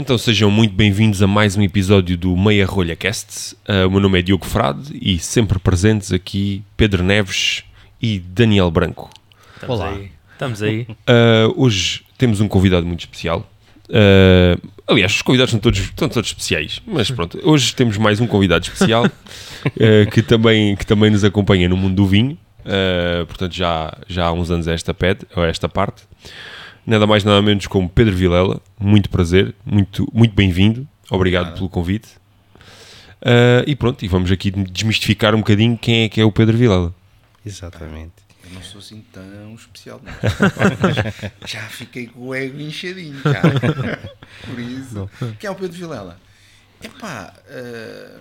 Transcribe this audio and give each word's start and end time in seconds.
Então 0.00 0.16
sejam 0.16 0.50
muito 0.50 0.74
bem-vindos 0.74 1.22
a 1.22 1.26
mais 1.26 1.58
um 1.58 1.62
episódio 1.62 2.16
do 2.16 2.34
Meia 2.34 2.64
Rolha 2.64 2.96
Cast. 2.96 3.54
Uh, 3.68 3.86
o 3.86 3.90
meu 3.90 4.00
nome 4.00 4.18
é 4.18 4.22
Diogo 4.22 4.46
Frade 4.46 4.98
e 4.98 5.18
sempre 5.18 5.58
presentes 5.58 6.10
aqui 6.10 6.62
Pedro 6.74 7.04
Neves 7.04 7.64
e 8.00 8.18
Daniel 8.18 8.70
Branco. 8.70 9.10
Estamos 9.56 9.78
Olá. 9.78 9.90
aí. 9.90 10.10
Estamos 10.32 10.62
aí. 10.62 10.86
Uh, 10.90 11.52
hoje 11.54 12.00
temos 12.16 12.40
um 12.40 12.48
convidado 12.48 12.86
muito 12.86 13.00
especial. 13.00 13.46
Uh, 13.90 14.70
aliás, 14.88 15.16
os 15.16 15.20
convidados 15.20 15.50
são 15.50 15.60
todos, 15.60 15.92
são 15.94 16.08
todos 16.08 16.30
especiais, 16.30 16.80
mas 16.86 17.10
pronto, 17.12 17.38
hoje 17.44 17.74
temos 17.74 17.98
mais 17.98 18.20
um 18.20 18.26
convidado 18.26 18.64
especial 18.64 19.04
uh, 19.04 20.10
que, 20.10 20.22
também, 20.22 20.76
que 20.76 20.86
também 20.86 21.10
nos 21.10 21.24
acompanha 21.24 21.68
no 21.68 21.76
mundo 21.76 21.96
do 21.96 22.06
vinho. 22.06 22.38
Uh, 22.60 23.26
portanto, 23.26 23.54
já, 23.54 23.94
já 24.08 24.28
há 24.28 24.32
uns 24.32 24.50
anos 24.50 24.66
esta, 24.66 24.94
ped, 24.94 25.26
esta 25.46 25.68
parte. 25.68 26.04
Nada 26.86 27.06
mais, 27.06 27.24
nada 27.24 27.40
menos 27.42 27.66
como 27.66 27.88
Pedro 27.88 28.16
Vilela. 28.16 28.60
Muito 28.78 29.10
prazer, 29.10 29.54
muito, 29.64 30.08
muito 30.12 30.34
bem-vindo. 30.34 30.88
Obrigado 31.10 31.54
pelo 31.54 31.68
convite. 31.68 32.08
Uh, 33.20 33.62
e 33.66 33.76
pronto, 33.76 34.02
e 34.04 34.08
vamos 34.08 34.30
aqui 34.30 34.50
desmistificar 34.50 35.34
um 35.34 35.38
bocadinho 35.38 35.76
quem 35.76 36.04
é 36.04 36.08
que 36.08 36.20
é 36.20 36.24
o 36.24 36.32
Pedro 36.32 36.56
Vilela. 36.56 36.94
Exatamente. 37.44 38.12
Eu 38.44 38.50
não 38.52 38.62
sou 38.62 38.80
assim 38.80 39.04
tão 39.12 39.54
especial, 39.54 40.00
não. 40.02 40.12
já 41.46 41.62
fiquei 41.68 42.06
com 42.06 42.28
o 42.28 42.34
ego 42.34 42.58
inchadinho, 42.58 43.20
já. 43.22 43.42
Por 44.44 44.58
isso. 44.58 45.10
Quem 45.38 45.48
é 45.48 45.50
o 45.50 45.54
Pedro 45.54 45.76
Vilela? 45.76 46.18
Epá, 46.82 47.34
eh, 47.46 48.18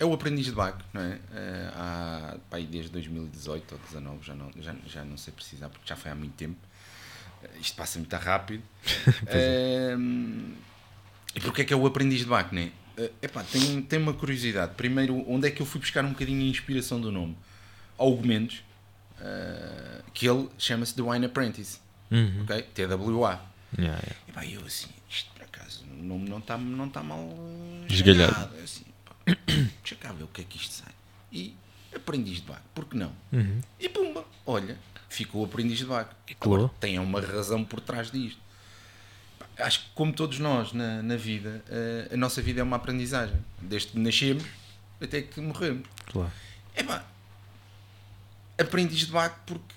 é 0.00 0.04
o 0.04 0.12
aprendiz 0.12 0.46
de 0.46 0.52
Baco, 0.52 0.82
não 0.92 1.02
é? 1.02 1.18
Eh, 1.34 1.70
há, 1.74 2.36
pá, 2.48 2.58
desde 2.58 2.90
2018 2.90 3.72
ou 3.72 3.78
2019, 3.78 4.26
já 4.26 4.34
não, 4.34 4.50
já, 4.60 4.74
já 4.86 5.04
não 5.04 5.16
sei 5.16 5.32
precisar, 5.34 5.68
porque 5.68 5.86
já 5.86 5.96
foi 5.96 6.10
há 6.10 6.14
muito 6.14 6.34
tempo. 6.34 6.56
Isto 7.60 7.76
passa 7.76 7.98
muito 7.98 8.14
rápido. 8.16 8.62
Eh, 9.28 9.96
e 11.34 11.40
porquê 11.40 11.62
é 11.62 11.64
que 11.64 11.72
é 11.72 11.76
o 11.76 11.86
aprendiz 11.86 12.24
de 12.24 12.32
é? 12.32 12.70
Eh, 12.96 13.10
epá, 13.22 13.44
tem, 13.44 13.80
tem 13.82 13.98
uma 13.98 14.12
curiosidade. 14.14 14.74
Primeiro, 14.74 15.24
onde 15.30 15.46
é 15.46 15.50
que 15.50 15.60
eu 15.62 15.66
fui 15.66 15.80
buscar 15.80 16.04
um 16.04 16.10
bocadinho 16.10 16.40
a 16.40 16.46
inspiração 16.50 17.00
do 17.00 17.12
nome? 17.12 17.36
Ao 17.96 18.16
Mendes, 18.16 18.62
eh, 19.20 20.02
que 20.14 20.28
ele 20.28 20.48
chama-se 20.58 20.94
The 20.94 21.02
Wine 21.02 21.26
Apprentice, 21.26 21.78
Uhum. 22.10 22.42
ok? 22.44 22.62
TWA. 22.74 23.40
Yeah, 23.78 23.98
yeah. 24.00 24.16
E 24.26 24.32
pá, 24.32 24.46
eu 24.46 24.64
assim, 24.64 24.88
isto 25.10 25.30
por 25.32 25.42
acaso, 25.42 25.84
o 25.84 26.02
nome 26.02 26.28
não 26.28 26.38
está 26.38 26.56
não 26.56 26.88
tá 26.88 27.02
mal 27.02 27.28
Esgalhado. 27.88 28.54
Eu 28.56 28.64
assim, 28.64 28.84
pá, 29.04 29.14
deixa 29.82 29.94
cá 29.96 30.12
ver 30.12 30.24
o 30.24 30.28
que 30.28 30.40
é 30.40 30.44
que 30.44 30.56
isto 30.56 30.72
sai. 30.72 30.92
E 31.30 31.54
aprendiz 31.94 32.36
de 32.40 32.42
baco, 32.46 32.62
por 32.74 32.86
que 32.86 32.96
não? 32.96 33.12
Uhum. 33.32 33.60
E 33.78 33.88
pumba, 33.90 34.24
olha, 34.46 34.78
ficou 35.08 35.44
aprendiz 35.44 35.78
de 35.78 35.84
baco. 35.86 36.14
colou. 36.38 36.58
Agora, 36.58 36.72
tem 36.80 36.98
uma 36.98 37.20
razão 37.20 37.64
por 37.64 37.80
trás 37.80 38.10
disto. 38.10 38.38
Pá, 39.38 39.46
Acho 39.58 39.80
que 39.80 39.86
como 39.94 40.12
todos 40.12 40.38
nós 40.38 40.72
na, 40.72 41.02
na 41.02 41.16
vida, 41.16 41.62
eh, 41.68 42.10
a 42.12 42.16
nossa 42.16 42.40
vida 42.42 42.60
é 42.60 42.62
uma 42.62 42.76
aprendizagem. 42.76 43.36
Desde 43.60 43.88
que 43.88 43.98
nascemos 43.98 44.44
até 45.00 45.22
que 45.22 45.40
morremos. 45.40 45.86
Claro. 46.06 46.30
Epá, 46.76 47.04
aprendiz 48.60 49.00
de 49.06 49.12
baco 49.12 49.38
porque 49.46 49.74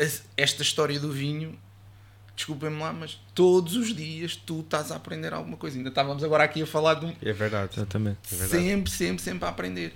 as- 0.00 0.22
esta 0.36 0.62
história 0.62 0.98
do 0.98 1.12
vinho, 1.12 1.58
desculpem-me 2.36 2.78
lá, 2.80 2.92
mas 2.92 3.18
todos 3.34 3.76
os 3.76 3.94
dias 3.94 4.34
tu 4.36 4.60
estás 4.60 4.90
a 4.90 4.96
aprender 4.96 5.32
alguma 5.32 5.56
coisa. 5.56 5.76
Ainda 5.76 5.88
estávamos 5.88 6.22
agora 6.24 6.44
aqui 6.44 6.62
a 6.62 6.66
falar 6.66 6.94
de 6.94 7.06
um, 7.06 7.16
É 7.22 7.32
verdade. 7.32 7.70
Exatamente. 7.76 8.18
sempre, 8.28 8.90
sempre, 8.92 9.22
sempre 9.22 9.44
a 9.44 9.48
aprender. 9.48 9.94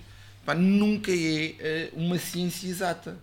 Pá, 0.49 0.55
nunca 0.55 1.11
é 1.11 1.55
eh, 1.59 1.89
uma 1.93 2.17
ciência 2.17 2.67
exata. 2.67 3.19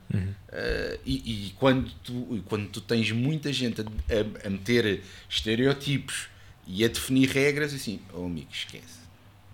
Eh, 0.53 1.01
e, 1.05 1.47
e 1.49 1.51
quando, 1.59 1.91
tu, 2.05 2.41
quando 2.47 2.69
tu 2.69 2.81
tens 2.81 3.11
muita 3.11 3.53
gente 3.53 3.81
a, 3.81 4.47
a- 4.47 4.49
meter 4.49 5.03
estereotipos 5.29 6.28
e 6.69 6.84
a 6.84 6.89
definir 6.89 7.28
regras, 7.31 7.75
assim, 7.75 7.99
oh 8.12 8.27
amigo, 8.27 8.47
esquece. 8.53 9.00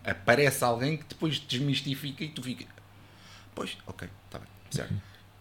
Aparece 0.04 0.62
alguém 0.62 0.98
que 0.98 1.04
depois 1.08 1.38
desmistifica 1.38 2.22
e 2.22 2.28
tu 2.28 2.42
fica, 2.42 2.66
pois, 3.54 3.74
ok, 3.86 4.06
está 4.26 4.38
bem, 4.38 4.48
certo. 4.70 4.94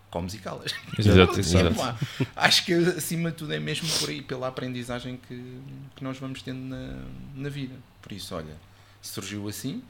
Comes 0.09 0.33
e 0.33 0.37
calas. 0.37 0.73
Exato, 0.97 1.33
Pronto, 1.33 1.39
exato. 1.41 1.97
Acho 2.33 2.63
que 2.65 2.73
acima 2.73 3.31
de 3.31 3.35
tudo 3.35 3.53
é 3.53 3.59
mesmo 3.59 3.89
por 3.99 4.09
aí, 4.09 4.21
pela 4.21 4.47
aprendizagem 4.47 5.19
que, 5.27 5.59
que 5.97 6.01
nós 6.01 6.17
vamos 6.17 6.41
tendo 6.41 6.59
na, 6.61 7.03
na 7.35 7.49
vida. 7.49 7.75
Por 8.01 8.13
isso, 8.13 8.33
olha, 8.33 8.55
surgiu 9.01 9.49
assim 9.49 9.83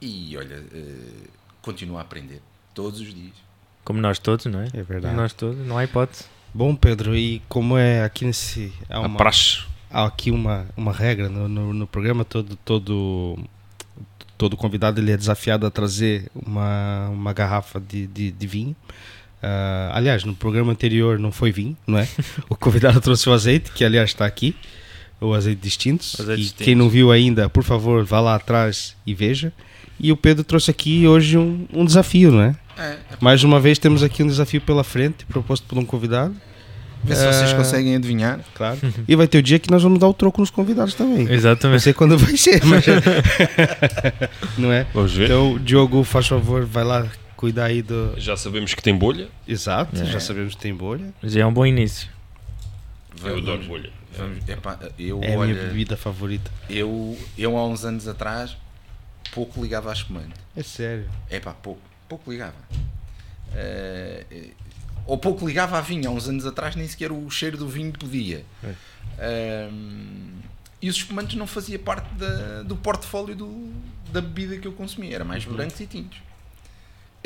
e 0.00 0.36
olha, 0.36 0.62
eh, 0.72 1.28
continua 1.64 1.98
a 1.98 2.02
aprender 2.02 2.42
todos 2.74 3.00
os 3.00 3.14
dias. 3.14 3.32
Como 3.84 4.00
nós 4.00 4.18
todos, 4.18 4.46
não 4.46 4.60
é? 4.60 4.68
É 4.72 4.82
verdade. 4.82 5.06
Como 5.06 5.16
nós 5.16 5.32
todos, 5.32 5.66
não 5.66 5.78
há 5.78 5.84
hipótese. 5.84 6.24
Bom, 6.52 6.74
Pedro, 6.76 7.16
e 7.16 7.42
como 7.48 7.76
é 7.76 8.04
aqui 8.04 8.24
nesse. 8.24 8.72
Há, 8.88 9.00
uma, 9.00 9.18
há 9.90 10.04
aqui 10.04 10.30
uma, 10.30 10.66
uma 10.76 10.92
regra 10.92 11.28
no, 11.28 11.48
no, 11.48 11.72
no 11.72 11.86
programa, 11.86 12.24
todo, 12.24 12.56
todo, 12.64 13.38
todo 14.38 14.56
convidado 14.56 15.00
ele 15.00 15.10
é 15.10 15.16
desafiado 15.16 15.66
a 15.66 15.70
trazer 15.70 16.30
uma, 16.34 17.08
uma 17.08 17.32
garrafa 17.32 17.80
de, 17.80 18.06
de, 18.06 18.30
de 18.30 18.46
vinho. 18.46 18.76
Ah, 19.42 19.90
aliás, 19.92 20.24
no 20.24 20.34
programa 20.34 20.72
anterior 20.72 21.18
não 21.18 21.30
foi 21.30 21.52
vinho, 21.52 21.76
não 21.86 21.98
é? 21.98 22.08
o 22.48 22.56
convidado 22.56 23.00
trouxe 23.00 23.28
o 23.28 23.32
azeite, 23.32 23.72
que 23.72 23.84
aliás 23.84 24.10
está 24.10 24.24
aqui, 24.24 24.56
o 25.24 25.34
azeite 25.34 25.60
distintos. 25.62 26.16
Azeite 26.20 26.40
e 26.40 26.44
distintos. 26.44 26.64
quem 26.64 26.74
não 26.74 26.88
viu 26.88 27.10
ainda, 27.12 27.48
por 27.48 27.62
favor, 27.64 28.04
vá 28.04 28.20
lá 28.20 28.34
atrás 28.34 28.94
e 29.06 29.14
veja. 29.14 29.52
E 29.98 30.10
o 30.12 30.16
Pedro 30.16 30.42
trouxe 30.44 30.70
aqui 30.70 31.06
hoje 31.06 31.38
um, 31.38 31.66
um 31.72 31.84
desafio, 31.84 32.30
não 32.32 32.42
é? 32.42 32.56
É, 32.76 32.96
Mais 33.20 33.44
uma 33.44 33.60
vez 33.60 33.78
temos 33.78 34.02
aqui 34.02 34.22
um 34.22 34.26
desafio 34.26 34.60
pela 34.60 34.82
frente, 34.82 35.24
proposto 35.26 35.64
por 35.66 35.78
um 35.78 35.84
convidado, 35.84 36.34
Vê 37.06 37.14
se 37.14 37.20
vocês 37.26 37.50
Eh, 37.52 37.54
conseguem 37.54 37.94
adivinhar. 37.96 38.40
claro. 38.54 38.78
e 39.06 39.14
vai 39.14 39.28
ter 39.28 39.36
o 39.38 39.42
dia 39.42 39.58
que 39.58 39.70
nós 39.70 39.82
vamos 39.82 39.98
dar 39.98 40.08
o 40.08 40.14
troco 40.14 40.40
nos 40.40 40.48
convidados 40.50 40.94
também. 40.94 41.24
Não 41.26 41.32
Exatamente. 41.32 41.82
sei 41.82 41.92
quando 41.92 42.16
vai 42.16 42.34
ser, 42.34 42.64
mas. 42.64 42.82
não 44.58 44.72
é? 44.72 44.86
Vamos 44.94 45.12
ver. 45.12 45.26
Então, 45.26 45.58
Diogo, 45.58 46.02
faz 46.02 46.26
favor, 46.26 46.64
vai 46.64 46.82
lá 46.82 47.06
cuidar 47.36 47.66
aí 47.66 47.82
do. 47.82 48.14
Já 48.16 48.36
sabemos 48.36 48.72
que 48.74 48.82
tem 48.82 48.96
bolha. 48.96 49.28
Exato, 49.46 50.00
É. 50.00 50.04
já 50.06 50.18
sabemos 50.18 50.54
que 50.54 50.60
tem 50.62 50.74
bolha. 50.74 51.12
Já 51.22 51.40
é 51.40 51.46
um 51.46 51.52
bom 51.52 51.66
início. 51.66 52.08
Eu 53.22 53.36
adoro 53.38 53.62
bolha. 53.64 53.90
Epá, 54.48 54.78
eu, 54.98 55.20
É 55.22 55.26
a 55.26 55.30
minha 55.30 55.38
olha, 55.38 55.54
bebida 55.54 55.96
favorita. 55.96 56.50
eu, 56.68 57.18
eu 57.36 57.56
há 57.56 57.66
uns 57.66 57.84
anos 57.84 58.06
atrás 58.08 58.56
pouco 59.32 59.60
ligava 59.62 59.90
à 59.90 59.92
espumante. 59.92 60.34
É 60.56 60.62
sério. 60.62 61.08
É 61.28 61.40
pá, 61.40 61.52
pouco, 61.52 61.80
pouco 62.08 62.30
ligava. 62.30 62.54
Eh, 63.52 64.50
ou 65.06 65.18
pouco 65.18 65.46
ligava 65.46 65.76
a 65.78 65.80
vinho. 65.80 66.08
Há 66.08 66.12
uns 66.12 66.28
anos 66.28 66.46
atrás 66.46 66.76
nem 66.76 66.86
sequer 66.86 67.10
o 67.12 67.28
cheiro 67.30 67.56
do 67.56 67.68
vinho 67.68 67.92
podia. 67.92 68.44
Ehm, 69.18 70.40
e 70.80 70.88
os 70.88 70.96
espumantes 70.96 71.36
não 71.36 71.46
fazia 71.46 71.78
parte 71.78 72.12
da- 72.14 72.62
do 72.62 72.76
portfólio 72.76 73.34
do- 73.34 73.72
da 74.12 74.20
bebida 74.20 74.56
que 74.58 74.66
eu 74.68 74.72
consumia. 74.72 75.14
Era 75.14 75.24
mais 75.24 75.44
brancos 75.44 75.80
e 75.80 75.86
tintos. 75.86 76.18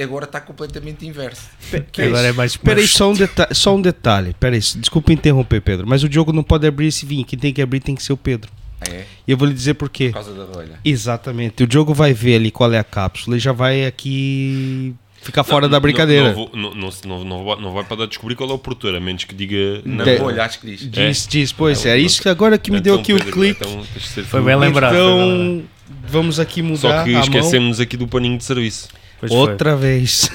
Agora 0.01 0.25
está 0.27 0.41
completamente 0.41 1.05
inverso. 1.07 1.43
Que 1.91 2.03
agora 2.03 2.29
é 2.29 2.33
mais 2.33 2.53
Espera 2.53 2.79
aí, 2.81 2.87
só 2.87 3.11
um, 3.11 3.15
deta 3.15 3.49
só 3.53 3.75
um 3.75 3.83
detalhe. 3.83 4.31
Espera 4.31 4.55
aí, 4.55 4.61
desculpa 4.77 5.13
interromper, 5.13 5.61
Pedro, 5.61 5.87
mas 5.89 6.03
o 6.05 6.09
Diogo 6.09 6.33
não 6.33 6.43
pode 6.43 6.67
abrir 6.67 6.87
esse 6.87 7.05
vinho. 7.05 7.25
Quem 7.25 7.39
tem 7.39 7.53
que 7.53 7.61
abrir 7.61 7.81
tem 7.81 7.95
que 7.95 8.03
ser 8.03 8.13
o 8.13 8.17
Pedro. 8.17 8.51
Ah, 8.81 8.85
é? 8.91 9.05
E 9.27 9.33
eu 9.33 9.37
vou 9.37 9.49
lhe 9.49 9.55
dizer 9.55 9.75
por 9.75 9.89
quê. 9.91 10.09
Por 10.11 10.15
causa 10.23 10.33
da 10.35 10.45
rolha. 10.45 10.79
Exatamente. 10.85 11.65
O 11.65 11.67
Diogo 11.67 11.93
vai 11.93 12.13
ver 12.15 12.37
ali 12.37 12.51
qual 12.53 12.73
é 12.73 12.79
a 12.79 12.85
cápsula 12.85 13.37
e 13.37 13.41
já 13.41 13.51
vai 13.51 13.85
aqui 13.87 14.95
ficar 15.21 15.43
fora 15.43 15.69
da 15.69 15.81
brincadeira. 15.81 16.33
Não, 16.33 16.49
não, 16.55 16.75
não, 16.75 16.91
não, 17.05 17.25
não, 17.25 17.45
vai- 17.45 17.61
não 17.61 17.73
vai 17.73 17.83
para 17.83 18.07
descobrir 18.07 18.37
qual 18.37 18.49
é 18.51 18.53
o 18.53 18.59
produtor, 18.59 18.95
a 18.95 19.01
menos 19.01 19.25
que 19.25 19.35
diga. 19.35 19.83
Na 19.85 20.05
De- 20.05 20.17
rolha, 20.19 20.45
acho 20.45 20.61
que 20.61 20.67
diz. 20.77 20.89
Diz, 20.89 21.27
diz, 21.27 21.53
pois, 21.53 21.85
É, 21.85 21.91
é 21.91 21.99
isso 21.99 22.23
que 22.23 22.29
agora 22.29 22.57
que 22.57 22.71
me 22.71 22.81
deu 22.81 22.95
Então, 22.95 23.03
aqui 23.03 23.13
o 23.15 23.17
Pedro, 23.17 23.33
clique. 23.33 23.59
então 23.65 23.83
Foi 24.27 24.41
bem 24.43 24.57
lembrado. 24.57 24.95
foi 24.95 25.03
bem 25.03 25.17
lembrado. 25.19 25.59
Então, 25.59 25.63
vamos 26.09 26.39
aqui 26.39 26.63
mudar 26.63 26.79
Só 26.81 27.03
que 27.05 27.11
a 27.11 27.13
mão 27.15 27.21
esquecemos 27.23 27.81
aqui 27.81 27.97
do 27.97 28.07
paninho 28.07 28.39
de 28.39 28.45
serviço. 28.45 28.89
Pois 29.21 29.33
foi. 29.33 29.41
outra 29.41 29.77
vez. 29.77 30.31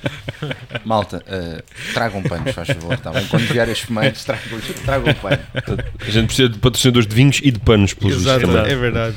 Malta, 0.84 1.22
eh, 1.26 1.62
tragam 1.94 2.22
panos, 2.22 2.52
faz 2.54 2.68
favor. 2.68 2.98
Tá 2.98 3.10
bem? 3.10 3.26
Quando 3.26 3.42
vier 3.46 3.68
as 3.68 3.80
fumantes, 3.80 4.24
tragam, 4.24 4.60
tragam 4.84 5.14
pano. 5.14 5.38
A 6.00 6.10
gente 6.10 6.26
precisa 6.26 6.48
de 6.48 6.58
patrocinadores 6.58 7.06
de 7.08 7.14
vinhos 7.14 7.40
e 7.42 7.50
de 7.50 7.58
panos, 7.60 7.94
pelos 7.94 8.16
Exato, 8.16 8.44
é 8.50 8.76
verdade. 8.76 9.16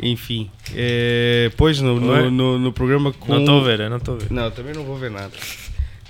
Enfim, 0.00 0.50
é, 0.74 1.52
pois 1.56 1.80
no, 1.80 2.00
no, 2.00 2.28
no, 2.30 2.58
no 2.58 2.72
programa 2.72 3.12
com... 3.12 3.32
Não 3.32 3.40
estou 3.40 3.60
a 3.60 3.64
ver, 3.64 3.80
eu 3.80 3.90
não 3.90 3.98
estou 3.98 4.16
a 4.16 4.18
ver. 4.18 4.26
Não, 4.32 4.50
também 4.50 4.74
não 4.74 4.82
vou 4.82 4.96
ver 4.96 5.10
nada. 5.12 5.30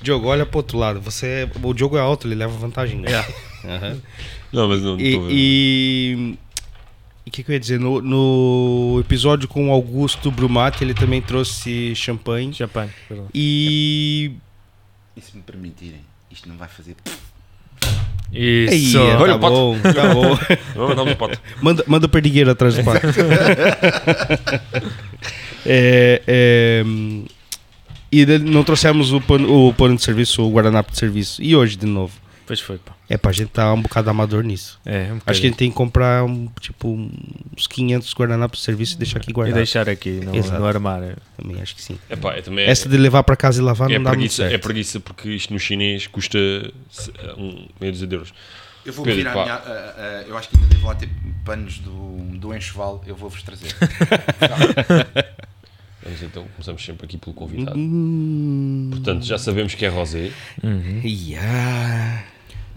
Diogo, 0.00 0.28
olha 0.28 0.46
pro 0.46 0.58
outro 0.58 0.78
lado. 0.78 1.00
Você 1.02 1.26
é- 1.26 1.50
O 1.62 1.74
Diogo 1.74 1.96
é 1.98 2.00
alto, 2.00 2.26
ele 2.26 2.34
leva 2.34 2.56
vantagem. 2.56 3.00
né? 3.00 3.10
Aham. 3.64 3.98
Não, 4.50 4.68
mas 4.68 4.80
não 4.82 4.96
estou 4.98 5.24
a 5.24 5.28
ver. 5.28 5.34
E 5.34 6.38
e 7.24 7.30
o 7.30 7.32
que, 7.32 7.42
que 7.42 7.50
eu 7.50 7.54
ia 7.54 7.60
dizer? 7.60 7.78
No, 7.78 8.00
no 8.00 8.98
episódio 9.00 9.46
com 9.48 9.68
o 9.68 9.72
Augusto 9.72 10.30
Brumati, 10.30 10.82
ele 10.82 10.94
também 10.94 11.22
trouxe 11.22 11.94
champanhe. 11.94 12.52
Champanhe. 12.52 12.90
perdão. 13.08 13.28
E. 13.32 14.32
E 15.16 15.20
se 15.20 15.36
me 15.36 15.42
permitirem, 15.42 16.00
isto 16.30 16.48
não 16.48 16.56
vai 16.56 16.68
fazer. 16.68 16.96
Isso. 18.32 18.98
Aí, 18.98 19.14
Olha 19.16 19.32
tá 19.32 19.36
o 19.36 19.40
pote. 19.40 19.54
bom, 19.54 19.78
tá 19.92 20.14
bom. 20.14 20.38
Vamos 20.74 20.96
dar 20.96 21.02
um 21.02 21.14
pote. 21.14 21.38
Manda, 21.60 21.84
manda 21.86 22.06
o 22.06 22.08
perdigueiro 22.08 22.50
atrás 22.50 22.74
do 22.74 22.82
pato. 22.82 23.06
é, 25.66 26.22
é, 26.26 26.82
e 28.10 28.26
não 28.38 28.64
trouxemos 28.64 29.12
o 29.12 29.20
pano, 29.20 29.68
o 29.68 29.74
pano 29.74 29.96
de 29.96 30.02
serviço, 30.02 30.42
o 30.42 30.50
guardanapo 30.50 30.90
de 30.90 30.98
serviço. 30.98 31.42
E 31.42 31.54
hoje, 31.54 31.76
de 31.76 31.86
novo? 31.86 32.14
Pois 32.52 32.60
foi, 32.60 32.76
pá. 32.76 32.92
É 33.08 33.16
pá, 33.16 33.30
a 33.30 33.32
gente 33.32 33.48
tá 33.48 33.72
um 33.72 33.80
bocado 33.80 34.10
amador 34.10 34.42
nisso. 34.42 34.78
É, 34.84 35.10
um 35.10 35.16
Acho 35.24 35.40
que 35.40 35.46
a 35.46 35.48
gente 35.48 35.56
tem 35.56 35.70
que 35.70 35.74
comprar 35.74 36.22
um, 36.22 36.48
tipo 36.60 36.86
uns 37.56 37.66
500 37.66 38.12
guardanapos 38.14 38.58
de 38.58 38.64
serviço 38.66 38.94
e 38.94 38.98
deixar 38.98 39.20
aqui 39.20 39.30
E 39.30 39.32
guardado. 39.32 39.56
deixar 39.56 39.88
aqui 39.88 40.10
no, 40.10 40.32
no 40.58 40.66
armário. 40.66 41.16
Também 41.34 41.62
acho 41.62 41.74
que 41.74 41.80
sim. 41.80 41.98
É 42.10 42.42
também 42.42 42.66
Essa 42.66 42.90
de 42.90 42.98
levar 42.98 43.22
para 43.22 43.36
casa 43.36 43.58
e 43.58 43.64
lavar 43.64 43.90
é, 43.90 43.94
não 43.94 44.02
dá 44.04 44.10
muito 44.10 44.18
preguiça, 44.18 44.42
certo. 44.42 44.54
é 44.54 44.58
preguiça 44.58 45.00
porque 45.00 45.30
isto 45.30 45.50
no 45.50 45.58
chinês 45.58 46.06
custa 46.06 46.36
um, 47.38 47.66
meio 47.80 47.90
de 47.94 48.04
euros. 48.14 48.34
Eu 48.84 48.92
vou 48.92 49.02
Pedro, 49.02 49.18
virar 49.20 49.32
pá. 49.32 49.40
a 49.40 49.44
minha. 49.44 49.54
a- 49.54 50.18
a- 50.18 50.22
eu 50.28 50.36
acho 50.36 50.50
que 50.50 50.56
ainda 50.56 50.68
devo 50.68 50.86
lá 50.88 50.94
ter 50.94 51.08
panos 51.46 51.78
do, 51.78 52.18
do 52.38 52.54
enxoval, 52.54 53.02
eu 53.06 53.16
vou-vos 53.16 53.42
trazer. 53.42 53.74
Mas 56.04 56.20
então 56.22 56.44
começamos 56.54 56.84
sempre 56.84 57.06
aqui 57.06 57.16
pelo 57.16 57.32
convidado. 57.32 57.78
Hum, 57.78 58.88
Portanto, 58.90 59.24
já 59.24 59.38
sabemos 59.38 59.74
que 59.74 59.86
é 59.86 59.88
rosé. 59.88 60.32
yeah. 61.02 62.24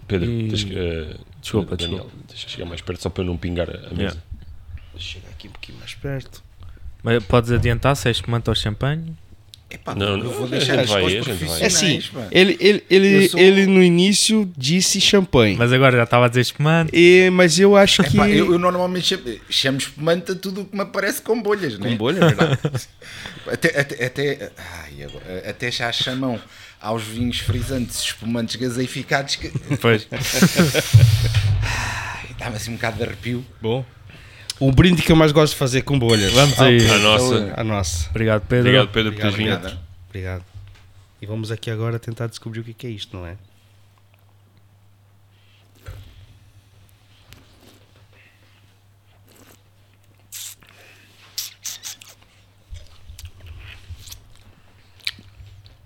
Pedro, 0.06 0.30
E- 0.30 0.48
tens 0.48 0.64
que, 0.64 0.78
eh, 0.78 1.16
Desculpa, 1.40 1.76
Daniel, 1.76 2.10
tens 2.28 2.44
que 2.44 2.50
chegar 2.50 2.66
mais 2.66 2.80
perto 2.80 3.02
só 3.02 3.08
para 3.10 3.24
não 3.24 3.36
pingar 3.36 3.68
a 3.70 3.72
mesa. 3.94 3.94
Yeah. 3.94 4.16
Chega 4.98 5.26
aqui 5.30 5.48
um 5.48 5.50
pouquinho 5.52 5.78
mais 5.78 5.94
perto. 5.94 6.42
Mas 7.02 7.22
podes 7.24 7.52
adiantar 7.52 7.94
se 7.96 8.08
és 8.08 8.16
espumante 8.16 8.48
ou 8.48 8.54
champanhe? 8.56 9.14
Epá, 9.68 9.94
Não, 9.96 10.10
eu 10.10 10.16
não, 10.18 10.30
vou 10.30 10.46
deixar 10.48 10.82
isto 10.84 10.92
vai. 10.92 11.16
É 11.60 11.66
assim, 11.66 12.00
pá. 12.12 12.28
ele, 12.30 12.56
ele, 12.60 12.84
ele, 12.88 13.28
sou- 13.28 13.38
ele 13.40 13.66
no 13.66 13.82
início 13.82 14.50
disse 14.56 15.00
champanhe. 15.00 15.56
Mas 15.56 15.72
agora 15.72 15.96
já 15.96 16.04
estava 16.04 16.26
a 16.26 16.28
dizer 16.28 16.40
espumante. 16.42 16.92
E, 16.94 17.28
mas 17.30 17.58
eu 17.58 17.76
acho 17.76 18.02
que. 18.04 18.16
Epá, 18.16 18.28
eu, 18.28 18.52
eu 18.52 18.58
normalmente 18.60 19.06
chamo, 19.08 19.40
chamo 19.50 19.78
espumante 19.78 20.32
a 20.32 20.34
tudo 20.36 20.60
o 20.62 20.64
que 20.66 20.74
me 20.74 20.82
aparece 20.82 21.20
com 21.20 21.42
bolhas, 21.42 21.78
né? 21.80 21.90
Com 21.90 21.96
bolha, 21.96 22.18
é 22.18 22.26
verdade. 22.28 22.58
Até, 23.48 23.78
até, 23.80 24.04
até, 24.06 24.52
ai, 24.58 25.04
agora, 25.04 25.48
até 25.50 25.70
já 25.70 25.92
chamam 25.92 26.40
aos 26.80 27.02
vinhos 27.02 27.38
frisantes 27.38 28.00
espumantes 28.00 28.56
gaseificados 28.56 29.36
que 29.36 29.50
Pois. 29.80 30.06
dá-me 32.38 32.56
assim 32.56 32.72
um 32.72 32.74
bocado 32.74 32.96
de 32.98 33.04
arrepio. 33.04 33.44
Bom. 33.60 33.84
O 34.58 34.72
brinde 34.72 35.02
que 35.02 35.12
eu 35.12 35.16
mais 35.16 35.32
gosto 35.32 35.52
de 35.52 35.58
fazer 35.58 35.82
com 35.82 35.98
bolhas. 35.98 36.32
Vamos 36.32 36.58
aí. 36.60 36.88
A 36.88 36.98
nossa. 36.98 37.54
A 37.56 37.64
nossa. 37.64 38.08
Obrigado, 38.10 38.42
Pedro. 38.42 38.68
Obrigado, 38.68 38.88
Pedro, 38.88 39.12
por 39.12 39.18
teres 39.20 39.34
Obrigado, 39.34 39.62
vindo. 39.62 39.78
Obrigado. 40.08 40.42
Obrigado. 40.42 40.44
E 41.20 41.26
vamos 41.26 41.50
aqui 41.50 41.70
agora 41.70 41.98
tentar 41.98 42.26
descobrir 42.26 42.60
o 42.60 42.64
que 42.64 42.72
que 42.72 42.86
é 42.86 42.90
isto, 42.90 43.16
não 43.16 43.26
é? 43.26 43.36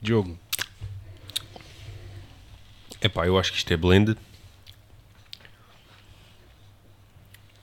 Diogo. 0.02 0.38
Epá, 3.00 3.26
eu 3.26 3.38
acho 3.38 3.50
que 3.52 3.58
isto 3.58 3.72
é 3.72 3.76
blended. 3.76 4.16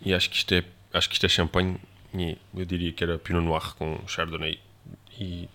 E 0.02 0.14
acho 0.14 0.30
que 0.30 0.38
isto 0.38 0.54
é, 0.54 0.64
acho 0.94 1.08
que 1.10 1.16
isto 1.16 1.26
é 1.26 1.30
champanhe. 1.30 1.78
E 2.14 2.38
eu 2.56 2.66
diria 2.66 2.92
que 2.94 3.04
era 3.04 3.18
Pinot 3.20 3.44
Noir 3.44 3.76
com 3.76 4.00
Chardonnay. 4.08 4.60
E 5.20 5.48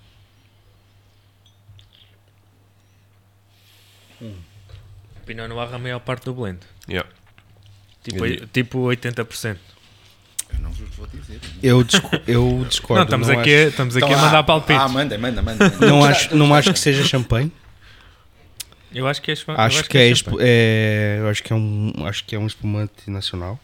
Pinot 5.27 5.49
Noir 5.49 5.73
a 5.75 5.79
maior 5.79 6.01
parte 6.01 6.25
do 6.25 6.35
blend. 6.35 6.61
yeah. 6.89 7.09
Tipo, 8.03 8.27
Eu 8.27 8.47
tipo 8.49 8.79
80%. 8.89 9.57
Eu 10.53 10.59
não 10.59 10.71
vos 10.73 10.89
vou 10.97 11.07
dizer. 11.07 11.41
Eu, 11.63 11.83
disco- 11.85 12.11
eu 12.27 12.67
discordo. 12.69 12.97
Não, 12.99 13.05
estamos 13.05 13.29
não 13.29 13.39
aqui, 13.41 13.55
acho- 13.55 13.65
a- 13.65 13.69
estamos 13.69 13.97
aqui 13.97 14.07
Então, 14.07 14.19
a 14.19 14.23
mandar 14.23 14.39
ah, 14.39 14.43
palpites. 14.43 14.83
Ah, 14.83 14.89
manda, 14.89 15.17
manda, 15.17 15.41
manda. 15.43 15.71
manda. 15.71 15.87
Não 15.87 16.05
acho, 16.05 16.35
não 16.37 16.55
acho 16.55 16.73
que 16.73 16.79
seja 16.79 17.05
champanhe. 17.05 17.51
Eu 18.95 19.07
acho 19.07 19.21
que 19.23 19.31
é 19.31 19.35
espu- 19.35 19.53
eu 19.53 19.59
Acho 19.61 19.85
que 19.85 19.97
é, 19.99 20.01
champanhe. 20.01 20.13
espu- 20.13 20.39
é, 20.41 21.17
eu 21.21 21.29
acho 21.29 21.43
que 21.43 21.53
é 21.53 21.57
um, 21.57 21.93
acho 22.07 22.25
que 22.25 22.35
é 22.35 22.39
um 22.39 22.47
espumante 22.47 23.11
nacional. 23.11 23.59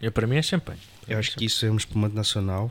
Eu, 0.00 0.12
para 0.12 0.26
mim 0.26 0.36
é 0.36 0.42
champanhe. 0.42 0.80
Eu 1.08 1.18
acho 1.18 1.34
que 1.36 1.44
isso 1.44 1.64
é 1.66 1.70
um 1.70 1.76
espumante 1.76 2.14
nacional. 2.14 2.70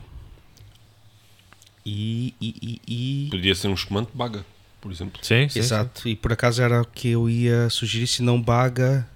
E, 1.84 2.34
e, 2.40 2.80
e, 2.86 3.26
e- 3.26 3.30
Podia 3.30 3.54
ser 3.54 3.68
um 3.68 3.74
espumante 3.74 4.10
baga, 4.14 4.44
por 4.80 4.90
exemplo. 4.92 5.18
Sim, 5.24 5.48
sim. 5.48 5.58
exato. 5.58 6.08
E 6.08 6.14
por 6.16 6.32
acaso 6.32 6.62
era 6.62 6.80
o 6.82 6.84
que 6.86 7.08
eu 7.08 7.28
ia 7.28 7.68
sugerir, 7.70 8.06
se 8.06 8.22
não 8.22 8.40
baga. 8.40 9.06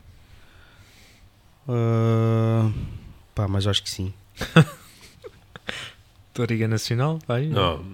ah, 1.69 2.71
pá, 3.35 3.47
mas 3.49 3.65
eu 3.65 3.71
acho 3.71 3.83
que 3.83 3.91
sim. 3.91 4.13
Toriga 6.35 6.67
Nacional, 6.67 7.19
vai. 7.27 7.47
Não, 7.47 7.85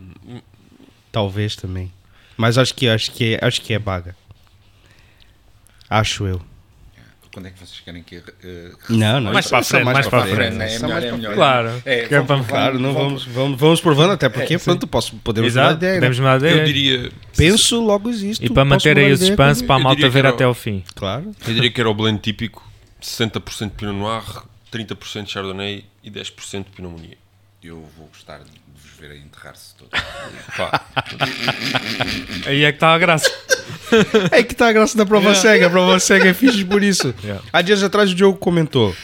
Talvez 1.10 1.56
também. 1.56 1.92
Mas 2.38 2.56
acho 2.56 2.74
que 2.74 2.88
acho 2.88 3.10
que 3.12 3.34
é, 3.34 3.44
acho 3.46 3.60
que 3.60 3.74
é 3.74 3.78
baga. 3.78 4.16
Acho 5.90 6.26
eu. 6.26 6.40
Quando 7.32 7.46
é 7.46 7.50
que 7.50 7.58
vocês 7.58 7.80
querem 7.80 8.02
que. 8.02 8.16
eh, 8.16 8.72
Não, 8.88 9.20
não. 9.20 9.32
Mais 9.32 9.46
para 9.48 9.58
a 9.58 9.62
frente, 9.62 9.84
mais 9.84 10.08
para 10.08 10.18
a 10.22 10.26
frente. 10.26 10.40
É 10.40 10.50
melhor, 10.50 10.88
mais 10.88 11.04
é 11.04 11.08
para 11.08 11.16
melhor. 11.16 11.34
Claro. 11.34 11.82
É, 11.84 12.00
é 12.00 12.08
vamos- 12.08 12.26
vamos- 12.28 12.46
Claro, 12.46 12.78
não 12.80 12.94
vamos- 12.94 13.24
vamos, 13.26 13.60
vamos, 13.60 13.80
provando, 13.80 14.12
até 14.12 14.28
porque 14.28 14.54
É, 14.54 14.58
pronto, 14.58 14.86
posso, 14.86 15.14
podemos 15.16 15.50
mudar 15.52 15.60
Exato, 15.66 15.78
de 15.78 15.84
ideia. 15.86 15.92
né? 15.94 15.98
podemos 16.00 16.18
mudar 16.18 16.38
de 16.38 16.44
eu 16.46 16.50
ideia. 16.52 16.64
diria. 16.66 17.12
Penso, 17.36 17.80
logo 17.84 18.08
existe. 18.08 18.46
E 18.46 18.50
para 18.50 18.64
manter 18.64 18.88
mudar 18.90 19.00
aí 19.02 19.12
o 19.12 19.14
ideia 19.14 19.28
suspense 19.28 19.62
para 19.64 19.76
a 19.76 19.78
malta 19.78 20.08
ver 20.08 20.18
era 20.20 20.30
o- 20.30 20.34
até 20.34 20.44
ao 20.44 20.54
fim. 20.54 20.82
Claro. 20.94 21.32
Eu 21.46 21.54
diria 21.54 21.70
que 21.70 21.80
era 21.80 21.88
o 21.90 21.94
blend 21.94 22.18
típico: 22.20 22.66
60% 23.00 23.72
Pinot 23.76 23.92
Noir, 23.94 24.24
30% 24.72 25.28
Chardonnay 25.28 25.84
e 26.02 26.10
10% 26.10 26.70
Pinot 26.74 26.90
Meunier. 26.94 27.18
Eu 27.62 27.86
vou 27.96 28.06
gostar 28.08 28.38
de 28.38 28.50
vos 28.98 29.08
ver 29.08 29.12
a 29.12 29.16
enterrar-se 29.16 29.74
todos. 29.76 30.00
Pá, 30.56 30.84
Aí 32.46 32.64
é 32.64 32.72
que 32.72 32.76
está 32.76 32.94
a 32.94 32.98
graça. 32.98 33.30
É 34.30 34.42
que 34.42 34.54
tá 34.54 34.68
a 34.68 34.72
graça 34.72 34.98
da 34.98 35.06
prova 35.06 35.34
cega. 35.34 35.66
A 35.66 35.70
prova 35.70 35.98
cega 35.98 36.28
é 36.28 36.34
fixe 36.34 36.62
por 36.62 36.82
isso. 36.82 37.14
Yeah. 37.22 37.42
Há 37.50 37.62
dias 37.62 37.82
atrás 37.82 38.10
o 38.10 38.14
Diogo 38.14 38.36
comentou 38.36 38.94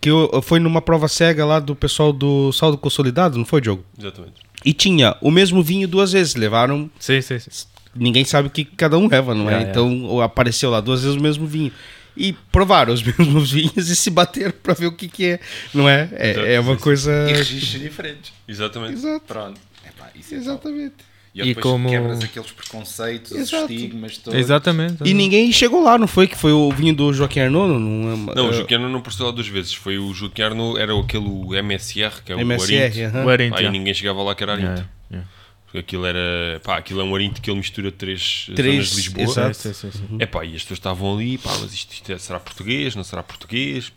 que 0.00 0.08
eu, 0.08 0.40
foi 0.42 0.58
numa 0.58 0.80
prova 0.80 1.08
cega 1.08 1.44
lá 1.44 1.60
do 1.60 1.76
pessoal 1.76 2.10
do 2.10 2.50
Saldo 2.50 2.78
Consolidado, 2.78 3.36
não 3.36 3.44
foi, 3.44 3.60
Diogo? 3.60 3.84
exatamente. 3.98 4.34
E 4.64 4.72
tinha 4.72 5.14
o 5.20 5.30
mesmo 5.30 5.62
vinho 5.62 5.86
duas 5.86 6.12
vezes. 6.12 6.34
Levaram. 6.36 6.90
Sim, 6.98 7.20
sim, 7.20 7.38
sim. 7.38 7.66
Ninguém 7.94 8.24
sabe 8.24 8.48
o 8.48 8.50
que 8.50 8.64
cada 8.64 8.96
um 8.96 9.08
leva, 9.08 9.34
não 9.34 9.50
é? 9.50 9.54
Yeah, 9.56 9.70
então 9.70 10.20
apareceu 10.22 10.70
lá 10.70 10.80
duas 10.80 11.02
vezes 11.02 11.16
o 11.18 11.20
mesmo 11.20 11.46
vinho. 11.46 11.72
E 12.16 12.32
provaram 12.52 12.92
os 12.92 13.02
mesmos 13.04 13.50
vinhos 13.52 13.88
e 13.88 13.96
se 13.96 14.10
bateram 14.10 14.52
pra 14.62 14.74
ver 14.74 14.86
o 14.86 14.92
que, 14.92 15.08
que 15.08 15.24
é. 15.26 15.40
Não 15.72 15.88
é? 15.88 16.08
É, 16.12 16.54
é 16.54 16.60
uma 16.60 16.76
coisa. 16.76 17.10
E 17.30 17.32
registros 17.34 17.80
diferentes. 17.80 18.32
Exatamente. 18.48 18.94
Exato. 18.94 19.24
Pronto. 19.26 19.60
Epá, 19.86 20.10
isso 20.14 20.34
é. 20.34 20.38
Exatamente. 20.38 20.94
E, 21.32 21.42
E 21.42 21.44
depois 21.54 21.62
como- 21.62 21.88
quebras 21.88 22.24
aqueles 22.24 22.50
preconceitos, 22.50 23.30
os 23.30 23.52
estigmas 23.52 24.18
todos. 24.18 24.38
Exatamente. 24.40 24.96
E 25.04 25.14
ninguém 25.14 25.52
chegou 25.52 25.80
lá, 25.80 25.96
não 25.96 26.08
foi? 26.08 26.26
Que 26.26 26.36
foi 26.36 26.50
o 26.50 26.68
vinho 26.72 26.92
do 26.92 27.12
Joaquim 27.12 27.38
Arnaud? 27.38 27.72
Não, 27.72 28.32
é- 28.32 28.34
Não, 28.34 28.46
o 28.48 28.50
é- 28.50 28.52
Joaquim 28.52 28.74
Arnaud 28.74 28.92
não 28.92 28.98
apareceu 28.98 29.26
lá 29.26 29.30
duas 29.30 29.46
vezes. 29.46 29.72
Foi 29.72 29.96
o 29.96 30.12
Joaquim 30.12 30.42
Arnaud, 30.42 30.80
era 30.80 30.92
aquele 30.98 31.56
MSR, 31.56 32.22
que 32.24 32.32
é 32.32 32.34
o 32.34 32.40
MSR. 32.40 32.82
Arinto. 32.82 33.16
aham. 33.16 33.24
O 33.24 33.28
Arinto, 33.30 33.56
Aí 33.56 33.62
já. 33.64 33.70
ninguém 33.70 33.94
chegava 33.94 34.20
lá 34.24 34.34
que 34.34 34.42
era 34.42 34.54
Arinto. 34.54 34.84
Porque 35.70 35.78
aquilo 35.78 36.04
era. 36.04 36.60
Pá, 36.64 36.78
aquilo 36.78 37.00
é 37.00 37.04
um 37.04 37.14
Arinto 37.14 37.40
que 37.40 37.48
ele 37.48 37.58
mistura 37.58 37.92
três, 37.92 38.50
Três, 38.56 38.88
zonas 38.88 38.88
de 38.90 38.96
Lisboa. 38.96 39.24
exato. 39.24 39.54
Sim, 39.56 39.72
sim, 39.72 39.90
sim. 39.92 40.16
É 40.18 40.26
pá, 40.26 40.44
e 40.44 40.56
as 40.56 40.62
pessoas 40.62 40.78
estavam 40.78 41.14
ali, 41.14 41.38
pá, 41.38 41.50
mas 41.60 41.72
isto, 41.72 41.92
isto 41.92 42.10
é- 42.12 42.18
será 42.18 42.40
português? 42.40 42.96
Não 42.96 43.04
será 43.04 43.22
português? 43.22 43.92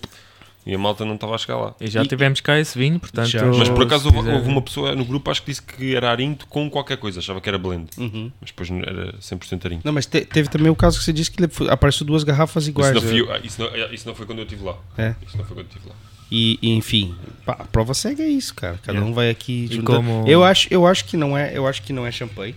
E 0.65 0.73
a 0.73 0.77
malta 0.77 1.03
não 1.03 1.15
estava 1.15 1.35
a 1.35 1.37
chegar 1.37 1.57
lá. 1.57 1.75
E 1.81 1.87
já 1.87 2.03
E- 2.03 2.07
ivemos 2.09 2.39
cá 2.39 2.57
esse 2.59 2.77
vinho, 2.77 2.97
portanto. 2.99 3.27
Já. 3.27 3.43
Mas 3.45 3.67
por 3.69 3.83
acaso 3.83 4.05
houve, 4.15 4.29
houve 4.29 4.47
uma 4.47 4.61
pessoa 4.61 4.95
no 4.95 5.03
grupo, 5.03 5.29
acho 5.31 5.41
que 5.41 5.47
disse 5.51 5.61
que 5.61 5.93
era 5.95 6.09
Arinto 6.11 6.45
com 6.47 6.69
qualquer 6.69 6.95
coisa, 6.97 7.19
achava 7.19 7.41
que 7.41 7.49
era 7.49 7.57
blend. 7.57 7.89
Uhum. 7.97 8.31
Mas 8.39 8.51
depois 8.51 8.69
não- 8.69 8.79
era 8.79 9.13
100% 9.19 9.65
Arinto. 9.65 9.81
Não, 9.83 9.91
mas 9.91 10.05
te- 10.05 10.23
teve 10.25 10.47
também 10.49 10.69
o 10.71 10.75
caso 10.75 10.99
que 10.99 11.03
você 11.03 11.11
disse 11.11 11.31
que 11.31 11.43
apareceu 11.69 12.05
duas 12.05 12.23
garrafas 12.23 12.63
Isso 12.63 12.69
iguais. 12.69 12.93
não, 12.95 13.01
né? 13.01 13.07
fui 13.09 13.27
ah, 13.29 13.41
isso, 13.43 13.59
não, 13.61 13.67
ah, 13.67 13.93
isso 13.93 14.07
não 14.07 14.15
foi 14.15 14.25
quando 14.25 14.39
eu 14.39 14.45
estive 14.45 14.63
lá. 14.63 14.77
É. 14.97 15.15
Isso 15.27 15.35
não 15.37 15.43
foi 15.43 15.55
quando 15.55 15.65
eu 15.65 15.71
estive 15.71 15.89
lá. 15.89 15.95
E, 16.31 16.57
e, 16.61 16.71
enfim, 16.71 17.15
pá, 17.45 17.53
a 17.53 17.63
prova 17.65 17.93
cega 17.93 18.23
é 18.23 18.27
isso, 18.27 18.55
cara. 18.55 18.77
Cada 18.79 18.93
Yeah. 18.93 19.09
um 19.09 19.13
vai 19.13 19.29
aqui 19.29 19.65
E 19.65 19.75
juntando. 19.75 19.97
como- 19.97 20.27
Eu 20.27 20.43
acho, 20.43 20.67
eu 20.71 20.85
acho 20.87 21.05
que 21.05 21.15
não 21.15 21.37
é, 21.37 21.55
eu 21.55 21.67
acho 21.67 21.81
que 21.83 21.93
não 21.93 22.05
é 22.07 22.11
champanhe. 22.11 22.55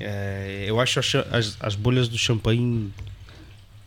É, 0.00 0.64
eu 0.66 0.78
acho 0.80 0.98
as, 1.00 1.56
as 1.60 1.74
bolhas 1.74 2.08
do 2.08 2.18
champanhe 2.18 2.92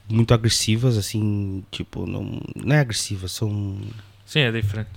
muito 0.10 0.34
agressivas, 0.34 0.98
assim, 0.98 1.64
tipo, 1.70 2.06
não, 2.08 2.42
não 2.56 2.76
é 2.76 2.80
agressivas, 2.80 3.32
são 3.32 3.80
Sim, 4.26 4.40
é 4.40 4.52
diferente. 4.52 4.90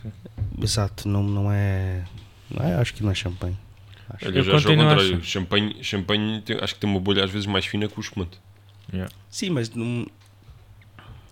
exato, 0.62 1.06
não, 1.08 1.22
não 1.22 1.52
é, 1.52 2.02
não 2.50 2.64
é, 2.64 2.74
acho 2.76 2.94
que 2.94 3.02
não 3.02 3.10
é 3.10 3.14
champanhe. 3.14 3.58
Acho. 4.08 4.24
Eu 4.26 4.32
eu 4.32 4.42
já 4.44 4.56
acho 4.56 4.68
ao 4.68 4.76
contrário. 4.76 5.24
Champanhe, 5.24 5.76
champanhe 5.82 6.40
tem- 6.42 6.56
acho 6.60 6.74
que 6.74 6.80
tem 6.80 6.88
uma 6.88 7.00
bolha 7.00 7.24
às 7.24 7.30
vezes 7.30 7.46
mais 7.46 7.66
fina 7.66 7.88
que 7.88 7.98
o 7.98 8.00
espumante. 8.00 8.38
Yeah. 8.92 9.12
Sim, 9.28 9.50
mas 9.50 9.70
não 9.74 10.06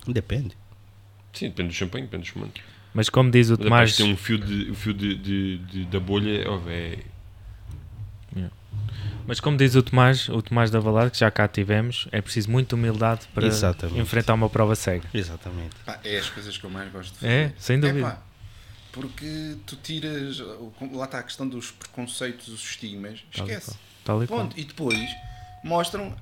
depende. 0.06 0.56
Sim, 1.32 1.48
depende 1.48 1.68
do 1.68 1.74
champanhe, 1.74 2.04
depende 2.06 2.22
do 2.24 2.26
espumante. 2.26 2.62
Mas 2.92 3.08
como 3.08 3.30
diz 3.30 3.48
o 3.50 3.52
Mas 3.52 3.60
Tomás, 3.64 3.96
tem 3.96 4.12
um 4.12 4.16
fio, 4.16 4.36
de, 4.38 4.70
o 4.70 4.74
fio 4.74 4.92
de, 4.92 5.14
de- 5.14 5.58
de- 5.58 5.84
da 5.86 6.00
bolha 6.00 6.44
ó, 6.50 6.60
é, 6.68 6.98
mas 9.26 9.38
como 9.38 9.56
diz 9.56 9.74
o 9.76 9.82
Tomás, 9.82 10.28
o 10.28 10.42
Tomás 10.42 10.70
da 10.70 10.80
Valada, 10.80 11.10
que 11.10 11.18
já 11.18 11.30
cá 11.30 11.46
tivemos, 11.46 12.08
é 12.10 12.20
preciso 12.20 12.50
muita 12.50 12.74
humildade 12.74 13.28
para 13.32 13.46
Exatamente. 13.46 14.00
enfrentar 14.00 14.34
uma 14.34 14.48
prova 14.50 14.74
cega. 14.74 15.08
Exatamente. 15.14 15.76
Pá, 15.86 16.00
é 16.04 16.18
as 16.18 16.28
coisas 16.28 16.56
que 16.58 16.64
eu 16.64 16.70
mais 16.70 16.90
gosto 16.90 17.12
de 17.12 17.18
fazer. 17.20 17.32
É, 17.32 17.52
sem 17.56 17.78
dúvida. 17.78 18.00
pá, 18.02 18.22
porque 18.90 19.56
tu 19.66 19.76
tiras. 19.76 20.40
o- 20.40 20.72
Lá 20.92 21.04
está 21.04 21.20
a 21.20 21.22
questão 21.22 21.48
dos 21.48 21.70
preconceitos, 21.70 22.48
os 22.48 22.60
estigmas. 22.70 23.20
Tal 23.36 23.46
e 23.46 23.50
Esquece. 23.52 23.70
qual. 23.70 23.78
Tal 24.04 24.24
e 24.24 24.26
qual. 24.26 24.48
E 24.56 24.64
depois 24.64 25.08
mostram 25.62 26.16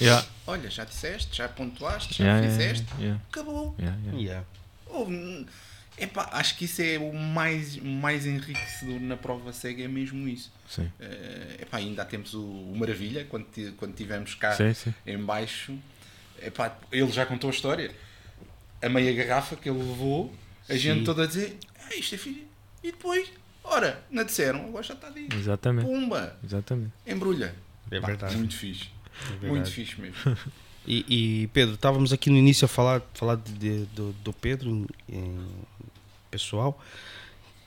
Yeah. 0.00 0.26
Olha, 0.46 0.70
já 0.70 0.84
disseste, 0.84 1.36
já 1.36 1.48
pontuaste, 1.48 2.18
já 2.18 2.24
Yeah, 2.24 2.48
fizeste, 2.48 2.86
yeah, 2.98 3.20
acabou. 3.30 3.74
yeah, 3.78 3.98
yeah. 4.04 4.18
Yeah. 4.18 4.46
Epá, 6.00 6.28
acho 6.32 6.56
que 6.56 6.64
isso 6.66 6.80
é 6.80 6.96
o 6.96 7.12
mais, 7.12 7.76
mais 7.76 8.24
enriquecedor 8.24 9.00
na 9.00 9.16
prova 9.16 9.52
cega, 9.52 9.82
é 9.82 9.88
mesmo 9.88 10.28
isso. 10.28 10.52
Sim. 10.68 10.88
Epá, 11.60 11.78
ainda 11.78 12.04
temos 12.04 12.34
o, 12.34 12.40
o 12.42 12.76
Maravilha, 12.78 13.24
quando, 13.28 13.46
quando 13.76 13.94
tivemos 13.94 14.34
cá 14.36 14.52
Sim, 14.52 14.72
sim. 14.74 14.94
em 15.04 15.18
baixo, 15.18 15.76
epá, 16.40 16.76
ele 16.92 17.10
já 17.10 17.26
contou 17.26 17.50
a 17.50 17.52
história. 17.52 17.90
A 18.80 18.88
meia 18.88 19.12
garrafa 19.24 19.56
que 19.56 19.68
ele 19.68 19.78
levou, 19.78 20.32
a 20.68 20.76
gente 20.76 21.04
toda 21.04 21.24
a 21.24 21.26
dizer, 21.26 21.58
ah, 21.84 21.94
isto 21.96 22.14
é 22.14 22.18
filho. 22.18 22.46
E 22.84 22.92
depois, 22.92 23.28
ora, 23.64 24.00
não 24.08 24.22
disseram, 24.22 24.66
agora 24.66 24.84
já 24.84 24.94
está 24.94 25.10
dito. 25.10 25.34
Exatamente. 25.34 25.84
Pumba, 25.84 26.38
Exatamente. 26.44 26.92
embrulha. 27.04 27.52
É 27.90 27.98
Pá, 28.00 28.06
verdade. 28.06 28.36
Muito 28.36 28.54
fixe. 28.54 28.88
Verdade. 29.30 29.46
muito 29.48 29.70
fixe 29.70 30.00
mesmo. 30.00 30.16
E, 30.90 31.04
e, 31.42 31.46
Pedro, 31.48 31.74
estávamos 31.74 32.14
aqui 32.14 32.30
no 32.30 32.36
início 32.38 32.64
a 32.64 32.68
falar, 32.68 33.02
falar 33.12 33.36
de- 33.36 33.52
de- 33.52 33.84
do, 33.94 34.10
do 34.24 34.32
Pedro 34.32 34.86
em, 35.06 35.38
pessoal. 36.30 36.82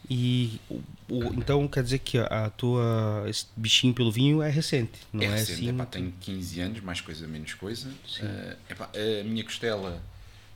E 0.09 0.59
o- 0.67 0.81
o- 1.07 1.23
então 1.35 1.67
quer 1.67 1.83
dizer 1.83 1.99
que 1.99 2.17
a, 2.17 2.45
a 2.45 2.49
tua 2.49 3.23
esse 3.27 3.45
bichinho 3.55 3.93
pelo 3.93 4.11
vinho 4.11 4.41
é 4.41 4.49
recente, 4.49 4.93
não 5.13 5.21
é, 5.21 5.25
é 5.27 5.29
recente, 5.35 5.51
assim? 5.53 5.65
epá, 5.65 5.73
muito- 5.77 5.89
tenho 5.91 6.11
15 6.19 6.59
anos, 6.61 6.79
mais 6.81 6.99
coisa, 6.99 7.27
menos 7.27 7.53
coisa. 7.53 7.93
Eh, 8.21 8.57
epá, 8.71 8.89
a 8.95 9.23
minha 9.23 9.43
costela 9.43 10.01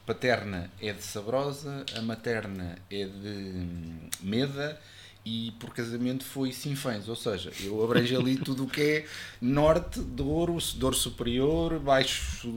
paterna 0.06 0.72
é 0.82 0.92
de 0.92 1.04
Sabrosa, 1.04 1.86
a 1.96 2.02
materna 2.02 2.80
é 2.90 3.06
de 3.06 3.28
hum, 3.28 4.10
Meda 4.22 4.82
e 5.26 5.52
por 5.60 5.74
casamento 5.74 6.24
foi 6.24 6.52
Sinfãs, 6.54 7.10
ou 7.10 7.16
seja, 7.16 7.52
eu 7.62 7.84
abranjo 7.84 8.16
ali 8.20 8.38
tudo 8.38 8.66
o 8.66 8.70
que 8.70 8.82
é 8.82 9.06
norte, 9.42 10.00
Douro, 10.00 10.58
Douro 10.76 10.96
Superior, 10.96 11.80
baixo 11.80 12.48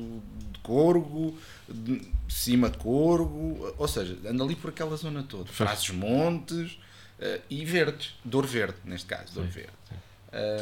de 0.52 0.58
Corgo, 0.62 1.36
de 1.66 2.02
cima 2.28 2.68
de 2.68 2.76
Corgo, 2.76 3.74
ou 3.78 3.88
seja, 3.88 4.18
ando 4.28 4.44
ali 4.44 4.54
por 4.54 4.68
aquela 4.68 4.94
zona 4.96 5.22
toda. 5.22 5.46
Frazes 5.50 5.88
Montes 5.90 6.78
eh, 7.18 7.40
e 7.48 7.64
Verdes, 7.64 8.14
Douro 8.22 8.46
Verde, 8.46 8.76
neste 8.84 9.06
caso, 9.06 9.32
Douro 9.32 9.48
Verde. 9.48 9.72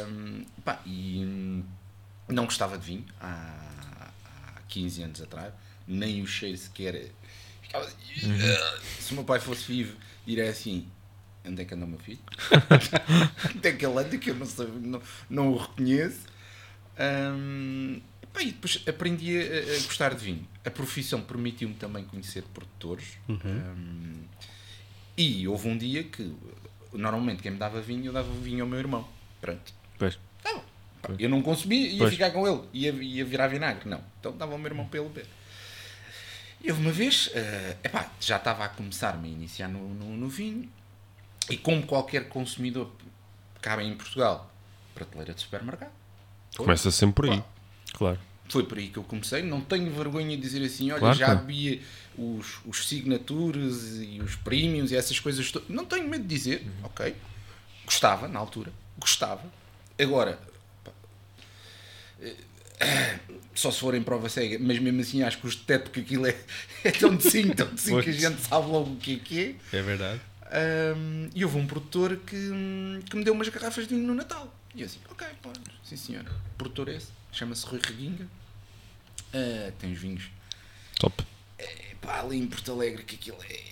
Hum, 0.09 0.45
pá, 0.63 0.81
e 0.85 1.61
não 2.29 2.45
gostava 2.45 2.77
de 2.77 2.85
vinho 2.85 3.05
há, 3.19 4.09
há 4.55 4.61
15 4.69 5.03
anos 5.03 5.21
atrás, 5.21 5.53
nem 5.85 6.21
o 6.21 6.27
cheiro 6.27 6.57
sequer. 6.57 7.11
Ficava 7.61 7.83
assim, 7.85 7.95
"Ah". 8.23 8.79
Se 9.01 9.11
o 9.11 9.15
meu 9.15 9.25
pai 9.25 9.41
fosse 9.41 9.65
vivo, 9.65 9.97
diria 10.25 10.49
assim: 10.49 10.87
onde 11.47 11.61
é 11.61 11.65
que 11.65 11.73
anda 11.73 11.85
o 11.85 11.87
meu 11.87 11.99
filho? 11.99 12.19
onde 13.55 13.67
é 13.67 13.71
que 13.71 13.85
ele 13.85 13.99
anda 13.99 14.17
que 14.17 14.29
eu 14.29 14.35
não, 14.35 14.45
sei, 14.45 14.67
não, 14.67 15.01
não 15.29 15.47
o 15.53 15.57
reconheço? 15.57 16.21
Pá, 18.33 18.41
e 18.41 18.51
depois 18.51 18.83
aprendi 18.87 19.37
a, 19.39 19.75
a 19.77 19.83
gostar 19.83 20.13
de 20.13 20.23
vinho. 20.23 20.47
A 20.65 20.69
profissão 20.69 21.21
permitiu-me 21.21 21.75
também 21.75 22.03
conhecer 22.03 22.43
produtores. 22.53 23.17
Hum, 23.27 24.23
e 25.17 25.47
houve 25.47 25.67
um 25.67 25.77
dia 25.77 26.03
que, 26.03 26.31
normalmente, 26.93 27.41
quem 27.41 27.51
me 27.51 27.57
dava 27.57 27.81
vinho, 27.81 28.05
eu 28.05 28.13
dava 28.13 28.31
vinho 28.33 28.63
ao 28.63 28.69
meu 28.69 28.77
irmão. 28.79 29.07
Pronto. 29.41 29.73
Pois. 29.97 30.19
Tá 30.43 30.53
bom. 30.53 30.63
Pá, 31.01 31.13
Eu 31.17 31.29
não 31.29 31.41
consumia, 31.41 31.87
ia 31.87 31.97
Pois. 31.99 32.11
ficar 32.11 32.31
com 32.31 32.47
ele, 32.47 32.61
ia, 32.73 32.91
ia 32.91 33.25
virar 33.25 33.47
vinagre. 33.47 33.89
Não. 33.89 34.01
Então 34.19 34.35
dava 34.37 34.51
ao 34.51 34.57
meu 34.57 34.67
irmão 34.67 34.87
para 34.87 34.99
ele 34.99 35.09
beber. 35.09 35.27
E 36.63 36.69
houve 36.71 36.81
uma 36.81 36.91
vez, 36.91 37.29
eh, 37.33 37.77
epá, 37.83 38.11
já 38.19 38.37
estava 38.37 38.65
a 38.65 38.69
começar-me 38.69 39.27
a 39.29 39.31
iniciar 39.31 39.67
no, 39.67 39.93
no, 39.93 40.17
no 40.17 40.27
vinho, 40.27 40.67
e 41.49 41.57
como 41.57 41.85
qualquer 41.85 42.27
consumidor 42.29 42.89
cabe 43.61 43.83
em 43.83 43.95
Portugal, 43.95 44.51
prateleira 44.93 45.33
de 45.33 45.41
supermercado. 45.41 45.91
Foi. 46.55 46.65
Começa 46.65 46.89
sempre 46.91 47.15
por 47.15 47.29
aí. 47.29 47.39
Pá, 47.41 47.45
Claro. 47.93 48.19
foi 48.49 48.63
por 48.63 48.77
aí 48.77 48.87
que 48.89 48.97
eu 48.97 49.03
comecei. 49.03 49.41
Não 49.43 49.61
tenho 49.61 49.91
vergonha 49.91 50.35
de 50.35 50.41
dizer 50.41 50.63
assim: 50.65 50.91
olha, 50.91 50.99
Claro, 50.99 51.17
já 51.17 51.25
claro. 51.27 51.39
havia 51.41 51.81
os, 52.17 52.59
os 52.65 52.87
signatures 52.87 53.97
e 54.01 54.19
os 54.21 54.35
premiums 54.35 54.91
e 54.91 54.95
essas 54.95 55.19
coisas. 55.19 55.51
Não 55.69 55.85
tenho 55.85 56.07
medo 56.07 56.23
de 56.23 56.27
dizer, 56.29 56.61
Uhum. 56.61 56.85
ok. 56.85 57.15
Gostava 57.85 58.27
na 58.27 58.39
altura, 58.39 58.71
gostava. 58.97 59.43
Agora, 59.99 60.39
pá, 60.83 60.91
eh, 62.21 62.35
só 63.55 63.71
se 63.71 63.79
for 63.79 63.95
em 63.95 64.03
prova 64.03 64.29
cega, 64.29 64.57
mas 64.59 64.77
mesmo 64.79 65.01
assim 65.01 65.23
acho 65.23 65.39
que 65.39 65.47
os 65.47 65.55
deteto 65.55 65.89
que 65.91 65.99
aquilo 66.01 66.27
é, 66.27 66.35
é 66.83 66.91
tão 66.91 67.15
de 67.15 67.23
sim, 67.29 67.49
tão 67.49 67.73
de 67.73 67.79
sim 67.81 67.99
que 68.01 68.09
a 68.09 68.13
gente 68.13 68.41
sabe 68.41 68.67
logo 68.67 68.91
o 68.93 68.97
que 68.97 69.15
é 69.15 69.19
que 69.19 69.57
é. 69.71 69.77
É 69.77 69.81
verdade. 69.81 70.21
Ahm, 70.51 71.29
e 71.35 71.43
houve 71.43 71.57
um 71.57 71.67
produtor 71.67 72.17
que, 72.17 72.35
que 73.09 73.15
me 73.15 73.23
deu 73.23 73.33
umas 73.33 73.49
garrafas 73.49 73.87
de 73.87 73.95
vinho 73.95 74.07
no 74.07 74.13
Natal. 74.13 74.53
E 74.73 74.81
eu 74.81 74.85
assim, 74.85 74.99
ok, 75.09 75.27
pô, 75.41 75.51
sim 75.83 75.97
senhor. 75.97 76.23
O 76.23 76.57
produtor 76.57 76.89
esse, 76.89 77.11
chama-se 77.31 77.65
Rui 77.65 77.79
Reguinga. 77.83 78.27
Ah, 79.33 79.71
tem 79.79 79.91
os 79.91 79.99
vinhos 79.99 80.29
Top. 80.99 81.23
é, 81.57 81.95
pá, 82.01 82.21
ali 82.21 82.37
em 82.37 82.47
Porto 82.47 82.71
Alegre 82.71 83.03
que 83.03 83.15
aquilo 83.15 83.37
é. 83.43 83.63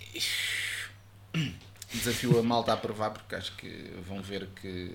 Desafio 1.92 2.38
a 2.38 2.42
malta 2.42 2.72
a 2.72 2.76
provar 2.76 3.10
porque 3.10 3.34
acho 3.34 3.56
que 3.56 3.92
vão 4.06 4.20
ver 4.20 4.48
que 4.60 4.92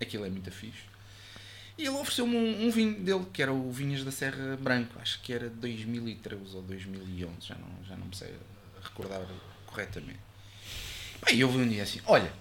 aquilo 0.00 0.24
é 0.24 0.30
muito 0.30 0.50
fixe. 0.50 0.92
E 1.76 1.82
ele 1.82 1.96
ofereceu-me 1.96 2.36
um, 2.36 2.66
um 2.66 2.70
vinho 2.70 3.00
dele, 3.00 3.26
que 3.32 3.42
era 3.42 3.52
o 3.52 3.70
Vinhas 3.72 4.04
da 4.04 4.12
Serra 4.12 4.56
Branco, 4.56 4.98
acho 5.00 5.20
que 5.22 5.32
era 5.32 5.48
de 5.48 5.56
2013 5.56 6.56
ou 6.56 6.62
2011, 6.62 7.34
já 7.40 7.54
não, 7.56 7.84
já 7.84 7.96
não 7.96 8.06
me 8.06 8.14
sei 8.14 8.32
recordar 8.82 9.26
corretamente. 9.66 10.20
Bem, 11.24 11.38
eu 11.38 11.48
vi 11.48 11.58
um 11.58 11.68
dia 11.68 11.82
assim: 11.82 12.00
olha, 12.06 12.32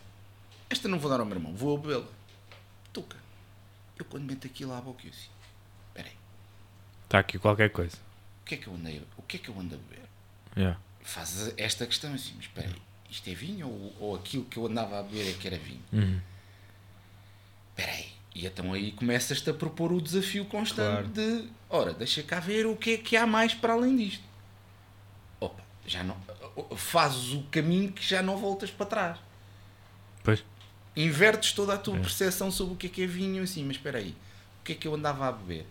esta 0.69 0.87
não 0.87 0.99
vou 0.99 1.09
dar 1.09 1.19
ao 1.19 1.25
meu 1.25 1.35
irmão, 1.37 1.53
vou 1.55 1.77
bebê-la. 1.77 2.05
Tuca. 2.93 3.17
Eu 3.97 4.05
quando 4.05 4.23
meto 4.25 4.47
aquilo 4.47 4.73
à 4.73 4.81
boca, 4.81 5.05
eu 5.05 5.09
assim: 5.11 5.29
espera 5.89 6.07
aí, 6.09 6.15
Está 7.05 7.19
aqui 7.19 7.37
qualquer 7.39 7.69
coisa. 7.69 7.97
o 8.41 8.45
que 8.45 8.55
é 8.55 8.57
que 8.57 8.67
eu 8.67 8.73
andei, 8.73 9.01
o 9.17 9.21
que 9.23 9.37
é 9.37 9.39
que 9.39 9.49
eu 9.49 9.59
ando 9.59 9.75
a 9.75 9.77
beber? 9.77 10.01
Yeah. 10.57 10.77
fazes 11.01 11.53
esta 11.57 11.85
questão 11.87 12.13
assim, 12.13 12.33
mas 12.35 12.45
espera 12.45 12.67
aí, 12.67 12.81
isto 13.09 13.29
é 13.29 13.33
vinho 13.33 13.67
ou, 13.69 13.95
ou 13.99 14.15
aquilo 14.15 14.43
que 14.45 14.57
eu 14.57 14.65
andava 14.65 14.99
a 14.99 15.03
beber 15.03 15.29
é 15.29 15.33
que 15.33 15.47
era 15.47 15.57
vinho? 15.57 15.81
Uhum. 15.93 16.19
Espera 17.69 17.91
aí. 17.93 18.11
E 18.35 18.45
então 18.45 18.73
aí 18.73 18.91
começas-te 18.93 19.49
a 19.49 19.53
propor 19.53 19.91
o 19.93 20.01
desafio 20.01 20.45
constante 20.45 21.09
Claro. 21.13 21.41
de, 21.41 21.49
ora, 21.69 21.93
deixa 21.93 22.21
cá 22.23 22.39
ver 22.39 22.65
o 22.65 22.75
que 22.75 22.91
é 22.91 22.97
que 22.97 23.15
há 23.17 23.25
mais 23.27 23.53
para 23.53 23.73
além 23.73 23.95
disto. 23.95 24.23
Opa, 25.39 25.61
já 25.85 26.03
não, 26.03 26.17
fazes 26.75 27.33
o 27.33 27.43
caminho 27.51 27.91
que 27.91 28.03
já 28.03 28.21
não 28.21 28.37
voltas 28.37 28.69
para 28.71 28.85
trás. 28.85 29.17
Pois. 30.23 30.43
Invertes 30.95 31.53
toda 31.53 31.73
a 31.73 31.77
tua 31.77 31.97
percepção 31.97 32.51
sobre 32.51 32.73
o 32.73 32.77
que 32.77 32.87
é 32.87 32.89
que 32.89 33.03
é 33.03 33.07
vinho 33.07 33.43
assim, 33.43 33.63
mas 33.63 33.77
espera 33.77 33.97
aí, 33.99 34.09
o 34.59 34.63
que 34.65 34.73
é 34.73 34.75
que 34.75 34.87
eu 34.87 34.93
andava 34.93 35.27
a 35.27 35.31
beber? 35.31 35.65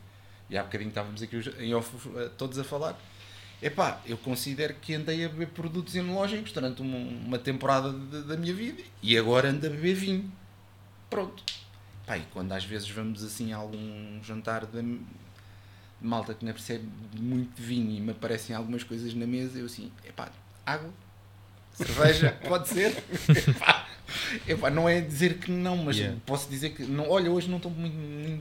E 0.49 0.57
há 0.57 0.63
bocadinho 0.63 0.89
estávamos 0.89 1.23
aqui 1.23 1.37
em 1.59 1.75
off, 1.75 1.91
eh, 2.17 2.31
todos 2.37 2.59
a 2.59 2.65
falar. 2.65 2.99
Epá, 3.63 4.01
eu 4.07 4.17
considero 4.17 4.75
que 4.75 4.95
andei 4.95 5.25
a 5.25 5.29
beber 5.29 5.49
produtos 5.49 5.95
enológicos 5.95 6.51
durante 6.53 6.81
uma, 6.81 6.97
uma 6.97 7.39
temporada 7.39 7.93
de- 7.93 8.23
da 8.23 8.37
minha 8.37 8.55
vida 8.55 8.83
e 9.03 9.17
agora 9.19 9.51
ando 9.51 9.67
a 9.67 9.71
beber 9.71 9.95
vinho. 9.95 10.33
Pronto. 11.11 11.45
Pá, 12.07 12.17
e 12.17 12.23
quando 12.33 12.51
às 12.53 12.65
vezes 12.65 12.89
vamos 12.89 13.23
assim 13.23 13.53
a 13.53 13.59
algum 13.59 14.21
jantar 14.25 14.65
de, 14.65 14.81
de 14.81 15.01
malta 16.01 16.33
que 16.33 16.45
não 16.45 16.53
percebe 16.55 16.89
muito 17.15 17.55
de 17.55 17.63
vinho 17.63 17.91
e 17.91 18.01
me 18.01 18.13
aparecem 18.13 18.57
algumas 18.57 18.83
coisas 18.83 19.13
na 19.15 19.27
mesa, 19.27 19.59
eu 19.59 19.67
assim, 19.67 19.93
epá, 20.09 20.31
água, 20.73 20.91
cerveja, 21.75 22.37
pode 22.49 22.69
ser? 22.69 22.97
Epá, 23.29 23.87
epá, 24.47 24.71
não 24.71 24.89
é 24.89 25.00
dizer 25.00 25.39
que 25.39 25.50
não, 25.50 25.77
mas 25.77 25.97
Yeah. 25.97 26.17
posso 26.27 26.49
dizer 26.49 26.71
que 26.71 26.83
não, 26.85 27.09
olha, 27.11 27.31
hoje 27.31 27.49
não 27.49 27.57
estou 27.59 27.71
muito, 27.71 27.95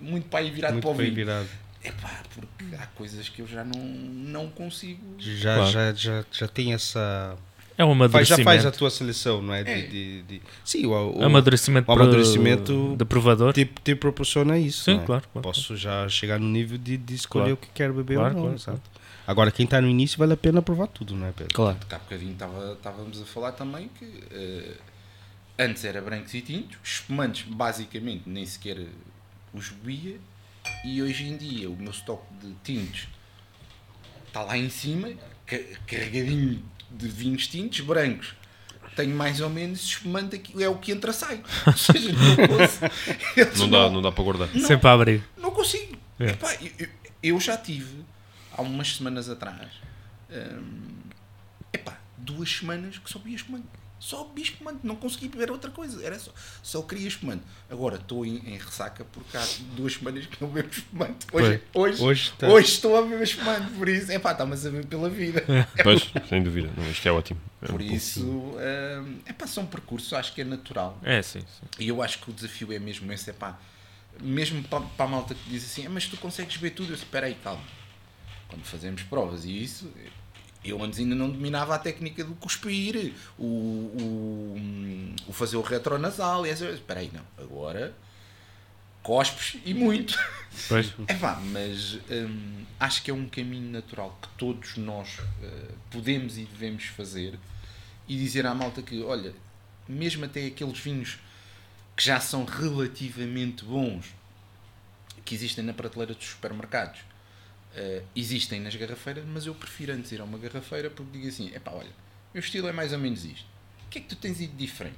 muito, 0.03 0.27
para 0.29 0.39
aí 0.39 0.49
virado 0.51 0.73
Muito 0.73 0.83
para 0.83 0.91
o 0.91 0.95
vinho. 0.95 1.13
virado. 1.15 1.47
Epá, 1.83 2.21
porque 2.35 2.75
há 2.75 2.85
coisas 2.87 3.29
que 3.29 3.41
eu 3.41 3.47
já 3.47 3.63
não, 3.63 3.79
não 3.81 4.49
consigo. 4.49 4.99
Já, 5.17 5.55
Claro. 5.55 5.71
já, 5.71 5.93
já, 5.93 6.25
já 6.31 6.47
tem 6.47 6.73
essa. 6.73 7.37
É 7.77 7.85
um 7.85 7.87
Faz, 8.09 8.27
já 8.27 8.35
amadurecimento. 8.35 8.43
faz 8.43 8.65
a 8.65 8.71
tua 8.71 8.89
seleção, 8.89 9.41
não 9.41 9.53
é? 9.53 9.63
De, 9.63 9.71
É. 9.71 9.81
de- 9.83 10.21
de- 10.23 10.41
Sim, 10.65 10.85
o, 10.87 10.89
o, 11.19 11.23
amadurecimento, 11.23 11.89
o 11.89 11.93
amadurecimento 11.93 12.73
pro- 12.89 12.97
de 12.97 13.05
provador. 13.05 13.53
te, 13.53 13.63
te 13.63 13.95
proporciona 13.95 14.57
isso. 14.57 14.83
Sim, 14.83 14.95
não 14.95 15.03
é? 15.03 15.05
claro, 15.05 15.23
claro. 15.31 15.43
Posso 15.47 15.77
já 15.77 16.05
chegar 16.09 16.37
no 16.37 16.49
nível 16.49 16.77
de, 16.77 16.97
de 16.97 17.15
escolher 17.15 17.43
Claro. 17.43 17.53
o 17.53 17.57
que 17.57 17.67
quero 17.73 17.93
beber 17.93 18.15
Claro, 18.17 18.29
ou 18.35 18.35
não. 18.35 18.41
claro, 18.57 18.57
exato. 18.57 18.81
Agora, 19.29 19.51
quem 19.51 19.63
está 19.65 19.79
no 19.79 19.87
início 19.87 20.17
vale 20.17 20.33
a 20.33 20.37
pena 20.37 20.59
provar 20.61 20.87
tudo, 20.87 21.15
não 21.15 21.27
é, 21.27 21.31
Pedro? 21.31 21.53
Claro. 21.53 21.77
Há 21.91 21.97
bocadinho 21.99 22.31
estava, 22.33 22.73
estávamos 22.73 23.21
a 23.21 23.25
falar 23.25 23.51
também 23.51 23.87
que 23.99 24.23
eh, 24.31 24.73
antes 25.59 25.85
era 25.85 26.01
brancos 26.01 26.33
e 26.33 26.41
tintos, 26.41 26.77
espumantes 26.83 27.43
basicamente 27.47 28.23
nem 28.25 28.43
sequer 28.45 28.87
os 29.53 29.69
bebia 29.69 30.17
e 30.83 31.01
hoje 31.03 31.25
em 31.25 31.37
dia 31.37 31.69
o 31.69 31.75
meu 31.75 31.91
estoque 31.91 32.25
de 32.41 32.53
tintos 32.63 33.07
está 34.27 34.41
lá 34.43 34.57
em 34.57 34.69
cima, 34.69 35.09
ca- 35.45 35.57
carregadinho 35.85 36.63
de 36.89 37.07
vinhos 37.07 37.45
tintos, 37.47 37.81
brancos. 37.81 38.33
Tenho 38.95 39.15
mais 39.15 39.39
ou 39.41 39.49
menos 39.49 39.81
espumante, 39.83 40.35
aqui, 40.37 40.61
é 40.63 40.67
o 40.67 40.75
que 40.77 40.91
entra 40.91 41.13
sai. 41.13 41.41
Ou 41.67 41.73
seja, 41.73 42.11
não, 42.11 42.35
posso, 42.47 43.59
Não 43.59 43.69
dá, 43.69 43.89
não 43.91 44.01
dá 44.01 44.11
para 44.11 44.23
guardar. 44.23 44.49
Não. 44.53 44.67
Sempre 44.67 44.87
a 44.89 44.93
abrir. 44.93 45.23
Não 45.37 45.51
consigo. 45.51 45.95
É. 46.19 46.31
Epá, 46.31 46.53
eu- 46.79 46.87
eu 47.21 47.39
já 47.39 47.55
tive, 47.55 48.03
há 48.59 48.61
umas 48.61 48.95
semanas 48.97 49.29
atrás, 49.29 49.71
hum, 50.29 50.99
epá, 51.73 51.97
duas 52.17 52.49
semanas 52.51 52.97
que 52.97 53.09
só 53.09 53.17
bebia 53.19 53.37
espumante. 53.37 53.65
Só 54.01 54.23
bebi 54.23 54.43
espumante, 54.43 54.79
não 54.83 54.95
consegui 54.95 55.27
beber 55.27 55.51
outra 55.51 55.69
coisa. 55.71 56.01
Era 56.05 56.17
só, 56.17 56.31
só 56.63 56.81
queria 56.83 57.05
espumante. 57.09 57.43
Agora 57.69 57.97
estou 57.97 58.25
em, 58.25 58.37
em 58.47 58.57
ressaca 58.57 59.03
porque 59.03 59.35
há 59.35 59.45
duas 59.75 59.93
semanas 59.95 60.25
que 60.25 60.41
não 60.41 60.49
bebo 60.49 60.69
espumante. 60.69 61.27
Hoje, 61.33 61.61
hoje, 61.73 62.01
Hoje 62.01 62.33
tá- 62.37 62.47
hoje 62.47 62.67
estou 62.69 62.97
a 62.97 63.01
beber 63.01 63.23
espumante, 63.23 63.69
por 63.73 63.89
isso, 63.89 64.09
é 64.09 64.17
pá, 64.17 64.31
está-me 64.31 64.53
a 64.53 64.57
saber 64.57 64.85
pela 64.85 65.09
vida. 65.09 65.43
Pois, 65.83 66.09
sem 66.29 66.41
dúvida. 66.41 66.71
Não, 66.77 66.89
isto 66.89 67.05
é 67.07 67.11
ótimo. 67.11 67.41
É 67.61 67.65
Por 67.65 67.75
um 67.75 67.77
pouco- 67.79 67.93
isso, 67.93 68.53
é 69.25 69.33
pá, 69.33 69.45
são 69.45 69.65
percursos, 69.65 70.13
acho 70.13 70.33
que 70.33 70.39
é 70.41 70.45
natural. 70.45 70.97
É, 71.03 71.21
sim, 71.21 71.41
sim. 71.41 71.67
E 71.77 71.89
eu 71.89 72.01
acho 72.01 72.19
que 72.19 72.29
o 72.29 72.33
desafio 72.33 72.71
é 72.71 72.79
mesmo 72.79 73.11
esse, 73.11 73.29
é 73.29 73.33
pá, 73.33 73.59
mesmo 74.21 74.63
para, 74.63 74.79
para 74.79 75.05
a 75.05 75.09
malta 75.09 75.35
que 75.35 75.49
diz 75.49 75.65
assim, 75.65 75.85
"Ah, 75.85 75.89
mas 75.89 76.05
tu 76.07 76.15
consegues 76.15 76.55
ver 76.55 76.69
tudo, 76.69 76.87
eu 76.91 76.93
disse, 76.93 77.03
espera 77.05 77.27
aí, 77.27 77.35
calma. 77.43 77.61
Quando 78.49 78.63
fazemos 78.63 79.03
provas 79.03 79.45
e 79.45 79.63
isso, 79.63 79.89
eu 80.65 80.83
antes 80.83 80.99
ainda 80.99 81.15
não 81.15 81.29
dominava 81.29 81.75
a 81.75 81.79
técnica 81.79 82.23
do 82.23 82.35
cuspir, 82.35 83.13
o, 83.37 83.45
o, 83.45 85.15
o 85.27 85.33
fazer 85.33 85.55
o 85.55 85.61
retronasal, 85.61 86.45
e 86.45 86.49
essa, 86.49 86.65
espera 86.69 86.99
aí, 86.99 87.09
não, 87.13 87.23
agora 87.41 87.95
cospes 89.01 89.59
e 89.65 89.73
muito. 89.73 90.17
Pois. 90.67 90.93
É 91.07 91.13
pá, 91.13 91.39
mas 91.51 91.99
hum, 92.09 92.65
acho 92.79 93.01
que 93.03 93.11
é 93.11 93.13
um 93.13 93.27
caminho 93.27 93.71
natural 93.71 94.17
que 94.21 94.27
todos 94.37 94.77
nós 94.77 95.19
eh, 95.41 95.71
podemos 95.89 96.37
e 96.37 96.43
devemos 96.43 96.85
fazer 96.85 97.39
e 98.07 98.17
dizer 98.17 98.45
à 98.45 98.53
malta 98.53 98.81
que, 98.81 99.01
olha, 99.01 99.33
mesmo 99.87 100.25
até 100.25 100.45
aqueles 100.45 100.77
vinhos 100.79 101.17
que 101.95 102.03
já 102.03 102.19
são 102.19 102.45
relativamente 102.45 103.63
bons, 103.63 104.13
que 105.23 105.35
existem 105.35 105.63
na 105.63 105.73
prateleira 105.73 106.13
dos 106.13 106.27
supermercados, 106.27 107.01
eh, 107.75 108.01
existem 108.15 108.59
nas 108.59 108.75
garrafeiras, 108.75 109.23
mas 109.25 109.45
eu 109.45 109.53
prefiro 109.55 109.93
antes 109.93 110.11
ir 110.11 110.21
a 110.21 110.23
uma 110.23 110.37
garrafeira 110.37 110.89
porque 110.89 111.11
digo 111.17 111.27
assim, 111.27 111.51
é 111.53 111.59
pá, 111.59 111.71
olha, 111.71 111.89
meu 112.33 112.41
estilo 112.41 112.67
é 112.67 112.71
mais 112.71 112.93
ou 112.93 112.99
menos 112.99 113.23
isto. 113.25 113.45
O 113.85 113.89
que 113.89 113.97
é 113.99 114.01
que 114.01 114.07
tu 114.07 114.15
tens 114.15 114.39
ido 114.41 114.55
diferente? 114.55 114.97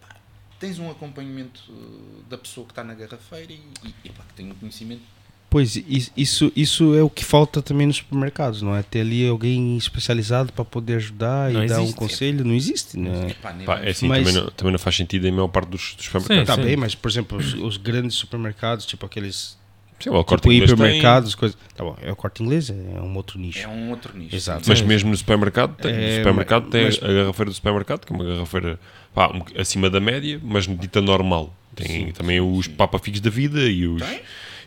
Pá, 0.00 0.16
Tens 0.60 0.78
um 0.78 0.90
acompanhamento 0.90 1.60
eh, 1.70 2.22
da 2.28 2.38
pessoa 2.38 2.64
que 2.66 2.72
está 2.72 2.84
na 2.84 2.94
garrafeira 2.94 3.52
e, 3.52 3.60
e, 4.04 4.10
pá, 4.10 4.22
que 4.28 4.34
tem 4.34 4.50
um 4.50 4.54
conhecimento 4.54 5.02
Pois, 5.50 5.76
is- 5.76 6.10
isso, 6.16 6.50
isso 6.56 6.94
é 6.94 7.02
o 7.02 7.10
que 7.10 7.22
falta 7.22 7.60
também 7.60 7.86
nos 7.86 7.96
supermercados, 7.96 8.62
não 8.62 8.74
é? 8.74 8.82
Ter 8.82 9.02
ali 9.02 9.28
alguém 9.28 9.76
especializado 9.76 10.50
para 10.50 10.64
poder 10.64 10.94
ajudar 10.96 11.50
Não 11.50 11.62
e 11.62 11.68
dar 11.68 11.78
um 11.80 11.82
existe. 11.82 11.98
conselho, 11.98 12.42
não 12.42 12.54
existe, 12.54 12.96
não 12.96 13.12
é? 13.12 13.34
Pá, 13.34 13.52
vamos- 13.52 13.68
é 13.84 13.90
assim, 13.90 14.08
Mas- 14.08 14.26
também, 14.26 14.42
não, 14.42 14.50
também 14.52 14.72
não 14.72 14.78
faz 14.78 14.96
sentido 14.96 15.26
em 15.26 15.30
maior 15.30 15.48
parte 15.48 15.68
dos, 15.68 15.94
dos 15.94 16.06
supermercados. 16.06 16.46
Tá 16.46 16.54
Sim. 16.54 16.62
bem, 16.62 16.76
mas 16.78 16.94
por 16.94 17.10
exemplo, 17.10 17.36
os, 17.36 17.52
os 17.52 17.76
grandes 17.76 18.16
supermercados, 18.16 18.86
tipo 18.86 19.04
aqueles 19.04 19.58
Sim, 20.02 20.10
o 20.10 20.24
corte 20.24 20.42
tipo 20.42 20.52
inglês 20.52 20.70
tem, 20.72 20.74
hipermercados, 20.74 21.34
coisas. 21.34 21.56
Tá 21.76 21.84
bom, 21.84 21.96
é 22.02 22.10
o 22.10 22.16
corte 22.16 22.42
inglês, 22.42 22.70
é 22.70 22.72
um 23.00 23.14
outro 23.16 23.38
nicho. 23.38 23.60
É 23.60 23.68
um 23.68 23.90
outro 23.90 24.16
nicho. 24.18 24.34
Exato. 24.34 24.64
Mas 24.66 24.80
mesmo 24.82 25.10
no 25.10 25.16
supermercado, 25.16 25.76
tem, 25.76 25.92
É, 25.92 26.10
no 26.10 26.16
supermercado 26.18 26.68
tem 26.70 26.84
mas- 26.86 27.02
a 27.02 27.06
garrafeira 27.12 27.50
do 27.50 27.54
supermercado, 27.54 28.04
que 28.06 28.12
é 28.12 28.16
uma 28.16 28.24
garrafeira 28.24 28.80
pá, 29.14 29.28
um 29.28 29.42
acima 29.60 29.88
da 29.88 30.00
média, 30.00 30.40
mas 30.42 30.66
dita 30.66 31.00
normal. 31.00 31.54
Tem 31.74 32.12
também 32.12 32.40
os 32.40 32.66
papafigos 32.66 33.20
da 33.20 33.30
vida 33.30 33.60
e 33.62 33.86
os, 33.86 34.02
Tem? 34.02 34.20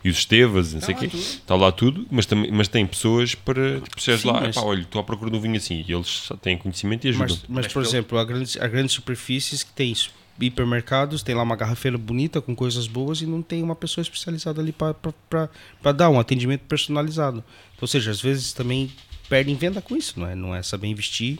e 0.04 0.08
os 0.10 0.18
estevas, 0.18 0.72
não 0.72 0.80
Está 0.80 0.86
sei 0.86 0.94
lá 0.94 1.00
quê. 1.00 1.08
tudo. 1.08 1.20
Está 1.22 1.54
lá 1.54 1.72
tudo, 1.72 2.06
mas, 2.10 2.26
também, 2.26 2.50
mas 2.50 2.66
tem 2.68 2.84
pessoas 2.86 3.34
para, 3.34 3.80
tipo, 3.80 4.00
se 4.00 4.10
és 4.10 4.20
Sim, 4.22 4.28
lá, 4.28 4.40
mas- 4.40 4.54
pá, 4.56 4.62
olha, 4.62 4.80
estou 4.80 5.00
à 5.00 5.04
procura 5.04 5.30
de 5.30 5.36
um 5.36 5.40
vinho 5.40 5.56
assim, 5.56 5.84
e 5.86 5.92
eles 5.92 6.28
têm 6.42 6.56
conhecimento 6.58 7.04
e 7.06 7.10
ajudam. 7.10 7.28
Mas, 7.28 7.38
mas, 7.42 7.48
Mas 7.48 7.66
por 7.68 7.74
pelo- 7.74 7.84
exemplo, 7.86 8.18
há 8.18 8.24
grandes, 8.24 8.56
há 8.60 8.66
grandes 8.66 8.92
superfícies 8.94 9.62
que 9.62 9.72
têm 9.72 9.92
isso. 9.92 10.10
Hipermercados, 10.40 11.22
tem 11.22 11.34
lá 11.34 11.42
uma 11.42 11.56
garrafeira 11.56 11.96
bonita 11.96 12.40
com 12.40 12.54
coisas 12.54 12.86
boas 12.86 13.20
e 13.20 13.26
não 13.26 13.42
tem 13.42 13.62
uma 13.62 13.74
pessoa 13.76 14.02
especializada 14.02 14.60
ali 14.60 14.72
para 14.72 15.92
dar 15.92 16.10
um 16.10 16.18
atendimento 16.20 16.62
personalizado. 16.62 17.42
Ou 17.80 17.88
seja, 17.88 18.10
às 18.10 18.20
vezes 18.20 18.52
também 18.52 18.90
perdem 19.28 19.54
venda 19.56 19.80
com 19.80 19.96
isso, 19.96 20.18
não 20.18 20.26
é? 20.26 20.34
Não 20.34 20.54
é 20.54 20.62
saber 20.62 20.88
investir 20.88 21.38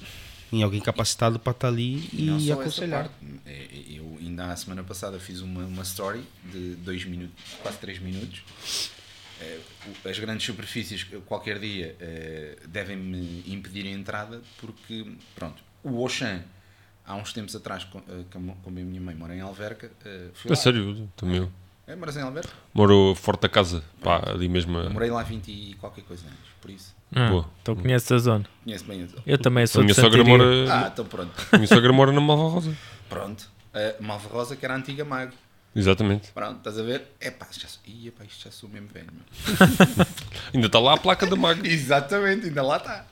em 0.53 0.63
alguém 0.63 0.81
capacitado 0.81 1.39
para 1.39 1.51
estar 1.53 1.69
ali 1.69 2.09
não 2.13 2.39
e 2.39 2.47
só 2.47 2.53
aconselhar. 2.55 3.03
parte. 3.05 3.15
É, 3.45 3.67
Eu 3.89 4.17
ainda 4.21 4.47
a 4.53 4.57
semana 4.57 4.83
passada 4.83 5.19
fiz 5.19 5.41
uma, 5.41 5.65
uma 5.65 5.83
story 5.83 6.23
de 6.53 6.75
dois 6.77 7.05
minutos, 7.05 7.35
quase 7.63 7.79
três 7.79 7.99
minutos. 7.99 8.91
É, 9.41 9.59
As 10.09 10.19
grandes 10.19 10.47
superfícies 10.47 11.05
qualquer 11.27 11.59
dia 11.59 11.95
eh, 12.01 12.57
devem-me 12.69 13.45
impedir 13.47 13.87
a 13.87 13.91
entrada 13.91 14.41
porque, 14.59 15.05
pronto, 15.35 15.63
o 15.83 16.03
Oxan, 16.03 16.43
há 17.07 17.15
uns 17.15 17.33
tempos 17.33 17.55
atrás, 17.57 17.85
com- 17.85 17.99
eh, 18.09 18.25
como 18.33 18.57
como 18.63 18.79
a 18.79 18.83
minha 18.83 19.01
mãe 19.01 19.15
mora 19.15 19.35
em 19.35 19.41
Alverca, 19.41 19.91
eh, 20.05 20.29
fui 20.35 20.51
A 20.51 20.55
lá. 20.55 20.57
sério, 20.61 21.09
também 21.17 21.37
eu. 21.39 21.51
É, 21.87 21.95
moras 21.95 22.17
em 22.17 22.23
Alverca? 22.23 22.51
Moro 22.75 23.15
forte 23.15 23.43
da 23.43 23.49
casa, 23.49 23.83
pá, 24.03 24.21
ali 24.31 24.49
mesmo. 24.49 24.77
A- 24.77 24.91
morei 24.91 25.09
lá 25.11 25.23
20 25.23 25.49
e 25.51 25.75
qualquer 25.75 26.03
coisa 26.03 26.25
antes, 26.27 26.53
por 26.61 26.71
isso 26.71 26.95
Ah, 27.15 27.29
Boa. 27.31 27.49
então 27.63 27.77
conheces 27.77 28.11
a 28.11 28.19
zona. 28.19 28.45
conheço 28.65 28.85
bem 28.85 29.05
a 29.05 29.07
zona. 29.07 29.23
Eu 29.25 29.39
também 29.39 29.63
A 29.63 29.67
sou 29.69 29.83
minha 29.83 29.95
de 29.95 30.01
sogra 30.01 30.25
mora, 30.25 30.45
Ah, 30.69 30.91
então 30.93 31.05
pronto. 31.05 31.33
a 31.53 31.57
minha 31.57 31.69
sogra 31.69 31.93
mora 31.93 32.11
na 32.11 32.21
Malva 32.21 32.49
Rosa. 32.49 32.77
Pronto. 33.09 33.49
A 33.73 34.03
Malva 34.03 34.29
Rosa, 34.29 34.57
que 34.57 34.65
era 34.65 34.75
a 34.75 34.77
antiga 34.79 35.05
Mago. 35.05 35.33
Exatamente. 35.77 36.33
Pronto, 36.33 36.57
estás 36.57 36.79
a 36.79 36.83
ver? 36.83 37.03
É 37.21 37.31
pá, 37.31 37.47
já 37.53 37.69
sou, 37.69 37.83
Ih, 37.87 38.09
epá, 38.09 38.25
isto 38.25 38.45
já 38.45 38.51
sou 38.51 38.69
mesmo 38.69 38.89
velho. 38.89 39.07
Ainda 40.55 40.67
está 40.67 40.79
lá 40.81 40.95
a 40.95 40.97
placa 40.97 41.27
da 41.27 41.37
Mag. 41.37 41.61
Exatamente, 41.69 42.47
ainda 42.47 42.63
lá 42.63 42.79
está. 42.79 43.05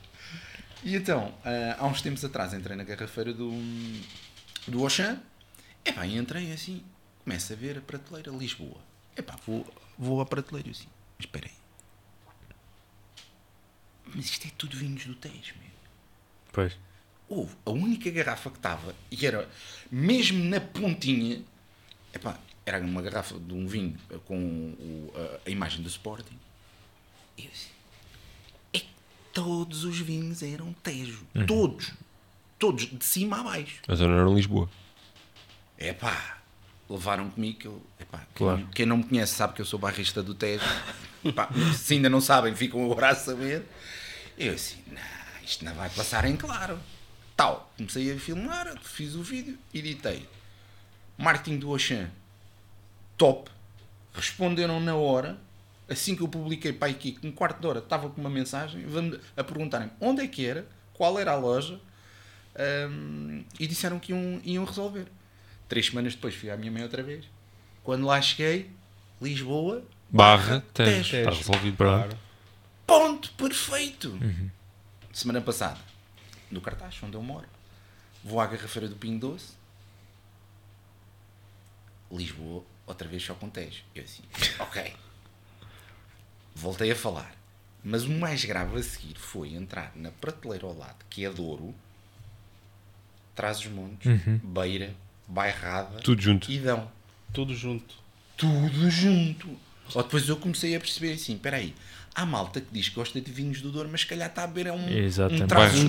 E 0.85 0.95
então, 0.97 1.35
ah, 1.45 1.77
há 1.79 1.87
uns 1.87 2.03
tempos 2.03 2.25
atrás 2.25 2.53
entrei 2.53 2.77
na 2.77 2.85
garrafeira 2.85 3.33
do, 3.33 3.51
do 4.69 4.83
Auchan. 4.83 5.21
É 5.85 5.93
pá, 5.93 6.07
e 6.07 6.17
entrei 6.17 6.53
assim, 6.53 6.83
começo 7.25 7.53
a 7.53 7.57
ver 7.57 7.79
a 7.79 7.81
prateleira 7.81 8.31
Lisboa. 8.31 8.79
É 9.17 9.23
pá, 9.23 9.37
vou, 9.47 9.67
vou 9.99 10.21
à 10.21 10.27
prateleira 10.27 10.71
assim, 10.71 10.89
mas 11.19 11.27
espera 11.27 11.47
aí. 11.47 11.55
Mas 14.15 14.27
isto 14.27 14.47
é 14.47 14.51
tudo 14.57 14.77
vinhos 14.77 15.05
do 15.07 15.15
Tejo, 15.15 15.55
meu. 15.61 15.71
Pois. 16.53 16.77
Houve 17.29 17.55
a 17.65 17.71
única 17.71 18.11
garrafa 18.11 18.51
que 18.51 18.57
estava, 18.59 18.95
e 19.11 19.27
era 19.27 19.49
mesmo 19.91 20.45
na 20.45 20.61
pontinha, 20.61 21.43
epá, 22.13 22.39
era 22.67 22.79
uma 22.81 23.01
garrafa 23.01 23.39
de 23.39 23.53
um 23.55 23.67
vinho 23.67 23.99
com 24.27 24.37
o- 24.39 25.13
a, 25.45 25.49
a 25.49 25.51
imagem 25.51 25.83
do 25.83 25.89
Sporting. 25.89 26.39
E 27.39 27.47
eu 27.47 27.51
que 27.51 27.74
todos 29.35 29.85
os 29.85 29.99
vinhos 29.99 30.43
eram 30.43 30.73
Tejo. 30.75 31.27
Todos. 31.47 31.93
Todos, 32.59 32.87
de 32.87 33.05
cima 33.05 33.41
a 33.41 33.43
baixo. 33.43 33.81
A 33.89 33.95
zona 33.95 34.15
era 34.21 34.31
Lisboa. 34.31 34.71
Epá, 35.77 36.39
levaram 36.89 37.29
comigo 37.29 37.59
que 37.59 37.67
eu, 37.67 37.83
epá, 38.01 38.19
quem, 38.19 38.27
Claro. 38.47 38.69
quem 38.73 38.87
não 38.87 38.99
me 38.99 39.05
conhece 39.05 39.35
sabe 39.35 39.55
que 39.55 39.61
eu 39.61 39.67
sou 39.67 39.79
barrista 39.79 40.23
do 40.23 40.35
Tejo. 40.35 40.65
Epá, 41.25 41.49
se 41.75 41.95
ainda 41.95 42.09
não 42.09 42.21
sabem, 42.21 42.55
ficam 42.55 42.85
agora 42.85 43.11
a 43.11 43.15
saber. 43.15 43.65
Eu 44.39 44.55
assim, 44.55 44.83
não, 44.87 45.01
isto 45.43 45.65
não 45.65 45.75
vai 45.75 45.91
passar 45.91 46.25
em 46.27 46.37
claro. 46.37 46.79
Tal, 47.37 47.73
comecei 47.77 48.13
a 48.13 48.19
filmar, 48.19 48.79
fiz 48.83 49.15
o 49.15 49.23
vídeo, 49.23 49.59
editei. 49.73 50.29
Marketing 51.19 51.59
do 51.59 51.71
Oxan, 51.71 52.11
top. 53.17 53.51
Responderam 54.13 54.79
na 54.81 54.95
hora. 54.95 55.37
Assim 55.89 56.17
que 56.17 56.23
eu 56.23 56.29
publiquei 56.29 56.73
para 56.73 56.91
aqui, 56.91 57.13
com 57.13 57.29
um 57.29 57.33
quarto 57.33 57.61
de 57.61 57.67
hora, 57.67 57.79
estava 57.79 58.09
com 58.09 58.21
uma 58.21 58.31
mensagem 58.31 58.85
a 59.37 59.45
perguntarem 59.45 59.91
onde 60.01 60.23
é 60.23 60.27
que 60.27 60.47
era, 60.47 60.67
qual 60.95 61.19
era 61.19 61.33
a 61.33 61.37
loja, 61.37 61.79
hum, 62.91 63.45
e 63.61 63.67
disseram 63.67 63.99
que 63.99 64.13
iam, 64.13 64.41
iam 64.45 64.65
resolver. 64.65 65.07
Três 65.69 65.87
semanas 65.87 66.15
depois 66.15 66.35
fui 66.35 66.51
à 66.51 66.57
minha 66.57 66.73
mãe 66.73 66.83
outra 66.83 67.03
vez. 67.03 67.27
Quando 67.83 68.07
lá 68.07 68.21
cheguei, 68.23 68.71
Lisboa, 69.21 69.85
Barra, 70.09 70.65
Tejo. 70.73 71.17
Está 71.17 71.31
resolvido. 71.31 71.77
Pronto. 71.77 72.17
Ponto 72.87 73.31
perfeito. 73.33 74.19
Semana 75.13 75.41
passada, 75.41 75.81
no 76.51 76.61
cartaz, 76.61 76.97
onde 77.03 77.15
eu 77.15 77.23
moro, 77.23 77.47
vou 78.23 78.41
à 78.41 78.47
garrafeira 78.47 78.89
do 78.89 78.97
Pingo 78.97 79.29
Doce. 79.29 79.53
Lisboa, 82.11 82.65
outra 82.87 83.09
vez 83.09 83.23
só 83.23 83.35
com 83.35 83.49
Tejo. 83.51 83.83
Eu 83.95 84.05
assim, 84.05 84.23
ok. 84.61 84.95
Voltei 86.55 86.91
a 86.93 86.97
falar. 86.97 87.35
Mas 87.83 88.05
o 88.05 88.11
mais 88.11 88.45
grave 88.45 88.79
a 88.79 88.83
seguir 88.83 89.17
foi 89.19 89.55
entrar 89.55 89.93
na 89.95 90.11
prateleira 90.11 90.67
ao 90.67 90.77
lado, 90.77 90.97
que 91.11 91.25
é 91.25 91.31
Douro, 91.31 91.75
Traz 93.35 93.59
os 93.61 93.67
Montes, 93.67 94.07
Beira, 94.43 94.95
Bairrada 95.27 96.01
Tudo 96.01 96.23
junto. 96.23 96.51
e 96.51 96.59
Dão 96.59 96.89
Tudo 97.33 97.55
junto. 97.55 97.95
tudo 98.37 98.91
junto. 98.91 99.49
Ou 99.95 100.03
depois 100.03 100.29
eu 100.29 100.37
comecei 100.37 100.75
a 100.75 100.81
perceber 100.81 101.13
assim, 101.15 101.35
espera 101.35 101.57
aí, 101.59 101.75
há 102.15 102.25
malta 102.25 102.61
que 102.61 102.69
diz 102.73 102.89
que 102.89 102.95
gosta 102.95 103.21
de 103.21 103.31
vinhos 103.31 103.61
do 103.61 103.71
Douro, 103.71 103.89
mas 103.91 104.01
se 104.03 104.07
calhar 104.07 104.29
está 104.31 104.45
a 104.45 104.47
beber 104.47 104.69
é 104.69 104.73
um, 104.73 104.89
Exatamente. 104.89 105.43
um 105.45 105.47
trás 105.47 105.73
dos 105.73 105.83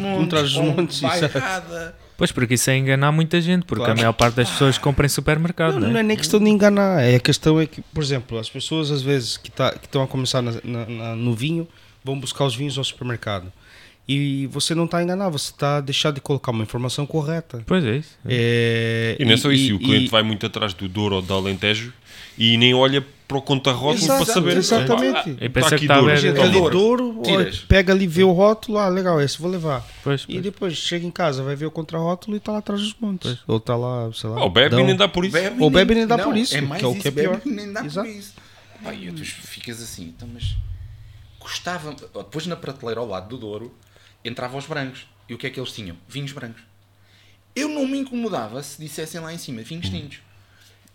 Um- 0.57 0.63
um 0.63 0.75
montes, 0.75 1.01
um 1.01 1.07
exato. 1.13 1.33
bairrada. 1.33 1.97
Pois, 2.17 2.31
porque 2.31 2.53
isso 2.53 2.69
é 2.69 2.77
enganar 2.77 3.11
muita 3.11 3.41
gente, 3.41 3.65
porque 3.65 3.83
Claro. 3.83 3.91
a 3.99 4.01
maior 4.01 4.13
parte 4.13 4.35
das 4.35 4.49
pessoas 4.49 4.77
compra 4.77 5.05
em 5.05 5.09
supermercado, 5.09 5.73
Não, 5.73 5.81
não, 5.81 5.89
não 5.89 5.97
é? 5.97 5.99
é 5.99 6.03
nem 6.03 6.15
questão 6.15 6.39
de 6.39 6.49
enganar. 6.49 7.01
É 7.03 7.15
a 7.15 7.19
questão 7.19 7.59
é 7.59 7.65
que, 7.65 7.81
por 7.81 8.01
exemplo, 8.01 8.37
as 8.39 8.49
pessoas 8.49 8.89
às 8.89 9.01
vezes 9.01 9.35
que 9.37 9.51
tá, 9.51 9.71
que 9.71 9.85
estão 9.85 10.01
a 10.01 10.07
começar 10.07 10.41
na- 10.41 10.53
na- 10.63 10.85
na- 10.85 11.15
no 11.15 11.33
vinho 11.33 11.67
vão 12.03 12.17
buscar 12.19 12.45
os 12.45 12.55
vinhos 12.55 12.77
ao 12.77 12.83
supermercado. 12.85 13.51
E 14.07 14.47
você 14.47 14.75
não 14.75 14.85
está 14.85 14.97
a 14.99 15.03
enganar, 15.03 15.29
você 15.29 15.51
está 15.51 15.77
a 15.77 15.81
deixar 15.81 16.11
de 16.11 16.21
colocar 16.21 16.51
uma 16.51 16.63
informação 16.63 17.05
correta. 17.05 17.63
Pois 17.65 17.83
é 17.83 17.97
isso. 17.97 18.17
É, 18.25 19.15
E 19.19 19.25
não 19.25 19.33
é 19.33 19.37
só 19.37 19.51
isso, 19.51 19.75
o 19.75 19.79
cliente 19.79 20.05
e- 20.05 20.09
vai 20.09 20.21
muito 20.23 20.45
atrás 20.45 20.73
do 20.73 20.87
Douro 20.87 21.15
ou 21.17 21.21
do 21.21 21.33
Alentejo 21.33 21.91
e 22.37 22.57
nem 22.57 22.73
olha 22.73 23.03
para 23.27 23.37
o 23.37 23.41
conta-rótulo 23.41 24.05
para 24.05 24.25
saber. 24.25 24.55
exatamente. 24.57 25.17
"Ah, 25.17 25.45
E 25.45 25.49
tá 25.49 25.49
pensa 25.49 25.69
que 25.69 25.75
aqui 25.75 25.87
tá 25.87 25.99
Douro." 25.99 26.15
Gente, 26.17 26.37
É 26.39 26.43
ali 26.43 26.69
Douro. 26.69 27.21
Pega 27.67 27.91
ali, 27.91 28.05
vê 28.05 28.23
o 28.23 28.31
rótulo, 28.31 28.77
ah, 28.77 28.87
legal, 28.87 29.19
esse 29.19 29.39
vou 29.41 29.49
levar. 29.49 29.83
Pois, 30.03 30.21
E 30.23 30.25
pois. 30.33 30.41
depois 30.43 30.73
chega 30.77 31.03
em 31.07 31.09
casa, 31.11 31.41
vai 31.41 31.55
ver 31.55 31.65
o 31.65 31.71
contrarótulo 31.71 32.35
e 32.35 32.37
está 32.37 32.51
lá 32.51 32.59
atrás 32.59 32.79
dos 32.81 32.95
montes. 33.01 33.39
Ou 33.47 33.57
está 33.57 33.75
lá, 33.75 34.11
sei 34.13 34.29
lá. 34.29 34.41
Ah, 34.41 34.45
o 34.45 34.49
bebe 34.51 34.75
nem 34.83 34.95
dá 34.95 35.07
por 35.07 35.25
isso. 35.25 35.33
Bebe 35.33 35.55
Ou 35.55 35.71
nem- 35.71 35.71
bebe 35.71 35.95
nem 35.95 36.05
dá 36.05 36.17
não, 36.17 36.25
por 36.25 36.37
isso, 36.37 36.55
É 36.55 36.61
mais 36.61 36.79
que 36.79 36.85
é 36.85 36.87
o 36.87 36.91
isso, 36.91 37.01
que 37.01 37.07
é 37.07 37.11
bebe 37.11 37.37
pior. 37.37 37.41
nem 37.45 37.73
dá 37.73 37.83
Exato. 37.83 38.07
por 38.07 38.15
isso. 38.15 38.33
Pá, 38.83 38.93
e 38.93 39.11
tu 39.11 39.25
ficas 39.25 39.81
assim, 39.81 40.13
então, 40.15 40.29
mas 40.31 40.55
custava. 41.39 41.95
Depois 42.13 42.45
na 42.45 42.55
prateleira 42.55 42.99
ao 43.01 43.07
lado 43.07 43.29
do 43.29 43.37
Douro 43.37 43.73
entravam 44.29 44.57
os 44.59 44.65
brancos. 44.65 45.05
E 45.27 45.33
o 45.33 45.37
que 45.37 45.47
é 45.47 45.49
que 45.49 45.59
eles 45.59 45.71
tinham? 45.71 45.97
Vinhos 46.07 46.31
brancos. 46.31 46.61
Eu 47.55 47.69
não 47.69 47.87
me 47.87 47.97
incomodava 47.99 48.61
se 48.61 48.79
dissessem 48.81 49.19
lá 49.21 49.33
em 49.33 49.37
cima 49.37 49.61
vinhos 49.61 49.89
tintos. 49.89 50.19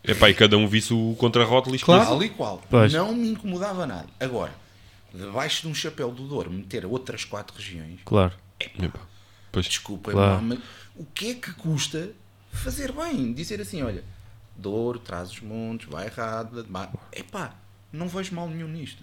Epá, 0.04 0.30
e 0.30 0.34
cada 0.34 0.56
um 0.56 0.66
visse 0.66 0.92
o 0.94 1.14
contra-rótulo 1.18 1.74
e 1.76 1.78
Claro. 1.78 2.04
Tal 2.06 2.22
e 2.22 2.28
qual. 2.30 2.62
Pois. 2.70 2.92
Não 2.92 3.14
me 3.14 3.30
incomodava 3.30 3.86
nada. 3.86 4.08
Agora, 4.18 4.52
debaixo 5.12 5.62
de 5.62 5.68
um 5.68 5.74
chapéu 5.74 6.10
do 6.10 6.26
Douro, 6.26 6.50
meter 6.50 6.86
outras 6.86 7.24
quatro 7.24 7.56
regiões, 7.56 8.00
Claro. 8.04 8.32
Epá, 8.58 9.00
Pois, 9.52 9.66
desculpa, 9.66 10.12
Claro. 10.12 10.42
mas 10.42 10.58
o 10.94 11.04
que 11.04 11.30
é 11.30 11.34
que 11.34 11.52
custa 11.54 12.12
fazer 12.52 12.92
bem? 12.92 13.32
Dizer 13.32 13.60
assim, 13.60 13.82
olha, 13.82 14.04
Douro, 14.56 14.98
traz 14.98 15.30
os 15.32 15.40
montes, 15.40 15.88
vai 15.88 16.06
errado, 16.06 16.64
vai... 16.68 16.88
epá, 17.12 17.54
não 17.92 18.06
vejo 18.08 18.34
mal 18.34 18.48
nenhum 18.48 18.68
nisto. 18.68 19.02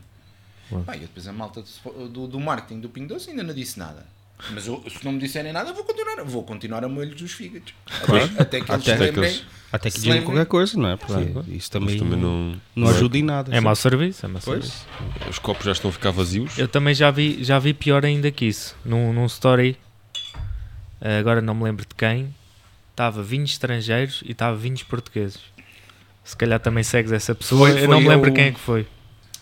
Claro. 0.70 0.84
Pá, 0.86 0.96
e 0.96 1.00
depois 1.00 1.28
a 1.28 1.34
malta 1.34 1.64
do, 1.64 2.08
do, 2.10 2.28
do 2.28 2.40
marketing 2.40 2.80
do 2.82 2.90
Pingo 2.90 3.10
Doce 3.10 3.30
ainda 3.30 3.44
não 3.44 3.54
disse 3.54 3.78
nada. 3.80 4.06
Mas 4.52 4.68
eu, 4.68 4.84
se 4.88 5.04
não 5.04 5.12
me 5.14 5.20
disserem 5.20 5.52
nada, 5.52 5.70
eu 5.72 5.74
vou 5.76 5.84
continuar, 5.84 6.24
vou 6.24 6.44
continuar 6.44 6.84
a 6.84 6.88
molhos 6.88 7.16
dos 7.16 7.32
fígados. 7.32 7.74
Até, 7.88 8.42
até 8.42 8.62
que 8.62 8.72
eles 8.72 8.88
Até 8.88 8.92
lembrem. 8.92 9.14
que 9.14 9.20
eles- 9.20 9.46
Até 9.72 9.90
que 9.92 9.98
digam 10.00 10.14
lembrem- 10.14 10.26
qualquer 10.36 10.46
coisa, 10.46 10.78
não 10.80 10.90
é? 10.90 10.96
Porque 10.96 11.14
Claro. 11.14 11.46
isso 11.50 11.72
também, 11.72 11.98
também 11.98 12.20
não, 12.20 12.56
não. 12.76 12.88
ajuda 12.88 13.18
em 13.18 13.24
nada. 13.24 13.56
É 13.56 13.60
mau 13.60 13.76
serviço, 13.76 14.26
é 14.26 14.30
mau 14.30 14.42
Pois. 14.46 14.66
serviço. 14.66 14.88
Os 15.30 15.40
copos 15.40 15.66
já 15.66 15.72
estão 15.72 15.90
a 15.90 15.94
ficar 15.94 16.12
vazios. 16.12 16.58
Eu 16.58 16.68
também 16.68 16.94
já 16.94 17.10
vi, 17.12 17.44
já 17.44 17.58
vi 17.60 17.74
pior 17.74 18.06
ainda 18.06 18.30
que 18.32 18.46
isso. 18.46 18.76
Num, 18.86 19.12
num 19.12 19.26
story, 19.26 19.78
eh, 21.02 21.18
agora 21.20 21.42
não 21.42 21.56
me 21.56 21.64
lembro 21.64 21.86
de 21.86 21.96
quem, 21.96 22.34
estava 22.92 23.22
vinhos 23.24 23.52
estrangeiros 23.52 24.22
e 24.26 24.32
estava 24.34 24.56
vinhos 24.56 24.84
portugueses. 24.84 25.40
Se 26.24 26.36
calhar 26.38 26.60
também 26.60 26.84
segues 26.84 27.12
essa 27.12 27.34
pessoa. 27.34 27.70
Foi- 27.72 27.84
eu 27.84 27.88
não 27.90 28.00
me 28.02 28.08
lembro 28.08 28.30
eu- 28.30 28.34
quem 28.34 28.46
é 28.46 28.52
que 28.52 28.60
foi. 28.60 28.88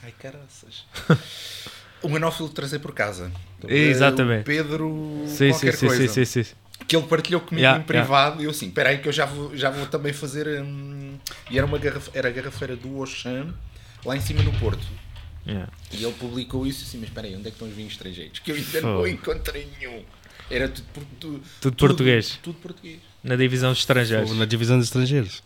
Ai, 0.04 0.14
caraças. 0.20 0.86
o 2.02 2.08
monófilo 2.10 2.50
trazer 2.50 2.80
por 2.80 2.94
casa. 2.94 3.32
Exatamente. 3.74 4.42
O 4.42 4.46
Pedro 4.46 5.24
Sim, 5.28 5.50
qualquer 5.50 5.76
sim, 5.76 5.88
coisa. 5.88 6.08
sim, 6.08 6.26
sim, 6.26 6.44
sim. 6.44 6.56
Que 6.88 6.96
ele 6.96 7.06
partilhou 7.08 7.42
comigo 7.42 7.62
Yeah, 7.62 7.82
em 7.82 7.86
privado 7.86 8.42
e 8.42 8.46
eu 8.46 8.52
assim, 8.52 8.68
espera 8.68 8.90
aí 8.90 9.00
que 9.00 9.08
eu 9.08 9.14
já 9.14 9.26
vou, 9.26 9.56
já 9.58 9.70
vou 9.72 9.86
também 9.88 10.14
fazer... 10.14 10.48
hum, 10.62 11.16
E 11.50 11.58
era, 11.58 11.66
uma 11.66 11.78
garrafa, 11.80 12.12
era 12.14 12.28
a 12.28 12.32
garrafeira 12.32 12.76
do 12.76 13.00
Oxam, 13.00 13.54
lá 14.06 14.16
em 14.16 14.22
cima 14.22 14.44
no 14.44 14.52
Porto. 14.60 14.86
Yeah. 15.48 15.72
E 15.92 16.04
ele 16.04 16.14
publicou 16.14 16.66
isso 16.68 16.84
assim, 16.84 16.98
mas 16.98 17.08
espera 17.10 17.28
aí, 17.28 17.34
onde 17.36 17.42
é 17.48 17.52
que 17.52 17.56
estão 17.56 17.68
os 17.68 17.74
vinhos 17.74 17.94
estrangeiros? 17.94 18.40
Que 18.40 18.52
eu 18.52 18.56
ainda 18.56 18.82
não 18.82 19.08
encontrei 19.08 19.68
nenhum. 19.80 20.04
Era 20.50 20.68
tudo, 20.70 20.86
por- 20.94 21.04
tu- 21.20 21.42
Tudo 21.62 21.76
português. 21.78 22.40
Tudo 22.44 22.60
português. 22.60 23.00
Na 23.24 23.36
divisão 23.36 23.72
dos 23.72 23.80
estrangeiros. 23.80 24.32
Na 24.38 24.46
divisão 24.46 24.78
de 24.78 24.84
estrangeiros. 24.84 25.42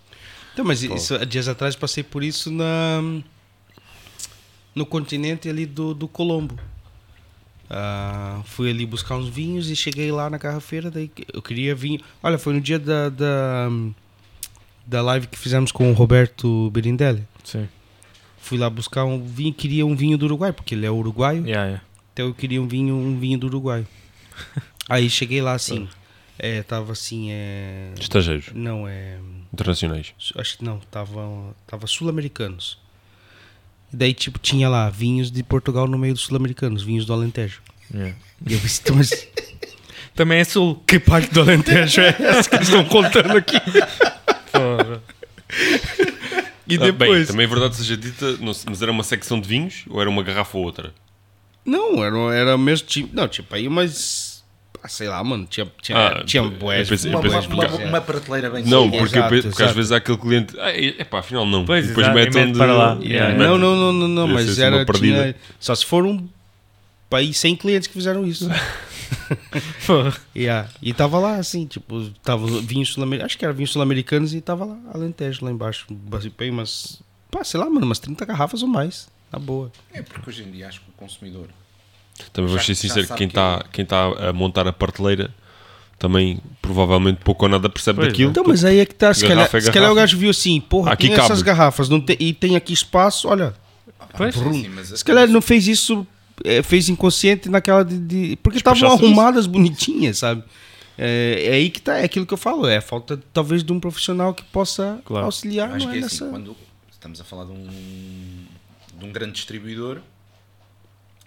Então, 0.54 0.66
mas 0.66 0.84
isso, 0.84 1.16
há 1.16 1.24
dias 1.24 1.48
atrás 1.48 1.76
passei 1.76 2.04
por 2.04 2.22
isso 2.24 2.52
na, 2.52 3.02
no 4.76 4.86
continente 4.86 5.48
ali 5.48 5.66
do, 5.66 5.94
do 5.94 6.08
Colombo. 6.08 6.58
Ah, 7.70 8.42
fui 8.46 8.70
ali 8.70 8.86
buscar 8.86 9.16
uns 9.16 9.30
vinhos 9.30 9.70
e 9.70 9.76
cheguei 9.76 10.12
lá 10.12 10.30
na 10.30 10.38
garrafeira. 10.38 10.90
Daí 10.90 11.12
eu 11.32 11.42
queria 11.42 11.76
vinho. 11.76 12.00
Olha, 12.24 12.38
foi 12.38 12.54
no 12.54 12.62
dia 12.62 12.80
da, 12.80 13.10
da, 13.10 13.70
da 14.86 15.02
live 15.02 15.28
que 15.28 15.38
fizemos 15.38 15.72
com 15.72 15.92
o 15.92 15.94
Roberto 15.94 16.70
Berindelli. 16.72 17.24
Sim. 17.44 17.70
Fui 18.40 18.58
lá 18.58 18.70
buscar 18.70 19.06
um 19.06 19.24
vinho, 19.24 19.54
queria 19.54 19.86
um 19.86 19.96
vinho 19.96 20.18
do 20.18 20.26
Uruguai, 20.26 20.52
porque 20.52 20.74
ele 20.74 20.86
é 20.86 20.90
uruguaio. 20.92 21.46
Yeah, 21.46 21.66
yeah. 21.66 21.84
Então 22.14 22.28
eu 22.28 22.34
queria 22.34 22.62
um 22.62 22.68
vinho, 22.68 22.96
um 22.96 23.20
vinho 23.20 23.38
do 23.38 23.48
Uruguai. 23.48 23.86
Aí 24.90 25.10
cheguei 25.10 25.42
lá 25.42 25.54
assim. 25.54 25.88
É, 26.40 26.64
tava 26.64 26.94
assim, 26.94 27.28
é. 27.32 27.92
Estrangeiros, 28.00 28.52
Não, 28.54 28.88
é. 28.88 29.20
internacionais. 29.54 30.14
Acho 30.36 30.58
que 30.58 30.64
não, 30.64 30.80
tava, 30.90 31.54
tava 31.68 31.86
sul-americanos. 31.86 32.80
E 33.92 33.96
daí, 33.98 34.14
tipo, 34.14 34.38
tinha 34.40 34.70
lá 34.70 34.90
vinhos 34.90 35.32
de 35.32 35.42
Portugal 35.44 35.88
no 35.88 35.98
meio 35.98 36.14
dos 36.14 36.24
sul-americanos, 36.24 36.84
vinhos 36.84 37.06
do 37.06 37.14
Alentejo. 37.14 37.62
Yeah. 37.94 38.16
E 38.48 38.54
eu 38.54 38.60
disse, 38.60 38.82
"Então, 38.84 38.96
mas 38.96 39.10
Também 40.16 40.40
é 40.40 40.44
sul. 40.44 40.84
que 40.86 41.00
parte 41.00 41.34
do 41.34 41.42
Alentejo 41.42 42.02
é 42.02 42.10
essa 42.20 42.50
que 42.50 42.56
eles 42.58 42.68
estão 42.68 42.84
contando 42.86 43.38
aqui? 43.38 43.58
Porra. 44.52 45.02
E 46.68 46.76
Ah, 46.76 46.80
bem, 46.80 46.92
depois. 46.92 47.28
também 47.28 47.46
é 47.46 47.48
verdade 47.48 47.76
seja 47.78 47.98
dita, 47.98 48.34
não 48.38 48.54
mas 48.68 48.82
era 48.82 48.92
uma 48.92 49.04
secção 49.04 49.40
de 49.40 49.48
vinhos 49.48 49.86
ou 49.90 50.00
era 50.00 50.10
uma 50.10 50.22
garrafa 50.22 50.58
ou 50.58 50.64
outra? 50.66 50.94
Não, 51.66 52.04
era, 52.04 52.18
era 52.36 52.58
mesmo 52.58 52.88
tipo. 52.88 53.16
Não, 53.16 53.28
tipo, 53.28 53.54
aí, 53.56 53.68
mas. 53.70 54.29
Ah, 54.82 54.88
sei 54.88 55.10
lá, 55.10 55.22
mano, 55.24 55.46
tinha, 55.46 55.68
tinha, 55.82 55.98
Ah, 55.98 56.24
tinha 56.24 56.42
boés. 56.44 56.88
pensei- 56.88 57.12
Uma, 57.12 57.20
uma, 57.20 57.40
uma, 57.48 57.68
uma 57.86 58.02
prateleira 58.02 58.50
bem 58.50 58.64
Não, 58.64 58.90
porque, 58.90 59.18
exato, 59.18 59.28
porque 59.28 59.48
às 59.48 59.56
exato. 59.60 59.74
vezes 59.74 59.92
há 59.92 59.98
aquele 59.98 60.18
cliente, 60.18 60.58
ah, 60.60 60.72
é 60.72 61.04
pá, 61.04 61.20
afinal 61.20 61.46
não. 61.46 61.66
Pois, 61.66 61.88
depois 61.88 62.06
exato, 62.08 62.18
mete 62.18 62.34
e 62.34 62.36
mete 62.38 62.50
onde. 62.50 62.58
para 62.58 62.74
lá. 62.74 62.98
Yeah. 63.02 63.38
Não, 63.38 63.58
não, 63.58 63.76
não, 63.76 63.92
não, 63.94 64.08
não 64.08 64.28
mas 64.28 64.48
assim 64.50 64.62
uma 64.62 64.78
era. 64.78 64.86
Tinha, 64.86 65.36
só 65.60 65.76
se 65.76 65.86
foram 65.86 66.30
para 67.10 67.20
aí 67.20 67.34
100 67.34 67.56
clientes 67.58 67.88
que 67.88 67.94
fizeram 67.94 68.26
isso. 68.26 68.48
Yeah. 70.36 70.70
E 70.82 70.94
tava 70.94 71.20
lá 71.20 71.36
assim, 71.36 71.66
tipo, 71.66 72.10
tava 72.24 72.46
vinhos 72.62 72.90
sul-americanos, 72.94 73.26
acho 73.32 73.38
que 73.38 73.46
era 73.46 73.54
vinhos 73.54 73.72
sul-americanos 73.72 74.34
e 74.34 74.42
tava 74.42 74.66
lá, 74.66 74.78
Alentejo, 74.94 75.44
lá 75.44 75.52
embaixo. 75.52 75.88
Bem 76.38 76.52
umas, 76.52 77.02
pá, 77.30 77.44
sei 77.44 77.60
lá, 77.60 77.70
mano, 77.70 77.86
umas 77.86 78.00
30 78.00 78.26
garrafas 78.26 78.62
ou 78.62 78.68
mais, 78.70 79.08
na 79.32 79.40
boa. 79.40 79.72
É 79.94 80.02
porque 80.02 80.30
hoje 80.30 80.44
em 80.44 80.52
dia 80.52 80.68
acho 80.68 80.80
que 80.82 80.90
o 80.90 80.94
consumidor. 80.94 81.48
Também 82.34 82.50
vou 82.52 82.60
ser 82.60 82.76
sincero, 82.76 83.08
quem 83.08 83.18
que- 83.18 83.24
está 83.26 83.66
quem 83.72 83.86
tá 83.86 84.06
a 84.30 84.34
montar 84.34 84.68
a 84.68 84.74
prateleira 84.74 85.34
também 85.98 86.40
provavelmente 86.62 87.20
pouco 87.24 87.44
ou 87.46 87.50
nada 87.50 87.70
percebe 87.70 87.98
Pois, 88.00 88.08
daquilo. 88.10 88.30
Então, 88.32 88.44
mas 88.48 88.64
aí 88.64 88.80
é 88.80 88.86
que 88.86 88.96
tá, 88.96 89.14
se 89.14 89.28
calhar, 89.28 89.50
é 89.54 89.60
se 89.62 89.70
calhar 89.72 89.92
o 89.92 89.96
gajo 89.96 90.18
viu 90.18 90.30
assim, 90.30 90.62
porra, 90.62 90.94
Aqui 90.94 91.08
tem 91.08 91.16
cabe. 91.16 91.26
essas 91.26 91.42
garrafas 91.42 91.90
não 91.90 92.00
tem, 92.00 92.16
e 92.20 92.34
tem 92.34 92.56
aqui 92.56 92.72
espaço, 92.72 93.28
olha, 93.28 93.54
Pois. 94.16 94.34
mas 94.36 94.48
assim, 94.48 94.70
mas- 94.70 94.88
se 95.00 95.04
calhar 95.04 95.28
não 95.28 95.42
fez 95.42 95.68
isso, 95.68 96.08
é, 96.46 96.64
fez 96.64 96.88
inconsciente 96.88 97.50
naquela 97.50 97.84
de... 97.84 97.98
de- 98.00 98.36
porque 98.38 98.58
estavam 98.60 98.76
Despachar 98.80 98.98
serviço. 98.98 99.20
arrumadas, 99.20 99.46
bonitinhas, 99.46 100.20
sabe? 100.20 100.42
É, 100.98 101.48
é 101.48 101.54
aí 101.56 101.70
que 101.70 101.82
tá, 101.82 101.98
é 101.98 102.06
aquilo 102.06 102.26
que 102.26 102.34
eu 102.34 102.38
falo, 102.38 102.66
é 102.66 102.78
a 102.78 102.82
falta 102.82 103.20
talvez 103.34 103.62
de 103.62 103.74
um 103.74 103.80
profissional 103.80 104.34
que 104.34 104.44
possa 104.44 105.02
Claro. 105.04 105.26
auxiliar, 105.26 105.70
Eu 105.70 105.76
acho 105.76 105.88
que 105.90 105.98
é 105.98 106.00
é 106.00 106.04
assim, 106.06 106.24
nessa... 106.24 106.30
quando 106.30 106.56
estamos 106.92 107.20
a 107.20 107.24
falar 107.26 107.44
de 107.44 107.52
um, 107.52 107.68
de 109.00 109.06
um 109.06 109.12
grande 109.12 109.34
distribuidor, 109.34 110.00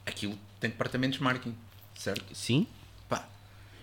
aquilo 0.07 0.35
tem 0.62 0.70
departamentos 0.70 1.18
de 1.18 1.25
marketing, 1.25 1.55
certo? 1.94 2.35
Sim, 2.35 2.66
Pá, 3.09 3.29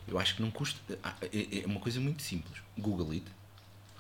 eu 0.08 0.18
acho 0.18 0.36
que 0.36 0.42
não 0.42 0.50
custa. 0.50 0.80
ah, 1.04 1.14
É 1.22 1.60
é 1.62 1.66
uma 1.66 1.80
coisa 1.80 2.00
muito 2.00 2.22
simples. 2.24 2.62
Google 2.78 3.12
It, 3.12 3.26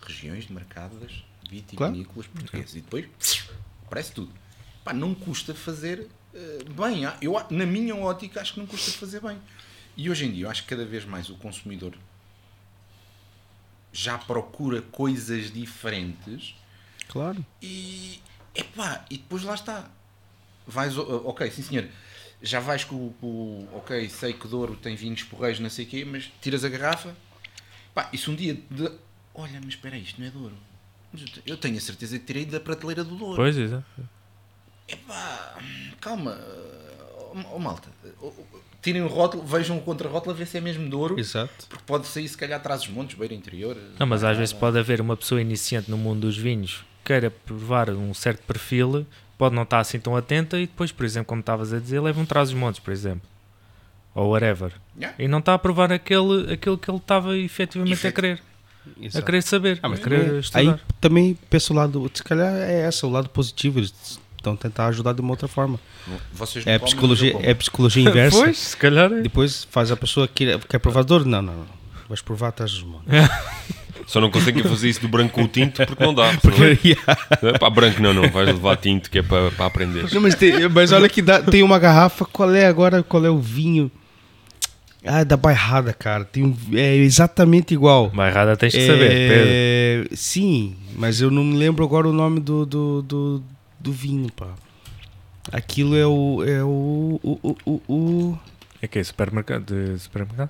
regiões 0.01 0.45
de 0.47 0.53
mercados 0.53 1.23
vitivinícolas 1.49 2.27
portugueses. 2.27 2.75
E 2.75 2.81
depois 2.81 3.05
aparece 3.85 4.11
tudo. 4.13 4.31
Pá, 4.83 4.93
não 4.93 5.13
custa 5.13 5.53
fazer 5.53 6.07
eh, 6.33 6.63
bem. 6.75 7.05
Ah, 7.05 7.17
Eu, 7.21 7.33
na 7.49 7.65
minha 7.65 7.95
ótica, 7.95 8.39
acho 8.41 8.53
que 8.53 8.59
não 8.59 8.67
custa 8.67 8.91
fazer 8.91 9.19
bem. 9.21 9.37
E 9.97 10.09
hoje 10.09 10.25
em 10.25 10.31
dia, 10.31 10.45
eu 10.45 10.49
acho 10.49 10.63
que 10.63 10.69
cada 10.69 10.85
vez 10.85 11.03
mais 11.05 11.29
o 11.29 11.35
consumidor 11.35 11.93
já 13.91 14.17
procura 14.17 14.81
coisas 14.83 15.51
diferentes 15.51 16.55
claro. 17.07 17.43
e 17.61 18.21
epá, 18.53 19.03
e 19.09 19.17
depois 19.17 19.43
lá 19.43 19.55
está. 19.55 19.89
Vais, 20.67 20.95
ok, 20.97 21.49
sim 21.51 21.63
senhor, 21.63 21.87
já 22.41 22.59
vais 22.59 22.83
com, 22.83 22.95
o- 22.95 23.13
com 23.19 23.27
o- 23.27 23.69
ok, 23.77 24.07
sei 24.09 24.33
que 24.33 24.47
Douro 24.47 24.75
tem 24.75 24.95
vinhos 24.95 25.23
porreiros, 25.23 25.59
não 25.59 25.69
sei 25.69 25.85
o 25.85 25.87
quê, 25.87 26.05
mas 26.05 26.29
tiras 26.41 26.63
a 26.63 26.69
garrafa, 26.69 27.15
pá, 27.93 28.09
se 28.15 28.29
um 28.29 28.35
dia, 28.35 28.53
de, 28.69 28.83
olha, 29.33 29.59
mas 29.63 29.69
espera 29.75 29.95
aí, 29.95 30.03
isto 30.03 30.19
não 30.21 30.27
é 30.27 30.31
Douro. 30.31 30.55
Eu 31.13 31.25
te- 31.25 31.43
Eu 31.45 31.57
tenho 31.57 31.77
a 31.77 31.81
certeza 31.81 32.19
que 32.19 32.25
tirei 32.25 32.45
da 32.45 32.59
prateleira 32.59 33.03
do 33.03 33.15
Douro. 33.15 33.35
Pois, 33.35 33.57
exato. 33.57 33.83
Epá, 34.87 35.57
calma, 36.01 36.37
oh, 37.33 37.55
oh, 37.55 37.59
malta, 37.59 37.89
tirem 38.81 39.01
o 39.03 39.07
rótulo, 39.07 39.43
vejam 39.45 39.77
o 39.77 39.81
contra-rótulo 39.81 40.33
a 40.33 40.37
ver 40.37 40.47
se 40.47 40.57
é 40.57 40.61
mesmo 40.61 40.89
Douro, 40.89 41.19
Exato. 41.19 41.67
porque 41.67 41.83
pode 41.85 42.07
sair 42.07 42.27
se 42.27 42.37
calhar 42.37 42.59
atrás 42.59 42.81
dos 42.81 42.89
montes, 42.89 43.17
beira 43.17 43.33
interior. 43.33 43.77
Não, 43.99 44.07
mas 44.07 44.23
às 44.23 44.37
vezes 44.37 44.53
pode 44.53 44.79
haver 44.79 44.99
uma 45.01 45.15
pessoa 45.15 45.41
iniciante 45.41 45.91
no 45.91 45.97
mundo 45.97 46.21
dos 46.21 46.37
vinhos 46.37 46.77
que 47.03 47.13
queira 47.13 47.29
provar 47.29 47.89
um 47.91 48.13
certo 48.13 48.41
perfil, 48.45 49.05
pode 49.39 49.55
não 49.55 49.63
estar 49.63 49.79
assim 49.79 49.99
tão 49.99 50.15
atenta 50.15 50.59
e 50.59 50.67
depois, 50.67 50.91
por 50.91 51.03
exemplo, 51.05 51.25
como 51.27 51.39
estavas 51.39 51.73
a 51.73 51.79
dizer, 51.79 51.99
leva 51.99 52.19
um 52.21 52.25
trás 52.25 52.49
os 52.49 52.53
montes, 52.55 52.79
por 52.79 52.91
exemplo. 52.91 53.21
Ou 54.13 54.29
whatever. 54.31 54.71
Yeah. 54.97 55.15
E 55.17 55.27
não 55.27 55.39
está 55.39 55.53
a 55.55 55.57
provar 55.59 55.91
aquele, 55.91 56.53
aquele 56.53 56.77
que 56.77 56.91
ele 56.91 56.97
estava 56.97 57.35
efetivamente 57.37 57.93
a 57.93 57.95
Efet- 57.95 58.13
querer. 58.15 58.41
A 59.01 59.05
Exato. 59.05 59.25
querer 59.25 59.41
saber, 59.43 59.79
Ah, 59.83 59.89
mas 59.89 59.99
a 59.99 60.03
querer 60.03 60.25
também, 60.25 60.39
estudar. 60.39 60.59
aí 60.59 60.79
também 60.99 61.37
penso 61.49 61.73
o 61.73 61.75
lado, 61.75 62.11
se 62.13 62.23
calhar 62.23 62.53
é 62.53 62.81
essa, 62.81 63.05
o 63.07 63.09
lado 63.09 63.29
positivo. 63.29 63.79
Eles 63.79 64.19
Então 64.39 64.55
tentar 64.55 64.87
ajudar 64.87 65.13
de 65.13 65.21
uma 65.21 65.31
outra 65.31 65.47
forma. 65.47 65.79
É 66.65 66.77
comem, 66.77 66.79
psicologia, 66.79 67.35
é 67.41 67.53
psicologia 67.53 68.03
inversa. 68.09 68.37
Pois, 68.39 68.57
se 68.57 68.77
calhar 68.77 69.11
é. 69.11 69.21
Depois 69.21 69.65
faz 69.69 69.91
a 69.91 69.97
pessoa 69.97 70.27
que 70.27 70.57
quer 70.59 70.79
provar 70.79 71.03
dor. 71.03 71.25
Não, 71.25 71.41
não, 71.41 71.53
não. 71.53 71.65
Vais 72.07 72.21
provar 72.21 72.47
atrás 72.49 72.71
dos 72.71 72.83
mãos. 72.83 73.03
Só 74.09 74.19
não 74.19 74.31
conseguem 74.31 74.63
fazer 74.63 74.89
isso 74.89 75.01
do 75.01 75.07
branco 75.07 75.33
com 75.35 75.43
o 75.43 75.47
tinto 75.47 75.85
porque 75.85 76.03
não 76.03 76.15
dá. 76.15 76.31
Senão, 77.39 77.53
pá, 77.59 77.69
branco 77.69 78.01
não, 78.01 78.11
não. 78.11 78.27
Vais 78.27 78.47
levar 78.47 78.75
tinto 78.77 79.07
que 79.11 79.19
é 79.19 79.21
para, 79.21 79.51
para 79.51 79.67
aprender. 79.67 80.11
Não, 80.11 80.19
mas, 80.19 80.33
tem- 80.33 80.67
mas 80.67 80.91
olha 80.91 81.07
que 81.07 81.21
dá- 81.21 81.43
tem 81.43 81.61
uma 81.61 81.77
garrafa. 81.77 82.25
Qual 82.25 82.51
é 82.55 82.65
agora? 82.65 83.03
Qual 83.03 83.23
é 83.23 83.29
o 83.29 83.37
vinho? 83.37 83.91
Ah, 85.05 85.23
da 85.23 85.37
bairrada, 85.37 85.93
cara. 85.93 86.25
Tem 86.25 86.43
um, 86.43 86.57
é 86.73 86.95
exatamente 86.95 87.71
igual. 87.75 88.09
Mais 88.11 88.33
errada 88.33 88.57
tens 88.57 88.73
que 88.73 88.85
saber, 88.87 89.09
Pedro. 89.09 89.47
É, 89.47 90.15
sim, 90.15 90.75
mas 90.97 91.21
eu 91.21 91.29
não 91.29 91.43
me 91.43 91.55
lembro 91.55 91.85
agora 91.85 92.07
o 92.09 92.11
nome 92.11 92.39
do, 92.39 92.65
do, 92.65 93.01
do, 93.03 93.43
do 93.79 93.91
vinho, 93.93 94.31
pá. 94.35 94.47
Aquilo 95.51 95.95
é 95.95 96.05
o. 96.07 96.43
É 96.45 96.63
o, 96.63 97.19
o, 97.23 97.39
o, 97.43 97.57
o- 97.65 97.81
o- 97.93 98.39
É 98.81 98.87
que 98.87 98.97
é 98.97 99.03
supermercado? 99.03 99.65
De 99.65 99.99
supermercado? 99.99 100.49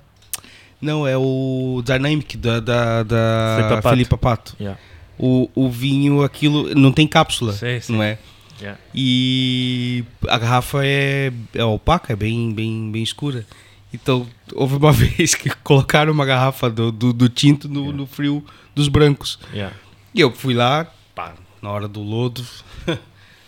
Não, 0.80 1.06
é 1.06 1.16
o 1.16 1.82
Dynamic 1.84 2.36
da, 2.36 2.60
da, 2.60 3.02
da 3.02 3.56
Filipa 3.56 3.76
Pato. 3.82 3.90
Filipa 3.90 4.18
Pato. 4.18 4.56
Yeah. 4.58 4.80
O, 5.18 5.50
o 5.54 5.70
vinho, 5.70 6.22
aquilo. 6.22 6.74
Não 6.74 6.90
tem 6.92 7.06
cápsula, 7.06 7.52
Sim, 7.52 7.80
sim. 7.80 7.92
não 7.92 8.02
é? 8.02 8.18
Yeah. 8.60 8.80
E 8.94 10.04
a 10.28 10.38
garrafa 10.38 10.80
é, 10.84 11.32
é 11.54 11.64
opaca, 11.64 12.12
é 12.12 12.16
bem, 12.16 12.52
bem, 12.52 12.90
bem 12.90 13.02
escura. 13.02 13.46
Então, 13.92 14.26
houve 14.54 14.76
uma 14.76 14.92
vez 14.92 15.34
que 15.34 15.50
colocaram 15.62 16.12
uma 16.12 16.24
garrafa 16.24 16.70
do, 16.70 16.90
do, 16.90 17.12
do 17.12 17.28
tinto 17.28 17.68
no, 17.68 17.92
no 17.92 18.06
frio 18.06 18.44
dos 18.74 18.88
brancos. 18.88 19.38
Yeah. 19.52 19.74
E 20.14 20.20
eu 20.20 20.30
fui 20.32 20.54
lá, 20.54 20.86
pá, 21.14 21.34
na 21.60 21.70
hora 21.70 21.88
do 21.88 22.00
lodo, 22.02 22.44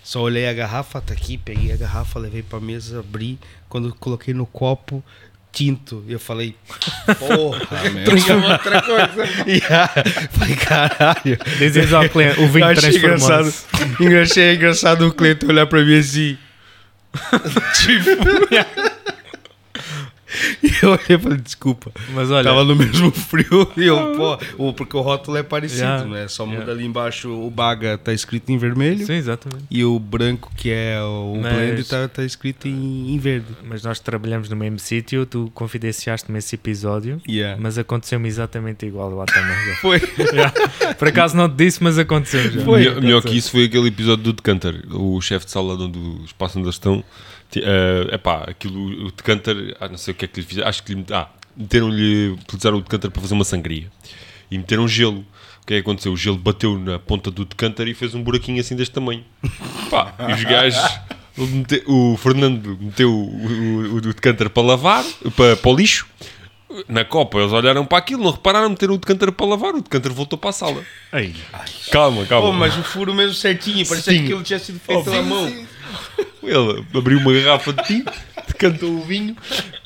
só 0.02 0.20
olhei 0.20 0.46
a 0.48 0.52
garrafa, 0.52 1.00
tá 1.00 1.14
aqui, 1.14 1.38
peguei 1.38 1.72
a 1.72 1.76
garrafa, 1.76 2.18
levei 2.18 2.42
pra 2.42 2.60
mesa, 2.60 3.00
abri. 3.00 3.38
Quando 3.68 3.94
coloquei 3.94 4.34
no 4.34 4.44
copo, 4.44 5.02
tinto. 5.52 6.02
Eu 6.08 6.18
falei, 6.18 6.56
porra, 7.18 7.90
meu. 7.90 8.04
Transformou 8.04 8.50
outra 8.50 8.82
coisa. 8.82 9.28
Yeah. 9.46 9.92
Falei, 10.30 10.56
caralho. 10.56 11.38
Dizes 11.58 11.92
ao 11.92 12.08
cliente, 12.08 12.40
o 12.40 12.48
vinho 12.48 12.64
Eu 12.64 12.70
achei 12.70 12.96
engraçado, 12.96 13.52
transformou-se. 13.70 14.18
achei 14.18 14.54
engraçado 14.54 15.06
o 15.06 15.12
cliente 15.12 15.46
olhar 15.46 15.66
pra 15.66 15.84
mim 15.84 15.98
assim. 15.98 16.38
tipo. 17.76 18.91
E 20.62 20.70
eu 20.82 20.90
olhei 20.92 21.04
e 21.10 21.18
falei, 21.18 21.38
desculpa. 21.38 21.92
Mas 22.14 22.30
olha, 22.30 22.44
Tava 22.44 22.64
no 22.64 22.74
mesmo 22.76 23.10
frio 23.10 23.70
e 23.76 23.84
eu, 23.84 24.14
pô, 24.16 24.38
o- 24.68 24.72
porque 24.72 24.96
o 24.96 25.00
rótulo 25.00 25.36
é 25.36 25.42
parecido, 25.42 25.82
Yeah. 25.82 26.04
né? 26.06 26.28
Só 26.28 26.44
muda 26.46 26.58
Yeah. 26.58 26.72
ali 26.72 26.84
embaixo 26.86 27.28
o 27.30 27.50
baga 27.50 27.98
tá 27.98 28.12
escrito 28.12 28.50
em 28.50 28.58
vermelho 28.58 29.04
sim, 29.06 29.14
exatamente. 29.14 29.64
e 29.70 29.84
o 29.84 29.98
branco, 29.98 30.50
que 30.56 30.70
é 30.70 31.00
o 31.02 31.38
Mas- 31.40 31.52
blend, 31.54 31.84
tá, 31.84 32.08
tá 32.08 32.24
escrito 32.24 32.66
em, 32.68 33.14
em 33.14 33.18
verde. 33.18 33.46
Mas 33.64 33.82
nós 33.82 33.98
trabalhamos 34.00 34.48
no 34.48 34.56
mesmo 34.56 34.78
sítio, 34.78 35.26
tu 35.26 35.50
confidenciaste-me 35.54 36.38
esse 36.38 36.54
episódio, 36.54 37.20
Yeah. 37.28 37.60
mas 37.60 37.76
aconteceu-me 37.78 38.28
exatamente 38.28 38.86
igual 38.86 39.10
lá 39.14 39.24
também. 39.26 39.74
Foi. 39.80 40.00
Yeah. 40.32 40.52
Por 40.94 41.08
acaso 41.08 41.36
não 41.36 41.48
te 41.48 41.56
disse, 41.56 41.82
mas 41.82 41.98
aconteceu 41.98 42.50
já. 42.50 42.60
Foi. 42.64 42.80
Melhor, 42.80 43.00
melhor 43.02 43.22
que 43.22 43.36
isso 43.36 43.50
foi 43.50 43.64
aquele 43.64 43.88
episódio 43.88 44.24
do 44.24 44.32
Decanter, 44.32 44.82
o 44.90 45.20
chefe 45.20 45.44
de 45.46 45.50
sala 45.52 45.74
onde 45.74 45.98
o 45.98 46.22
espaço 46.24 46.58
onde 46.58 46.66
eles 46.66 46.76
estão. 46.76 47.02
É 47.60 48.14
epá, 48.14 48.44
aquilo, 48.48 49.06
o 49.06 49.10
Decanter, 49.12 49.76
ah, 49.80 49.88
não 49.88 49.98
sei 49.98 50.12
o 50.12 50.14
que 50.16 50.24
é 50.24 50.28
que 50.28 50.40
lhe 50.40 50.46
fizeram, 50.46 50.68
acho 50.68 50.82
que 50.82 50.94
lhe 50.94 51.04
ah, 51.10 51.28
meteram-lhe, 51.56 52.28
utilizaram 52.30 52.78
o 52.78 52.80
Decanter 52.80 53.10
para 53.10 53.20
fazer 53.22 53.34
uma 53.34 53.44
sangria 53.44 53.86
e 54.50 54.58
meteram 54.58 54.86
gelo. 54.88 55.24
O 55.62 55.66
que 55.66 55.74
é 55.74 55.76
que 55.76 55.82
aconteceu? 55.82 56.12
O 56.12 56.16
gelo 56.16 56.36
bateu 56.38 56.76
na 56.78 56.98
ponta 56.98 57.30
do 57.30 57.44
Decanter 57.44 57.86
e 57.86 57.94
fez 57.94 58.14
um 58.14 58.22
buraquinho 58.22 58.60
assim 58.60 58.74
deste 58.74 58.92
tamanho. 58.94 59.24
Pá, 59.90 60.12
e 60.28 60.32
os 60.32 60.42
gajos, 60.44 60.82
mete- 61.36 61.84
o 61.86 62.16
Fernando 62.16 62.76
meteu 62.80 63.10
o, 63.12 63.46
o, 63.46 63.94
o 63.96 64.00
Decanter 64.00 64.50
para 64.50 64.62
lavar, 64.62 65.04
para, 65.36 65.56
para 65.56 65.70
o 65.70 65.76
lixo. 65.76 66.06
Na 66.88 67.04
Copa 67.04 67.38
eles 67.38 67.52
olharam 67.52 67.84
para 67.84 67.98
aquilo, 67.98 68.24
não 68.24 68.30
repararam, 68.30 68.70
meteram 68.70 68.94
o 68.94 68.98
decanter 68.98 69.30
para 69.30 69.44
lavar, 69.44 69.74
o 69.74 69.82
decanter 69.82 70.10
voltou 70.10 70.38
para 70.38 70.48
a 70.48 70.52
sala. 70.54 70.82
Calma, 71.90 72.24
calma. 72.24 72.46
Pô, 72.46 72.52
mas 72.54 72.74
o 72.78 72.82
furo 72.82 73.12
mesmo 73.14 73.34
certinho, 73.34 73.86
parecia 73.86 74.10
Sim. 74.14 74.20
que 74.20 74.24
aquilo 74.24 74.42
tinha 74.42 74.58
sido 74.58 74.80
feito 74.80 75.04
pela 75.04 75.20
mão. 75.22 75.66
Ele 76.42 76.84
abriu 76.94 77.18
uma 77.18 77.32
garrafa 77.32 77.72
de 77.72 77.84
tinto, 77.84 78.12
decantou 78.48 78.90
o 78.90 79.02
vinho. 79.02 79.36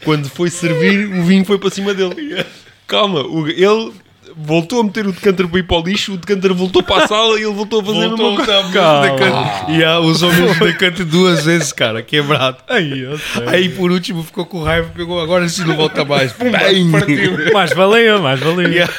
Quando 0.04 0.28
foi 0.28 0.48
servir, 0.50 1.06
o 1.06 1.22
vinho 1.22 1.44
foi 1.44 1.58
para 1.58 1.70
cima 1.70 1.92
dele. 1.92 2.44
Calma, 2.86 3.20
ele 3.50 3.92
voltou 4.36 4.80
a 4.80 4.84
meter 4.84 5.06
o 5.06 5.12
decanter 5.12 5.46
para 5.48 5.58
ir 5.58 5.62
para 5.62 5.76
o 5.78 5.82
lixo, 5.82 6.14
o 6.14 6.16
decanter 6.16 6.52
voltou 6.54 6.82
para 6.82 7.04
a 7.04 7.08
sala 7.08 7.38
e 7.38 7.42
ele 7.42 7.52
voltou 7.52 7.80
a 7.80 7.84
fazer 7.84 8.04
a 8.04 8.08
Voltou 8.08 8.30
mesma 8.36 8.42
a 8.42 8.46
coisa. 8.46 8.62
mesmo 8.62 9.02
decante. 9.02 9.72
E 9.72 9.84
ah, 9.84 9.98
usou 10.00 10.30
o 10.30 10.34
mesmo 10.34 10.64
decante 10.64 11.04
duas 11.04 11.44
vezes, 11.44 11.72
cara, 11.72 12.02
quebrado. 12.02 12.58
Aí. 12.68 13.06
Aí 13.46 13.68
por 13.70 13.90
último 13.90 14.22
ficou 14.22 14.46
com 14.46 14.62
raiva, 14.62 14.90
pegou 14.94 15.20
agora 15.20 15.48
sim 15.48 15.64
não 15.64 15.76
volta 15.76 16.04
mais. 16.04 16.32
Pum, 16.32 16.50
partiu. 16.50 17.52
Mais 17.52 17.72
valia, 17.72 18.18
mais 18.18 18.40
valia. 18.40 18.68
Yeah. 18.68 18.92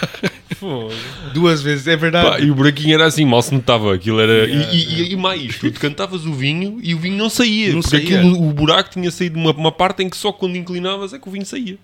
Fogo. 0.60 0.92
Duas 1.34 1.62
vezes, 1.62 1.88
é 1.88 1.96
verdade. 1.96 2.30
Pá, 2.30 2.40
e 2.40 2.50
o 2.50 2.56
buraquinho 2.56 2.94
era 2.96 3.06
assim, 3.06 3.26
mal 3.26 3.42
se 3.42 3.54
notava. 3.54 3.94
Aquilo 3.94 4.20
era. 4.20 4.48
e, 4.50 4.56
e- 4.74 5.12
e 5.12 5.16
mais, 5.16 5.58
tu 5.58 5.70
decantavas 5.70 6.26
o 6.26 6.34
vinho 6.34 6.80
e 6.82 6.94
o 6.96 7.00
vinho 7.00 7.16
não 7.18 7.30
saía. 7.30 7.74
Não 7.74 7.82
porque 7.82 7.98
saía. 7.98 8.20
aquilo, 8.20 8.48
o 8.48 8.54
buraco 8.54 8.90
tinha 8.90 9.12
saído 9.12 9.38
uma, 9.38 9.52
uma 9.52 9.72
parte 9.72 10.04
em 10.04 10.10
que 10.10 10.18
só 10.18 10.32
quando 10.32 10.56
inclinavas 10.56 11.14
é 11.14 11.20
que 11.20 11.28
o 11.28 11.32
vinho 11.32 11.46
saía. 11.46 11.78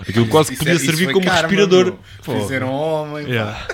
Aquilo 0.00 0.26
quase 0.26 0.48
que 0.48 0.54
Isso 0.54 0.60
podia 0.64 0.72
é- 0.72 0.76
isso 0.76 0.86
servir 0.86 1.12
como 1.12 1.24
karma, 1.26 1.40
respirador. 1.42 1.84
meu. 2.26 2.40
Fizeram 2.40 2.72
homem. 2.72 3.26
Yeah. 3.26 3.66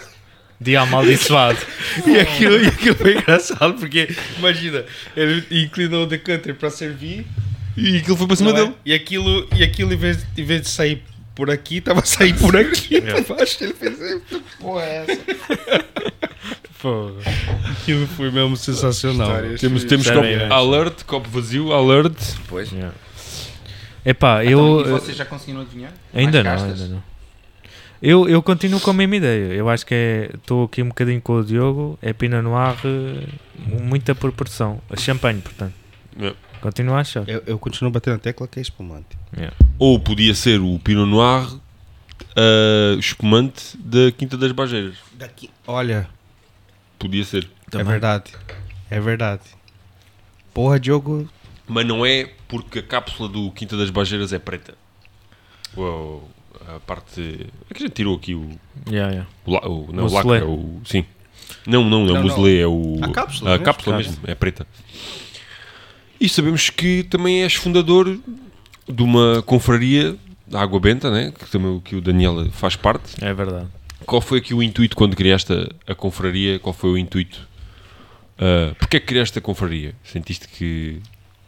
Dia 0.60 0.80
amaldiçoado. 0.82 1.58
E 2.06 2.18
aquilo, 2.18 2.62
e 2.62 2.66
aquilo 2.66 2.94
foi 2.94 3.16
engraçado, 3.18 3.74
porque 3.74 4.08
imagina, 4.38 4.84
ele 5.16 5.44
inclinou 5.50 6.04
o 6.04 6.06
decanter 6.06 6.54
para 6.54 6.68
servir. 6.70 7.26
E 7.76 7.98
aquilo 7.98 8.16
foi 8.16 8.26
para 8.26 8.36
cima 8.36 8.52
não 8.52 8.58
é? 8.58 8.62
dele. 8.64 8.74
E 8.86 8.92
aquilo, 8.94 9.46
e 9.54 9.62
aquilo 9.62 9.92
em, 9.92 9.96
vez, 9.96 10.26
em 10.36 10.44
vez 10.44 10.62
de 10.62 10.68
sair 10.68 11.02
por 11.36 11.50
aqui, 11.50 11.80
tava 11.80 12.00
a 12.02 12.04
sair 12.04 12.34
por 12.36 12.56
aqui, 12.56 13.00
por 13.24 13.36
baixo. 13.36 13.62
Ele 13.62 13.74
fez, 13.74 13.96
"Que 13.96 14.40
porra 14.58 14.82
é 14.82 15.04
essa? 15.06 15.84
Fogo. 16.72 17.16
Aquilo 17.70 18.06
foi 18.08 18.30
mesmo 18.30 18.56
sensacional. 18.56 19.28
Histórias. 19.28 19.60
Temos, 19.60 19.84
temos 19.84 20.10
copo 20.10 20.24
é. 20.24 20.48
alert, 20.52 21.04
copo 21.04 21.28
vazio, 21.30 21.72
alert. 21.72 22.16
Pois. 22.48 22.72
Yeah. 22.72 22.92
Epá, 24.04 24.44
Então, 24.44 24.80
eu. 24.80 24.86
e 24.86 24.90
vocês 24.90 25.16
já 25.16 25.24
conseguiram 25.24 25.62
adivinhar? 25.62 25.92
Ainda 26.14 26.42
Mais 26.44 26.60
não, 26.60 26.68
castas? 26.68 26.82
ainda 26.82 26.94
não. 26.96 27.02
Eu, 28.02 28.28
eu 28.28 28.42
continuo 28.42 28.78
com 28.78 28.90
a 28.90 28.92
mesma 28.92 29.16
ideia. 29.16 29.54
Eu 29.54 29.68
acho 29.70 29.86
que 29.86 29.94
é. 29.94 30.30
Estou 30.34 30.64
aqui 30.64 30.82
um 30.82 30.88
bocadinho 30.88 31.20
com 31.20 31.32
o 31.38 31.44
Diogo. 31.44 31.98
É 32.02 32.12
Pinot 32.12 32.42
Noir, 32.42 32.76
eh, 32.84 33.26
muita 33.82 34.14
proporção. 34.14 34.80
Champanhe, 34.98 35.40
portanto. 35.40 35.72
Yeah. 36.18 36.36
Continuo 36.66 36.94
a 36.96 37.00
achar. 37.00 37.28
Eu, 37.28 37.42
eu 37.46 37.58
continuo 37.60 37.92
batendo 37.92 38.14
na 38.14 38.18
tecla 38.18 38.48
que 38.48 38.58
é 38.58 38.62
espumante. 38.62 39.16
Ou 39.78 40.00
podia 40.00 40.34
ser 40.34 40.60
o 40.60 40.78
Pinot 40.80 41.06
Noir 41.08 41.46
ah, 42.36 42.96
espumante 42.98 43.76
da 43.78 44.10
Quinta 44.10 44.36
das 44.36 44.50
Bajeiras. 44.52 44.96
Daqui. 45.14 45.48
Olha, 45.66 46.08
Podia 46.98 47.24
ser. 47.24 47.48
é 47.72 47.84
verdade. 47.84 48.32
É 48.90 48.98
verdade. 49.00 49.42
Porra, 50.52 50.80
Diogo. 50.80 51.28
Mas 51.68 51.86
não 51.86 52.04
é 52.04 52.30
porque 52.48 52.80
a 52.80 52.82
cápsula 52.82 53.28
do 53.28 53.50
Quinta 53.52 53.76
das 53.76 53.90
Bajeiras 53.90 54.32
é 54.32 54.38
preta. 54.40 54.74
Uou, 55.76 56.28
a 56.68 56.80
parte. 56.80 57.46
É 57.70 57.74
que 57.74 57.84
a 57.84 57.86
gente 57.86 57.94
tirou 57.94 58.16
aqui 58.16 58.34
o. 58.34 58.50
Yeah, 58.88 59.12
yeah. 59.12 59.30
o, 59.44 59.50
la- 59.52 59.68
o 59.68 59.92
não, 59.92 60.06
o 60.06 60.12
lacre, 60.12 60.38
é 60.38 60.44
o. 60.44 60.80
Sim. 60.84 61.04
Não, 61.66 61.84
não, 61.84 62.04
não, 62.04 62.06
Não, 62.06 62.08
é 62.08 62.12
o 62.12 62.14
não. 62.14 62.22
muselê, 62.22 62.60
é 62.60 62.66
o. 62.66 62.98
A 63.02 63.08
cápsula 63.12 63.50
A 63.50 63.52
mesmo? 63.52 63.64
cápsula 63.64 63.96
Cápsula. 63.96 64.16
mesmo, 64.16 64.30
é 64.30 64.34
preta. 64.34 64.66
E 66.20 66.28
sabemos 66.28 66.70
que 66.70 67.02
também 67.04 67.42
és 67.42 67.54
fundador 67.54 68.18
de 68.88 69.02
uma 69.02 69.42
confraria 69.42 70.16
da 70.46 70.60
Água 70.62 70.80
Benta, 70.80 71.10
né? 71.10 71.32
que 71.32 71.50
também 71.50 71.80
que 71.80 71.96
o 71.96 72.00
Daniel 72.00 72.50
faz 72.52 72.76
parte. 72.76 73.22
É 73.24 73.34
verdade. 73.34 73.68
Qual 74.04 74.20
foi 74.20 74.38
aqui 74.38 74.54
o 74.54 74.62
intuito 74.62 74.96
quando 74.96 75.16
criaste 75.16 75.52
a, 75.52 75.92
a 75.92 75.94
confraria? 75.94 76.58
Qual 76.58 76.72
foi 76.72 76.90
o 76.90 76.98
intuito? 76.98 77.46
Uh, 78.38 78.74
Porquê 78.76 78.98
é 78.98 79.00
que 79.00 79.06
criaste 79.06 79.38
a 79.38 79.42
confraria? 79.42 79.94
Sentiste 80.04 80.46
que, 80.48 81.00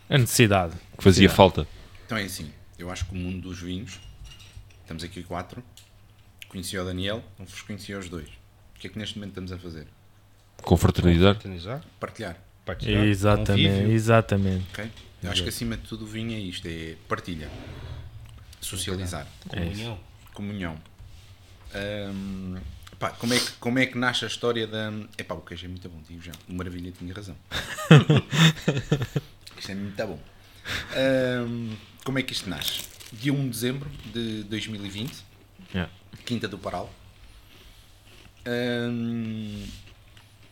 A 0.08 0.18
necessidade. 0.18 0.74
que 0.96 1.04
fazia 1.04 1.28
Sim. 1.28 1.34
falta? 1.34 1.66
Então 2.06 2.18
é 2.18 2.24
assim, 2.24 2.50
eu 2.78 2.90
acho 2.90 3.04
que 3.04 3.12
o 3.12 3.16
mundo 3.16 3.42
dos 3.48 3.60
vinhos, 3.60 4.00
estamos 4.80 5.04
aqui 5.04 5.22
quatro, 5.22 5.62
conheci 6.48 6.76
o 6.78 6.84
Daniel, 6.84 7.22
não 7.38 7.46
vos 7.46 7.60
conheci 7.62 7.92
os 7.94 8.08
dois. 8.08 8.26
O 8.74 8.80
que 8.80 8.86
é 8.86 8.90
que 8.90 8.98
neste 8.98 9.16
momento 9.16 9.30
estamos 9.30 9.52
a 9.52 9.58
fazer? 9.58 9.86
Confraternizar? 10.62 11.36
Organizar, 11.36 11.84
Partilhar, 12.00 12.36
partilhar, 12.68 13.04
Exatamente, 13.04 13.68
convívio. 13.70 13.92
exatamente. 13.92 14.66
ok? 14.72 14.90
Eu 15.22 15.30
acho 15.30 15.42
que 15.42 15.48
acima 15.48 15.76
de 15.76 15.82
tudo 15.88 16.04
o 16.04 16.06
vinho 16.06 16.32
é 16.32 16.38
isto, 16.38 16.66
é 16.68 16.94
partilha, 17.08 17.50
socializar, 18.60 19.26
Comunhão. 19.48 19.98
comunhão. 20.34 20.80
Ahm, 21.74 22.56
pá, 22.98 23.10
como, 23.10 23.32
é 23.34 23.38
que, 23.38 23.52
como 23.58 23.78
é 23.78 23.86
que 23.86 23.96
nasce 23.98 24.24
a 24.24 24.28
história 24.28 24.66
da... 24.66 24.92
Epá, 25.16 25.34
o 25.34 25.40
queijo 25.40 25.64
é 25.66 25.68
muito 25.68 25.88
bom, 25.88 26.00
digo 26.08 26.22
já, 26.22 26.32
o 26.48 26.52
Maravilha 26.54 26.92
tinha 26.92 27.12
razão. 27.12 27.36
isto 29.58 29.72
é 29.72 29.74
muito 29.74 30.06
bom. 30.06 30.20
Ahm, 30.94 31.74
como 32.04 32.18
é 32.18 32.22
que 32.22 32.32
isto 32.32 32.48
nasce? 32.48 32.82
Dia 33.12 33.32
1 33.32 33.36
de 33.44 33.48
dezembro 33.50 33.90
de 34.12 34.42
2020, 34.44 35.26
Yeah. 35.74 35.92
Quinta 36.24 36.48
do 36.48 36.56
Paral. 36.58 36.90
Hum, 38.46 39.66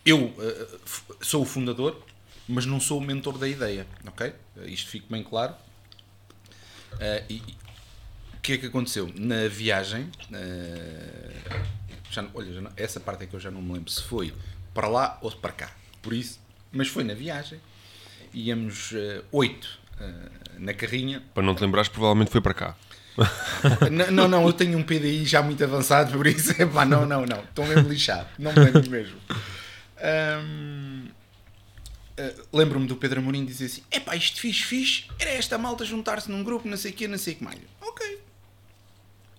eu 0.06 0.18
uh, 0.26 0.80
f- 0.86 1.02
sou 1.20 1.42
o 1.42 1.44
fundador, 1.44 2.00
mas 2.48 2.64
não 2.64 2.80
sou 2.80 2.98
o 2.98 3.00
mentor 3.00 3.36
da 3.38 3.48
ideia, 3.48 3.86
ok? 4.06 4.32
Uh, 4.56 4.66
isto 4.68 4.88
fica 4.88 5.06
bem 5.10 5.22
claro. 5.22 5.52
Uh, 6.94 7.24
e, 7.28 7.42
o 8.34 8.40
que 8.40 8.52
é 8.52 8.58
que 8.58 8.66
aconteceu? 8.66 9.12
Na 9.16 9.48
viagem, 9.48 10.02
uh, 10.30 11.60
já, 12.10 12.22
não- 12.22 12.30
olha, 12.34 12.52
já 12.54 12.60
não- 12.60 12.72
essa 12.76 13.00
parte 13.00 13.24
é 13.24 13.26
que 13.26 13.34
eu 13.34 13.40
já 13.40 13.50
não 13.50 13.60
me 13.60 13.72
lembro 13.74 13.90
se 13.90 14.02
foi 14.02 14.32
para 14.72 14.88
lá 14.88 15.18
ou 15.20 15.30
para 15.32 15.52
cá, 15.52 15.70
por 16.00 16.12
isso, 16.12 16.38
mas 16.72 16.88
foi 16.88 17.02
na 17.04 17.14
viagem, 17.14 17.60
íamos 18.32 18.92
oito 19.32 19.78
na 20.58 20.74
carrinha, 20.74 21.22
Para 21.34 21.42
não 21.42 21.54
te 21.54 21.62
lembrares, 21.62 21.88
provavelmente 21.88 22.30
foi 22.30 22.40
para 22.42 22.52
cá. 22.54 22.76
N- 23.90 24.10
Não, 24.10 24.28
não, 24.28 24.46
eu 24.46 24.52
tenho 24.52 24.76
um 24.78 24.82
PDI 24.82 25.24
já 25.24 25.42
muito 25.42 25.64
avançado, 25.64 26.12
por 26.12 26.26
isso 26.26 26.52
é 26.60 26.66
pá, 26.66 26.84
não, 26.84 27.06
não, 27.06 27.24
não, 27.24 27.40
estou 27.42 27.66
mesmo 27.66 27.88
lixado, 27.88 28.28
não 28.38 28.52
me 28.52 28.60
lembro 28.60 28.90
mesmo. 28.90 29.16
Ahm, 30.00 31.08
ah, 32.18 32.32
Lembro-me 32.52 32.86
do 32.86 32.96
Pedro 32.96 33.20
Amorim 33.20 33.44
dizer 33.44 33.66
assim: 33.66 33.82
é 33.90 34.00
pá, 34.00 34.16
isto 34.16 34.40
fixe, 34.40 34.62
fixe, 34.62 35.04
era 35.18 35.30
esta 35.30 35.56
malta 35.58 35.84
juntar-se 35.84 36.30
num 36.30 36.42
grupo, 36.42 36.68
não 36.68 36.76
sei 36.76 36.90
o 36.92 36.94
quê, 36.94 37.06
não 37.08 37.18
sei 37.18 37.34
o 37.34 37.36
que 37.36 37.44
mais. 37.44 37.58
Ok. 37.80 38.18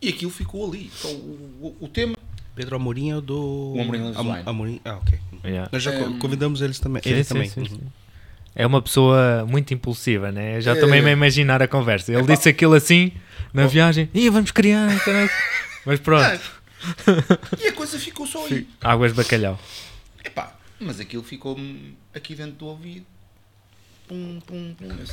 E 0.01 0.09
aquilo 0.09 0.31
ficou 0.31 0.67
ali. 0.69 0.91
Então, 0.99 1.11
o, 1.11 1.75
o- 1.81 1.85
o 1.85 1.87
tema. 1.87 2.15
Pedro 2.55 2.75
Amorim 2.75 3.11
é 3.11 3.15
o 3.17 3.21
do. 3.21 3.73
O 3.75 3.81
Amorim 3.81 4.13
Am-. 4.15 4.43
Amorim, 4.45 4.81
ah, 4.85 4.95
ok. 4.97 5.19
Yeah. 5.45 5.69
Nós 5.71 5.83
já 5.83 5.91
Um, 5.91 6.17
convidamos 6.19 6.61
eles 6.61 6.79
também. 6.79 7.01
Sim, 7.03 7.09
ele 7.09 7.23
sim, 7.23 7.33
também. 7.33 7.49
sim, 7.49 7.65
sim. 7.65 7.79
É 8.55 8.65
uma 8.65 8.81
pessoa 8.81 9.45
muito 9.47 9.71
impulsiva, 9.73 10.31
né? 10.31 10.57
Eu 10.57 10.61
Já 10.61 10.75
É. 10.75 10.85
mesmo 10.87 11.07
a 11.07 11.11
imaginar 11.11 11.61
a 11.61 11.67
conversa. 11.67 12.11
Ele 12.11 12.23
Epá. 12.23 12.33
disse 12.35 12.49
aquilo 12.49 12.73
assim 12.73 13.11
na 13.53 13.67
viagem, 13.67 14.09
Ih, 14.13 14.29
vamos 14.31 14.49
criar. 14.51 14.99
caralho." 15.05 15.29
Mas 15.85 15.99
pronto, 15.99 16.41
E 17.63 17.67
a 17.67 17.73
coisa 17.73 17.97
ficou 17.99 18.25
só 18.25 18.45
aí. 18.47 18.67
águas 18.81 19.11
de 19.13 19.17
bacalhau. 19.17 19.59
Epá, 20.27 20.59
mas 20.77 20.99
aquilo 20.99 21.23
ficou-me 21.23 21.97
aqui 22.13 22.35
dentro 22.35 22.57
do 22.57 22.65
ouvido. 22.65 23.05
Pum, 24.09 24.41
pum, 24.41 24.75
pum. 24.75 24.85
Eu 24.85 25.07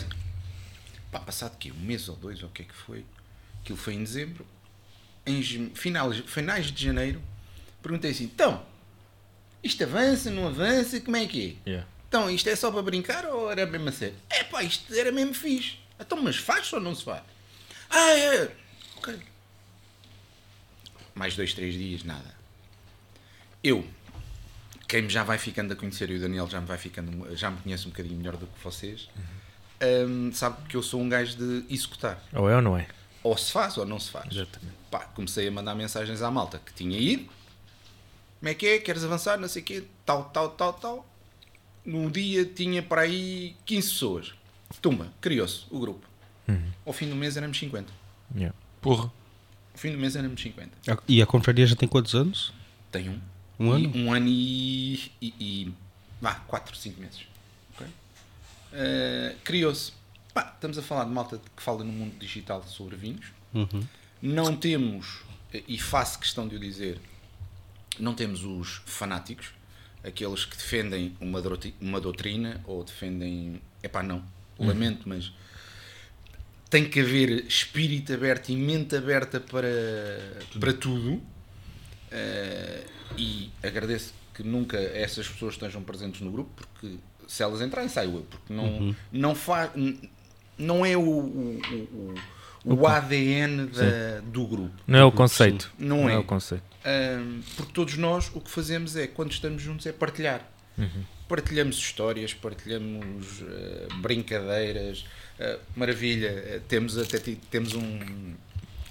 pá, 1.12 1.20
passado 1.20 1.57
quê? 1.57 1.70
Um 1.70 1.79
mês 1.79 2.09
ou 2.09 2.16
dois, 2.16 2.42
ou 2.42 2.48
o 2.48 2.53
que 2.53 2.62
é 2.62 2.64
que 2.64 2.74
foi? 2.74 3.05
Aquilo 3.61 3.79
foi 3.79 3.94
em 3.94 4.03
dezembro. 4.03 4.44
Em 5.24 5.40
finais, 5.72 6.18
finais 6.27 6.66
de 6.66 6.85
janeiro, 6.85 7.22
perguntei 7.81 8.11
assim: 8.11 8.24
então, 8.24 8.66
isto 9.62 9.85
avança, 9.85 10.33
não 10.33 10.48
avança? 10.48 11.00
Como 11.00 11.16
é 11.16 11.27
que 11.27 11.61
é? 11.64 11.85
Então, 12.09 12.29
isto 12.29 12.48
é 12.48 12.57
só 12.57 12.72
para 12.72 12.83
brincar 12.83 13.24
ou 13.27 13.50
era 13.50 13.64
mesmo 13.64 13.88
a 13.88 13.92
sério? 13.92 14.16
É 14.29 14.42
pá, 14.42 14.64
isto 14.64 14.92
era 14.92 15.12
mesmo 15.12 15.33
fixe. 15.33 15.79
Então, 15.98 16.20
mas 16.20 16.37
faz 16.37 16.72
ou 16.72 16.81
não 16.81 16.94
se 16.94 17.05
faz? 17.05 17.22
Ah, 17.88 18.11
é. 18.11 18.53
Ok. 18.96 19.16
Mais 21.14 21.37
dois, 21.37 21.55
três 21.55 21.74
dias, 21.74 22.03
nada. 22.03 22.35
Eu, 23.62 23.87
quem 24.87 25.03
me 25.03 25.09
já 25.09 25.23
vai 25.25 25.38
ficando 25.38 25.73
a 25.73 25.77
conhecer 25.77 26.11
e 26.11 26.16
o 26.16 26.20
Daniel 26.20 26.49
já 26.49 26.61
me 26.61 26.66
vai 26.66 26.79
ficando, 26.79 27.37
já 27.37 27.51
me 27.51 27.59
conhece 27.61 27.87
um 27.87 27.90
bocadinho 27.90 28.16
melhor 28.16 28.37
do 28.37 28.47
que 28.47 28.62
vocês, 28.62 29.09
hum, 30.09 30.31
sabe 30.33 30.68
que 30.68 30.77
eu 30.77 30.83
sou 30.83 31.01
um 31.01 31.09
gajo 31.09 31.37
de 31.37 31.64
executar. 31.73 32.23
Ou 32.33 32.49
é 32.49 32.57
ou 32.57 32.62
não 32.62 32.77
é? 32.77 32.87
Ou 33.23 33.37
se 33.37 33.51
faz 33.51 33.79
ou 33.79 33.87
não 33.87 33.99
se 33.99 34.11
faz. 34.11 34.31
Exatamente. 34.31 34.75
Pá, 34.90 35.01
comecei 35.01 35.49
a 35.49 35.51
mandar 35.51 35.75
mensagens 35.75 36.20
à 36.23 36.31
malta 36.31 36.61
que 36.64 36.73
tinha 36.75 36.99
ido. 36.99 37.25
Como 38.38 38.51
é 38.51 38.55
que 38.55 38.66
é? 38.66 38.79
Queres 38.79 39.03
avançar? 39.03 39.38
Não 39.38 39.49
sei 39.49 39.62
o 39.62 39.64
quê. 39.64 39.85
Tal, 40.05 40.25
tal, 40.25 40.51
tal, 40.51 40.73
tal. 40.75 41.07
No 41.85 42.11
dia 42.11 42.44
tinha 42.44 42.83
para 42.83 43.03
aí 43.03 43.57
15 43.64 43.88
pessoas. 43.88 44.35
Tumba, 44.83 45.11
criou-se 45.20 45.64
o 45.70 45.79
grupo. 45.79 46.07
Ao 46.85 46.92
fim 46.92 47.09
do 47.09 47.16
mês 47.16 47.37
éramos 47.37 47.59
50. 47.59 47.90
Yeah. 48.37 48.55
Porra. 48.81 49.05
Ao 49.05 49.12
fim 49.79 49.92
do 49.92 49.99
mês 49.99 50.14
éramos 50.14 50.40
50. 50.42 50.70
E 51.09 51.23
a 51.23 51.27
confraria 51.27 51.66
já 51.66 51.75
tem 51.75 51.88
quantos 51.88 52.14
anos? 52.14 52.53
Tem 52.92 53.09
um. 53.09 53.18
Um 53.59 53.77
E- 53.79 53.85
ano? 53.87 53.97
Um 53.97 54.12
ano 54.12 54.27
e. 54.29 54.95
e, 55.21 55.35
e 55.40 55.73
vá, 56.21 56.35
4, 56.47 56.77
5 56.77 57.01
meses. 57.01 57.23
Ok? 57.75 57.87
Eh, 58.73 59.37
Criou-se. 59.45 59.93
Estamos 60.55 60.77
a 60.79 60.83
falar 60.83 61.05
de 61.05 61.11
malta 61.11 61.40
que 61.57 61.62
fala 61.62 61.85
no 61.85 61.93
mundo 61.93 62.19
digital 62.19 62.62
sobre 62.64 62.97
vinhos. 62.97 63.27
Uhum. 63.53 63.85
Não 64.21 64.57
temos, 64.57 65.21
e 65.69 65.79
faço 65.79 66.19
questão 66.19 66.49
de 66.49 66.57
o 66.57 66.59
dizer, 66.59 66.99
não 68.01 68.14
temos 68.14 68.43
os 68.43 68.81
fanáticos, 68.87 69.49
aqueles 70.03 70.45
que 70.45 70.57
defendem 70.57 71.14
uma, 71.21 71.40
uma 71.81 72.01
doutrina 72.01 72.61
ou 72.67 72.83
defendem. 72.83 73.61
Epá, 73.83 74.03
não, 74.03 74.25
lamento, 74.59 75.09
mas 75.09 75.33
tem 76.69 76.88
que 76.88 76.99
haver 77.01 77.47
espírito 77.47 78.12
aberto 78.12 78.49
e 78.49 78.57
mente 78.57 78.97
aberta 78.97 79.38
para, 79.38 79.69
para 80.59 80.73
tudo. 80.73 81.23
Eh, 82.16 82.85
e 83.18 83.50
agradeço 83.62 84.14
que 84.33 84.42
nunca 84.44 84.79
essas 84.79 85.27
pessoas 85.29 85.55
estejam 85.55 85.83
presentes 85.83 86.20
no 86.20 86.31
grupo, 86.31 86.50
porque 86.57 86.96
se 87.27 87.42
elas 87.42 87.61
entrarem, 87.61 87.88
saio 87.88 88.14
eu, 88.16 88.22
porque 88.22 88.53
não, 88.53 88.94
não, 89.12 89.35
faz, 89.35 89.70
não 90.57 90.87
é 90.87 90.96
o, 90.96 91.00
o, 91.03 92.14
o, 92.64 92.74
o- 92.74 92.87
ADN 92.87 93.66
da- 93.66 94.20
do 94.24 94.46
grupo. 94.46 94.74
Não 94.87 94.98
é 94.98 95.05
o 95.05 95.11
conceito. 95.12 95.72
Não 95.79 96.09
é. 96.09 96.16
o 96.16 96.24
conceito. 96.24 96.62
Ahm, 96.85 97.40
porque 97.57 97.72
todos 97.72 97.96
nós 97.96 98.31
o 98.35 98.40
que 98.40 98.50
fazemos 98.50 98.94
é, 98.96 99.07
quando 99.07 99.33
estamos 99.33 99.61
juntos, 99.62 99.87
é 99.87 99.92
partilhar. 99.92 100.48
Partilhamos 101.29 101.77
histórias, 101.79 102.35
partilhamos 102.35 103.42
ah, 103.42 103.94
brincadeiras. 104.03 105.05
Ah, 105.40 105.59
maravilha, 105.74 106.62
temos 106.68 106.98
até 106.98 107.18
temos 107.50 107.74
um, 107.74 108.35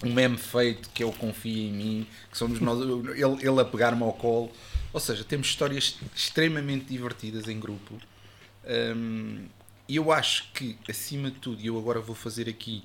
um 0.03 0.13
meme 0.13 0.37
feito 0.37 0.89
que 0.89 1.03
é 1.03 1.05
o 1.05 1.11
Confia 1.11 1.67
em 1.67 1.71
mim, 1.71 2.07
que 2.31 2.37
somos 2.37 2.59
nós, 2.59 2.79
ele, 2.81 3.47
ele 3.47 3.61
a 3.61 3.65
pegar-me 3.65 4.03
ao 4.03 4.13
colo. 4.13 4.51
Ou 4.91 4.99
seja, 4.99 5.23
temos 5.23 5.47
histórias 5.47 5.97
extremamente 6.15 6.85
divertidas 6.85 7.47
em 7.47 7.59
grupo. 7.59 7.99
E 9.87 9.95
eu 9.95 10.11
acho 10.11 10.51
que, 10.53 10.77
acima 10.89 11.29
de 11.29 11.37
tudo, 11.37 11.61
e 11.61 11.67
eu 11.67 11.77
agora 11.77 11.99
vou 11.99 12.15
fazer 12.15 12.47
aqui, 12.47 12.83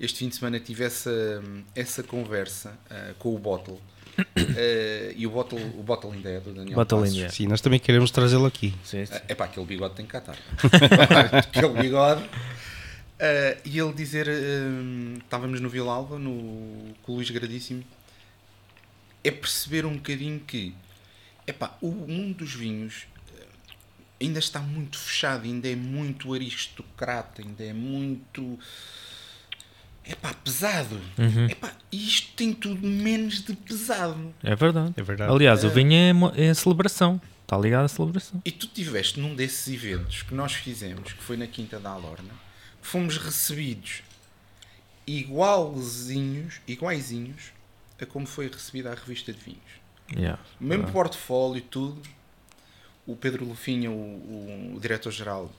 este 0.00 0.18
fim 0.18 0.28
de 0.28 0.36
semana 0.36 0.58
tive 0.58 0.84
essa, 0.84 1.42
essa 1.74 2.02
conversa 2.02 2.76
ah, 2.90 3.14
com 3.18 3.34
o 3.34 3.38
Bottle. 3.38 3.80
Ah, 4.36 5.12
e 5.16 5.26
o 5.26 5.30
Bottle, 5.30 5.60
o 5.76 5.82
Bottle 5.82 6.12
ainda 6.12 6.30
é 6.30 6.38
do 6.38 6.52
Daniel 6.52 6.76
Bottle 6.76 7.00
Passos. 7.00 7.18
é. 7.18 7.28
Sim, 7.28 7.46
nós 7.48 7.60
também 7.60 7.80
queremos 7.80 8.10
trazê-lo 8.12 8.46
aqui. 8.46 8.72
É 9.26 9.34
pá, 9.34 9.46
aquele 9.46 9.66
bigode 9.66 9.94
tem 9.94 10.06
que 10.06 10.12
catar. 10.12 10.36
aquele 11.38 11.68
bigode. 11.70 12.22
Ah, 13.18 13.56
e 13.64 13.78
ele 13.78 13.92
dizer: 13.92 14.28
ah, 14.28 15.18
estávamos 15.18 15.60
no 15.60 15.68
Vila 15.68 15.92
Alva, 15.92 16.18
no, 16.18 16.94
com 17.02 17.12
o 17.12 17.14
Luís 17.16 17.30
Gradíssimo, 17.30 17.84
é 19.22 19.30
perceber 19.30 19.86
um 19.86 19.94
bocadinho 19.94 20.40
que 20.40 20.74
epá, 21.46 21.76
o 21.80 21.90
mundo 21.90 22.38
dos 22.38 22.54
vinhos 22.54 23.06
ah, 23.30 23.46
ainda 24.20 24.38
está 24.38 24.60
muito 24.60 24.98
fechado, 24.98 25.44
ainda 25.44 25.68
é 25.68 25.76
muito 25.76 26.32
aristocrata, 26.34 27.42
ainda 27.42 27.64
é 27.64 27.72
muito. 27.72 28.58
Epá, 30.06 30.34
pesado. 30.34 31.00
Epá, 31.50 31.72
e 31.90 32.06
isto 32.06 32.34
tem 32.36 32.52
tudo 32.52 32.86
menos 32.86 33.42
de 33.42 33.54
pesado. 33.54 34.34
É 34.42 34.54
verdade. 34.54 34.92
É 34.98 35.02
verdade. 35.02 35.32
Aliás, 35.32 35.64
o 35.64 35.70
vinho 35.70 35.94
é, 36.36 36.46
é 36.46 36.50
a 36.50 36.54
celebração. 36.54 37.18
Está 37.42 37.56
ligado 37.56 37.84
à 37.84 37.88
celebração. 37.88 38.42
E 38.44 38.50
tu 38.50 38.66
tiveste 38.66 39.18
num 39.18 39.34
desses 39.34 39.72
eventos 39.72 40.22
que 40.22 40.34
nós 40.34 40.52
fizemos, 40.52 41.12
que 41.12 41.22
foi 41.22 41.38
na 41.38 41.46
Quinta 41.46 41.78
da 41.78 41.90
Alorna, 41.90 42.43
fomos 42.84 43.16
recebidos 43.18 44.02
igualzinhos, 45.06 46.60
iguaizinhos 46.66 47.52
a 48.00 48.06
como 48.06 48.26
foi 48.26 48.48
recebida 48.48 48.90
a 48.92 48.94
revista 48.94 49.32
de 49.32 49.40
vinhos. 49.40 49.60
Yeah. 50.14 50.40
O 50.60 50.64
mesmo 50.64 50.86
Ah. 50.88 50.90
portfólio, 50.92 51.62
tudo. 51.62 52.02
O 53.06 53.14
Pedro 53.16 53.44
Lufinha, 53.44 53.90
o, 53.90 54.74
o 54.76 54.80
diretor-geral, 54.80 55.50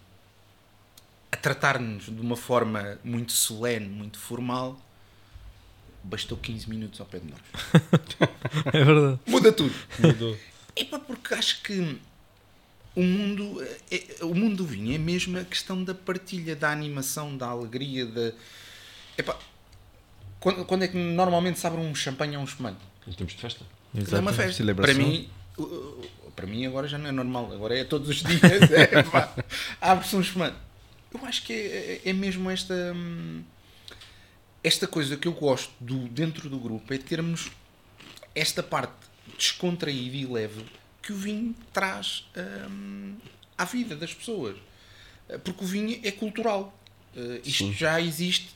a 1.32 1.38
tratar-nos 1.38 2.06
de 2.06 2.22
uma 2.22 2.36
forma 2.36 3.00
muito 3.04 3.32
solene, 3.32 3.88
muito 3.88 4.18
formal. 4.20 4.80
Bastou 6.04 6.38
15 6.38 6.70
minutos 6.70 7.00
ao 7.00 7.06
pé 7.08 7.20
de 7.20 7.32
nós. 7.32 7.42
É 8.74 8.84
verdade. 8.84 9.20
Muda 9.26 9.52
tudo. 9.52 9.74
Mudou. 10.00 10.38
Epá, 10.76 11.00
porque 11.00 11.34
acho 11.34 11.62
que 11.64 12.00
o 12.96 13.02
mundo, 13.04 13.68
é- 13.92 14.24
o 14.24 14.34
mundo 14.34 14.58
do 14.58 14.66
vinho 14.66 14.94
é 14.96 14.98
mesmo 14.98 15.38
a 15.38 15.44
questão 15.44 15.84
da 15.84 15.94
partilha, 15.94 16.56
da 16.56 16.72
animação, 16.72 17.36
da 17.36 17.48
alegria, 17.48 18.06
da. 18.06 18.32
Epá, 19.18 19.38
quando, 20.40 20.66
quando 20.66 20.84
é 20.84 20.88
que 20.88 20.98
normalmente 20.98 21.60
se 21.60 21.68
abre 21.68 21.82
um 21.82 21.94
champanhe 21.94 22.36
ou 22.36 22.42
um 22.42 22.46
espumante? 22.46 22.80
Em 23.08 23.12
tempos 23.12 23.36
de 23.36 23.42
festa. 23.42 23.66
É 23.94 24.20
uma 24.20 24.34
festa. 24.34 24.54
Celebração. 24.54 24.96
Para 24.96 25.04
mim, 25.06 25.30
para 26.36 26.48
mim 26.48 26.66
agora 26.66 26.88
já 26.88 26.98
não 26.98 27.08
é 27.08 27.12
normal, 27.12 27.52
agora 27.54 27.78
é 27.78 27.84
todos 27.84 28.10
os 28.10 28.18
dias. 28.24 28.42
É, 28.72 28.90
Abre-se 29.80 30.16
um 30.16 30.22
espumante. 30.22 30.58
Eu 31.14 31.26
acho 31.26 31.44
que 31.44 31.54
é, 31.54 32.02
é 32.06 32.14
mesmo 32.14 32.50
esta. 32.50 32.74
Esta 34.64 34.88
coisa 34.88 35.16
que 35.16 35.28
eu 35.28 35.32
gosto 35.34 35.72
do, 35.80 36.08
dentro 36.10 36.50
do 36.50 36.58
grupo 36.58 36.92
é 36.94 36.98
termos 36.98 37.52
esta 38.34 38.64
parte 38.64 38.94
descontraída 39.38 40.16
e 40.18 40.26
leve 40.26 40.66
que 41.06 41.14
o 41.14 41.16
vinho 41.16 41.56
traz 41.72 42.26
hum, 42.70 43.16
à 43.58 43.64
vida 43.64 43.96
das 43.96 44.14
pessoas. 44.14 44.58
Porque 45.44 45.64
o 45.64 45.68
vinho 45.68 46.00
é 46.04 46.12
cultural. 46.12 46.78
Uh, 47.16 47.40
isto 47.46 47.72
já 47.72 48.02
existe 48.02 48.50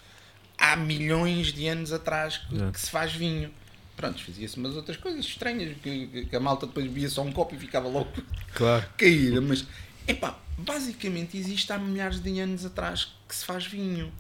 há 0.58 0.76
milhões 0.76 1.54
de 1.54 1.68
anos 1.68 1.94
atrás 1.94 2.38
que, 2.38 2.62
É. 2.62 2.72
que 2.72 2.80
se 2.82 2.90
faz 2.90 3.14
vinho. 3.14 3.54
Pronto, 3.96 4.22
fazia-se 4.24 4.58
umas 4.58 4.76
outras 4.76 4.98
coisas 4.98 5.24
estranhas, 5.26 5.76
que, 5.84 6.08
que- 6.08 6.26
que 6.26 6.36
a 6.36 6.40
malta 6.40 6.66
depois 6.68 6.86
bebia 6.88 7.10
só 7.10 7.22
um 7.22 7.32
copo 7.32 7.54
e 7.54 7.58
ficava 7.60 7.88
logo 7.88 8.10
Claro. 8.56 8.86
caída, 8.98 9.40
mas 9.42 9.66
epá, 10.08 10.38
basicamente 10.58 11.38
existe 11.38 11.72
há 11.72 11.78
milhares 11.78 12.20
de 12.22 12.40
anos 12.40 12.66
atrás 12.66 13.14
que 13.28 13.36
se 13.36 13.46
faz 13.46 13.66
vinho. 13.68 14.12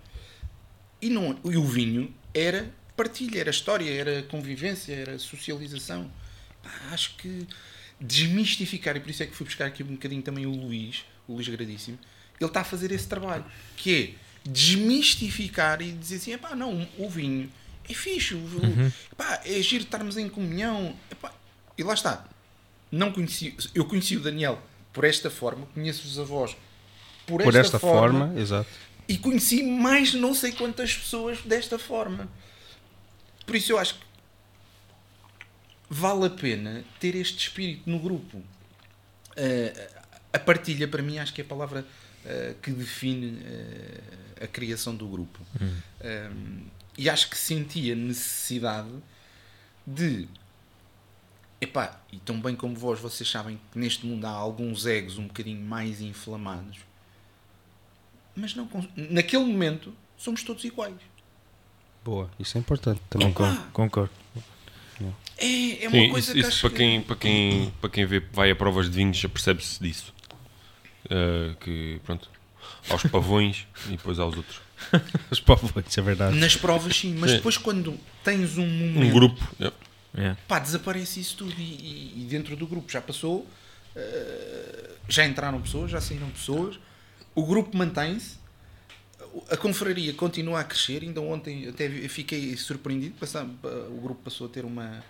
E, 1.01 1.09
não, 1.09 1.37
e 1.45 1.57
o 1.57 1.63
vinho 1.65 2.13
era 2.33 2.69
partilha, 2.95 3.39
era 3.39 3.49
história, 3.49 3.89
era 3.89 4.21
convivência, 4.23 4.93
era 4.93 5.17
socialização. 5.17 6.11
Pá, 6.61 6.69
acho 6.91 7.15
que 7.15 7.47
desmistificar, 7.99 8.95
e 8.95 8.99
por 8.99 9.09
isso 9.09 9.23
é 9.23 9.25
que 9.25 9.35
fui 9.35 9.45
buscar 9.45 9.65
aqui 9.65 9.83
um 9.83 9.87
bocadinho 9.87 10.21
também 10.21 10.45
o 10.45 10.51
Luís, 10.51 11.03
o 11.27 11.33
Luís 11.33 11.47
Gradíssimo, 11.47 11.97
ele 12.39 12.49
está 12.49 12.61
a 12.61 12.63
fazer 12.63 12.91
esse 12.91 13.07
trabalho, 13.07 13.45
que 13.75 14.15
é 14.45 14.49
desmistificar 14.49 15.81
e 15.81 15.91
dizer 15.91 16.15
assim, 16.15 16.37
pá, 16.37 16.55
não, 16.55 16.87
o 16.97 17.09
vinho 17.09 17.51
é 17.87 17.93
fixe, 17.93 18.35
o, 18.35 18.41
epá, 19.11 19.41
é 19.45 19.61
giro 19.61 19.83
estarmos 19.83 20.15
em 20.17 20.29
comunhão, 20.29 20.95
epá, 21.11 21.33
e 21.77 21.83
lá 21.83 21.93
está. 21.93 22.25
Não 22.91 23.11
conheci, 23.11 23.55
eu 23.75 23.85
conheci 23.85 24.15
o 24.15 24.19
Daniel 24.19 24.61
por 24.93 25.03
esta 25.03 25.29
forma, 25.29 25.65
conheço 25.73 26.07
os 26.07 26.17
avós 26.17 26.55
por, 27.25 27.43
Por 27.43 27.49
esta, 27.49 27.59
esta 27.59 27.79
forma, 27.79 28.27
forma, 28.27 28.41
exato. 28.41 28.69
e 29.07 29.17
conheci 29.17 29.61
mais 29.61 30.13
não 30.13 30.33
sei 30.33 30.51
quantas 30.51 30.95
pessoas 30.95 31.39
desta 31.41 31.77
forma. 31.77 32.27
Por 33.45 33.55
isso 33.55 33.71
eu 33.71 33.77
acho 33.77 33.95
que 33.95 34.01
vale 35.89 36.25
a 36.25 36.29
pena 36.29 36.83
ter 36.99 37.15
este 37.15 37.37
espírito 37.37 37.89
no 37.89 37.99
grupo. 37.99 38.41
Eh, 39.35 39.89
a 40.31 40.39
partilha, 40.39 40.87
para 40.87 41.01
mim, 41.01 41.17
acho 41.17 41.33
que 41.33 41.41
é 41.41 41.43
a 41.43 41.47
palavra 41.47 41.85
eh, 42.25 42.55
que 42.61 42.71
define 42.71 43.41
eh, 43.43 44.43
a 44.43 44.47
criação 44.47 44.95
do 44.95 45.07
grupo. 45.07 45.39
Um, 45.59 46.65
e 46.97 47.09
acho 47.09 47.29
que 47.29 47.37
senti 47.37 47.91
a 47.91 47.95
necessidade 47.95 48.91
de. 49.85 50.27
Epá, 51.61 52.01
e 52.11 52.19
tão 52.19 52.39
bem 52.39 52.55
como 52.55 52.75
vós, 52.75 52.99
vocês 52.99 53.29
sabem 53.29 53.59
que 53.71 53.79
neste 53.79 54.05
mundo 54.05 54.25
há 54.25 54.29
alguns 54.29 54.85
egos 54.85 55.17
um 55.17 55.27
bocadinho 55.27 55.61
mais 55.61 55.99
inflamados, 56.01 56.79
mas 58.35 58.55
não 58.55 58.69
naquele 58.95 59.43
momento 59.43 59.93
somos 60.17 60.43
todos 60.43 60.63
iguais. 60.63 60.95
Boa, 62.03 62.29
isso 62.39 62.57
é 62.57 62.61
importante 62.61 63.01
também. 63.09 63.29
Epá, 63.29 63.69
Concordo. 63.73 64.13
É, 65.37 65.83
é 65.85 65.87
uma 65.87 65.97
Sim, 65.97 66.09
coisa 66.09 66.17
isso, 66.27 66.33
que 66.33 66.39
isso 66.39 66.47
acho 66.49 66.61
para, 66.61 66.69
que- 66.71 66.75
quem, 66.77 67.01
para, 67.01 67.15
quem, 67.15 67.73
para 67.81 67.89
quem 67.89 68.05
vê, 68.05 68.19
vai 68.33 68.51
a 68.51 68.55
provas 68.55 68.89
de 68.89 68.95
vinhos 68.97 69.17
já 69.17 69.29
percebe-se 69.29 69.81
disso. 69.81 70.13
Uh, 71.05 71.55
que, 71.61 71.99
pronto, 72.05 72.29
aos 72.89 73.03
pavões 73.03 73.65
e 73.87 73.91
depois 73.91 74.19
aos 74.19 74.35
outros. 74.35 74.61
Os 75.29 75.39
povos, 75.39 75.71
é 75.97 76.01
verdade. 76.01 76.37
Nas 76.37 76.55
provas 76.55 76.95
sim, 76.95 77.13
mas 77.17 77.31
Sim. 77.31 77.37
depois 77.37 77.57
quando 77.57 77.97
tens 78.23 78.57
um 78.57 78.65
momento, 78.65 78.99
Um 79.07 79.11
grupo. 79.11 79.47
yeah. 79.59 79.75
É. 80.17 80.35
pá, 80.47 80.57
desaparece 80.57 81.19
isso 81.19 81.37
tudo 81.37 81.53
e, 81.57 82.13
e- 82.23 82.27
dentro 82.29 82.55
do 82.55 82.65
grupo 82.65 82.91
já 82.91 82.99
passou, 83.01 83.47
eh, 83.95 84.89
já 85.07 85.23
entraram 85.25 85.61
pessoas, 85.61 85.91
já 85.91 86.01
saíram 86.01 86.27
pessoas, 86.31 86.79
o 87.35 87.45
grupo 87.45 87.77
mantém-se, 87.77 88.38
a 89.49 89.57
confraria 89.57 90.13
continua 90.13 90.59
a 90.59 90.63
crescer, 90.63 91.03
ainda 91.03 91.21
ontem 91.21 91.67
até 91.67 91.89
fiquei 92.07 92.55
surpreendido, 92.57 93.15
o 93.89 94.01
grupo 94.01 94.21
passou 94.23 94.47
a 94.47 94.49
ter 94.49 94.65
uma 94.65 95.03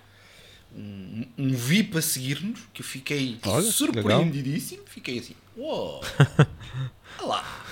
um, 0.75 1.25
um 1.37 1.53
VIP 1.53 1.97
a 1.97 2.01
seguir-nos, 2.01 2.59
que 2.73 2.81
eu 2.81 2.85
fiquei 2.85 3.39
Olha, 3.45 3.71
surpreendidíssimo, 3.71 4.83
fiquei 4.85 5.19
assim, 5.19 5.35
uou, 5.57 6.01
olha 7.19 7.27
lá. 7.27 7.65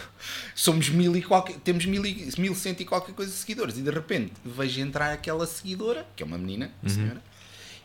Somos 0.56 0.90
mil 0.90 1.16
e 1.16 1.22
qualquer, 1.22 1.58
temos 1.60 1.86
mil 1.86 2.04
e, 2.04 2.30
mil 2.40 2.56
cento 2.56 2.82
e 2.82 2.86
qualquer 2.86 3.14
coisa 3.14 3.32
de 3.32 3.38
seguidores 3.38 3.78
e 3.78 3.82
de 3.82 3.92
repente 3.92 4.34
vejo 4.44 4.82
entrar 4.82 5.14
aquela 5.14 5.46
seguidora, 5.46 6.08
que 6.16 6.24
é 6.24 6.26
uma 6.26 6.38
menina, 6.38 6.72
uma 6.82 6.90
senhora, 6.90 7.22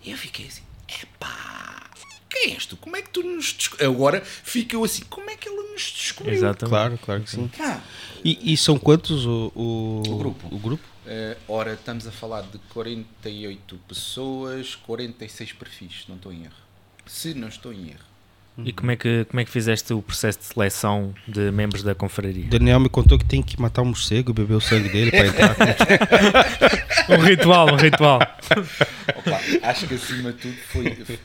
e 0.03 0.11
eu 0.11 0.17
fiquei 0.17 0.47
assim, 0.47 0.63
epá, 0.89 1.91
és 2.51 2.67
tu? 2.67 2.77
Como 2.77 2.97
é 2.97 3.03
que 3.03 3.11
tu 3.11 3.23
nos 3.23 3.53
descobriu? 3.53 3.91
Agora 3.91 4.21
fica 4.25 4.77
eu 4.77 4.85
assim, 4.85 5.03
como 5.09 5.31
é 5.31 5.37
que 5.37 5.49
ela 5.49 5.63
nos 5.73 5.83
descobriu? 5.97 6.35
Exatamente. 6.35 6.71
Claro, 6.71 6.99
claro 6.99 7.23
que 7.23 7.31
sim. 7.31 7.49
Pá, 7.57 7.81
E, 8.25 8.53
e 8.53 8.57
são 8.57 8.79
quantos 8.79 9.25
o, 9.27 9.53
o, 9.55 10.03
O 10.07 10.17
grupo. 10.19 10.49
O 10.55 10.59
grupo? 10.59 10.83
eh, 11.07 11.37
ora, 11.49 11.75
estamos 11.75 12.07
a 12.07 12.13
falar 12.13 12.43
de 12.43 12.59
48 12.73 13.79
pessoas, 13.89 14.75
46 14.77 15.53
perfis, 15.53 16.03
se 16.05 16.09
não 16.09 16.17
estou 16.17 16.33
em 16.33 16.45
erro. 16.45 16.55
Se 17.07 17.35
não 17.35 17.49
estou 17.49 17.73
em 17.73 17.89
erro. 17.89 18.13
E 18.65 18.71
como 18.71 18.91
é, 18.91 18.97
que, 18.97 19.25
como 19.31 19.41
é 19.41 19.47
que 19.47 19.51
fizeste 19.51 19.95
o 19.95 20.03
processo 20.03 20.39
de 20.41 20.45
seleção 20.45 21.15
de 21.27 21.51
membros 21.51 21.83
da 21.83 21.95
confraria? 21.95 22.45
O 22.45 22.49
Daniel 22.51 22.81
me 22.81 22.89
contou 22.91 23.19
que 23.19 23.25
tem 23.25 23.43
que 23.43 23.59
matar 23.59 23.81
um 23.81 23.87
morcego, 23.87 24.35
beber 24.35 24.55
o 24.55 24.61
sangue 24.61 24.91
dele 24.91 25.11
para 25.11 25.27
entrar. 25.27 25.57
Um 27.09 27.17
ritual, 27.17 27.73
um 27.73 27.77
ritual. 27.77 28.21
Opa, 29.17 29.41
acho 29.69 29.89
que 29.89 29.95
acima 29.95 30.33
de 30.33 30.39
tudo 30.39 30.57
foi. 30.69 31.19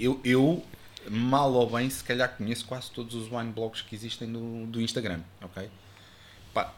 Eu, 0.00 0.20
eu, 0.24 0.64
mal 1.10 1.52
ou 1.52 1.68
bem, 1.70 1.88
se 1.90 2.02
calhar 2.04 2.36
conheço 2.36 2.64
quase 2.64 2.90
todos 2.90 3.14
os 3.14 3.30
wine 3.30 3.52
blogs 3.52 3.82
que 3.82 3.94
existem 3.94 4.30
do, 4.30 4.66
do 4.66 4.80
Instagram, 4.80 5.20
ok? 5.40 5.68
Pá, 6.54 6.72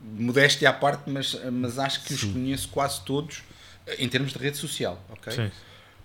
modéstia 0.00 0.70
à 0.70 0.72
parte, 0.72 1.08
mas, 1.10 1.34
mas 1.52 1.78
acho 1.78 2.02
que 2.04 2.14
os 2.14 2.24
conheço 2.24 2.68
quase 2.68 3.00
todos 3.02 3.42
eh, 3.86 3.96
em 4.04 4.08
termos 4.08 4.32
de 4.32 4.38
rede 4.38 4.56
social, 4.56 5.02
ok? 5.10 5.32
Sim. 5.32 5.50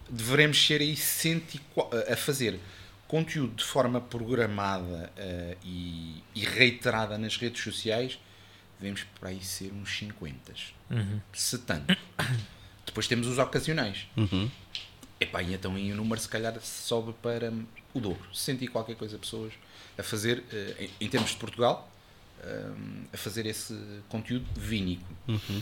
Devemos 0.10 0.64
ser 0.66 0.82
aí 0.82 0.96
104 0.96 2.14
a 2.14 2.16
fazer 2.16 2.60
conteúdo 3.08 3.56
de 3.56 3.64
forma 3.64 4.00
programada 4.02 5.12
eh, 5.18 5.58
e, 5.64 6.22
e 6.36 6.42
reiterada 6.46 7.18
nas 7.18 7.38
redes 7.38 7.64
sociais, 7.64 8.20
devemos 8.80 9.04
para 9.20 9.30
aí 9.30 9.44
ser 9.44 9.72
uns 9.74 9.90
50, 9.98 10.54
Uhum. 10.90 11.20
se 11.34 11.58
tanto. 11.60 11.98
Depois 12.86 13.08
temos 13.08 13.28
os 13.28 13.38
ocasionais. 13.38 14.08
Uhum. 14.16 14.50
Epá, 15.20 15.42
e 15.42 15.54
então 15.54 15.76
aí 15.76 15.92
o 15.92 15.96
número 15.96 16.20
se 16.22 16.30
calhar 16.30 16.60
sobe 16.62 17.14
para 17.22 17.52
o 17.94 18.00
dobro, 18.00 18.24
60 18.34 18.64
e 18.66 18.68
qualquer 18.68 18.96
coisa 18.96 19.18
pessoas 19.18 19.52
a 19.98 20.04
fazer, 20.04 20.44
eh, 20.52 20.90
em, 21.00 21.06
em 21.06 21.10
termos 21.10 21.32
de 21.32 21.38
Portugal, 21.38 21.90
eh, 22.44 22.70
a 23.14 23.18
fazer 23.18 23.46
esse 23.48 23.76
conteúdo 24.10 24.46
vínico. 24.56 25.04
Uhum. 25.28 25.62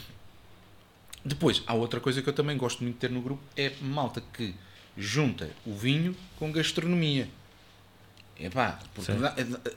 Depois, 1.23 1.63
há 1.65 1.73
outra 1.73 1.99
coisa 1.99 2.21
que 2.21 2.29
eu 2.29 2.33
também 2.33 2.57
gosto 2.57 2.83
muito 2.83 2.95
de 2.95 2.99
ter 2.99 3.09
no 3.09 3.21
grupo, 3.21 3.41
é 3.55 3.71
malta 3.81 4.21
que 4.33 4.53
junta 4.97 5.49
o 5.65 5.73
vinho 5.73 6.15
com 6.37 6.51
gastronomia. 6.51 7.27
Epá, 8.37 8.79
dá- 9.21 9.33
eh, 9.37 9.73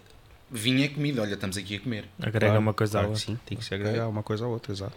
vinho 0.50 0.84
é 0.84 0.88
comida, 0.88 1.22
olha, 1.22 1.34
estamos 1.34 1.56
aqui 1.56 1.76
a 1.76 1.80
comer. 1.80 2.04
Agrega 2.18 2.46
Claro, 2.46 2.60
uma 2.60 2.74
coisa 2.74 2.98
à 2.98 3.00
claro 3.02 3.08
outra. 3.10 3.24
Sim, 3.26 3.38
tem 3.46 3.56
que 3.56 3.64
se 3.64 3.72
agregar 3.74 4.08
uma 4.08 4.22
coisa 4.22 4.44
à 4.44 4.48
outra, 4.48 4.72
exato. 4.72 4.96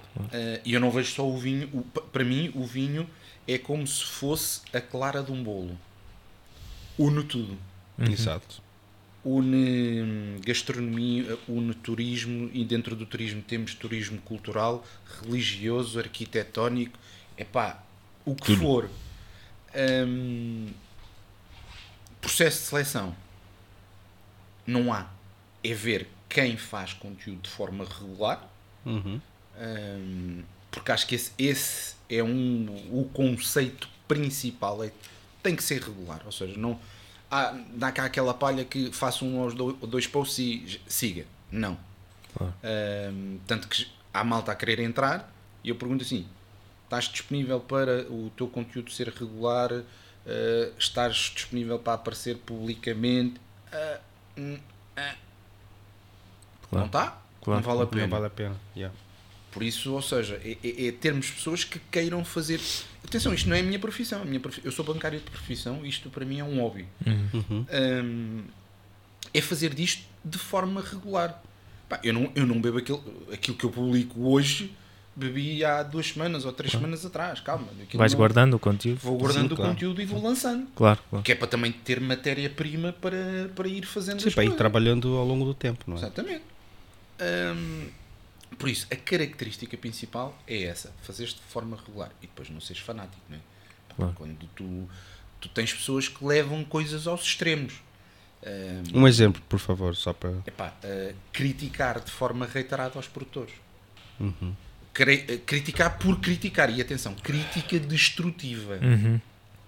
E 0.66 0.74
eu 0.74 0.80
não 0.80 0.90
vejo 0.92 1.12
só 1.14 1.28
o 1.28 1.38
vinho. 1.38 1.70
o- 1.72 1.84
pa- 1.84 2.02
para 2.02 2.24
mim, 2.24 2.52
o 2.56 2.66
vinho 2.66 3.08
é 3.48 3.58
como 3.58 3.86
se 3.86 4.04
fosse 4.04 4.62
a 4.74 4.80
clara 4.80 5.22
de 5.22 5.32
um 5.32 5.44
bolo. 5.44 5.78
Une 6.98 7.24
tudo. 7.24 7.58
Exato. 8.00 8.62
Une 9.24 10.02
hum, 10.02 10.42
gastronomia, 10.46 11.38
une 11.48 11.74
turismo 11.76 12.50
e 12.54 12.66
dentro 12.66 12.96
do 12.96 13.06
turismo 13.06 13.42
temos 13.42 13.76
turismo 13.76 14.20
cultural, 14.22 14.84
religioso, 15.22 16.00
arquitetónico, 16.00 16.98
epá, 17.38 17.84
o 18.26 18.36
que 18.36 18.48
Tudo. 18.48 18.62
for. 18.62 18.90
Hum, 19.76 20.70
processo 22.20 22.62
de 22.62 22.68
seleção. 22.68 23.16
Não 24.66 24.92
há. 24.92 25.08
É 25.64 25.74
ver 25.74 26.08
quem 26.28 26.58
faz 26.58 26.94
conteúdo 26.94 27.42
de 27.42 27.50
forma 27.50 27.86
regular 27.86 28.50
Uhum. 28.86 29.22
Hum, 29.58 30.44
porque 30.72 30.92
acho 30.92 31.06
que 31.06 31.16
esse, 31.16 31.32
esse 31.38 31.96
é 32.10 32.24
um, 32.24 32.66
o 32.92 33.10
conceito 33.14 33.88
principal. 34.08 34.84
É, 34.84 34.92
tem 35.44 35.56
que 35.56 35.64
ser 35.64 35.82
regular, 35.82 36.22
ou 36.26 36.32
seja, 36.32 36.56
não 36.58 36.80
há, 37.30 37.54
dá 37.74 37.92
cá 37.92 38.06
aquela 38.06 38.34
palha 38.34 38.64
que 38.64 38.92
faça 38.92 39.26
um 39.26 39.40
ou 39.40 39.52
do- 39.52 39.74
dois 39.88 40.06
posts 40.08 40.38
e 40.40 40.82
siga. 40.88 41.26
Não. 41.52 41.78
Claro. 42.38 42.54
Hum, 43.12 43.40
tanto 43.48 43.68
que 43.68 43.88
há 44.14 44.24
malta 44.24 44.52
a 44.52 44.56
querer 44.56 44.80
entrar 44.80 45.32
e 45.64 45.70
eu 45.70 45.76
pergunto 45.76 46.04
assim: 46.04 46.26
estás 46.84 47.06
disponível 47.06 47.60
para 47.60 48.04
o 48.10 48.32
teu 48.38 48.48
conteúdo 48.48 48.92
ser 48.92 49.10
regular? 49.10 49.72
Uh, 49.74 50.72
estás 50.78 51.32
disponível 51.36 51.80
para 51.80 51.94
aparecer 51.94 52.38
publicamente? 52.38 53.42
Ah, 53.74 54.00
hum, 54.38 54.60
ah. 54.96 55.16
Claro. 56.70 56.80
Não 56.80 56.86
está? 56.86 57.22
Claro. 57.42 57.62
Não 57.62 57.68
vale 57.68 57.82
a 57.82 57.88
pena. 57.88 58.02
Não 58.04 58.10
vale 58.10 58.26
a 58.28 58.30
pena. 58.30 58.56
Yeah. 58.76 58.96
Por 59.52 59.64
isso, 59.64 59.92
ou 59.94 60.02
seja, 60.02 60.40
é, 60.44 60.58
é- 60.64 60.88
é 60.88 60.92
termos 60.94 61.30
pessoas 61.30 61.64
que 61.64 61.78
queiram 61.92 62.24
fazer. 62.24 62.60
Atenção, 63.04 63.34
isto 63.34 63.50
não 63.50 63.56
é 63.56 63.60
a 63.60 63.64
minha 63.64 63.80
profissão. 63.80 64.22
A 64.22 64.26
minha 64.26 64.40
profi- 64.40 64.62
Eu 64.64 64.72
sou 64.72 64.86
bancário 64.86 65.20
de 65.20 65.26
profissão, 65.30 65.86
isto 65.86 66.10
para 66.10 66.24
mim 66.26 66.40
é 66.40 66.44
um 66.44 66.60
hobby. 66.62 66.86
Uhum. 67.06 67.66
Hum, 67.72 68.44
é 69.34 69.42
fazer 69.42 69.74
disto 69.74 70.04
de 70.24 70.38
forma 70.38 70.82
regular. 70.82 71.42
Pá, 71.90 72.00
eu, 72.04 72.14
não, 72.14 72.32
eu 72.36 72.46
não 72.46 72.62
bebo 72.62 72.78
aquilo, 72.78 73.04
aquilo 73.34 73.58
que 73.58 73.66
eu 73.66 73.70
publico 73.70 74.22
hoje, 74.30 74.72
bebi 75.14 75.66
há 75.66 75.84
duas 75.84 76.08
semanas 76.08 76.46
ou 76.46 76.54
três 76.54 76.72
semanas 76.72 77.06
atrás. 77.06 77.42
Calma. 77.42 77.68
Vais 77.94 78.14
não- 78.14 78.18
guardando 78.18 78.54
o 78.54 78.60
conteúdo? 78.60 79.00
Vou 79.00 79.18
guardando 79.18 79.48
Sim, 79.50 79.54
o 79.54 79.58
claro. 79.58 79.74
conteúdo 79.74 80.02
e 80.02 80.06
vou 80.06 80.22
lançando. 80.24 80.68
Claro, 80.74 81.02
claro. 81.10 81.26
Que 81.26 81.34
é 81.34 81.36
para 81.36 81.48
também 81.48 81.74
ter 81.74 82.00
matéria-prima 82.00 82.94
para, 82.94 83.50
para 83.54 83.68
ir 83.68 83.86
fazendo 83.86 84.22
Sim, 84.22 84.32
para 84.32 84.44
ir 84.44 84.48
coisas. 84.48 84.58
trabalhando 84.58 85.18
ao 85.18 85.26
longo 85.26 85.44
do 85.44 85.54
tempo, 85.54 85.84
não 85.88 85.96
é? 85.96 86.00
Exatamente. 86.00 86.44
Hum, 87.20 87.88
por 88.62 88.70
isso, 88.70 88.86
a 88.92 88.96
característica 88.96 89.76
principal 89.76 90.38
é 90.48 90.64
essa: 90.64 90.94
fazeres 91.02 91.34
de 91.34 91.42
forma 91.42 91.76
regular 91.76 92.12
e 92.22 92.28
depois 92.28 92.50
não 92.50 92.62
seres 92.62 92.82
fanático, 92.82 93.22
não 93.28 93.38
é? 93.38 93.42
Claro. 93.96 94.14
Quando 94.16 94.38
tu, 94.56 94.88
tu 95.42 95.50
tens 95.50 95.74
pessoas 95.74 96.08
que 96.08 96.24
levam 96.24 96.64
coisas 96.64 97.08
aos 97.08 97.24
extremos. 97.24 97.74
Ah, 98.44 98.50
Um 98.94 99.08
exemplo, 99.08 99.42
por 99.50 99.60
favor, 99.60 99.96
só 99.96 100.14
para. 100.14 100.32
epá, 100.46 100.74
ah, 100.84 101.14
criticar 101.34 102.00
de 102.00 102.12
forma 102.12 102.46
reiterada 102.46 102.94
aos 102.98 103.08
produtores. 103.08 103.54
Uhum. 104.20 104.56
Cre- 104.94 105.26
ah, 105.30 105.38
criticar 105.46 105.98
por 105.98 106.20
criticar. 106.20 106.70
E 106.70 106.82
atenção, 106.82 107.14
crítica 107.16 107.80
destrutiva. 107.80 108.76
Uhum. 108.82 109.20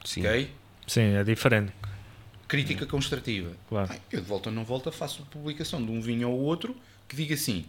Sim. 0.05 0.21
Ok? 0.21 0.51
Sim, 0.87 1.15
é 1.15 1.23
diferente. 1.23 1.71
Crítica 2.47 2.85
construtiva. 2.85 3.51
Claro. 3.67 3.87
Ai, 3.91 3.99
eu 4.11 4.21
de 4.21 4.27
volta 4.27 4.49
ou 4.49 4.55
não 4.55 4.63
volta 4.63 4.91
faço 4.91 5.23
publicação 5.31 5.83
de 5.83 5.91
um 5.91 5.99
vinho 6.01 6.29
ou 6.29 6.39
outro 6.39 6.75
que 7.07 7.15
diga 7.15 7.33
assim: 7.35 7.65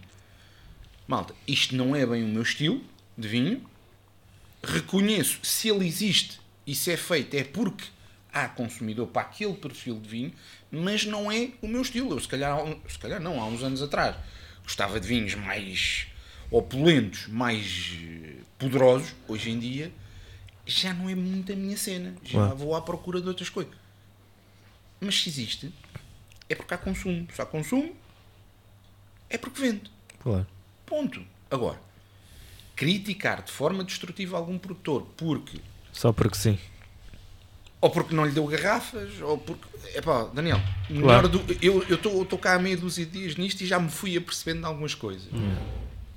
malta, 1.07 1.35
isto 1.47 1.75
não 1.77 1.95
é 1.95 2.05
bem 2.07 2.23
o 2.25 2.29
meu 2.29 2.43
estilo 2.43 2.83
de 3.17 3.29
vinho. 3.29 3.65
Reconheço 4.63 5.41
se 5.43 5.69
ele 5.69 5.87
existe 5.87 6.41
e 6.67 6.75
se 6.75 6.91
é 6.91 6.97
feito 6.97 7.35
é 7.35 7.45
porque 7.45 7.85
há 8.33 8.49
consumidor 8.49 9.07
para 9.09 9.23
aquele 9.23 9.55
perfil 9.55 10.01
de 10.01 10.09
vinho, 10.09 10.33
mas 10.71 11.05
não 11.05 11.31
é 11.31 11.51
o 11.63 11.69
meu 11.69 11.83
estilo. 11.83 12.13
Eu, 12.13 12.21
se 12.21 12.27
calhar, 12.29 12.59
se 12.89 12.99
calhar 12.99 13.21
não, 13.21 13.41
há 13.41 13.47
uns 13.47 13.63
anos 13.63 13.83
atrás, 13.83 14.17
gostava 14.63 14.99
de 14.99 15.07
vinhos 15.07 15.35
mais 15.35 16.07
opulentos, 16.51 17.27
mais 17.29 17.93
eh, 18.03 18.37
poderosos. 18.59 19.15
Hoje 19.29 19.51
em 19.51 19.59
dia 19.59 19.93
já 20.67 20.95
não 20.95 21.11
é 21.11 21.15
muito 21.15 21.53
a 21.53 21.57
minha 21.57 21.77
cena. 21.77 22.15
Já 22.25 22.39
Claro. 22.39 22.57
vou 22.57 22.75
à 22.75 22.81
procura 22.81 23.21
de 23.21 23.29
outras 23.29 23.51
coisas. 23.51 23.75
Mas 24.99 25.21
se 25.23 25.29
existe, 25.29 25.71
é 26.49 26.55
porque 26.55 26.73
há 26.73 26.79
consumo. 26.79 27.29
Se 27.35 27.43
há 27.43 27.45
consumo, 27.45 27.95
é 29.29 29.37
porque 29.37 29.61
vende. 29.61 29.91
Claro. 30.21 30.47
Ponto. 30.95 31.21
Agora, 31.51 31.81
criticar 32.77 33.43
de 33.43 33.51
forma 33.51 33.83
destrutiva 33.83 34.37
algum 34.37 34.57
produtor 34.57 35.05
porque 35.17 35.61
Só 35.93 36.13
porque 36.13 36.37
sim. 36.37 36.57
ou 37.81 37.91
porque 37.91 38.15
não 38.15 38.25
lhe 38.25 38.31
deu 38.31 38.47
garrafas, 38.47 39.21
ou 39.21 39.37
porque. 39.37 39.65
Epá, 39.99 40.25
Daniel, 40.33 40.61
melhor 40.89 41.23
Claro. 41.23 41.29
do, 41.29 41.41
eu 41.61 41.83
estou 42.23 42.39
cá 42.39 42.55
há 42.55 42.59
meia 42.61 42.77
dúzia 42.77 43.05
de 43.05 43.11
dias 43.11 43.35
nisto 43.37 43.61
e 43.63 43.67
já 43.67 43.81
me 43.81 43.91
fui 43.91 44.17
apercebendo 44.17 44.61
de 44.61 44.67
algumas 44.67 44.95
coisas. 44.95 45.27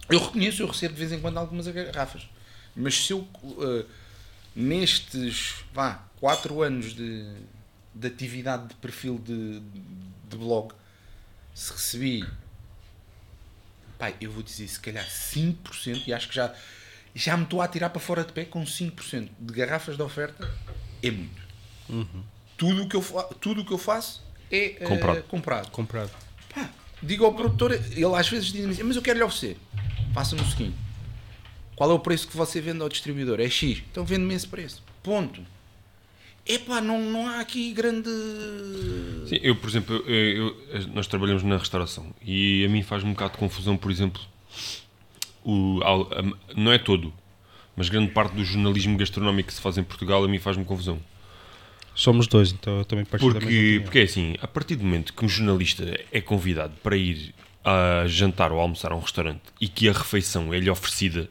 Eu 0.10 0.20
reconheço, 0.20 0.62
eu 0.62 0.68
recebo 0.68 0.94
de 0.94 1.00
vez 1.00 1.12
em 1.12 1.20
quando 1.20 1.38
algumas 1.38 1.68
garrafas. 1.68 2.30
Mas 2.76 2.94
se 3.04 3.14
eu, 3.14 3.28
eh, 3.60 3.86
nestes, 4.56 5.56
vá, 5.74 6.04
4 6.20 6.62
anos 6.62 6.94
de, 6.94 7.28
de 7.96 8.08
atividade 8.08 8.68
de 8.68 8.76
perfil 8.76 9.18
de, 9.18 9.60
de 10.30 10.38
blog, 10.38 10.72
se 11.54 11.74
recebi, 11.74 12.26
pai, 13.98 14.16
eu 14.22 14.32
vou 14.32 14.44
dizer 14.44 14.68
se 14.68 14.80
calhar 14.80 15.06
5%, 15.06 16.04
e 16.08 16.14
acho 16.14 16.30
que 16.30 16.36
já, 16.36 16.54
já 17.16 17.36
me 17.36 17.44
estou 17.44 17.62
a 17.62 17.68
tirar 17.68 17.90
para 17.90 18.00
fora 18.00 18.24
de 18.24 18.32
pé 18.32 18.46
com 18.46 18.64
5% 18.64 19.30
de 19.40 19.54
garrafas 19.54 19.96
de 19.96 20.02
oferta, 20.02 20.50
é 21.02 21.12
muito. 21.12 21.48
Tudo 22.58 22.84
o 22.84 22.90
que 22.90 22.96
eu, 22.96 23.02
tudo 23.40 23.62
o 23.62 23.66
que 23.66 23.72
eu 23.72 23.78
faço 23.78 24.24
é 24.52 24.78
eh, 24.84 24.86
Comprado. 24.86 25.24
comprado. 25.24 25.72
Comprado. 25.72 26.12
Pá, 26.54 26.70
digo 27.02 27.26
ao 27.26 27.34
produtor, 27.34 27.72
ele 27.72 28.06
às 28.16 28.30
vezes 28.30 28.48
diz-me 28.52 28.72
assim, 28.72 28.84
mas 28.84 28.96
eu 28.96 29.02
quero 29.02 29.20
lhe 29.20 29.24
oferecer. 29.24 29.58
Faça-me 30.14 30.42
o 30.42 30.46
seguinte: 30.46 30.76
qual 31.76 31.92
é 31.92 31.94
o 31.94 32.00
preço 32.00 32.28
que 32.28 32.36
você 32.36 32.60
vende 32.60 32.82
ao 32.82 32.90
distribuidor? 32.90 33.40
É 33.40 33.50
X. 33.50 33.84
Então 33.92 34.04
vende-me 34.04 34.34
esse 34.34 34.48
preço. 34.48 34.84
Ponto. 35.04 35.42
Epá, 36.48 36.80
não, 36.82 37.02
não 37.02 37.28
há 37.28 37.40
aqui 37.40 37.72
grande. 37.74 38.10
Sim, 39.28 39.40
eu, 39.42 39.56
por 39.56 39.70
exemplo, 39.70 39.96
eu- 40.08 40.56
eu- 40.72 40.88
nós 40.94 41.06
trabalhamos 41.08 41.44
na 41.44 41.58
restauração 41.58 42.14
e 42.26 42.64
a 42.66 42.70
mim 42.70 42.82
faz 42.84 43.04
um 43.04 43.12
bocado 43.12 43.34
de 43.34 43.38
confusão, 43.40 43.76
por 43.76 43.92
exemplo, 43.92 44.22
o, 45.44 45.80
a- 45.84 46.56
não 46.56 46.72
é 46.72 46.78
todo, 46.78 47.14
mas 47.76 47.90
grande 47.90 48.12
parte 48.12 48.34
do 48.36 48.44
jornalismo 48.46 48.98
gastronómico 48.98 49.48
que 49.48 49.54
se 49.54 49.62
faz 49.62 49.78
em 49.78 49.84
Portugal 49.84 50.24
a 50.24 50.28
mim 50.28 50.40
faz-me 50.40 50.64
confusão. 50.66 51.00
Somos 51.94 52.28
dois, 52.28 52.52
então 52.52 52.78
eu 52.78 52.86
também 52.86 53.04
partilho 53.06 53.34
Porque, 53.34 53.82
porque 53.84 54.00
é 54.00 54.04
assim, 54.04 54.36
a 54.42 54.48
partir 54.48 54.76
do 54.76 54.84
momento 54.86 55.14
que 55.14 55.26
um 55.26 55.30
jornalista 55.30 56.00
é 56.12 56.22
convidado 56.22 56.74
para 56.84 56.96
ir 56.96 57.34
a 57.66 58.06
jantar 58.08 58.52
ou 58.52 58.60
almoçar 58.60 58.92
a 58.92 58.96
um 58.96 59.00
restaurante 59.00 59.42
e 59.60 59.68
que 59.68 59.90
a 59.90 59.94
refeição 59.94 60.54
é-lhe 60.54 60.70
oferecida, 60.70 61.28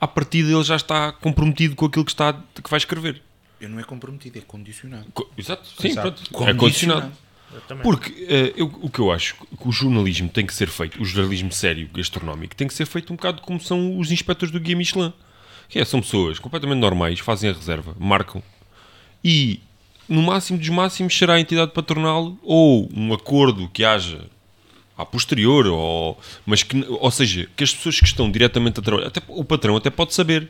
a 0.00 0.08
partir 0.08 0.42
dele 0.42 0.62
já 0.64 0.76
está 0.76 1.12
comprometido 1.12 1.74
com 1.76 1.86
aquilo 1.86 2.04
que, 2.04 2.10
está, 2.10 2.32
que 2.32 2.68
vai 2.68 2.78
escrever. 2.78 3.22
Eu 3.64 3.70
não 3.70 3.80
é 3.80 3.84
comprometido, 3.84 4.38
é 4.38 4.42
condicionado. 4.42 5.06
Co- 5.12 5.28
Exato, 5.36 5.66
sim, 5.80 5.88
Exato. 5.88 6.22
pronto. 6.30 6.48
É 6.48 6.54
condicionado. 6.54 7.12
Eu 7.52 7.60
também. 7.62 7.82
Porque 7.82 8.26
eh, 8.28 8.52
eu- 8.56 8.72
o 8.82 8.90
que 8.90 8.98
eu 8.98 9.10
acho 9.12 9.34
que 9.36 9.68
o 9.68 9.72
jornalismo 9.72 10.28
tem 10.28 10.44
que 10.44 10.52
ser 10.54 10.68
feito, 10.68 11.00
o 11.00 11.04
jornalismo 11.04 11.52
sério, 11.52 11.88
gastronómico, 11.94 12.54
tem 12.56 12.66
que 12.66 12.74
ser 12.74 12.84
feito 12.86 13.12
um 13.12 13.16
bocado 13.16 13.42
como 13.42 13.60
são 13.60 13.98
os 13.98 14.10
inspectores 14.10 14.52
do 14.52 14.58
Guia 14.60 14.76
Michelin. 14.76 15.12
Que 15.68 15.78
é, 15.78 15.84
são 15.84 16.00
pessoas 16.00 16.38
completamente 16.38 16.78
normais, 16.78 17.20
fazem 17.20 17.48
a 17.48 17.52
reserva, 17.52 17.96
marcam 17.98 18.42
e 19.22 19.60
no 20.08 20.22
máximo 20.22 20.58
dos 20.58 20.68
máximos 20.68 21.16
será 21.16 21.34
a 21.34 21.40
entidade 21.40 21.72
patronal 21.72 22.36
ou 22.42 22.88
um 22.94 23.14
acordo 23.14 23.68
que 23.70 23.84
haja 23.84 24.26
a 24.96 25.04
posterior, 25.06 25.66
ou, 25.66 26.20
mas 26.46 26.62
que, 26.62 26.84
ou 26.88 27.10
seja, 27.10 27.48
que 27.56 27.64
as 27.64 27.74
pessoas 27.74 27.98
que 27.98 28.06
estão 28.06 28.30
diretamente 28.30 28.78
a 28.78 28.82
trabalhar, 28.82 29.08
até, 29.08 29.20
o 29.28 29.42
patrão 29.44 29.74
até 29.76 29.90
pode 29.90 30.12
saber. 30.14 30.48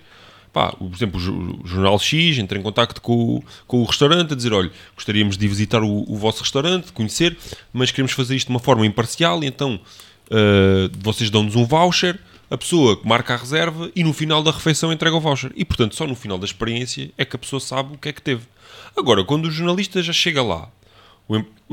Pá, 0.55 0.71
por 0.73 0.91
exemplo, 0.95 1.21
o 1.21 1.23
jo- 1.23 1.61
o 1.63 1.67
Jornal 1.67 1.99
X 1.99 2.39
entra 2.39 2.57
em 2.57 2.63
contacto 2.63 3.03
com, 3.03 3.13
o- 3.39 3.45
com 3.67 3.81
o 3.83 3.85
restaurante 3.85 4.33
a 4.33 4.37
dizer: 4.37 4.53
olha, 4.55 4.71
gostaríamos 4.95 5.37
de 5.37 5.47
visitar 5.49 5.83
o, 5.83 6.05
o 6.11 6.17
vosso 6.17 6.41
restaurante, 6.43 6.87
de 6.87 6.93
conhecer, 6.93 7.37
mas 7.73 7.91
queremos 7.91 8.13
fazer 8.13 8.37
isto 8.37 8.47
de 8.47 8.53
uma 8.55 8.61
forma 8.61 8.87
imparcial, 8.87 9.43
e 9.45 9.47
então 9.49 9.81
ah, 10.31 10.89
vocês 11.03 11.29
dão-nos 11.29 11.57
um 11.57 11.65
voucher, 11.67 12.19
a 12.51 12.57
pessoa 12.57 13.01
marca 13.05 13.35
a 13.35 13.37
reserva 13.37 13.91
e 13.97 14.05
no 14.05 14.13
final 14.13 14.43
da 14.43 14.53
refeição 14.53 14.93
entrega 14.93 15.17
o 15.17 15.21
voucher. 15.21 15.51
E 15.57 15.65
portanto, 15.65 15.97
só 15.97 16.07
no 16.07 16.15
final 16.15 16.39
da 16.39 16.45
experiência 16.45 17.11
é 17.19 17.25
que 17.25 17.35
a 17.35 17.39
pessoa 17.39 17.59
sabe 17.61 17.95
o 17.95 17.99
que 17.99 18.09
é 18.09 18.13
que 18.13 18.23
teve. 18.23 18.43
Agora, 18.97 19.25
quando 19.25 19.47
o 19.47 19.51
jornalista 19.51 20.01
já 20.03 20.13
chega 20.13 20.41
lá, 20.43 20.69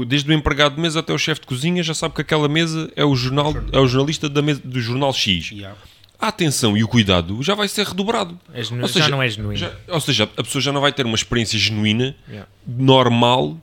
desde 0.08 0.30
o 0.30 0.34
empregado 0.34 0.76
de 0.76 0.82
mesa 0.82 1.02
até 1.02 1.14
o 1.14 1.18
chefe 1.20 1.42
de 1.42 1.48
cozinha 1.48 1.84
já 1.84 1.94
sabe 1.94 2.16
que 2.16 2.22
aquela 2.22 2.48
mesa 2.48 2.92
é 2.96 3.06
o, 3.06 3.16
jornal, 3.16 3.54
é 3.72 3.80
o 3.80 3.88
jornalista 3.88 4.28
mesa, 4.42 4.62
do 4.64 4.80
jornal 4.82 5.14
X. 5.14 5.52
Yeah. 5.52 5.78
A 6.22 6.28
atenção 6.28 6.78
e 6.78 6.84
o 6.84 6.88
cuidado 6.88 7.41
já 7.41 7.55
vai 7.55 7.67
ser 7.67 7.86
redobrado. 7.88 8.39
É 8.53 8.61
genu- 8.63 8.82
Ou 8.84 8.88
já 8.88 8.93
seja, 8.93 9.09
não 9.09 9.24
é 9.24 9.28
genuíno. 9.28 9.57
já- 9.57 9.74
ou 9.88 9.99
seja, 9.99 10.30
a 10.38 10.43
pessoa 10.43 10.61
já 10.61 10.72
não 10.72 10.80
vai 10.80 10.93
ter 10.93 11.03
uma 11.05 11.15
experiência 11.15 11.57
genuína, 11.57 12.15
Yeah. 12.28 12.47
normal, 12.67 13.57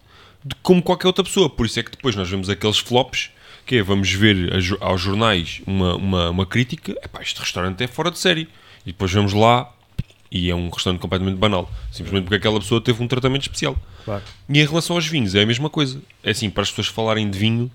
de 0.44 0.54
como 0.62 0.82
qualquer 0.82 1.06
outra 1.06 1.22
pessoa. 1.22 1.48
Por 1.48 1.66
isso 1.66 1.78
é 1.78 1.82
que 1.82 1.90
depois 1.92 2.16
nós 2.16 2.28
vemos 2.28 2.48
aqueles 2.50 2.78
flops, 2.78 3.30
que 3.64 3.76
é, 3.76 3.82
vamos 3.82 4.11
ver 4.11 4.50
a 4.80 4.86
aos 4.86 5.00
jornais 5.00 5.61
uma, 5.66 5.94
uma, 5.96 6.30
uma 6.30 6.46
crítica, 6.46 6.92
epá, 7.04 7.20
este 7.22 7.38
restaurante 7.40 7.82
é 7.84 7.86
fora 7.86 8.11
de 8.11 8.18
série. 8.18 8.48
E 8.84 8.92
depois 8.92 9.12
vamos 9.12 9.32
lá 9.34 9.70
e 10.32 10.50
é 10.50 10.54
um 10.54 10.68
restaurante 10.70 11.00
completamente 11.00 11.36
banal. 11.36 11.70
Simplesmente 11.92 12.24
porque 12.24 12.36
aquela 12.36 12.59
pessoa 12.59 12.80
teve 12.80 13.02
um 13.02 13.06
tratamento 13.06 13.42
especial. 13.42 13.76
Claro. 14.04 14.22
E 14.48 14.59
em 14.61 14.66
relação 14.66 14.96
aos 14.96 15.06
vinhos, 15.06 15.34
é 15.34 15.42
a 15.42 15.46
mesma 15.46 15.68
coisa. 15.70 16.00
É 16.24 16.30
assim, 16.30 16.48
para 16.50 16.62
as 16.62 16.70
pessoas 16.70 16.88
falarem 16.88 17.30
de 17.30 17.38
vinho, 17.38 17.70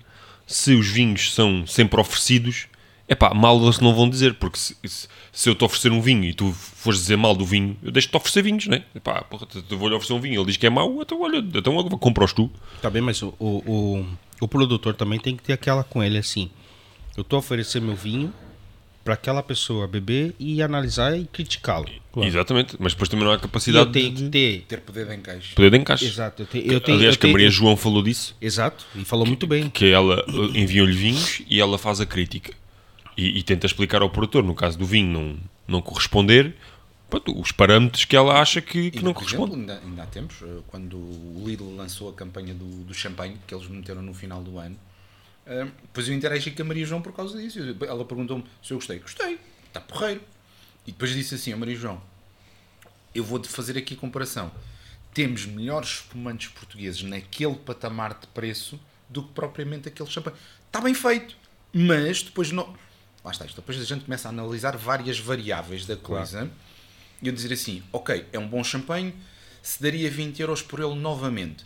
se 0.46 0.74
os 0.74 0.88
vinhos 0.88 1.32
são 1.32 1.66
sempre 1.66 1.98
oferecidos, 2.00 2.66
é 3.08 3.14
pá, 3.14 3.34
mal 3.34 3.62
eles 3.62 3.80
não 3.80 3.94
vão 3.94 4.08
dizer, 4.08 4.34
porque 4.34 4.58
se, 4.58 4.76
se, 4.84 5.08
se 5.32 5.48
eu 5.48 5.54
te 5.54 5.64
oferecer 5.64 5.92
um 5.92 6.00
vinho 6.00 6.24
e 6.24 6.32
tu 6.34 6.52
fores 6.52 7.00
dizer 7.00 7.16
mal 7.16 7.34
do 7.34 7.44
vinho, 7.44 7.76
eu 7.82 7.90
deixo-te 7.90 8.16
oferecer 8.16 8.42
vinhos, 8.42 8.66
né? 8.66 8.84
Epá, 8.94 9.22
porra, 9.22 9.46
eu 9.70 9.78
vou-lhe 9.78 9.94
oferecer 9.94 10.14
um 10.14 10.20
vinho, 10.20 10.40
ele 10.40 10.46
diz 10.46 10.56
que 10.56 10.66
é 10.66 10.70
mau, 10.70 11.00
então 11.02 11.20
olha, 11.20 11.38
então 11.38 11.78
agora 11.78 11.96
compra-os 11.98 12.32
tu. 12.32 12.50
Tá 12.80 12.88
bem, 12.88 13.02
mas 13.02 13.20
o, 13.22 13.34
o, 13.38 13.46
o, 14.00 14.06
o 14.40 14.48
produtor 14.48 14.94
também 14.94 15.18
tem 15.20 15.36
que 15.36 15.42
ter 15.42 15.52
aquela 15.52 15.84
com 15.84 16.02
ele 16.02 16.16
assim. 16.18 16.50
Eu 17.16 17.22
tô 17.22 17.36
oferecendo 17.36 17.86
meu 17.86 17.94
vinho 17.96 18.32
para 19.04 19.14
aquela 19.14 19.42
pessoa 19.42 19.86
beber 19.86 20.34
e 20.38 20.62
analisar 20.62 21.14
e 21.16 21.26
criticá-lo. 21.26 21.86
Exatamente, 22.16 22.74
mas 22.78 22.94
depois 22.94 23.08
também 23.10 23.24
não 23.26 23.32
há 23.32 23.38
capacidade 23.38 23.86
eu 23.86 23.92
tenho 23.92 24.10
de 24.14 24.22
que 24.24 24.30
ter. 24.30 24.64
Ter 24.66 24.80
poder 24.80 25.06
de 25.06 25.14
encaixe. 25.14 25.54
poder 25.54 25.70
de 25.70 25.76
encaixe. 25.76 26.06
Exato. 26.06 26.42
Eu 26.42 26.46
tenho, 26.46 26.72
eu 26.72 26.80
tenho, 26.80 26.96
Aliás, 26.98 27.14
eu 27.14 27.20
que 27.20 27.26
a 27.26 27.28
tenho- 27.28 27.32
Maria 27.34 27.50
João 27.50 27.76
falou 27.76 28.02
disso, 28.02 28.34
Exato. 28.40 28.86
E 28.96 29.04
falou 29.04 29.26
muito 29.26 29.46
bem. 29.46 29.68
que 29.68 29.90
ela 29.90 30.24
uh, 30.28 30.56
enviou-lhe 30.56 30.94
vinhos 30.96 31.42
e 31.50 31.60
ela 31.60 31.76
faz 31.76 32.00
a 32.00 32.06
crítica. 32.06 32.54
E, 33.16 33.38
e 33.38 33.42
tenta 33.42 33.66
explicar 33.66 34.02
ao 34.02 34.10
produtor, 34.10 34.42
no 34.42 34.54
caso 34.54 34.78
do 34.78 34.84
vinho 34.84 35.12
não, 35.12 35.38
não 35.68 35.80
corresponder, 35.82 36.54
pronto, 37.08 37.38
os 37.40 37.52
parâmetros 37.52 38.04
que 38.04 38.16
ela 38.16 38.40
acha 38.40 38.60
que, 38.60 38.90
que 38.90 38.98
Ainda, 38.98 39.08
não 39.08 39.14
correspondem. 39.14 39.60
ainda, 39.60 39.78
ainda 39.78 40.02
há 40.02 40.06
tempos, 40.06 40.36
eh, 40.42 40.60
quando 40.66 40.96
o 40.96 41.44
Lidl 41.46 41.76
lançou 41.76 42.10
a 42.10 42.12
campanha 42.12 42.52
do, 42.54 42.84
do 42.84 42.92
champanhe, 42.92 43.36
que 43.46 43.54
eles 43.54 43.68
meteram 43.68 44.02
no 44.02 44.12
final 44.12 44.42
do 44.42 44.58
ano, 44.58 44.76
eh, 45.46 45.66
depois 45.82 46.08
eu 46.08 46.14
interagi 46.14 46.50
com 46.50 46.62
a 46.62 46.64
Maria 46.64 46.84
João 46.84 47.00
por 47.02 47.12
causa 47.12 47.40
disso. 47.40 47.58
Ela 47.86 48.04
perguntou-me 48.04 48.44
se 48.62 48.72
eu 48.72 48.78
gostei. 48.78 48.98
Gostei, 48.98 49.38
está 49.68 49.80
porreiro. 49.80 50.20
E 50.86 50.92
depois 50.92 51.12
disse 51.12 51.34
assim: 51.34 51.52
a 51.52 51.56
Maria 51.56 51.76
João, 51.76 52.00
eu 53.14 53.22
vou-te 53.24 53.48
fazer 53.48 53.78
aqui 53.78 53.94
a 53.94 53.96
comparação. 53.96 54.50
Temos 55.12 55.46
melhores 55.46 55.90
espumantes 55.90 56.48
portugueses 56.48 57.02
naquele 57.02 57.54
patamar 57.54 58.18
de 58.18 58.26
preço 58.28 58.80
do 59.08 59.22
que 59.22 59.32
propriamente 59.32 59.88
aquele 59.88 60.10
champanhe. 60.10 60.36
Está 60.66 60.80
bem 60.80 60.94
feito, 60.94 61.36
mas 61.72 62.22
depois 62.22 62.50
não. 62.50 62.74
Lá 63.24 63.30
está, 63.30 63.46
isto. 63.46 63.56
depois 63.56 63.80
a 63.80 63.84
gente 63.84 64.04
começa 64.04 64.28
a 64.28 64.30
analisar 64.30 64.76
várias 64.76 65.18
variáveis 65.18 65.86
da 65.86 65.96
coisa 65.96 66.50
e 67.22 67.26
eu 67.28 67.32
dizer 67.32 67.52
assim: 67.52 67.82
ok, 67.92 68.26
é 68.32 68.38
um 68.38 68.46
bom 68.46 68.62
champanhe, 68.62 69.14
se 69.62 69.82
daria 69.82 70.10
20 70.10 70.40
euros 70.40 70.62
por 70.62 70.80
ele 70.80 70.94
novamente. 70.94 71.64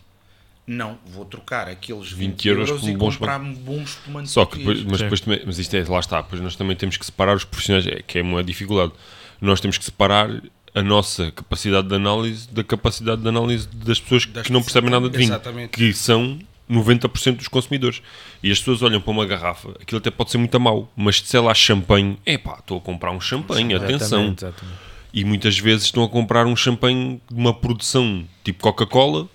Não, 0.64 0.98
vou 1.06 1.24
trocar 1.24 1.66
aqueles 1.66 2.12
20, 2.12 2.30
20 2.30 2.48
euros 2.48 2.68
euros 2.68 2.82
por 2.82 2.88
um 2.88 2.92
e 2.92 2.96
bom 2.96 3.10
comprar 3.10 3.38
bom 3.38 3.82
espumante 3.82 4.28
Só 4.28 4.44
que 4.44 4.58
depois, 4.58 4.84
mas 4.84 5.00
depois 5.00 5.20
também, 5.20 5.42
mas 5.46 5.58
isto 5.58 5.74
é, 5.74 5.82
lá 5.82 5.98
está, 5.98 6.22
pois 6.22 6.42
nós 6.42 6.56
também 6.56 6.76
temos 6.76 6.98
que 6.98 7.06
separar 7.06 7.34
os 7.34 7.44
profissionais, 7.44 7.86
é, 7.86 8.02
que 8.02 8.18
é 8.18 8.22
uma 8.22 8.44
dificuldade. 8.44 8.92
Nós 9.40 9.62
temos 9.62 9.78
que 9.78 9.84
separar 9.84 10.42
a 10.74 10.82
nossa 10.82 11.32
capacidade 11.32 11.88
de 11.88 11.94
análise 11.94 12.46
da 12.50 12.62
capacidade 12.62 13.22
de 13.22 13.28
análise 13.28 13.66
das 13.68 13.98
pessoas 13.98 14.26
Das 14.26 14.46
que 14.46 14.52
não 14.52 14.62
percebem 14.62 14.90
nada 14.90 15.08
de 15.08 15.16
vinho, 15.16 15.30
Exatamente. 15.30 15.70
que 15.70 15.92
são 15.94 16.38
90% 16.70 17.36
dos 17.36 17.48
consumidores. 17.48 18.02
E 18.42 18.50
as 18.50 18.58
pessoas 18.58 18.82
olham 18.82 19.00
para 19.00 19.10
uma 19.10 19.26
garrafa, 19.26 19.70
aquilo 19.80 19.98
até 19.98 20.10
pode 20.10 20.30
ser 20.30 20.38
muito 20.38 20.58
mau, 20.60 20.90
mas 20.96 21.20
se 21.20 21.36
é 21.36 21.40
lá 21.40 21.54
champanhe, 21.54 22.18
epá, 22.24 22.58
estou 22.58 22.78
a 22.78 22.80
comprar 22.80 23.10
um 23.10 23.20
champanhe, 23.20 23.74
atenção. 23.74 24.20
Exatamente, 24.20 24.44
exatamente. 24.44 24.78
E 25.12 25.24
muitas 25.24 25.58
vezes 25.58 25.84
estão 25.86 26.04
a 26.04 26.08
comprar 26.08 26.46
um 26.46 26.54
champanhe 26.54 27.20
de 27.30 27.34
uma 27.34 27.54
produção 27.54 28.26
tipo 28.44 28.62
Coca-Cola, 28.62 29.28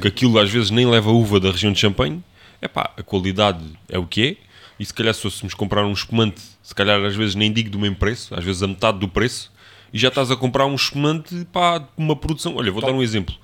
que 0.00 0.08
aquilo 0.08 0.38
às 0.38 0.50
vezes 0.50 0.70
nem 0.70 0.86
leva 0.86 1.10
uva 1.10 1.40
da 1.40 1.50
região 1.50 1.72
de 1.72 1.78
champanhe. 1.78 2.22
Epá, 2.62 2.92
a 2.96 3.02
qualidade 3.02 3.64
é 3.88 3.98
o 3.98 4.06
que 4.06 4.22
é. 4.28 4.36
E 4.78 4.84
se 4.84 4.94
calhar 4.94 5.12
se 5.12 5.22
fôssemos 5.22 5.54
comprar 5.54 5.84
um 5.84 5.92
espumante, 5.92 6.40
se 6.62 6.74
calhar 6.74 7.02
às 7.02 7.16
vezes 7.16 7.34
nem 7.34 7.52
digo 7.52 7.70
do 7.70 7.78
mesmo 7.78 7.96
preço, 7.96 8.34
às 8.34 8.44
vezes 8.44 8.62
a 8.62 8.66
metade 8.66 8.98
do 8.98 9.08
preço, 9.08 9.50
e 9.92 9.98
já 9.98 10.08
estás 10.08 10.30
a 10.30 10.36
comprar 10.36 10.66
um 10.66 10.74
espumante 10.74 11.46
pá, 11.52 11.78
de 11.78 11.86
uma 11.96 12.14
produção. 12.14 12.56
Olha, 12.56 12.70
vou 12.70 12.82
dar 12.82 12.92
um 12.92 13.02
exemplo. 13.02 13.34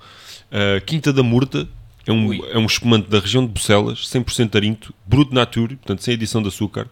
Uh, 0.51 0.83
Quinta 0.85 1.11
da 1.11 1.23
Murta 1.23 1.67
é 2.05 2.11
um, 2.11 2.27
Ui. 2.27 2.41
é 2.51 2.57
um 2.57 2.65
espumante 2.65 3.09
da 3.09 3.19
região 3.19 3.45
de 3.45 3.51
Bucelas, 3.51 3.99
100% 4.11 4.55
arinto, 4.55 4.93
bruto 5.05 5.33
nature, 5.33 5.75
portanto 5.75 6.03
sem 6.03 6.13
adição 6.13 6.41
de 6.41 6.47
açúcar, 6.49 6.87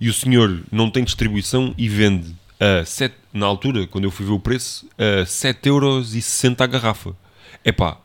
e 0.00 0.08
o 0.08 0.12
senhor 0.12 0.62
não 0.70 0.90
tem 0.90 1.02
distribuição 1.04 1.74
e 1.76 1.88
vende 1.88 2.34
a 2.60 2.84
sete, 2.84 3.14
na 3.32 3.46
altura, 3.46 3.86
quando 3.86 4.04
eu 4.04 4.10
fui 4.10 4.24
ver 4.26 4.32
o 4.32 4.40
preço, 4.40 4.86
a 4.98 5.24
7,60€ 5.24 6.60
a 6.60 6.66
garrafa. 6.66 7.10
Epá, 7.64 7.98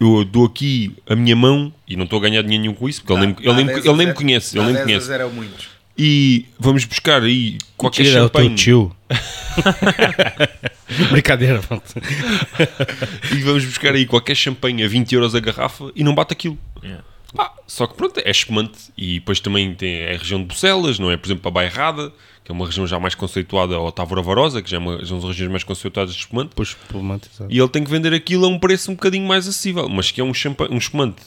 eu 0.00 0.24
dou 0.24 0.46
aqui 0.46 0.94
a 1.08 1.14
minha 1.14 1.36
mão 1.36 1.72
e 1.86 1.96
não 1.96 2.04
estou 2.04 2.18
a 2.18 2.22
ganhar 2.22 2.42
dinheiro 2.42 2.62
nenhum 2.62 2.74
com 2.74 2.88
isso, 2.88 3.02
porque 3.02 3.12
ele 3.12 3.26
nem, 3.26 3.34
me- 3.34 3.42
ele 3.42 3.54
nem, 3.64 3.76
ele 3.84 3.92
nem 3.94 4.06
me 4.08 4.14
conhece, 4.14 4.56
ele 4.58 4.64
nem 4.66 4.74
me 4.74 4.82
conhece. 4.82 5.12
Era 5.12 5.28
muitos. 5.28 5.68
E 5.96 6.46
vamos 6.58 6.84
buscar 6.84 7.22
aí 7.22 7.56
qualquer 7.76 8.06
é 8.06 8.08
o 8.08 8.12
teu 8.12 8.22
champanhe 8.24 8.54
tio. 8.56 8.96
Brincadeira, 11.10 11.60
pronto. 11.60 11.84
e 13.32 13.42
vamos 13.42 13.64
buscar 13.64 13.94
aí 13.94 14.06
qualquer 14.06 14.34
champanhe 14.34 14.84
a 14.84 14.88
20 14.88 15.12
euros 15.14 15.34
a 15.34 15.40
garrafa 15.40 15.90
e 15.94 16.04
não 16.04 16.14
bate 16.14 16.32
aquilo. 16.32 16.58
Yeah. 16.82 17.04
Pá, 17.34 17.52
só 17.66 17.86
que 17.86 17.94
pronto, 17.94 18.20
é 18.24 18.30
espumante 18.30 18.92
e 18.96 19.18
depois 19.18 19.40
também 19.40 19.74
tem 19.74 19.94
é 19.94 20.14
a 20.14 20.18
região 20.18 20.40
de 20.40 20.46
Bucelas, 20.46 20.98
não 20.98 21.10
é? 21.10 21.16
Por 21.16 21.26
exemplo, 21.26 21.48
a 21.48 21.50
Bairrada, 21.50 22.12
que 22.44 22.52
é 22.52 22.54
uma 22.54 22.64
região 22.66 22.86
já 22.86 23.00
mais 23.00 23.14
conceituada, 23.16 23.76
ou 23.76 23.88
a 23.88 23.92
Távora 23.92 24.22
Varosa, 24.22 24.62
que 24.62 24.70
já 24.70 24.76
é 24.76 24.80
uma, 24.80 25.04
são 25.04 25.18
as 25.18 25.24
regiões 25.24 25.50
mais 25.50 25.64
conceituadas 25.64 26.14
de 26.14 26.20
espumante. 26.20 26.52
Pois, 26.54 26.68
espumante, 26.68 27.28
exato. 27.34 27.52
E 27.52 27.58
ele 27.58 27.68
tem 27.68 27.82
que 27.82 27.90
vender 27.90 28.14
aquilo 28.14 28.44
a 28.44 28.48
um 28.48 28.58
preço 28.58 28.92
um 28.92 28.94
bocadinho 28.94 29.26
mais 29.26 29.48
acessível, 29.48 29.88
mas 29.88 30.12
que 30.12 30.20
é 30.20 30.24
um, 30.24 30.32
um 30.70 30.78
espumante 30.78 31.22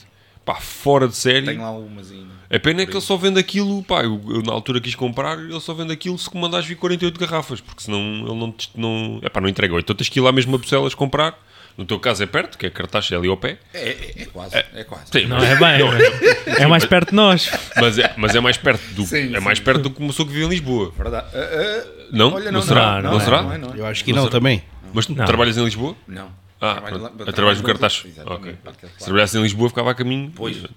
pá, 0.45 0.55
fora 0.55 1.09
de 1.09 1.15
série. 1.17 1.47
Tenho 1.47 1.61
lá 1.61 1.71
umas 1.71 2.09
ainda. 2.09 2.36
A 2.49 2.59
pena 2.59 2.81
é 2.81 2.85
que 2.85 2.93
ele 2.93 3.01
só 3.01 3.17
vende 3.17 3.39
aquilo, 3.39 3.83
pá, 3.83 4.03
eu, 4.03 4.21
eu 4.29 4.41
na 4.41 4.53
altura 4.53 4.79
quis 4.79 4.95
comprar, 4.95 5.37
ele 5.37 5.59
só 5.59 5.73
vende 5.73 5.91
aquilo 5.91 6.17
se 6.17 6.29
comandares 6.29 6.65
vir 6.65 6.75
48 6.75 7.19
garrafas, 7.19 7.59
porque 7.59 7.81
senão 7.83 7.99
ele 7.99 8.35
não, 8.35 8.51
te- 8.51 8.69
não, 8.75 9.19
é 9.21 9.27
pá, 9.29 9.41
não 9.41 9.49
entrega. 9.49 9.77
Então 9.77 9.95
tens 9.95 10.07
que 10.09 10.19
ir 10.19 10.21
lá 10.21 10.31
mesmo 10.31 10.55
a 10.55 10.57
Bucelas 10.57 10.95
comprar. 10.95 11.37
No 11.77 11.85
teu 11.85 11.99
caso 11.99 12.23
é 12.23 12.25
perto, 12.25 12.57
que 12.57 12.65
é 12.65 12.71
Cartaxa, 12.71 13.13
é 13.13 13.17
ali 13.19 13.27
ao 13.27 13.37
pé. 13.37 13.59
É, 13.71 13.89
é, 13.89 14.13
é 14.23 14.25
quase, 14.25 14.55
é, 14.55 14.83
quase. 14.83 15.03
Sim, 15.11 15.25
Não 15.27 15.37
mas, 15.37 15.45
é 15.49 15.55
bem, 15.59 15.77
não, 15.77 15.93
é, 15.93 16.63
é 16.63 16.67
mais 16.67 16.83
perto 16.85 17.09
de 17.09 17.15
nós. 17.15 17.51
mas 17.75 17.99
é, 17.99 18.13
mas 18.17 18.33
é 18.35 18.39
mais 18.39 18.57
perto 18.57 18.81
do 18.95 19.05
Sim, 19.05 19.35
é 19.35 19.39
mais 19.39 19.59
sim. 19.59 19.63
perto 19.63 19.81
do 19.83 19.91
que 19.91 19.99
uma 19.99 20.07
pessoa 20.07 20.25
que 20.27 20.33
vive 20.33 20.45
em 20.45 20.49
Lisboa. 20.49 20.91
Verdade. 20.97 21.27
Ah, 21.35 21.37
ah, 21.37 22.07
Não? 22.11 22.33
olha, 22.33 22.51
Não 22.51 22.63
será? 22.63 22.99
Não, 23.01 23.11
Não 23.11 23.17
é, 23.19 23.23
será? 23.23 23.41
Não 23.43 23.53
é, 23.53 23.57
não 23.59 23.73
é. 23.75 23.79
Eu 23.79 23.85
acho 23.85 24.03
que 24.03 24.11
Não 24.11 24.23
não, 24.23 24.29
também. 24.29 24.63
Mas 24.91 25.05
tu 25.05 25.13
Não. 25.13 25.23
trabalhas 25.25 25.55
em 25.55 25.63
Lisboa? 25.65 25.95
Não. 26.07 26.29
Ah, 26.59 26.73
Trabalho 26.75 27.01
lá- 27.03 27.09
pronto. 27.09 27.33
trabalhas 27.33 27.61
no 27.61 27.67
Cartaxo. 27.67 28.07
Exatamente, 28.07 28.41
Ok. 28.41 28.53
para 28.63 28.71
aquele 28.71 28.91
Se 28.97 29.05
trabalhasse 29.05 29.37
em 29.37 29.41
Lisboa 29.43 29.69
ficava 29.69 29.91
a 29.91 29.93
caminho. 29.95 30.31
Pois. 30.35 30.57
Uh, 30.57 30.69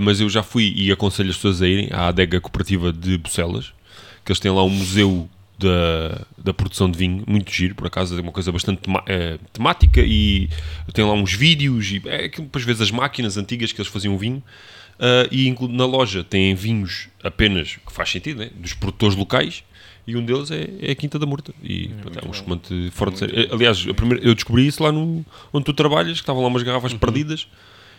mas 0.00 0.20
eu 0.20 0.28
já 0.28 0.42
fui 0.42 0.72
e 0.76 0.92
aconselho 0.92 1.30
as 1.30 1.36
pessoas 1.36 1.62
a 1.62 1.66
irem 1.68 1.88
à 1.92 2.08
adega 2.08 2.40
cooperativa 2.40 2.92
de 2.92 3.16
Bucelas, 3.18 3.72
que 4.24 4.32
eles 4.32 4.40
têm 4.40 4.50
lá 4.50 4.62
um 4.62 4.70
museu 4.70 5.28
da, 5.58 6.26
da 6.36 6.52
produção 6.52 6.90
de 6.90 6.98
vinho, 6.98 7.24
muito 7.26 7.50
giro, 7.50 7.74
por 7.74 7.86
acaso 7.86 8.18
é 8.18 8.20
uma 8.20 8.32
coisa 8.32 8.52
bastante 8.52 8.82
eh, 9.06 9.38
temática 9.54 10.02
e 10.04 10.50
tem 10.92 11.02
lá 11.02 11.12
uns 11.14 11.32
vídeos 11.32 11.90
e 11.90 12.02
é 12.06 12.28
que 12.28 12.42
depois 12.42 12.62
vezes 12.62 12.82
as 12.82 12.90
máquinas 12.90 13.38
antigas 13.38 13.72
que 13.72 13.80
eles 13.80 13.90
faziam 13.90 14.18
vinho 14.18 14.42
uh, 14.98 15.26
e 15.32 15.50
na 15.70 15.86
loja 15.86 16.22
têm 16.22 16.54
vinhos 16.54 17.08
apenas, 17.24 17.76
que 17.86 17.90
faz 17.90 18.10
sentido, 18.10 18.40
né? 18.40 18.50
dos 18.54 18.74
produtores 18.74 19.16
locais 19.16 19.64
e 20.06 20.16
um 20.16 20.24
deles 20.24 20.50
é, 20.50 20.68
é 20.80 20.92
a 20.92 20.94
Quinta 20.94 21.18
da 21.18 21.26
Murta 21.26 21.52
e 21.62 21.88
pronto, 21.88 22.18
é 22.24 22.28
um 22.28 22.30
espumante 22.30 22.90
fora 22.92 23.10
de 23.10 23.18
série. 23.18 23.48
Aliás, 23.52 23.84
a 23.88 23.94
primeira- 23.94 24.24
eu 24.24 24.34
descobri 24.34 24.66
isso 24.66 24.82
lá 24.82 24.92
no, 24.92 25.24
onde 25.52 25.64
tu 25.64 25.72
trabalhas, 25.72 26.12
que 26.18 26.22
estavam 26.22 26.42
lá 26.42 26.48
umas 26.48 26.62
garrafas 26.62 26.92
perdidas 26.94 27.48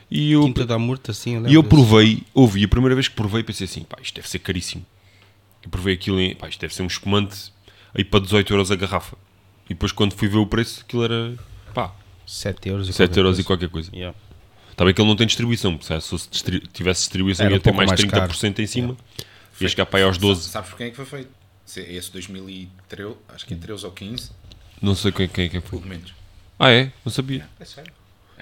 e 0.10 0.32
eu, 0.32 0.44
Quinta 0.44 0.66
da 0.66 0.80
Murta, 0.80 1.12
sim. 1.14 1.32
e 1.32 1.34
eu 1.34 1.42
lembro 1.42 1.62
desse. 1.62 1.70
provei, 1.70 2.24
ouvi, 2.34 2.64
a 2.64 2.68
primeira 2.68 2.96
vez 2.96 3.08
que 3.08 3.16
provei 3.16 3.44
pensei 3.44 3.66
assim, 3.66 3.84
pá, 3.84 3.98
isto 4.02 4.16
deve 4.16 4.30
ser 4.30 4.40
caríssimo. 4.40 4.86
Eu 5.64 5.70
provei 5.70 5.94
aquilo 5.96 6.20
em, 6.20 6.34
pá, 6.34 6.48
isto 6.48 6.62
deve 6.62 6.74
ser 6.74 6.84
um 6.84 6.88
espumante 6.88 7.52
aí 7.94 8.04
para 8.04 8.22
18 8.22 8.54
euros 8.54 8.72
a 8.72 8.76
garrafa. 8.76 9.18
E 9.66 9.74
depois 9.74 9.92
quando 9.92 10.14
fui 10.14 10.30
ver 10.30 10.38
o 10.38 10.46
preço, 10.46 10.82
aquilo 10.88 11.04
era, 11.04 11.34
pá, 11.74 11.94
7 12.26 12.70
euros 12.70 12.88
e 12.88 12.94
7 12.94 13.08
qualquer 13.10 13.20
euros 13.20 13.30
coisa. 13.36 13.42
e 13.42 13.44
qualquer 13.44 13.70
coisa. 13.70 13.92
Yeah. 13.94 14.18
Está 14.72 14.86
bem 14.86 14.94
que 14.94 15.02
ele 15.02 15.10
não 15.10 15.16
tem 15.16 15.26
distribuição, 15.28 15.76
porque 15.78 16.00
se 16.00 16.30
distri- 16.30 16.64
tivesse 16.72 17.02
distribuição 17.02 17.46
Era 17.46 17.56
ia 17.56 17.58
um 17.58 17.62
ter 17.62 17.74
mais 17.74 17.90
mais 17.90 18.00
30% 18.00 18.60
em 18.60 18.68
cima. 18.68 18.96
Ia 19.60 19.68
chegar 19.68 19.88
para 19.88 20.00
aí 20.00 20.06
aos 20.06 20.16
Sa- 20.18 20.22
12. 20.22 20.50
Sabes 20.50 20.70
por 20.70 20.78
quem 20.78 20.88
é 20.88 20.90
que 20.92 20.96
foi 20.96 21.06
feito? 21.06 21.30
Se- 21.68 21.82
Esse 21.82 22.12
2013, 22.12 23.16
acho 23.30 23.46
que 23.46 23.54
é 23.54 23.58
13 23.58 23.86
ou 23.86 23.92
15, 23.92 24.32
Não 24.82 24.96
sei 24.96 25.12
quem, 25.12 25.28
quem, 25.28 25.50
quem 25.50 25.62
foi. 25.62 25.80
pelo 25.80 25.90
menos. 25.90 26.14
Ah 26.58 26.72
é? 26.72 26.92
Não 27.06 27.12
sabia. 27.12 27.48
É 27.60 27.66
sério. 27.66 27.92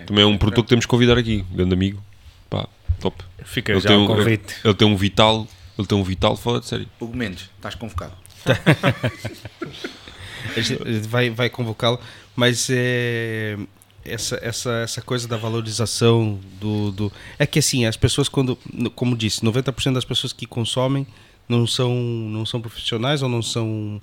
Também 0.06 0.24
é 0.24 0.28
um 0.28 0.38
produtor 0.38 0.64
que 0.64 0.70
temos 0.70 0.86
que 0.86 0.90
convidar 0.90 1.18
aqui, 1.18 1.44
grande 1.52 1.74
amigo. 1.74 2.02
Pá, 2.50 2.68
top. 3.00 3.24
Fica 3.44 3.72
Ele 3.72 3.80
já 3.82 3.90
tem, 3.90 3.98
o 3.98 4.04
um, 4.04 4.08
convite. 4.08 4.56
ele 4.64 4.74
tem 4.74 4.88
um 4.88 4.96
vital, 4.96 5.48
ele 5.78 5.88
tem 5.88 5.98
um 5.98 6.04
vital 6.04 6.36
fora 6.38 6.60
de 6.60 6.68
série. 6.68 6.88
Hugo 7.00 7.16
Mendes, 7.18 7.50
estás 7.58 7.76
convocado. 7.76 8.14
A 10.56 10.62
gente 10.62 11.08
vai, 11.08 11.30
vai 11.30 11.50
convocá-lo, 11.50 12.00
mas 12.36 12.68
é, 12.70 13.58
essa, 14.04 14.38
essa, 14.42 14.72
essa 14.80 15.02
coisa 15.02 15.28
da 15.28 15.38
valorização 15.38 16.40
do, 16.60 16.92
do. 16.92 17.12
É 17.40 17.46
que 17.48 17.60
assim, 17.60 17.86
as 17.86 17.98
pessoas, 17.98 18.30
quando. 18.30 18.56
Como 18.96 19.18
disse, 19.18 19.42
90% 19.42 19.94
das 19.94 20.06
pessoas 20.06 20.32
que 20.32 20.46
consomem 20.46 21.06
não 21.48 21.66
são, 21.68 21.94
não 21.94 22.46
são 22.46 22.60
profissionais 22.62 23.22
ou 23.22 23.30
não 23.30 23.42
são 23.42 24.02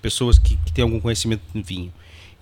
pessoas 0.00 0.38
que, 0.38 0.56
que 0.56 0.72
têm 0.72 0.82
algum 0.82 1.00
conhecimento 1.00 1.42
de 1.54 1.62
vinho. 1.62 1.92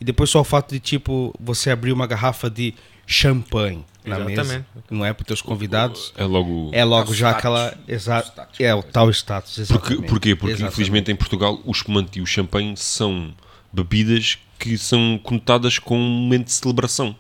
E 0.00 0.04
depois 0.04 0.30
só 0.30 0.40
o 0.40 0.44
fato 0.44 0.72
de, 0.72 0.80
tipo, 0.80 1.34
você 1.38 1.70
abrir 1.70 1.92
uma 1.92 2.06
garrafa 2.06 2.48
de 2.48 2.74
champanhe 3.06 3.84
na 4.04 4.18
mesa, 4.20 4.40
Exatamente. 4.42 4.66
não 4.90 5.04
é 5.04 5.12
para 5.12 5.22
os 5.22 5.26
teus 5.26 5.42
convidados, 5.42 6.12
É 6.16 6.24
logo. 6.24 6.70
é 6.72 6.84
logo 6.84 7.10
o 7.10 7.14
já 7.14 7.30
status. 7.32 7.38
aquela. 7.38 7.78
Exa 7.86 8.20
status. 8.20 8.60
é 8.60 8.74
o 8.74 8.82
tal 8.82 9.10
status. 9.10 9.52
Porque, 9.54 9.62
Exatamente. 9.72 10.08
porquê? 10.08 10.34
Porque 10.36 10.52
Exatamente. 10.52 10.72
infelizmente 10.72 11.12
em 11.12 11.16
Portugal 11.16 11.60
o 11.64 11.70
espumante 11.70 12.18
e 12.18 12.22
o 12.22 12.26
champanhe 12.26 12.74
são 12.76 13.34
bebidas 13.72 14.38
que 14.58 14.76
são 14.78 15.18
conotadas 15.22 15.78
com 15.78 15.98
um 15.98 16.08
momento 16.22 16.46
de 16.46 16.52
celebração. 16.52 17.14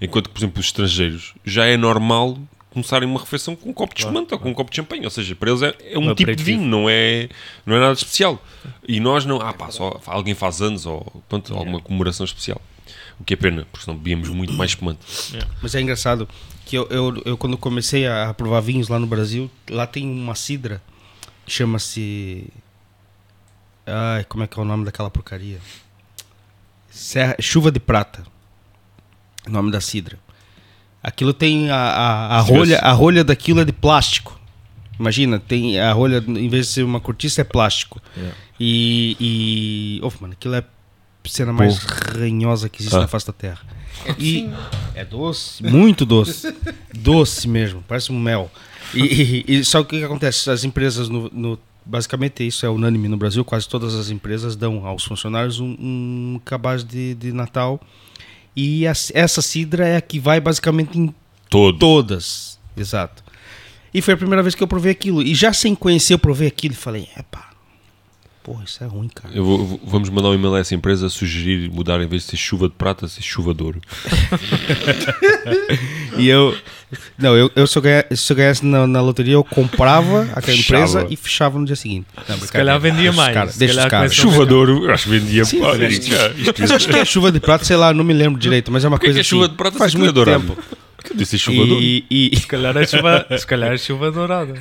Enquanto 0.00 0.28
que, 0.28 0.34
por 0.34 0.40
exemplo, 0.40 0.60
os 0.60 0.66
estrangeiros 0.66 1.34
já 1.44 1.64
é 1.66 1.76
normal 1.76 2.38
começarem 2.72 3.08
uma 3.08 3.20
refeição 3.20 3.54
com 3.54 3.70
um 3.70 3.72
copo 3.72 3.94
de 3.94 4.00
espumante 4.00 4.32
ou 4.32 4.40
com 4.40 4.50
um 4.50 4.54
copo 4.54 4.70
de 4.70 4.76
champanhe. 4.76 5.04
Ou 5.04 5.10
seja, 5.10 5.34
para 5.36 5.50
eles 5.50 5.62
é, 5.62 5.74
é 5.82 5.98
um, 5.98 6.10
Um 6.10 6.14
tipo 6.14 6.34
de 6.34 6.42
vinho, 6.42 6.62
não 6.62 6.88
é, 6.88 7.28
não 7.64 7.76
é 7.76 7.80
nada 7.80 7.92
especial. 7.92 8.42
E 8.86 8.98
nós 9.00 9.24
não, 9.24 9.40
ah 9.40 9.52
pá, 9.52 9.70
só 9.70 10.00
alguém 10.06 10.34
faz 10.34 10.60
anos 10.60 10.86
ou 10.86 11.22
pronto, 11.28 11.54
alguma 11.54 11.80
comemoração 11.80 12.24
especial. 12.24 12.60
O 13.20 13.24
que 13.24 13.34
é 13.34 13.36
pena, 13.36 13.66
porque 13.70 13.84
senão 13.84 13.96
bebíamos 13.96 14.28
muito 14.30 14.52
mais 14.54 14.72
espumante. 14.72 15.00
Mas 15.62 15.74
é 15.74 15.80
engraçado 15.80 16.28
que 16.64 16.76
eu, 16.76 16.86
eu, 16.88 17.22
eu 17.24 17.36
quando 17.36 17.56
comecei 17.56 18.06
a 18.06 18.32
provar 18.34 18.60
vinhos 18.60 18.88
lá 18.88 18.98
no 18.98 19.06
Brasil, 19.06 19.50
lá 19.70 19.86
tem 19.86 20.08
uma 20.08 20.34
cidra, 20.34 20.82
chama-se. 21.46 22.48
Ai, 23.86 24.24
como 24.24 24.44
é 24.44 24.46
que 24.46 24.58
é 24.58 24.62
o 24.62 24.64
nome 24.64 24.84
daquela 24.84 25.10
porcaria? 25.10 25.60
Serra, 26.90 27.36
Chuva 27.40 27.70
de 27.70 27.80
Prata. 27.80 28.24
O 29.46 29.50
nome 29.50 29.70
da 29.70 29.80
cidra. 29.80 30.18
Aquilo 31.02 31.32
tem 31.32 31.70
a, 31.70 31.76
a, 31.76 32.36
a 32.36 32.40
rolha, 32.40 32.78
a 32.78 32.92
rolha 32.92 33.24
daquilo 33.24 33.60
é 33.60 33.64
de 33.64 33.72
plástico. 33.72 34.38
Imagina, 34.98 35.40
tem 35.40 35.80
a 35.80 35.92
rolha, 35.92 36.22
em 36.28 36.48
vez 36.48 36.66
de 36.66 36.72
ser 36.74 36.82
uma 36.84 37.00
cortiça, 37.00 37.40
é 37.40 37.44
plástico. 37.44 38.00
Yeah. 38.16 38.36
E. 38.60 39.16
e 39.18 40.00
oh, 40.04 40.12
mano, 40.20 40.34
aquilo 40.34 40.54
é 40.54 40.58
a 40.58 40.64
cena 41.28 41.52
mais 41.52 41.78
ranhosa 41.78 42.68
que 42.68 42.82
existe 42.82 42.96
Ah. 42.96 43.00
na 43.00 43.08
face 43.08 43.26
da 43.26 43.32
Terra. 43.32 43.60
E 44.18 44.48
é 44.94 45.04
doce, 45.04 45.62
muito 45.64 46.04
doce. 46.06 46.54
doce 46.94 47.48
mesmo, 47.48 47.82
parece 47.86 48.12
um 48.12 48.18
mel. 48.18 48.50
E, 48.94 49.44
e, 49.48 49.56
e 49.58 49.64
só 49.64 49.78
que 49.82 49.84
o 49.84 49.88
que 49.90 49.98
que 49.98 50.04
acontece? 50.04 50.50
As 50.50 50.64
empresas, 50.64 51.08
no, 51.08 51.28
no- 51.32 51.58
basicamente 51.84 52.46
isso 52.46 52.64
é 52.64 52.68
unânime 52.68 53.08
no 53.08 53.16
Brasil, 53.16 53.44
quase 53.44 53.68
todas 53.68 53.94
as 53.94 54.10
empresas 54.10 54.54
dão 54.54 54.86
aos 54.86 55.04
funcionários 55.04 55.58
um, 55.60 55.76
um 55.78 56.40
cabaz 56.44 56.84
de, 56.84 57.14
de 57.14 57.32
Natal. 57.32 57.80
E 58.54 58.84
essa 58.86 59.40
cidra 59.40 59.86
é 59.86 59.96
a 59.96 60.00
que 60.00 60.18
vai 60.18 60.40
basicamente 60.40 60.98
em 60.98 61.14
Todo. 61.48 61.78
todas. 61.78 62.58
Exato. 62.76 63.22
E 63.92 64.00
foi 64.00 64.14
a 64.14 64.16
primeira 64.16 64.42
vez 64.42 64.54
que 64.54 64.62
eu 64.62 64.68
provei 64.68 64.92
aquilo. 64.92 65.22
E 65.22 65.34
já 65.34 65.52
sem 65.52 65.74
conhecer, 65.74 66.14
eu 66.14 66.18
provei 66.18 66.48
aquilo 66.48 66.72
e 66.74 66.76
falei, 66.76 67.08
epá, 67.16 67.50
porra, 68.42 68.64
isso 68.64 68.82
é 68.82 68.86
ruim, 68.86 69.08
cara. 69.08 69.34
Eu 69.34 69.44
vou- 69.44 69.64
vou- 69.64 69.80
vamos 69.84 70.08
mandar 70.10 70.28
um 70.30 70.34
e-mail 70.34 70.54
a 70.54 70.58
essa 70.60 70.74
empresa 70.74 71.06
a 71.06 71.10
sugerir 71.10 71.70
mudar 71.70 72.00
em 72.00 72.06
vez 72.06 72.22
de 72.24 72.30
ser 72.30 72.36
chuva 72.36 72.68
de 72.68 72.74
prata, 72.74 73.06
ser 73.08 73.22
chuva 73.22 73.54
de 73.54 73.62
ouro. 73.62 73.80
E 76.18 76.28
eu. 76.28 76.54
Não, 77.18 77.34
eu, 77.34 77.50
eu 77.56 77.66
se, 77.66 77.78
eu 77.78 77.82
ganha- 77.82 78.04
se 78.14 78.30
eu 78.32 78.36
ganhasse 78.36 78.64
na, 78.66 78.86
na 78.86 79.00
loteria, 79.00 79.32
eu 79.34 79.42
comprava 79.42 80.22
aquela 80.34 80.56
Fechava. 80.58 80.82
empresa 80.84 81.06
e 81.10 81.16
fechava 81.16 81.58
no 81.58 81.64
dia 81.64 81.74
seguinte. 81.76 82.06
Não, 82.28 82.38
Se 82.38 82.52
calhar 82.52 82.78
vendia 82.78 83.10
os 83.10 83.16
mais. 83.16 83.32
caras, 83.32 83.52
Se 83.54 83.58
deixa 83.58 83.72
os 83.72 83.76
calhar 83.78 83.90
caras. 83.90 84.12
a 84.12 84.14
Chuva 84.14 84.44
de 84.44 84.52
ouro, 84.52 84.84
eu 84.84 84.90
acho 84.92 85.04
que 85.04 85.10
vendia. 85.10 85.44
Sim, 85.44 85.62
isto 85.88 86.06
já- 86.10 86.28
isto 86.32 86.54
Mas 86.58 86.70
acho 86.70 86.88
que 86.88 86.96
é 86.96 87.04
chuva 87.04 87.32
de 87.32 87.40
prata, 87.40 87.64
sei 87.64 87.76
lá, 87.76 87.94
não 87.94 88.04
me 88.04 88.12
lembro 88.12 88.38
direito, 88.38 88.70
mas 88.70 88.84
é 88.84 88.88
uma 88.88 88.98
Porquê 88.98 89.06
coisa 89.06 89.16
que 89.20 89.20
é 89.20 89.24
chuva 89.24 89.44
assim, 89.44 89.52
de 89.52 89.56
prata 89.56 89.78
faz 89.78 89.92
se 89.92 89.96
aquilo 89.96 90.10
é 90.10 90.12
muito 90.12 90.24
dourado? 90.24 90.44
tempo. 90.54 90.62
Que 91.02 91.16
disse 91.16 91.38
chuva 91.38 91.66
do- 91.66 91.80
E, 91.80 92.04
e- 92.10 92.36
Se 92.36 92.46
calhar 92.46 92.76
é 92.76 92.86
chuva, 92.86 93.26
se 93.36 93.46
calhar 93.46 93.72
é 93.72 93.76
chuva 93.78 94.10
dourada. 94.10 94.54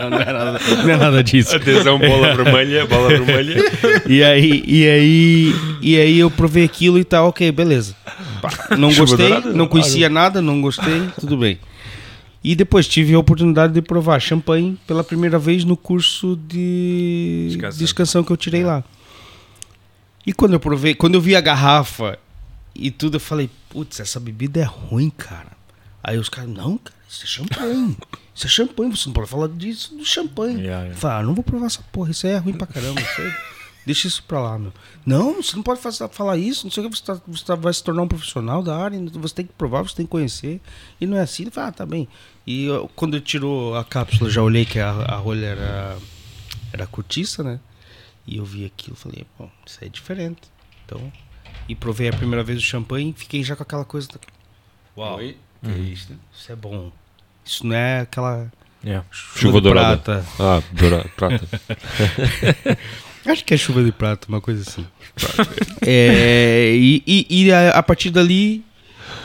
não, 0.00 0.10
não 0.10 0.18
é 0.20 0.32
nada, 0.32 0.58
não 0.84 0.90
é 0.90 0.96
nada 0.96 1.22
disso. 1.24 1.54
Atenção, 1.56 1.98
bola 1.98 2.34
vermelha, 2.34 2.86
bola 2.86 3.08
vermelha. 3.08 3.62
E 4.08 4.22
aí, 4.22 4.64
e 4.66 4.88
aí, 4.88 5.54
e 5.80 5.98
aí 5.98 6.18
eu 6.18 6.30
provei 6.30 6.64
aquilo 6.64 6.98
e 6.98 7.04
tal, 7.04 7.28
ok, 7.28 7.50
beleza. 7.52 7.94
Não 8.78 8.90
Chuva 8.90 9.06
gostei, 9.06 9.28
dourada? 9.28 9.52
não 9.52 9.68
conhecia 9.68 10.08
nada, 10.08 10.40
não 10.42 10.60
gostei, 10.60 11.02
tudo 11.20 11.36
bem. 11.36 11.58
E 12.44 12.56
depois 12.56 12.88
tive 12.88 13.14
a 13.14 13.18
oportunidade 13.18 13.72
de 13.72 13.80
provar 13.80 14.18
champanhe 14.20 14.76
pela 14.86 15.04
primeira 15.04 15.38
vez 15.38 15.64
no 15.64 15.76
curso 15.76 16.36
de 16.48 17.46
Descansão. 17.50 17.78
descansão 17.78 18.24
que 18.24 18.32
eu 18.32 18.36
tirei 18.36 18.64
lá. 18.64 18.82
E 20.26 20.32
quando 20.32 20.54
eu 20.54 20.60
provei, 20.60 20.94
quando 20.94 21.14
eu 21.14 21.20
vi 21.20 21.36
a 21.36 21.40
garrafa 21.40 22.18
e 22.74 22.90
tudo, 22.90 23.16
eu 23.16 23.20
falei, 23.20 23.48
putz, 23.72 23.98
essa 24.00 24.20
bebida 24.20 24.60
é 24.60 24.64
ruim, 24.64 25.08
cara. 25.10 25.52
Aí 26.04 26.18
os 26.18 26.28
caras, 26.28 26.50
não, 26.50 26.76
cara, 26.78 26.96
isso 27.08 27.24
é 27.24 27.26
champanhe. 27.26 27.96
Isso 28.34 28.46
é 28.46 28.50
champanhe, 28.50 28.96
você 28.96 29.06
não 29.08 29.14
pode 29.14 29.28
falar 29.30 29.48
disso 29.48 29.94
do 29.96 30.04
champanhe. 30.04 30.60
Yeah, 30.60 30.82
yeah. 30.84 30.96
Falei, 31.00 31.16
ah, 31.18 31.22
não 31.22 31.34
vou 31.34 31.44
provar 31.44 31.66
essa 31.66 31.82
porra, 31.92 32.10
isso 32.10 32.26
aí 32.26 32.32
é 32.32 32.38
ruim 32.38 32.54
pra 32.54 32.66
caramba. 32.66 33.00
Isso 33.00 33.22
deixa 33.86 34.08
isso 34.08 34.22
pra 34.24 34.40
lá, 34.40 34.58
meu. 34.58 34.72
Não, 35.06 35.42
você 35.42 35.56
não 35.56 35.62
pode 35.62 35.80
fazer- 35.80 36.08
falar 36.10 36.36
isso, 36.36 36.64
não 36.66 36.70
sei 36.70 36.84
o 36.84 36.90
que, 36.90 36.96
você, 36.96 37.04
tá- 37.04 37.20
você 37.26 37.44
tá- 37.44 37.54
vai 37.54 37.72
se 37.72 37.82
tornar 37.82 38.02
um 38.02 38.08
profissional 38.08 38.62
da 38.62 38.76
área, 38.76 38.98
você 39.14 39.34
tem 39.34 39.46
que 39.46 39.52
provar, 39.54 39.82
você 39.82 39.94
tem 39.96 40.06
que 40.06 40.10
conhecer. 40.10 40.60
E 41.00 41.06
não 41.06 41.16
é 41.16 41.20
assim. 41.20 41.44
Ele 41.44 41.50
falou, 41.50 41.68
ah, 41.68 41.72
tá 41.72 41.86
bem. 41.86 42.08
E 42.46 42.64
eu, 42.64 42.90
quando 42.96 43.16
eu 43.16 43.20
tirou 43.20 43.76
a 43.76 43.84
cápsula, 43.84 44.28
já 44.30 44.42
olhei 44.42 44.64
que 44.64 44.78
a, 44.80 44.90
a 44.90 45.16
rolha 45.16 45.46
era, 45.46 45.98
era 46.72 46.86
cortiça, 46.86 47.42
né? 47.42 47.60
E 48.26 48.36
eu 48.38 48.44
vi 48.44 48.64
aquilo, 48.64 48.96
falei, 48.96 49.26
bom, 49.38 49.50
isso 49.66 49.78
aí 49.80 49.88
é 49.88 49.90
diferente. 49.90 50.40
Então, 50.84 51.12
e 51.68 51.74
provei 51.74 52.08
a 52.08 52.12
primeira 52.12 52.42
vez 52.42 52.58
o 52.58 52.62
champanhe, 52.62 53.14
fiquei 53.16 53.42
já 53.42 53.54
com 53.56 53.62
aquela 53.62 53.84
coisa. 53.84 54.08
da- 54.08 54.18
Uau, 54.96 55.16
Oi? 55.18 55.36
Que 55.64 55.70
é 55.70 55.78
isto? 55.78 56.12
isso 56.36 56.52
é 56.52 56.56
bom. 56.56 56.90
Isso 57.44 57.66
não 57.66 57.74
é 57.76 58.00
aquela 58.00 58.50
Yeah. 58.84 59.06
Chuva 59.12 59.58
de 59.58 59.68
dourada. 59.68 59.96
prata. 59.96 60.26
Ah, 60.40 60.60
dourada, 60.72 61.08
prata. 61.16 61.46
Acho 63.24 63.44
que 63.44 63.54
é 63.54 63.56
chuva 63.56 63.84
de 63.84 63.92
prata, 63.92 64.26
uma 64.28 64.40
coisa 64.40 64.68
assim. 64.68 64.84
É, 65.86 66.74
e 66.74 67.02
e, 67.06 67.26
e 67.44 67.52
a, 67.52 67.70
a 67.70 67.82
partir 67.82 68.10
dali 68.10 68.64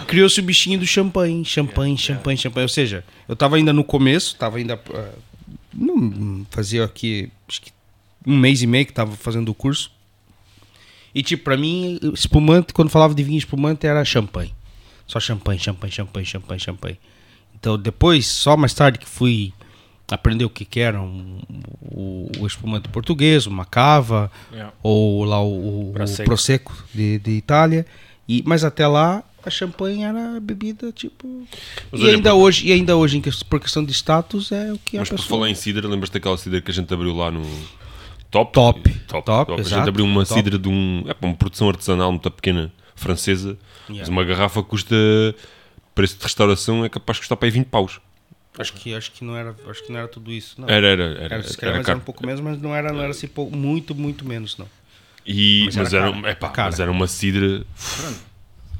criou-se 0.07 0.39
o 0.39 0.43
bichinho 0.43 0.77
do 0.79 0.85
champanhe, 0.85 1.43
champanhe, 1.43 1.97
champanhe, 1.97 2.37
champanhe. 2.37 2.65
Ou 2.65 2.69
seja, 2.69 3.03
eu 3.27 3.35
tava 3.35 3.55
ainda 3.55 3.73
no 3.73 3.83
começo, 3.83 4.35
tava 4.35 4.57
ainda. 4.57 4.79
ah, 4.93 5.09
não, 5.73 6.45
fazia 6.51 6.83
aqui 6.85 7.31
acho 7.47 7.61
que 7.61 7.71
um 8.25 8.37
mês 8.37 8.61
e 8.61 8.67
meio 8.67 8.85
que 8.85 8.93
tava 8.93 9.15
fazendo 9.15 9.49
o 9.49 9.55
curso. 9.55 9.91
E 11.15 11.23
tipo, 11.23 11.43
pra 11.43 11.57
mim, 11.57 11.99
espumante, 12.13 12.73
quando 12.73 12.89
falava 12.89 13.13
de 13.15 13.23
vinho 13.23 13.37
espumante, 13.37 13.87
era 13.87 14.03
champanhe. 14.05 14.53
Só 15.07 15.19
champanhe, 15.19 15.59
champanhe, 15.59 15.91
champanhe, 15.91 16.25
champanhe, 16.25 16.59
champanhe. 16.59 16.99
Então 17.59 17.77
depois, 17.77 18.27
só 18.27 18.55
mais 18.57 18.73
tarde 18.73 18.99
que 18.99 19.07
fui 19.07 19.53
aprender 20.09 20.45
o 20.45 20.49
que, 20.49 20.63
que 20.63 20.79
era 20.79 21.01
um- 21.01 21.39
o, 21.81 22.29
o 22.39 22.47
espumante 22.47 22.87
português, 22.89 23.45
uma 23.47 23.65
cava, 23.65 24.31
Yeah. 24.53 24.73
ou 24.83 25.23
lá 25.25 25.41
o, 25.41 25.89
o 25.89 25.93
Prosecco. 25.93 26.25
Prosecco, 26.29 26.83
de, 26.93 27.19
de 27.19 27.31
Itália. 27.31 27.85
E, 28.27 28.43
mas 28.45 28.63
até 28.63 28.85
lá 28.87 29.23
a 29.45 29.49
champanhe 29.49 30.03
era 30.03 30.39
bebida 30.41 30.91
tipo. 30.91 31.45
Mas 31.91 32.01
e, 32.01 32.09
ainda 32.09 32.31
por- 32.31 32.37
hoje, 32.37 32.67
e 32.67 32.71
ainda 32.73 32.95
hoje, 32.97 33.17
em 33.17 33.21
por 33.49 33.59
questão 33.59 33.83
de 33.83 33.91
status, 33.93 34.51
é 34.51 34.71
o 34.73 34.77
que 34.77 34.97
Mas 34.97 35.07
a 35.07 35.11
por 35.11 35.17
pessoa. 35.21 35.39
falar 35.39 35.49
em 35.49 35.55
cidra, 35.55 35.87
lembras-te 35.87 36.13
daquela 36.13 36.37
cidra 36.37 36.61
que 36.61 36.69
a 36.69 36.73
gente 36.73 36.93
abriu 36.93 37.15
lá 37.15 37.31
no 37.31 37.41
Top? 38.45 38.53
Top. 38.53 38.89
Top. 39.07 39.25
Top, 39.25 39.61
A 39.61 39.63
gente 39.63 39.87
abriu 39.89 40.05
uma 40.05 40.25
Top. 40.25 40.33
cidra 40.39 40.57
de 40.59 40.67
um, 40.69 41.03
é, 41.07 41.15
uma 41.25 41.35
produção 41.35 41.69
artesanal 41.69 42.11
muito 42.11 42.29
pequena, 42.31 42.71
francesa. 42.95 43.57
Mas 43.87 43.97
Yeah. 43.97 44.11
uma 44.11 44.23
garrafa 44.25 44.61
custa, 44.61 44.95
preço 45.95 46.17
de 46.17 46.23
restauração 46.23 46.83
é 46.83 46.89
capaz 46.89 47.15
de 47.17 47.21
custar 47.21 47.37
para 47.37 47.47
aí 47.47 47.51
20 47.51 47.67
paus. 47.67 48.01
Acho 48.59 48.73
que, 48.73 48.93
acho, 48.93 49.11
que 49.11 49.23
não 49.23 49.35
era, 49.37 49.55
acho 49.69 49.83
que 49.85 49.91
não 49.91 49.99
era 49.99 50.07
tudo 50.07 50.31
isso. 50.31 50.59
Não. 50.59 50.67
Era, 50.67 50.87
era, 50.87 51.03
era. 51.03 51.35
Era, 51.35 51.43
se 51.43 51.49
era 51.51 51.57
calhar, 51.57 51.75
mas 51.77 51.85
caro. 51.85 51.95
era 51.95 51.97
um 51.99 52.05
pouco 52.05 52.25
menos, 52.25 52.41
mas 52.41 52.59
não 52.61 52.75
era, 52.75 52.91
não 52.91 53.01
era 53.01 53.11
assim, 53.11 53.29
muito, 53.51 53.93
muito 53.95 54.27
menos, 54.27 54.57
não. 54.57 54.67
E, 55.25 55.63
Mas 55.65 55.75
mas, 55.75 55.93
era 55.93 56.07
era, 56.07 56.13
cara. 56.15 56.29
é 56.31 56.35
pá, 56.35 56.49
Cara. 56.49 56.69
mas 56.71 56.79
era 56.79 56.89
uma 56.91 57.05
cidra. 57.07 57.61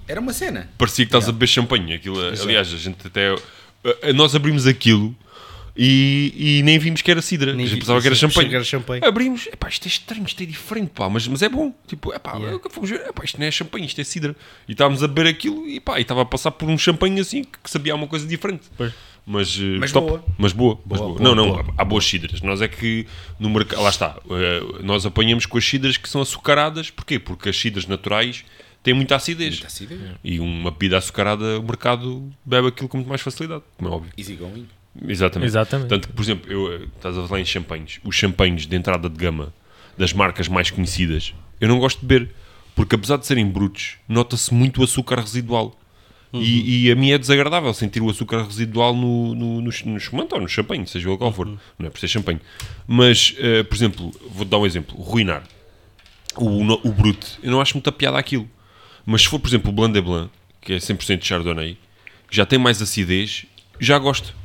Era 0.08 0.20
uma 0.22 0.34
cena. 0.34 0.70
Parecia 0.78 1.05
que 1.05 1.10
estás 1.10 1.28
a 1.28 1.32
beber 1.32 1.47
champanhe. 1.47 1.93
Aquilo, 1.93 2.20
aliás, 2.22 2.74
a 2.74 2.78
gente 2.78 3.05
até. 3.05 3.36
Nós 4.16 4.34
abrimos 4.36 4.66
aquilo 4.66 5.16
e, 5.78 6.34
e 6.60 6.64
nem 6.64 6.80
vimos 6.80 7.02
que 7.02 7.12
era 7.12 7.22
cidra. 7.22 7.54
Nem 7.54 7.66
vi- 7.66 7.78
pensava 7.78 8.02
que 8.02 8.08
era 8.08 8.16
champanhe. 8.16 8.54
era 8.56 8.64
champanhe. 8.64 9.02
Abrimos, 9.06 9.48
epá, 9.48 9.70
isto 9.70 9.86
é 9.86 9.88
estranho, 9.88 10.26
isto 10.26 10.42
é 10.42 10.46
diferente, 10.46 10.90
pá, 10.94 11.08
mas, 11.10 11.28
mas 11.28 11.42
é 11.42 11.50
bom. 11.50 11.74
Tipo, 11.88 12.14
epá, 12.14 12.36
Yeah. 12.38 12.60
fomos 12.70 12.90
ver, 12.90 13.02
epá, 13.08 13.24
isto 13.24 13.40
não 13.40 13.46
é 13.46 13.52
champanhe, 13.52 13.86
isto 13.86 14.00
é 14.02 14.04
cidra. 14.04 14.36
E 14.68 14.72
estávamos 14.72 15.04
a 15.04 15.08
beber 15.08 15.28
aquilo 15.30 15.68
e 15.68 15.80
pá, 15.80 16.00
e 16.00 16.02
estava 16.02 16.22
a 16.22 16.26
passar 16.26 16.52
por 16.52 16.68
um 16.70 16.78
champanhe 16.78 17.20
assim 17.20 17.44
que, 17.44 17.70
sabia 17.70 17.94
uma 17.96 18.08
coisa 18.08 18.26
diferente. 18.28 18.64
Pois. 18.76 18.94
Mas, 19.30 19.58
eh, 19.60 19.78
Mas 19.78 19.92
top. 19.92 20.08
boa. 20.08 20.26
Mas 20.38 20.54
boa. 20.54 20.80
mas 20.86 21.00
Boa, 21.00 21.10
boa. 21.14 21.20
boa, 21.20 21.36
não, 21.36 21.36
não, 21.36 21.52
boa. 21.62 21.74
há 21.78 21.84
boas 21.84 22.06
cidras. 22.06 22.42
Nós 22.42 22.62
é 22.62 22.68
que 22.70 23.06
no 23.38 23.50
mercado. 23.50 23.82
Lá 23.84 23.90
está. 23.90 24.16
eh, 24.32 24.62
nós 24.84 25.06
apanhamos 25.06 25.46
com 25.46 25.58
as 25.58 25.66
cidras 25.66 25.98
que 25.98 26.08
são 26.08 26.22
açucaradas. 26.22 26.90
Porquê? 26.90 27.20
Porque 27.20 27.50
as 27.50 27.58
cidras 27.60 27.86
naturais 27.88 28.46
têm 28.82 28.94
muita 28.94 29.18
acidez. 29.18 29.56
Muita 29.56 29.68
acidez. 29.68 30.00
E 30.24 30.40
uma 30.40 30.72
bebida 30.72 30.98
açucarada, 30.98 31.60
o 31.60 31.64
mercado 31.64 32.32
bebe 32.46 32.70
aquilo 32.70 32.88
com 32.88 32.98
muito 33.00 33.10
mais 33.10 33.20
facilidade, 33.20 33.64
como 33.78 33.90
é 33.90 33.94
óbvio. 33.94 34.12
Easy 34.18 34.34
going. 34.36 34.66
Exatamente. 35.08 35.50
Exatamente. 35.50 35.89
Tanto 35.89 36.08
que, 36.08 36.14
por 36.14 36.22
exemplo, 36.22 36.52
eu, 36.52 36.72
eh, 36.74 36.88
estás 36.95 37.18
a 37.18 37.28
falar 37.28 37.41
em 37.41 37.45
champanhes. 37.45 38.00
Os 38.04 38.16
champanhes 38.16 38.66
de 38.66 38.76
entrada 38.76 39.10
de 39.10 39.16
gama 39.18 39.54
das 39.98 40.14
marcas 40.14 40.48
mais 40.48 40.70
conhecidas, 40.72 41.34
eu 41.60 41.68
não 41.68 41.80
gosto 41.80 42.00
de 42.02 42.06
beber. 42.06 42.30
Porque 42.76 42.93
apesar 42.93 43.18
de 43.18 43.26
serem 43.26 43.48
brutos, 43.48 43.95
nota-se 44.08 44.54
muito 44.54 44.82
o 44.82 44.84
açúcar 44.84 45.20
residual. 45.20 45.76
E, 46.32 46.86
e 46.88 46.91
a 46.91 46.95
mim 46.95 47.10
é 47.10 47.18
desagradável 47.18 47.74
sentir 47.74 48.02
o 48.04 48.10
açúcar 48.10 48.43
residual 48.45 48.93
no, 48.93 49.34
no, 49.34 49.62
no, 49.62 49.72
no 49.86 49.98
espumante 49.98 50.36
ou 50.36 50.41
no 50.41 50.48
champanhe, 50.48 50.86
seja 50.86 51.10
o 51.10 51.18
qual 51.18 51.32
for. 51.34 51.48
Não 51.48 51.88
é 51.88 51.89
por 51.89 52.00
ser 52.00 52.08
champanhe. 52.08 52.39
Mas, 52.86 53.34
eh, 53.39 53.64
por 53.64 53.74
exemplo, 53.76 54.12
vou 54.30 54.45
dar 54.45 54.60
um 54.60 54.66
exemplo. 54.66 54.95
O 55.00 55.02
Ruinar. 55.02 55.43
O, 56.36 56.64
no- 56.64 56.80
o 56.84 56.91
Brut. 56.91 57.39
Eu 57.41 57.50
não 57.52 57.60
acho 57.62 57.74
muita 57.74 57.91
piada 57.91 58.18
aquilo. 58.20 58.48
Mas 59.06 59.22
se 59.24 59.28
for, 59.30 59.39
por 59.39 59.48
exemplo, 59.48 59.70
o 59.72 59.74
Blanc 59.74 59.93
de 59.93 60.02
Blanc, 60.02 60.30
que 60.62 60.74
é 60.74 60.78
100% 60.78 61.18
de 61.20 61.26
Chardonnay, 61.26 61.78
que 62.30 62.36
já 62.36 62.45
tem 62.45 62.60
mais 62.60 62.80
acidez, 62.82 63.45
já 63.80 63.98
gosto. 63.98 64.36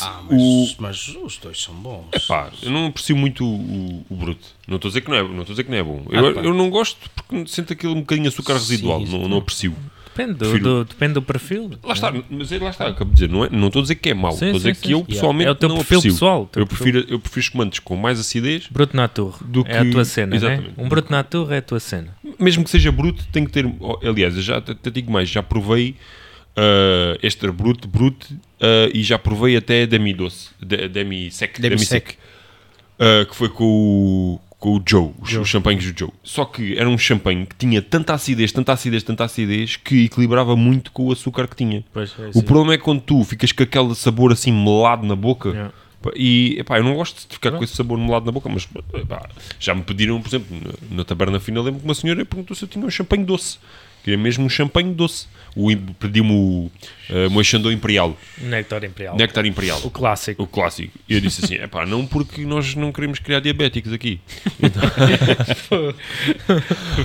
Ah, 0.00 0.22
o, 0.30 0.34
mas, 0.34 0.76
mas 0.78 1.08
os 1.08 1.36
dois 1.38 1.60
são 1.62 1.74
bons. 1.74 2.06
Pá, 2.28 2.50
eu 2.62 2.70
não 2.70 2.86
aprecio 2.86 3.16
muito 3.16 3.44
o, 3.44 3.54
o, 3.54 4.06
o 4.10 4.16
Brut. 4.16 4.38
Não 4.68 4.76
estou 4.76 4.88
a 4.88 4.90
dizer 4.90 5.00
que 5.02 5.10
não 5.10 5.16
é, 5.16 5.22
não 5.22 5.28
estou 5.40 5.42
a 5.42 5.54
dizer 5.54 5.64
que 5.64 5.70
não 5.70 5.78
é 5.78 5.82
bom. 5.82 6.06
Eu, 6.10 6.26
Ah, 6.28 6.32
pá. 6.34 6.40
eu 6.40 6.54
não 6.54 6.70
gosto 6.70 6.98
porque 7.14 7.46
sinto 7.46 7.72
aquilo 7.72 7.92
um 7.92 8.00
bocadinho 8.00 8.28
açúcar 8.28 8.54
Sim, 8.54 8.58
residual. 8.72 9.00
isso 9.02 9.16
não, 9.18 9.28
não 9.28 9.38
aprecio. 9.38 9.74
Depende 10.16 10.34
do, 10.34 10.58
do- 10.60 10.84
depende 10.84 11.14
do 11.14 11.22
perfil. 11.22 11.72
Lá 11.82 11.92
está, 11.92 12.12
mas 12.30 12.52
é- 12.52 12.58
lá 12.60 12.70
está, 12.70 12.86
acabo 12.86 13.10
de 13.10 13.14
dizer, 13.16 13.28
não, 13.28 13.44
é, 13.44 13.50
não 13.50 13.66
estou 13.66 13.80
a 13.80 13.82
dizer 13.82 13.96
que 13.96 14.10
é 14.10 14.14
mau, 14.14 14.30
Sim, 14.30 14.44
estou 14.46 14.50
a 14.50 14.52
dizer 14.58 14.74
sim, 14.76 14.80
que 14.80 14.86
sim, 14.86 14.92
eu 14.92 14.98
sim. 15.00 15.04
pessoalmente 15.06 15.48
É 15.48 15.50
o 15.50 15.54
teu 15.56 15.68
não 15.68 15.76
perfil 15.78 15.98
aprecio. 15.98 16.12
pessoal, 16.14 16.46
teu 16.52 16.62
eu, 16.62 16.66
prefiro, 16.68 17.04
eu 17.08 17.18
prefiro 17.18 17.40
espumantes 17.40 17.78
com 17.80 17.96
mais 17.96 18.20
acidez, 18.20 18.68
Bruto 18.70 18.96
Natur. 18.96 19.36
Do 19.44 19.64
É 19.66 19.78
a 19.78 19.84
que- 19.84 19.90
tua 19.90 20.04
cena, 20.04 20.30
né? 20.30 20.36
Exatamente. 20.36 20.74
Um 20.78 20.88
Bruto 20.88 21.10
Natur 21.10 21.52
é 21.52 21.56
a 21.58 21.62
tua 21.62 21.80
cena. 21.80 22.16
mesmo 22.38 22.62
que 22.62 22.70
seja 22.70 22.92
bruto, 22.92 23.24
tem 23.32 23.44
que 23.44 23.50
ter. 23.50 23.66
Aliás, 24.08 24.36
eu 24.36 24.42
já 24.42 24.58
até 24.58 24.88
digo 24.88 25.10
mais, 25.10 25.28
já 25.28 25.42
provei 25.42 25.96
uh, 26.56 27.18
extra 27.22 27.52
bruto, 27.52 27.88
bruto 27.88 28.32
uh, 28.32 28.90
e 28.92 29.02
já 29.02 29.18
provei 29.18 29.56
até 29.56 29.86
demi 29.86 30.12
doce, 30.14 30.50
de- 30.60 30.88
demi 30.88 31.30
sec, 31.30 31.58
Demi 31.60 31.76
demi 31.76 31.86
sec, 31.86 32.10
uh, 32.98 33.26
que 33.26 33.34
foi 33.34 33.48
com 33.48 33.64
o, 33.64 34.40
com 34.58 34.76
o 34.76 34.82
Joe, 34.86 35.10
os, 35.20 35.32
os 35.32 35.48
champanhes 35.48 35.84
do 35.92 35.98
Joe. 35.98 36.10
Só 36.22 36.44
que 36.44 36.76
era 36.78 36.88
um 36.88 36.96
champanhe 36.98 37.46
que 37.46 37.56
tinha 37.56 37.82
tanta 37.82 38.14
acidez, 38.14 38.52
tanta 38.52 38.72
acidez, 38.72 39.02
tanta 39.02 39.24
acidez 39.24 39.76
que 39.76 40.04
equilibrava 40.04 40.56
muito 40.56 40.90
com 40.92 41.04
o 41.04 41.12
açúcar 41.12 41.46
que 41.48 41.56
tinha. 41.56 41.84
Pois, 41.92 42.14
é 42.18 42.30
O 42.34 42.42
problema 42.42 42.74
é 42.74 42.78
quando 42.78 43.00
tu 43.00 43.22
ficas 43.24 43.52
com 43.52 43.62
aquele 43.62 43.94
sabor 43.94 44.32
assim 44.32 44.52
melado 44.52 45.06
na 45.06 45.16
boca. 45.16 45.48
Yeah. 45.50 45.72
E 46.16 46.56
epá, 46.58 46.76
eu 46.76 46.84
não 46.84 46.94
gosto 46.96 47.26
de 47.26 47.34
ficar 47.34 47.50
com 47.52 47.64
esse 47.64 47.74
sabor 47.74 47.96
melado 47.96 48.26
na 48.26 48.32
boca, 48.32 48.46
mas 48.46 48.68
epá, 48.92 49.26
já 49.58 49.74
me 49.74 49.82
pediram, 49.82 50.20
por 50.20 50.28
exemplo, 50.28 50.54
na, 50.90 50.98
na 50.98 51.02
taberna 51.04 51.40
fina, 51.40 51.62
lembro 51.62 51.80
que 51.80 51.86
uma 51.86 51.94
senhora 51.94 52.26
perguntou 52.26 52.54
se 52.54 52.62
eu 52.62 52.68
tinha 52.68 52.84
um 52.84 52.90
champanhe 52.90 53.24
doce. 53.24 53.58
Queria 54.04 54.18
mesmo 54.18 54.44
um 54.44 54.48
champanhe 54.50 54.92
doce. 54.92 55.26
O, 55.56 55.68
Pedi-me 56.00 56.30
o 56.32 56.70
uh, 57.10 57.30
Moixandão 57.30 57.70
Imperial, 57.70 58.16
Nectar 58.38 58.82
Imperial. 58.84 59.16
Néctar 59.16 59.46
Imperial. 59.46 59.80
O 59.84 59.90
clássico. 59.90 60.42
O 60.42 60.46
clássico. 60.48 60.98
E 61.08 61.14
eu 61.14 61.20
disse 61.20 61.44
assim: 61.44 61.54
é 61.54 61.66
pá, 61.68 61.86
não 61.86 62.04
porque 62.04 62.44
nós 62.44 62.74
não 62.74 62.90
queremos 62.92 63.20
criar 63.20 63.38
diabéticos 63.40 63.92
aqui. 63.92 64.20
Então, 64.60 64.82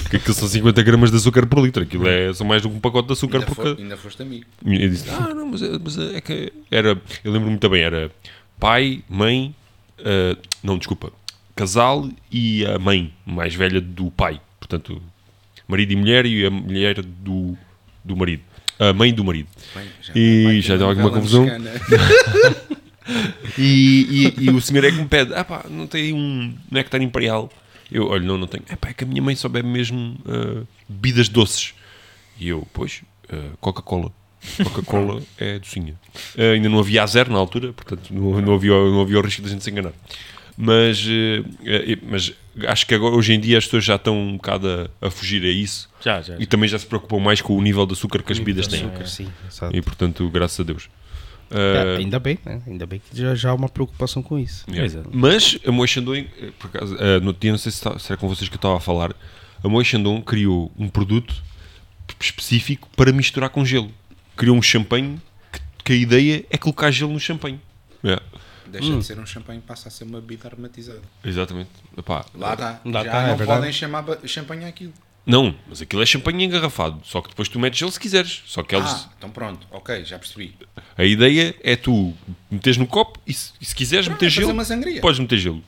porque 0.01 0.17
aquilo 0.17 0.33
são 0.33 0.47
50 0.47 0.81
gramas 0.83 1.11
de 1.11 1.17
açúcar 1.17 1.45
por 1.45 1.59
litro. 1.63 1.83
Aquilo 1.83 2.07
é, 2.07 2.33
são 2.33 2.45
mais 2.47 2.61
do 2.61 2.69
que 2.69 2.75
um 2.75 2.79
pacote 2.79 3.07
de 3.07 3.13
açúcar 3.13 3.37
Ainda, 3.39 3.45
por 3.47 3.55
fo- 3.55 3.63
cada. 3.63 3.81
ainda 3.81 3.97
foste 3.97 4.21
amigo. 4.21 4.45
E 4.65 4.83
eu 4.83 4.89
disse: 4.89 5.09
Ah, 5.09 5.33
não, 5.33 5.45
mas, 5.47 5.61
é- 5.61 5.79
mas 5.83 5.97
é 5.97 6.21
que 6.21 6.51
era. 6.71 6.99
Eu 7.23 7.31
lembro 7.31 7.49
muito 7.49 7.69
bem: 7.69 7.81
era 7.83 8.11
pai, 8.59 9.03
mãe, 9.09 9.53
ah, 9.99 10.35
não, 10.63 10.77
desculpa, 10.77 11.11
casal 11.55 12.09
e 12.31 12.65
a 12.65 12.79
mãe 12.79 13.13
mais 13.25 13.53
velha 13.53 13.79
do 13.81 14.09
pai. 14.11 14.39
Portanto, 14.59 15.01
marido 15.69 15.93
e 15.93 15.95
mulher 15.95 16.25
e 16.25 16.45
a 16.45 16.49
mulher 16.49 17.01
do, 17.01 17.57
do 18.03 18.17
marido. 18.17 18.41
A 18.77 18.91
mãe 18.93 19.13
do 19.13 19.23
marido. 19.23 19.47
Bem, 19.75 19.85
já 20.01 20.13
E 20.15 20.43
ter 20.45 20.61
já 20.61 20.77
deu 20.77 20.87
uma 20.87 20.91
alguma 20.93 21.11
confusão? 21.11 21.45
E, 23.57 24.31
e- 24.37 24.43
e 24.45 24.49
o 24.51 24.61
senhor 24.61 24.83
é 24.83 24.91
que 24.91 24.97
me 24.97 25.07
pede: 25.07 25.33
Ah 25.33 25.43
pá, 25.43 25.65
não 25.69 25.87
tem 25.87 26.13
um 26.13 26.53
néctar 26.69 27.01
imperial? 27.01 27.51
Eu, 27.91 28.07
olha, 28.07 28.23
não, 28.23 28.37
não 28.37 28.45
tenho. 28.47 28.63
É 28.69 28.75
pá, 28.75 28.89
é 28.89 28.93
que 28.93 29.03
a 29.03 29.07
minha 29.07 29.21
mãe 29.21 29.35
só 29.35 29.49
bebe 29.49 29.67
mesmo 29.67 30.15
ah, 30.27 30.63
bebidas 30.87 31.27
doces. 31.27 31.73
E 32.39 32.47
eu, 32.49 32.67
pois, 32.71 33.01
ah, 33.31 33.49
Coca-Cola. 33.59 34.11
Coca-Cola 34.63 35.21
é 35.39 35.57
docinha. 35.59 35.95
Eh, 36.37 36.51
ainda 36.53 36.69
não 36.69 36.79
havia 36.79 37.03
a 37.03 37.07
zero 37.07 37.31
na 37.33 37.39
altura, 37.39 37.73
portanto 37.73 38.13
não, 38.13 38.39
não, 38.39 38.53
havia, 38.53 38.71
não 38.71 39.01
havia 39.01 39.17
o 39.19 39.21
risco 39.21 39.41
de 39.41 39.47
a 39.47 39.51
gente 39.51 39.63
se 39.63 39.71
enganar. 39.71 39.91
Mas, 40.55 41.03
mas 42.03 42.33
acho 42.67 42.85
que 42.85 42.93
agora, 42.95 43.15
hoje 43.15 43.33
em 43.33 43.39
dia 43.39 43.57
as 43.57 43.65
pessoas 43.65 43.83
já 43.85 43.95
estão 43.95 44.17
um 44.17 44.33
bocado 44.37 44.67
a, 45.01 45.07
a 45.07 45.11
fugir 45.11 45.43
a 45.43 45.49
isso 45.49 45.89
Já, 46.03 46.21
já. 46.21 46.35
e 46.39 46.45
também 46.45 46.67
já 46.69 46.77
se 46.79 46.85
preocupam 46.85 47.19
mais 47.19 47.41
com 47.41 47.55
o 47.57 47.61
nível 47.61 47.85
de 47.85 47.93
açúcar 47.93 48.21
que 48.23 48.31
as 48.31 48.39
bebidas 48.39 48.67
têm. 48.67 48.81
Açúcar, 48.85 49.07
sim. 49.07 49.27
exato. 49.47 49.75
E 49.75 49.81
portanto, 49.81 50.29
graças 50.29 50.59
a 50.59 50.63
Deus. 50.63 50.89
É, 51.51 51.95
Eh, 51.95 51.97
ainda 51.97 52.19
bem, 52.19 52.37
né? 52.45 52.61
Ainda 52.67 52.85
bem 52.85 52.99
que 52.99 53.17
já, 53.19 53.33
já 53.33 53.49
há 53.49 53.53
uma 53.55 53.67
preocupação 53.69 54.21
com 54.21 54.37
isso. 54.37 54.65
Yeah. 54.69 55.01
Mas 55.11 55.57
a 55.65 55.71
Moe 55.71 55.87
Shandong, 55.87 56.27
eh, 56.39 56.51
por 56.59 56.67
acaso, 56.67 56.95
eh, 56.99 57.19
no 57.19 57.27
outro 57.27 57.41
dia, 57.41 57.51
não 57.51 57.57
sei 57.57 57.71
se, 57.71 57.77
está, 57.79 57.97
se 57.97 58.11
era 58.11 58.17
com 58.21 58.27
vocês 58.27 58.47
que 58.47 58.53
eu 58.55 58.59
estava 58.59 58.77
a 58.77 58.79
falar, 58.79 59.15
a 59.63 59.67
Moe 59.67 59.83
Shandong 59.83 60.21
criou 60.23 60.71
um 60.77 60.87
produto 60.87 61.33
específico 62.19 62.87
para 62.95 63.11
misturar 63.11 63.49
com 63.49 63.65
gelo. 63.65 63.91
Criou 64.35 64.55
um 64.55 64.61
champanhe 64.61 65.19
que, 65.51 65.59
que 65.85 65.93
a 65.93 65.95
ideia 65.95 66.45
é 66.49 66.57
colocar 66.57 66.91
gelo 66.91 67.13
no 67.13 67.19
champanhe. 67.19 67.59
Yeah, 68.03 68.23
Deixa 68.69 68.95
de 68.97 69.03
ser 69.03 69.19
um 69.19 69.25
champanhe, 69.25 69.61
passa 69.61 69.87
a 69.87 69.91
ser 69.91 70.03
uma 70.05 70.21
bebida 70.21 70.47
aromatizada. 70.47 71.01
exatamente. 71.23 71.69
Epá, 71.97 72.25
Lá 72.33 72.53
está. 72.53 72.79
Já 72.85 73.03
tá, 73.05 73.21
é 73.23 73.27
não 73.29 73.37
verdade. 73.37 73.59
podem 73.59 73.73
chamar 73.73 74.05
champanhe 74.25 74.65
àquilo. 74.65 74.93
Não, 75.25 75.53
mas 75.67 75.79
aquilo 75.81 76.01
é 76.01 76.05
champanhe 76.07 76.45
engarrafado. 76.45 77.01
Só 77.03 77.21
que 77.21 77.29
depois 77.29 77.47
tu 77.47 77.59
metes 77.59 77.77
gelo 77.77 77.91
se 77.91 77.99
quiseres. 77.99 78.41
Só 78.47 78.63
que 78.63 78.75
eles, 78.75 78.89
Ah, 78.89 79.09
então 79.17 79.29
pronto. 79.29 79.67
Ok, 79.69 80.03
já 80.03 80.17
percebi. 80.17 80.55
a 80.97 81.03
ideia 81.03 81.55
é 81.61 81.75
tu 81.75 82.13
meteres 82.49 82.77
no 82.77 82.87
copo 82.87 83.19
e 83.27 83.33
se, 83.33 83.51
e 83.61 83.65
se 83.65 83.75
quiseres 83.75 84.07
meter 84.07 84.25
é 84.25 84.29
fazer 84.31 84.45
gelo, 84.47 85.01
podes 85.01 85.19
meter 85.19 85.37
gelo. 85.37 85.63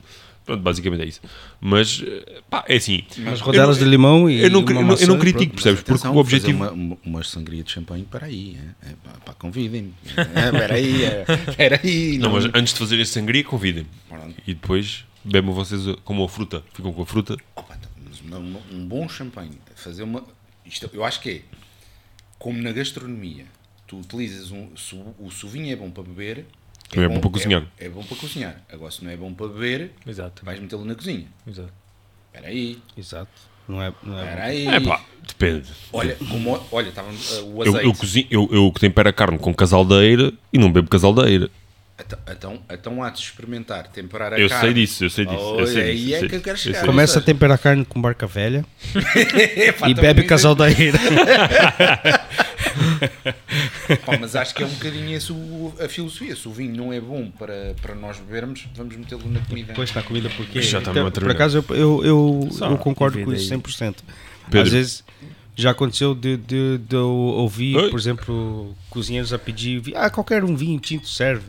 Pronto, 0.45 0.61
basicamente 0.61 1.03
é 1.03 1.05
isso. 1.05 1.21
Mas, 1.59 2.03
pá, 2.49 2.65
é 2.67 2.75
assim. 2.75 3.03
Mas 3.17 3.39
eu 3.39 3.45
rodelas 3.45 3.77
não- 3.77 3.83
de 3.85 3.89
limão 3.89 4.29
e. 4.29 4.41
eu 4.41 4.49
não, 4.49 4.61
uma 4.61 4.69
eu 4.71 4.73
não, 4.73 4.81
eu 4.81 4.87
maçã 4.87 5.07
não 5.07 5.19
critico, 5.19 5.53
pronto. 5.53 5.53
percebes? 5.53 5.79
Porque 5.81 5.91
Atenção, 5.91 6.15
o 6.15 6.17
objetivo. 6.17 6.57
Uma, 6.69 6.97
uma, 7.05 7.23
sangria 7.23 7.63
de 7.63 7.71
champanhe, 7.71 8.03
para 8.03 8.25
aí. 8.25 8.57
É, 8.83 8.89
é, 8.89 8.95
pá, 9.23 9.33
convidem-me. 9.33 9.93
É, 10.17 10.45
Espera 10.45 10.75
aí, 10.75 11.03
é, 11.03 11.25
espera 11.47 11.79
aí. 11.83 12.17
Não, 12.17 12.31
mas 12.31 12.45
antes 12.45 12.73
de 12.73 12.79
fazer 12.79 12.99
esse 12.99 13.11
sangria, 13.11 13.43
convidem-me. 13.43 13.89
E 14.47 14.53
depois 14.53 15.05
bebam 15.23 15.53
vocês 15.53 15.83
como 16.03 16.23
a 16.23 16.29
fruta. 16.29 16.63
Ficam 16.73 16.91
com 16.91 17.01
a 17.01 17.05
fruta. 17.05 17.37
Um 18.71 18.87
bom 18.87 19.07
champanhe, 19.07 19.57
fazer 19.75 20.03
uma. 20.03 20.23
Isto, 20.65 20.89
eu 20.93 21.03
acho 21.03 21.21
que 21.21 21.29
é 21.29 21.41
como 22.39 22.61
na 22.61 22.71
gastronomia, 22.71 23.45
tu 23.85 23.99
utilizas 23.99 24.51
um. 24.51 24.69
O, 25.19 25.27
o 25.27 25.69
é 25.69 25.75
bom 25.75 25.91
para 25.91 26.03
beber. 26.03 26.45
Também 26.91 27.05
é 27.05 27.09
bom 27.09 27.19
para 27.19 27.29
cozinhar. 27.29 27.63
É, 27.79 27.89
bom 27.89 28.03
para 28.03 28.17
cozinhar. 28.17 28.61
Agora, 28.71 28.91
se 28.91 29.03
não 29.03 29.11
é 29.11 29.15
bom 29.17 29.33
para 29.33 29.47
beber, 29.47 29.91
Exato. 30.05 30.43
vais 30.45 30.59
metê-lo 30.59 30.85
na 30.85 30.93
cozinha. 30.95 31.25
Exato. 31.47 31.71
Espera 32.33 32.47
aí, 32.47 32.77
Exato. 32.97 33.31
Não 33.67 33.81
é. 33.81 33.93
Não 34.03 34.17
espera 34.19 34.41
é 34.41 34.45
aí. 34.45 34.67
É 34.67 34.79
pá, 34.81 35.01
depende. 35.25 35.67
Olha, 35.93 36.15
como, 36.15 36.61
olha, 36.71 36.89
estava 36.89 37.09
uh, 37.09 37.55
o 37.55 37.63
Eu, 37.63 37.69
azeite. 37.69 37.85
eu, 37.85 37.93
cozinho, 37.93 38.27
eu, 38.29 38.49
eu 38.51 38.73
tempero 38.79 39.07
a 39.09 39.13
carne 39.13 39.37
com 39.37 39.53
casaldeira 39.53 40.33
e 40.51 40.57
não 40.57 40.71
bebo 40.71 40.89
casaldeira. 40.89 41.49
Então, 42.03 42.19
então, 42.29 42.59
então 42.69 43.03
há 43.03 43.09
de 43.11 43.19
experimentar, 43.19 43.87
temperar 43.89 44.33
a 44.33 44.39
Eu 44.39 44.49
carne. 44.49 44.65
sei 44.65 44.73
disso, 44.73 45.05
eu 45.05 45.09
sei 45.09 45.25
disso. 45.25 45.37
eu 45.37 45.55
Olha, 45.57 45.67
sei 45.67 45.83
aí 45.83 45.97
disso, 45.97 46.15
é 46.15 46.19
sei 46.19 46.29
que 46.29 46.35
eu 46.35 46.41
quero 46.41 46.57
chegar. 46.57 46.79
sei. 46.79 46.87
Começa 46.87 47.19
a 47.19 47.21
temperar 47.21 47.57
carne 47.59 47.85
com 47.85 48.01
barca 48.01 48.25
velha 48.25 48.65
Epá, 49.55 49.87
e 49.87 49.93
bebe 49.93 50.21
isso 50.23 50.47
Pá, 54.05 54.17
mas 54.19 54.35
acho 54.35 54.53
que 54.55 54.63
é 54.63 54.65
um 54.65 54.69
bocadinho 54.69 55.15
esse 55.15 55.31
o- 55.31 55.73
a 55.79 55.87
filosofia. 55.89 56.35
Se 56.35 56.47
o 56.47 56.51
vinho 56.51 56.75
não 56.75 56.93
é 56.93 56.99
bom 56.99 57.29
para, 57.31 57.75
para 57.81 57.95
nós 57.95 58.17
bebermos, 58.19 58.67
vamos 58.75 58.95
metê-lo 58.95 59.29
na 59.29 59.39
comida. 59.41 59.67
Depois 59.69 59.93
na 59.93 60.03
comida, 60.03 60.29
porque. 60.35 60.61
Já 60.61 60.79
está 60.79 60.91
então, 60.91 61.11
por 61.11 61.31
acaso 61.31 61.57
eu, 61.69 61.75
eu, 61.75 62.05
eu, 62.05 62.49
eu 62.69 62.77
concordo 62.77 63.21
com 63.23 63.33
isso 63.33 63.53
aí. 63.53 63.59
100%. 63.59 63.95
Pedro. 64.49 64.61
Às 64.61 64.69
vezes 64.71 65.03
já 65.55 65.71
aconteceu 65.71 66.15
de, 66.15 66.37
de, 66.37 66.77
de 66.79 66.95
eu 66.95 67.07
ouvir, 67.09 67.75
Oi. 67.77 67.89
por 67.89 67.99
exemplo, 67.99 68.75
cozinheiros 68.89 69.31
a 69.33 69.39
pedir 69.39 69.81
ah, 69.95 70.09
qualquer 70.09 70.43
um 70.43 70.55
vinho 70.55 70.79
tinto 70.79 71.07
serve. 71.07 71.45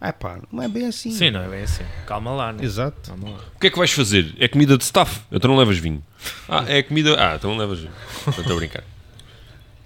Ah, 0.00 0.12
pá, 0.12 0.38
não 0.52 0.62
é 0.62 0.68
bem 0.68 0.86
assim. 0.86 1.10
Sim, 1.10 1.30
não 1.30 1.42
é 1.42 1.48
bem 1.48 1.62
assim. 1.62 1.82
Calma 2.06 2.30
lá, 2.32 2.52
né? 2.52 2.62
Exato. 2.62 3.08
Calma 3.08 3.30
lá. 3.30 3.38
O 3.56 3.58
que 3.60 3.68
é 3.68 3.70
que 3.70 3.78
vais 3.78 3.90
fazer? 3.92 4.34
É 4.38 4.46
comida 4.46 4.76
de 4.76 4.84
staff? 4.84 5.20
Então 5.32 5.50
não 5.50 5.56
levas 5.58 5.78
vinho. 5.78 6.02
Ah, 6.48 6.64
é 6.68 6.82
comida. 6.82 7.16
Ah, 7.18 7.36
então 7.36 7.50
não 7.50 7.58
levas 7.58 7.78
vinho. 7.78 7.92
Estou 8.28 8.52
a 8.52 8.56
brincar. 8.56 8.84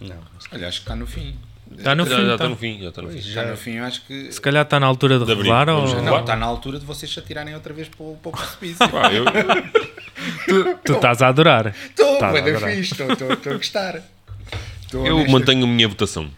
Não. 0.00 0.16
Olha, 0.52 0.68
acho 0.68 0.78
que 0.78 0.84
está 0.84 0.96
no 0.96 1.06
fim. 1.06 1.36
Está 1.76 1.94
no 1.94 2.04
já, 2.04 2.16
fim. 2.16 2.22
já 2.22 2.28
tá. 2.28 2.34
está 2.34 2.48
no 2.48 2.56
fim. 2.56 2.80
Já 2.82 2.88
está 2.88 3.02
no 3.02 3.08
fim. 3.10 3.18
Está 3.18 3.44
no 3.46 3.56
fim, 3.56 3.70
eu 3.76 3.84
acho 3.84 4.02
que. 4.06 4.32
Se 4.32 4.40
calhar 4.40 4.64
está 4.64 4.80
na 4.80 4.86
altura 4.86 5.18
de 5.18 5.24
De 5.24 5.34
revelar 5.34 5.68
ou. 5.68 6.02
Não, 6.02 6.20
está 6.20 6.34
na 6.36 6.46
altura 6.46 6.78
de 6.80 6.84
vocês 6.84 7.12
se 7.12 7.18
atirarem 7.20 7.54
outra 7.54 7.72
vez 7.72 7.88
para 7.88 8.02
o, 8.04 8.16
para 8.20 8.28
o 8.30 8.32
precipício. 8.32 8.88
Pá, 8.90 9.10
eu, 9.12 9.24
Tu 10.84 10.92
estás 10.92 11.22
a 11.22 11.28
adorar. 11.28 11.68
Estou, 11.68 12.18
Tá, 12.18 12.32
estou 12.38 13.10
estou- 13.12 13.32
estou 13.32 13.52
a 13.52 13.56
gostar. 13.56 14.02
Estou 14.82 15.06
eu 15.06 15.16
honesto. 15.16 15.32
mantenho 15.32 15.64
a 15.64 15.68
minha 15.68 15.88
votação. 15.88 16.30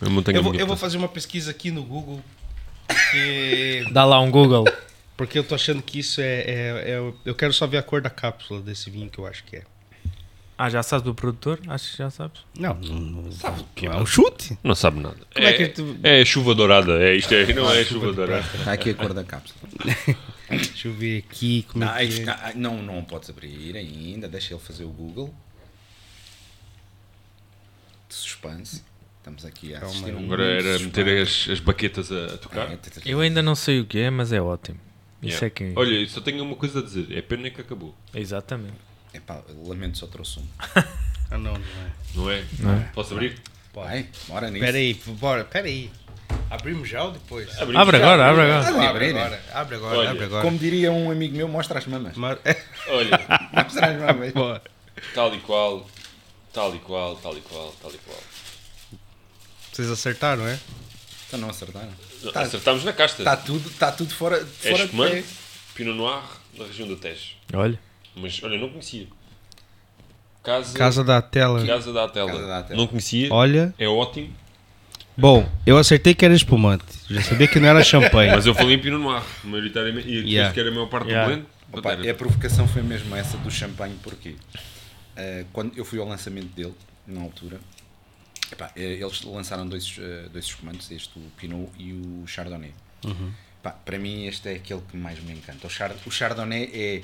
Eu 0.00 0.10
mantenho 0.10 0.36
Eu 0.36 0.40
a 0.40 0.42
vou, 0.42 0.52
minha 0.52 0.62
eu 0.62 0.66
vou 0.66 0.74
votação. 0.74 0.88
fazer 0.88 0.96
uma 0.98 1.08
pesquisa 1.08 1.50
aqui 1.50 1.70
no 1.70 1.82
Google. 1.84 2.22
Porque, 2.86 3.84
Dá 3.92 4.04
lá 4.04 4.18
um 4.20 4.30
Google. 4.30 4.64
porque 5.16 5.38
eu 5.38 5.44
tô 5.44 5.54
achando 5.54 5.82
que 5.82 5.98
isso 5.98 6.20
é, 6.20 6.40
é- 6.40 6.84
é- 6.92 7.12
Eu 7.24 7.34
quero 7.34 7.52
só 7.52 7.66
ver 7.66 7.76
a 7.76 7.82
cor 7.82 8.00
da 8.00 8.08
cápsula 8.10 8.60
desse 8.60 8.88
vinho 8.90 9.10
que 9.10 9.18
eu 9.18 9.26
acho 9.26 9.44
que 9.44 9.56
é. 9.56 9.62
Ah, 10.60 10.68
já 10.68 10.82
sabes 10.82 11.04
do 11.04 11.14
produtor? 11.14 11.60
Acho 11.68 11.92
que 11.92 11.98
já 11.98 12.10
sabes. 12.10 12.40
Não, 12.58 12.74
não, 12.74 12.94
não, 13.00 13.22
não 13.22 13.92
é 13.92 13.96
um 13.96 14.04
chute. 14.06 14.58
Não 14.64 14.74
sabe 14.74 14.98
nada. 14.98 15.16
Como 15.32 15.46
é 15.46 15.50
É, 15.50 15.52
que 15.56 15.68
tu- 15.68 15.96
é 16.02 16.24
chuva 16.24 16.52
dourada. 16.52 17.00
É 17.00 17.14
isto, 17.14 17.32
é, 17.32 17.52
não 17.54 17.72
é 17.72 17.84
chuva 17.84 18.12
dourada. 18.12 18.44
Está 18.56 18.72
aqui 18.72 18.90
a 18.90 18.94
cor 18.94 19.14
da 19.14 19.22
cápsula. 19.22 19.60
Deixa 20.50 20.88
eu 20.88 20.94
ver 20.94 21.18
aqui 21.28 21.62
como 21.70 21.84
Não, 21.84 21.94
é 21.94 22.06
que 22.06 22.22
é. 22.22 22.28
ah, 22.30 22.52
não, 22.56 22.82
não 22.82 23.04
podes 23.04 23.30
abrir 23.30 23.76
ainda. 23.76 24.28
Deixa 24.28 24.52
ele 24.54 24.60
fazer 24.60 24.82
o 24.84 24.88
Google. 24.88 25.32
De 28.08 28.14
suspense. 28.14 28.82
Estamos 29.18 29.44
aqui 29.44 29.74
a 29.74 29.78
assistir 29.84 30.14
um 30.14 30.24
Agora 30.24 30.42
era 30.44 30.62
suspense. 30.78 30.84
meter 30.86 31.22
as, 31.22 31.48
as 31.50 31.60
baquetas 31.60 32.10
a, 32.10 32.24
a 32.34 32.38
tocar. 32.38 32.72
É, 32.72 32.78
Eu 33.04 33.20
ainda 33.20 33.42
não 33.42 33.54
sei 33.54 33.80
o 33.80 33.84
que 33.86 33.98
é, 33.98 34.10
mas 34.10 34.32
é 34.32 34.40
ótimo. 34.40 34.80
Isso 35.22 35.44
Yeah. 35.44 35.46
é 35.46 35.50
que. 35.50 35.72
Olha, 35.76 35.94
eu 36.00 36.08
só 36.08 36.20
tenho 36.20 36.42
uma 36.42 36.56
coisa 36.56 36.78
a 36.78 36.82
dizer. 36.82 37.16
É 37.16 37.20
pena 37.20 37.50
que 37.50 37.60
acabou. 37.60 37.94
Exatamente. 38.14 38.87
Epá, 39.18 39.42
lamento, 39.66 39.98
só 39.98 40.06
trouxe 40.06 40.40
um. 40.40 40.46
Ah, 41.30 41.36
não, 41.36 41.52
não 41.52 41.60
é. 41.60 41.92
Não 42.14 42.30
é? 42.30 42.44
Não 42.58 42.72
é? 42.72 42.90
Posso 42.94 43.12
abrir? 43.12 43.38
Vai, 43.74 44.08
bora 44.28 44.48
nisso. 44.50 44.64
Pera 44.64 44.78
aí, 44.78 44.94
bora, 44.94 45.44
pera 45.44 45.66
aí. 45.66 45.90
Abrimos 46.48 46.88
já 46.88 47.04
ou 47.04 47.10
depois? 47.12 47.50
Abrimos 47.60 47.76
Abre 47.82 47.98
já. 47.98 48.04
agora, 48.06 48.30
abre 48.30 48.42
agora. 48.44 48.68
Abre 48.70 48.86
abrir, 48.86 49.12
né? 49.12 49.20
agora, 49.20 49.42
abre 49.52 49.76
agora, 49.76 49.98
Olha, 49.98 50.10
abre 50.12 50.24
agora. 50.24 50.42
Como 50.42 50.56
diria 50.58 50.90
um 50.90 51.10
amigo 51.10 51.36
meu, 51.36 51.46
mostra 51.46 51.78
as 51.78 51.86
mamas. 51.86 52.16
Mas- 52.16 52.38
Olha, 52.88 53.10
Mostra 53.52 53.86
as 53.90 54.00
mamas. 54.00 54.32
Bora. 54.32 54.62
tal 55.14 55.34
e 55.34 55.40
qual, 55.40 55.86
tal 56.50 56.74
e 56.74 56.78
qual, 56.78 57.16
tal 57.16 57.36
e 57.36 57.40
qual, 57.42 57.74
tal 57.82 57.90
e 57.92 57.98
qual. 57.98 58.22
Vocês 59.70 59.90
acertaram, 59.90 60.48
é? 60.48 60.58
Então 61.26 61.38
não 61.40 61.50
acertaram. 61.50 61.92
Tá- 62.32 62.40
Acertámos 62.40 62.84
na 62.84 62.92
casta. 62.94 63.20
Está 63.20 63.36
tudo, 63.36 63.68
está 63.68 63.92
tudo 63.92 64.14
fora, 64.14 64.36
é 64.38 64.44
fora 64.46 64.76
de 64.78 64.84
espumante, 64.84 65.12
pé. 65.16 65.24
Pinot 65.74 65.94
Noir, 65.94 66.22
da 66.56 66.64
região 66.64 66.88
do 66.88 66.96
Tejo. 66.96 67.32
Olha. 67.52 67.78
Mas, 68.16 68.42
olha, 68.42 68.58
não 68.58 68.68
conhecia. 68.68 69.06
Casa, 70.42 70.76
Casa 70.78 71.04
da 71.04 71.20
tela. 71.20 71.64
Casa 71.66 71.92
da 71.92 72.04
Atela. 72.04 72.30
Casa 72.32 72.46
da 72.46 72.58
Atela. 72.58 72.76
Não 72.80 72.86
conhecia. 72.86 73.32
Olha. 73.32 73.74
É 73.78 73.86
ótimo. 73.86 74.32
Bom, 75.16 75.48
eu 75.66 75.76
acertei 75.76 76.14
que 76.14 76.24
era 76.24 76.32
espumante. 76.32 76.84
Já 77.10 77.20
sabia 77.22 77.48
que 77.48 77.58
não 77.58 77.68
era 77.68 77.82
champanhe. 77.82 78.30
Mas 78.34 78.46
eu 78.46 78.54
falei 78.54 78.76
em 78.76 78.78
Pinot 78.78 79.02
Noir, 79.02 79.22
maioritariamente. 79.44 80.08
E 80.08 80.32
Yeah. 80.32 80.54
que 80.54 80.60
era 80.60 80.68
a 80.70 80.72
maior 80.72 80.86
parte 80.88 81.08
Yeah. 81.08 81.28
do 81.28 81.34
blend. 81.42 81.48
Opa, 81.72 81.92
a 82.10 82.14
provocação 82.14 82.66
foi 82.68 82.82
mesmo 82.82 83.14
essa 83.14 83.36
do 83.36 83.50
champanhe, 83.50 83.96
porque 84.02 84.36
eh, 85.16 85.44
quando 85.52 85.76
eu 85.76 85.84
fui 85.84 85.98
ao 85.98 86.06
lançamento 86.08 86.46
dele, 86.54 86.72
na 87.06 87.20
altura, 87.20 87.60
epá, 88.50 88.70
eh, 88.74 88.94
eles 89.02 89.22
lançaram 89.24 89.68
dois, 89.68 89.96
eh, 90.00 90.28
dois 90.32 90.46
espumantes, 90.46 90.90
este, 90.90 91.18
o 91.18 91.22
Pinot 91.36 91.68
e 91.78 91.92
o 91.92 92.24
Chardonnay. 92.26 92.72
Epá, 93.60 93.72
para 93.72 93.98
mim, 93.98 94.24
este 94.26 94.48
é 94.48 94.52
aquele 94.54 94.80
que 94.88 94.96
mais 94.96 95.20
me 95.20 95.32
encanta. 95.32 95.66
O, 95.66 95.70
Chard 95.70 95.94
o 96.06 96.10
Chardonnay 96.10 96.70
é, 96.72 97.02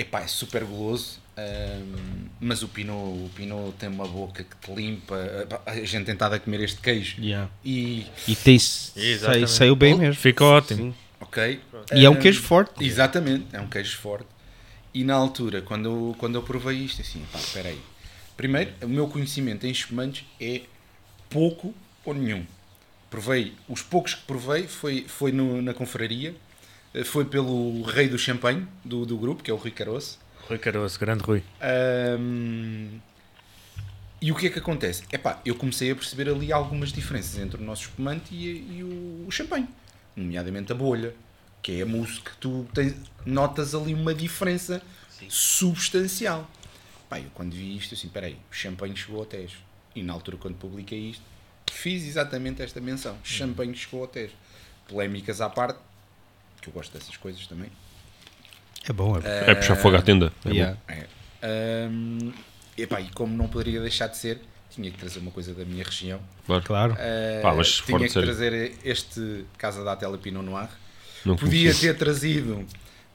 epá, 0.00 0.20
é 0.22 0.26
super 0.26 0.64
goloso, 0.64 1.18
ahm, 1.36 2.26
mas 2.40 2.62
o 2.62 2.68
Pinot, 2.68 2.94
o 2.94 3.30
Pinot 3.34 3.72
tem 3.78 3.88
uma 3.88 4.06
boca 4.06 4.44
que 4.44 4.56
te 4.56 4.74
limpa. 4.74 5.16
A 5.66 5.74
gente 5.84 6.04
tentada 6.06 6.36
a 6.36 6.38
comer 6.40 6.60
este 6.62 6.80
queijo 6.80 7.16
Yeah. 7.20 7.50
e, 7.64 8.06
E 8.26 8.34
tem, 8.36 8.58
sai, 8.58 9.02
Exatamente. 9.02 9.50
saiu 9.50 9.76
bem 9.76 9.96
mesmo. 9.96 10.14
Ficou 10.20 10.48
ótimo. 10.48 10.92
Sim. 10.92 10.94
ok. 11.20 11.60
E 11.94 12.04
é 12.04 12.10
um 12.10 12.16
queijo 12.16 12.42
forte. 12.42 12.84
Exatamente, 12.84 13.46
é 13.52 13.60
um 13.60 13.68
queijo 13.68 13.96
forte. 13.98 14.26
E 14.94 15.04
na 15.04 15.14
altura, 15.14 15.60
quando 15.62 15.86
eu, 15.86 16.16
quando 16.18 16.34
eu 16.36 16.42
provei 16.42 16.76
isto, 16.78 17.02
assim, 17.02 17.22
pá, 17.32 17.38
espera 17.38 17.68
aí. 17.68 17.80
Primeiro, 18.36 18.72
o 18.82 18.88
meu 18.88 19.06
conhecimento 19.08 19.66
em 19.66 19.70
espumantes 19.70 20.24
é 20.40 20.62
pouco 21.28 21.74
ou 22.04 22.14
nenhum. 22.14 22.44
Provei, 23.10 23.52
os 23.68 23.82
poucos 23.82 24.14
que 24.14 24.22
provei 24.22 24.66
foi, 24.66 25.04
foi 25.08 25.32
no- 25.32 25.60
na 25.62 25.72
confraria, 25.74 26.34
foi 27.04 27.24
pelo 27.24 27.82
rei 27.82 28.08
do 28.08 28.18
champanhe 28.18 28.66
do, 28.84 29.04
do 29.04 29.16
grupo, 29.16 29.42
que 29.42 29.50
é 29.50 29.54
o 29.54 29.56
Rui 29.56 29.70
Caroço. 29.70 30.18
Rui 30.48 30.58
Caroço, 30.58 30.98
grande 30.98 31.22
Rui. 31.22 31.42
Ahm, 31.60 32.98
e 34.20 34.32
o 34.32 34.34
que 34.34 34.46
é 34.46 34.50
que 34.50 34.58
acontece? 34.58 35.04
Epá, 35.12 35.40
eu 35.44 35.54
comecei 35.54 35.90
a 35.90 35.94
perceber 35.94 36.28
ali 36.28 36.52
algumas 36.52 36.92
diferenças 36.92 37.38
entre 37.38 37.60
o 37.60 37.64
nosso 37.64 37.82
espumante 37.82 38.34
e, 38.34 38.78
e 38.78 38.82
o, 38.82 39.26
o 39.28 39.30
champanhe, 39.30 39.68
nomeadamente 40.16 40.72
a 40.72 40.74
bolha, 40.74 41.14
que 41.62 41.78
é 41.78 41.82
a 41.82 41.86
mousse 41.86 42.20
que 42.20 42.36
tu 42.38 42.66
tens, 42.74 42.94
notas 43.24 43.74
ali 43.74 43.94
uma 43.94 44.14
diferença 44.14 44.82
substancial. 45.28 46.50
Pá, 47.08 47.20
eu 47.20 47.30
quando 47.34 47.52
vi 47.52 47.76
isto, 47.76 47.94
assim, 47.94 48.08
peraí, 48.08 48.36
o 48.50 48.54
champanhe 48.54 48.96
chegou 48.96 49.20
ao 49.20 49.26
Tejo. 49.26 49.58
E 49.94 50.02
na 50.02 50.12
altura, 50.12 50.36
quando 50.36 50.56
publiquei 50.56 51.10
isto, 51.10 51.22
fiz 51.70 52.04
exatamente 52.04 52.62
esta 52.62 52.80
menção. 52.80 53.16
Champanhe 53.22 53.72
que 53.72 53.78
chegou 53.78 54.02
ao 54.02 54.08
Tejo. 54.08 54.34
Polémicas 54.86 55.40
à 55.40 55.48
parte, 55.48 55.78
que 56.60 56.68
eu 56.68 56.72
gosto 56.72 56.96
dessas 56.96 57.16
coisas 57.16 57.46
também. 57.46 57.70
É 58.88 58.92
bom, 58.92 59.16
é 59.16 59.20
bom. 59.20 59.28
É 59.28 59.54
puxar 59.54 59.76
fogo 59.76 59.96
à 59.96 60.02
tenda. 60.02 60.32
É 60.44 60.48
bom. 60.48 60.54
Yeah. 60.54 60.78
É. 60.88 61.06
Ahm, 61.42 62.32
epá, 62.76 63.00
e 63.00 63.08
como 63.10 63.36
não 63.36 63.48
poderia 63.48 63.80
deixar 63.80 64.06
de 64.06 64.16
ser, 64.16 64.40
tinha 64.70 64.90
que 64.90 64.98
trazer 64.98 65.18
uma 65.18 65.30
coisa 65.30 65.52
da 65.54 65.64
minha 65.64 65.84
região. 65.84 66.20
Claro. 66.46 66.64
Claro. 66.64 66.96
Ah, 66.98 67.40
Pá, 67.42 67.54
mas 67.54 67.76
tinha 67.80 67.98
que 67.98 68.08
série. 68.08 68.26
trazer 68.26 68.78
este 68.84 69.44
Casa 69.56 69.84
da 69.84 69.96
Tela 69.96 70.16
Pinot 70.18 70.44
Noir. 70.44 70.68
Não 71.24 71.36
Podia 71.36 71.74
ter 71.74 71.96
trazido 71.96 72.64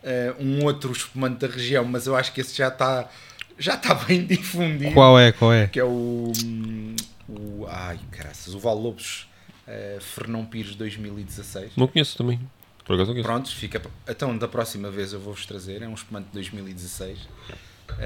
ah, 0.03 0.35
um 0.39 0.63
outro 0.65 0.91
espumante 0.91 1.45
da 1.45 1.53
região, 1.53 1.85
mas 1.85 2.05
eu 2.07 2.15
acho 2.15 2.31
que 2.33 2.41
esse 2.41 2.55
já 2.55 2.67
está 2.67 3.09
já 3.57 3.75
está 3.75 3.93
bem 4.05 4.25
difundido. 4.25 4.93
Qual 4.93 5.19
é? 5.19 5.31
Qual 5.31 5.53
é? 5.53 5.67
Que 5.67 5.79
é 5.79 5.83
o, 5.83 6.31
hum, 6.43 6.95
o 7.29 7.65
ai, 7.67 7.99
graças, 8.11 8.53
o 8.53 8.59
Val 8.59 8.77
Lobos 8.77 9.27
ah, 9.67 9.97
Fernão 10.01 10.45
Pires 10.45 10.75
2016. 10.75 11.71
Não 11.77 11.87
conheço 11.87 12.17
também. 12.17 12.39
Por 12.85 12.93
acaso 12.95 13.07
não 13.09 13.13
conheço. 13.13 13.27
Prontos, 13.27 13.53
fica. 13.53 13.81
Então, 14.07 14.37
da 14.37 14.47
próxima 14.47 14.89
vez 14.91 15.13
eu 15.13 15.19
vou-vos 15.19 15.45
trazer. 15.45 15.81
É 15.81 15.87
um 15.87 15.93
espumante 15.93 16.27
de 16.27 16.33
2016. 16.33 17.17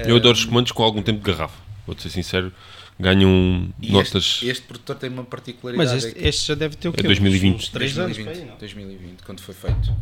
Eu 0.06 0.16
adoro 0.16 0.36
espumantes 0.36 0.72
com 0.72 0.82
algum 0.82 1.02
tempo 1.02 1.18
de 1.24 1.30
garrafa. 1.32 1.58
Vou-te 1.86 2.02
ser 2.02 2.10
sincero. 2.10 2.52
Ganham 3.00 3.72
E 3.80 3.90
notas. 3.92 4.16
Este, 4.24 4.48
este 4.48 4.66
produtor 4.66 4.96
tem 4.96 5.08
uma 5.10 5.24
particularidade. 5.24 5.90
Mas 5.94 6.04
é 6.04 6.08
este, 6.08 6.20
que- 6.20 6.28
este 6.28 6.46
já 6.48 6.54
deve 6.54 6.76
ter 6.76 6.88
o 6.88 6.92
quê? 6.92 7.00
É 7.00 7.02
2020. 7.04 7.56
Uns 7.56 7.68
3 7.68 7.98
anos. 7.98 8.16
2020, 8.16 8.34
para 8.36 8.44
aí, 8.44 8.50
não? 8.50 8.58
2020, 8.58 9.22
quando 9.22 9.40
foi 9.40 9.54
feito. 9.54 9.96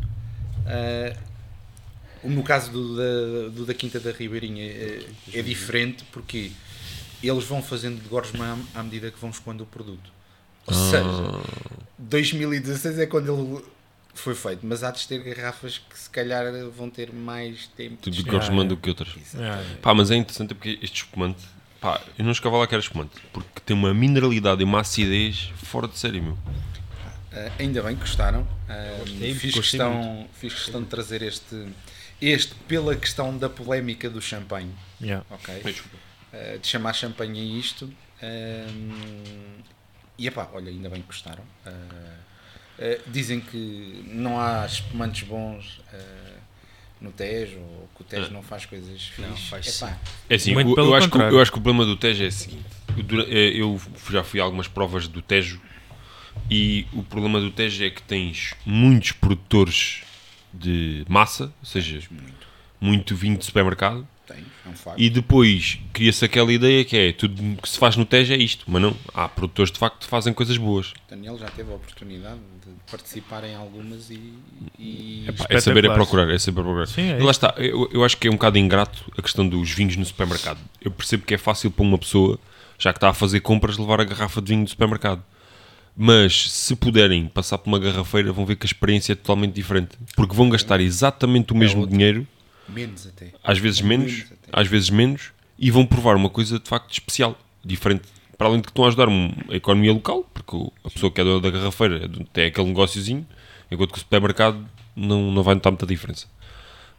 Ah, 0.67 1.17
no 2.25 2.43
caso 2.43 2.73
do 2.73 2.97
da, 2.97 3.49
do 3.51 3.67
da 3.67 3.75
Quinta 3.75 4.01
da 4.01 4.11
Ribeirinha 4.11 4.65
é, 4.65 5.07
é 5.33 5.43
diferente 5.43 6.05
porque 6.11 6.51
eles 7.23 7.45
vão 7.45 7.63
fazendo 7.63 8.03
de 8.03 8.09
gorsma 8.09 8.59
à, 8.75 8.81
à 8.81 8.83
medida 8.83 9.11
que 9.11 9.19
vão 9.21 9.31
escoando 9.31 9.63
o 9.63 9.67
produto. 9.67 10.11
Ou 10.67 10.75
Ah. 10.75 10.91
seja, 10.91 11.41
2016 11.99 12.99
é 12.99 13.07
quando 13.07 13.33
ele 13.33 13.63
foi 14.19 14.35
feito, 14.35 14.67
mas 14.67 14.83
há 14.83 14.91
de 14.91 15.07
ter 15.07 15.23
garrafas 15.23 15.79
que 15.79 15.99
se 15.99 16.09
calhar 16.11 16.45
vão 16.71 16.91
ter 16.91 17.13
mais 17.13 17.67
tempo. 17.69 17.97
Tudo 18.01 18.17
de 18.17 18.23
é. 18.29 18.65
do 18.65 18.77
que 18.77 18.89
outras. 18.89 19.09
Ah, 19.35 19.63
Pá, 19.83 19.95
mas 19.95 20.11
é 20.11 20.17
interessante 20.17 20.55
porque 20.55 20.79
este 20.83 21.03
espumante, 21.05 21.43
pá, 21.81 22.01
eu 22.19 22.25
não 22.25 22.33
escava 22.33 22.57
lá 22.57 22.67
que 22.67 22.75
era 22.75 22.83
espumante, 22.83 23.13
porque 23.33 23.61
tem 23.65 23.77
uma 23.77 23.93
mineralidade 23.93 24.61
e 24.61 24.65
uma 24.65 24.81
acidez 24.81 25.51
fora 25.57 25.87
de 25.87 25.99
série, 25.99 26.21
meu. 26.21 26.39
Ah, 27.33 27.53
ainda 27.59 27.83
bem 27.83 27.95
que 27.95 28.01
gostaram. 28.01 28.47
Ah, 28.69 28.97
Gostei, 29.01 29.35
fiz, 29.35 29.55
gostei 29.55 29.79
questão, 29.79 30.29
fiz 30.33 30.55
questão 30.55 30.83
de 30.83 30.89
trazer 30.89 31.23
este, 31.23 31.67
este 32.21 32.55
pela 32.67 32.97
questão 32.97 33.37
da 33.37 33.49
polémica 33.49 34.09
do 34.09 34.21
champanhe. 34.21 34.75
yeah. 35.01 35.25
ok? 35.31 35.77
Uh, 36.33 36.59
de 36.59 36.67
chamar 36.67 36.93
champanhe 36.95 37.41
a 37.41 37.59
isto. 37.59 37.93
E 40.19 40.27
epá, 40.27 40.49
olha, 40.53 40.71
ainda 40.71 40.89
bem 40.89 41.03
que 41.03 41.07
gostaram. 41.07 41.45
Uh, 41.67 42.26
uh, 42.79 43.11
dizem 43.11 43.41
que 43.41 44.05
não 44.07 44.41
há 44.41 44.67
espumantes 44.67 45.27
bons 45.27 45.79
uh, 45.93 46.37
no 47.01 47.11
Tejo, 47.13 47.59
ou 47.59 47.89
que 47.95 48.03
o 48.03 48.05
Tejo 48.05 48.33
não 48.33 48.43
faz 48.43 48.65
coisas 48.67 49.03
fixes. 49.03 49.29
Não, 49.29 49.37
faz 49.37 49.83
Epá, 49.83 49.99
É 50.29 50.35
assim, 50.35 50.55
pelo 50.55 50.79
eu, 50.79 50.95
acho 50.95 51.11
que, 51.11 51.19
eu 51.19 51.41
acho 51.41 51.53
que 51.53 51.59
o 51.59 51.61
problema 51.61 51.85
do 51.85 51.97
Tejo 51.97 52.25
é 52.25 52.29
o 52.29 52.33
seguinte: 52.33 52.65
eu, 52.97 53.21
é, 53.21 53.49
eu 53.49 53.81
já 54.11 54.25
fui 54.25 54.41
a 54.41 54.45
algumas 54.45 54.69
provas 54.69 55.07
do 55.07 55.21
Tejo 55.21 55.61
e 56.51 56.87
o 56.93 57.03
problema 57.03 57.41
do 57.41 57.51
Tejo 57.51 57.85
é 57.85 57.91
que 57.91 58.03
tens 58.03 58.55
muitos 58.65 59.13
produtores 59.13 60.03
de 60.53 61.05
massa, 61.09 61.53
ou 61.61 61.67
seja, 61.67 62.01
muito. 62.11 62.47
muito 62.81 63.17
vinho 63.17 63.37
de 63.37 63.45
supermercado, 63.45 64.07
é 64.67 64.71
um 64.71 64.75
facto. 64.75 65.01
e 65.01 65.09
depois 65.09 65.79
cria-se 65.93 66.25
aquela 66.25 66.53
ideia 66.53 66.85
que 66.85 66.97
é 66.97 67.13
tudo 67.13 67.43
que 67.63 67.69
se 67.69 67.79
faz 67.79 67.97
no 67.97 68.05
Tejo 68.05 68.33
é 68.33 68.37
isto, 68.37 68.65
mas 68.69 68.83
não, 68.83 68.97
há 69.15 69.29
produtores 69.29 69.71
de 69.73 69.79
facto 69.79 70.01
que 70.01 70.07
fazem 70.07 70.33
coisas 70.33 70.57
boas. 70.59 70.93
Daniel 71.09 71.39
já 71.39 71.47
teve 71.47 71.71
a 71.73 71.75
oportunidade 71.77 72.41
de 72.65 72.91
participar 72.91 73.45
em 73.45 73.55
algumas 73.55 74.11
e. 74.11 74.33
e- 74.79 75.25
É 75.49 75.61
saber 75.61 75.85
é 75.85 75.95
procurar, 75.95 76.29
é 76.31 76.39
saber 76.39 76.63
procurar. 76.63 76.87
Sim, 76.87 77.13
é 77.13 77.19
e 77.19 77.23
lá 77.23 77.31
está, 77.31 77.55
eu, 77.59 77.89
eu 77.93 78.05
acho 78.05 78.17
que 78.17 78.27
é 78.29 78.31
um 78.31 78.35
bocado 78.35 78.59
ingrato 78.59 79.05
a 79.17 79.23
questão 79.23 79.49
dos 79.49 79.71
vinhos 79.71 79.97
no 79.97 80.05
supermercado. 80.05 80.59
Eu 80.81 80.91
percebo 80.91 81.25
que 81.25 81.35
é 81.35 81.39
fácil 81.39 81.71
para 81.71 81.85
uma 81.85 81.99
pessoa, 81.99 82.39
já 82.79 82.93
que 82.93 82.97
está 82.99 83.09
a 83.09 83.15
fazer 83.15 83.41
compras, 83.41 83.79
levar 83.79 84.01
a 84.01 84.05
garrafa 84.05 84.41
de 84.43 84.49
vinho 84.53 84.65
do 84.65 84.71
supermercado. 84.71 85.23
Mas 85.99 86.51
se 86.53 86.77
puderem 86.77 87.27
passar 87.27 87.57
por 87.57 87.69
uma 87.69 87.79
garrafeira, 87.79 88.31
vão 88.31 88.45
ver 88.45 88.57
que 88.57 88.67
a 88.67 88.69
experiência 88.69 89.13
é 89.13 89.17
totalmente 89.17 89.55
diferente. 89.55 89.97
Porque 90.15 90.35
vão 90.37 90.49
gastar 90.51 90.79
exatamente 90.81 91.53
o 91.53 91.57
mesmo 91.57 91.81
outro. 91.81 91.97
dinheiro, 91.97 92.27
menos 92.69 93.07
até. 93.07 93.33
às 93.43 93.59
vezes 93.59 93.81
menos, 93.81 94.13
Menos. 94.13 94.29
Às 94.53 94.67
vezes 94.69 94.91
menos, 94.91 95.33
e 95.59 95.71
vão 95.71 95.87
provar 95.87 96.17
uma 96.17 96.29
coisa 96.31 96.59
de 96.59 96.69
facto 96.69 96.93
especial, 96.93 97.39
diferente. 97.65 98.03
Para 98.37 98.49
além 98.49 98.59
de 98.61 98.65
que 98.65 98.71
estão 98.71 98.85
a 98.85 98.89
ajudar 98.89 99.09
um- 99.09 99.33
a 99.49 99.55
economia 99.57 99.93
local, 99.93 100.23
porque 100.35 100.57
a 100.85 100.91
pessoa 100.91 101.11
que 101.11 101.21
é 101.21 101.41
da 101.41 101.51
garrafeira 101.51 102.05
é 102.05 102.09
tem 102.33 102.45
aquele 102.47 102.67
negóciozinho, 102.69 103.27
enquanto 103.71 103.93
que 103.93 103.97
o 103.97 104.01
supermercado 104.01 104.63
não, 104.95 105.31
não 105.33 105.43
vai 105.43 105.55
notar 105.55 105.73
muita 105.73 105.87
diferença. 105.87 106.27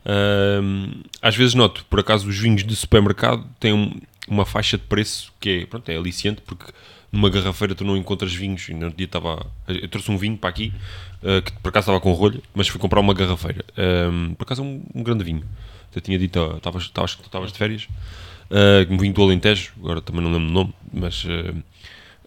Ahm, 0.05 1.01
às 1.21 1.35
vezes 1.35 1.53
noto, 1.53 1.85
por 1.89 1.99
acaso, 1.99 2.27
os 2.27 2.37
vinhos 2.37 2.63
de 2.63 2.75
supermercado 2.75 3.45
têm 3.59 3.73
um- 3.73 3.99
uma 4.27 4.45
faixa 4.45 4.77
de 4.77 4.83
preço 4.85 5.31
que 5.39 5.49
é, 5.49 5.65
pronto, 5.65 5.87
é 5.89 5.95
aliciante, 5.97 6.41
porque 6.41 6.71
numa 7.11 7.29
garrafeira 7.29 7.75
tu 7.75 7.83
não 7.85 7.95
encontras 7.97 8.33
vinhos. 8.33 8.67
No 8.69 8.85
outro 8.85 8.97
dia 8.97 9.05
estava. 9.05 9.45
Eu 9.67 9.87
trouxe 9.87 10.09
um 10.11 10.17
vinho 10.17 10.37
para 10.37 10.49
aqui, 10.49 10.73
ah, 11.23 11.41
que 11.41 11.51
por 11.53 11.69
acaso 11.69 11.85
estava 11.85 11.99
com 12.01 12.11
rolha, 12.13 12.41
mas 12.53 12.67
fui 12.67 12.79
comprar 12.79 12.99
uma 12.99 13.13
garrafeira. 13.13 13.63
Ahm, 13.77 14.33
por 14.35 14.43
acaso 14.43 14.61
é 14.61 14.65
um, 14.65 14.81
um 14.95 15.03
grande 15.03 15.23
vinho. 15.23 15.43
Eu 15.97 16.01
tinha 16.01 16.19
dito, 16.19 16.39
ah, 16.39 16.57
estavas 16.57 17.51
de 17.51 17.57
férias, 17.57 17.87
ah, 18.51 18.85
um 18.89 18.97
vinho 18.97 19.13
do 19.13 19.21
Alentejo, 19.23 19.73
agora 19.79 20.01
também 20.01 20.21
não 20.21 20.31
lembro 20.31 20.47
o 20.47 20.51
nome, 20.51 20.73
mas. 20.93 21.25
ah, 21.27 21.53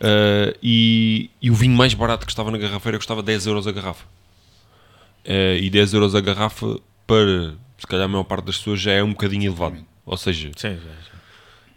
ah, 0.00 0.54
e, 0.62 1.30
e 1.40 1.50
o 1.50 1.54
vinho 1.54 1.76
mais 1.76 1.94
barato 1.94 2.26
que 2.26 2.32
estava 2.32 2.50
na 2.50 2.58
garrafeira 2.58 2.98
custava 2.98 3.22
10 3.22 3.46
euros 3.46 3.66
a 3.66 3.72
garrafa. 3.72 4.04
E 5.24 5.70
10 5.70 5.94
euros 5.94 6.14
a 6.14 6.20
garrafa 6.20 6.78
para 7.06 7.54
se 7.78 7.86
calhar 7.86 8.06
a 8.06 8.08
maior 8.08 8.24
parte 8.24 8.46
das 8.46 8.58
pessoas 8.58 8.80
já 8.80 8.92
é 8.92 9.02
um 9.02 9.10
bocadinho 9.10 9.44
elevado. 9.44 9.76
Ou 10.04 10.16
seja, 10.16 10.50
Sim, 10.56 10.76
já. 10.76 10.90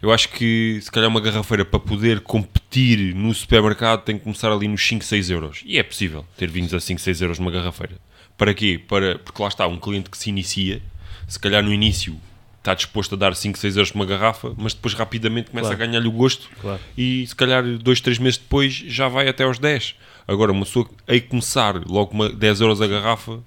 eu 0.02 0.10
acho 0.12 0.28
que 0.30 0.80
se 0.82 0.90
calhar 0.90 1.08
uma 1.08 1.20
garrafeira 1.20 1.64
para 1.64 1.78
poder 1.78 2.20
competir 2.20 3.14
no 3.14 3.32
supermercado 3.32 4.02
tem 4.02 4.18
que 4.18 4.24
começar 4.24 4.50
ali 4.50 4.66
nos 4.66 4.84
5, 4.86 5.04
6 5.04 5.30
euros. 5.30 5.62
E 5.64 5.78
é 5.78 5.82
possível 5.82 6.26
ter 6.36 6.50
vinhos 6.50 6.74
a 6.74 6.80
5, 6.80 7.00
6 7.00 7.20
euros 7.20 7.38
numa 7.38 7.50
garrafeira. 7.50 7.96
Para 8.36 8.52
quê? 8.52 8.80
Para, 8.88 9.18
porque 9.18 9.40
lá 9.40 9.48
está, 9.48 9.66
um 9.66 9.78
cliente 9.78 10.10
que 10.10 10.18
se 10.18 10.30
inicia, 10.30 10.82
se 11.28 11.38
calhar 11.38 11.62
no 11.62 11.72
início 11.72 12.16
está 12.58 12.72
disposto 12.74 13.14
a 13.14 13.18
dar 13.18 13.34
5, 13.36 13.58
6 13.58 13.76
euros 13.76 13.90
por 13.92 13.98
uma 13.98 14.06
garrafa, 14.06 14.54
mas 14.56 14.72
depois 14.72 14.94
rapidamente 14.94 15.50
começa 15.50 15.68
Claro. 15.68 15.82
a 15.82 15.86
ganhar-lhe 15.86 16.08
o 16.08 16.12
gosto 16.12 16.48
Claro. 16.60 16.80
e 16.96 17.26
se 17.26 17.36
calhar 17.36 17.62
2, 17.62 18.00
3 18.00 18.18
meses 18.18 18.38
depois 18.38 18.72
já 18.72 19.06
vai 19.06 19.28
até 19.28 19.44
aos 19.44 19.58
10. 19.58 19.94
Agora, 20.26 20.50
uma 20.50 20.64
pessoa 20.64 20.88
a 21.06 21.20
começar 21.20 21.74
logo 21.86 22.12
uma 22.12 22.30
10 22.30 22.60
euros 22.62 22.80
a 22.80 22.86
garrafa 22.86 23.40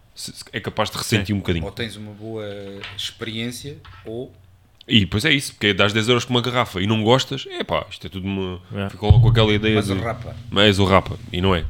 é 0.54 0.60
capaz 0.60 0.92
de 0.92 0.98
ressentir 0.98 1.34
um 1.34 1.40
bocadinho. 1.40 1.66
Ou 1.66 1.72
tens 1.72 1.96
uma 1.96 2.12
boa 2.12 2.46
experiência, 2.96 3.78
ou 4.06 4.32
E 4.88 5.02
depois 5.02 5.26
é 5.26 5.34
isso, 5.34 5.52
porque 5.54 5.74
dás 5.74 5.92
10 5.92 6.08
euros 6.08 6.24
por 6.24 6.32
uma 6.32 6.42
garrafa 6.42 6.80
e 6.82 6.88
não 6.88 7.04
gostas, 7.04 7.46
é 7.50 7.64
pá, 7.64 7.86
isto 7.90 8.06
é 8.08 8.10
tudo 8.10 8.26
uma. 8.26 8.62
É. 8.74 8.90
Ficou 8.90 9.10
logo 9.12 9.24
com 9.24 9.30
aquela 9.30 9.52
ideia 9.54 9.76
mas 9.76 9.86
de. 9.88 9.92
o 9.94 10.02
rapa. 10.02 10.36
Mas 10.50 10.80
o 10.80 10.86
rapa, 10.86 11.18
e 11.34 11.42
não 11.42 11.54
é. 11.56 11.66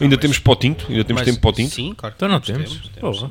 Ainda 0.00 0.16
temos 0.16 0.38
pó 0.38 0.54
tinto, 0.54 0.86
ainda 0.88 1.02
temos 1.02 1.22
Mas- 1.22 1.30
tempo 1.30 1.40
pó 1.40 1.50
tinto. 1.52 1.74
Sim, 1.74 1.92
claro. 1.96 2.14
Então 2.16 2.28
não 2.28 2.40
temos, 2.40 2.70
temos. 2.70 2.88
temos, 3.20 3.30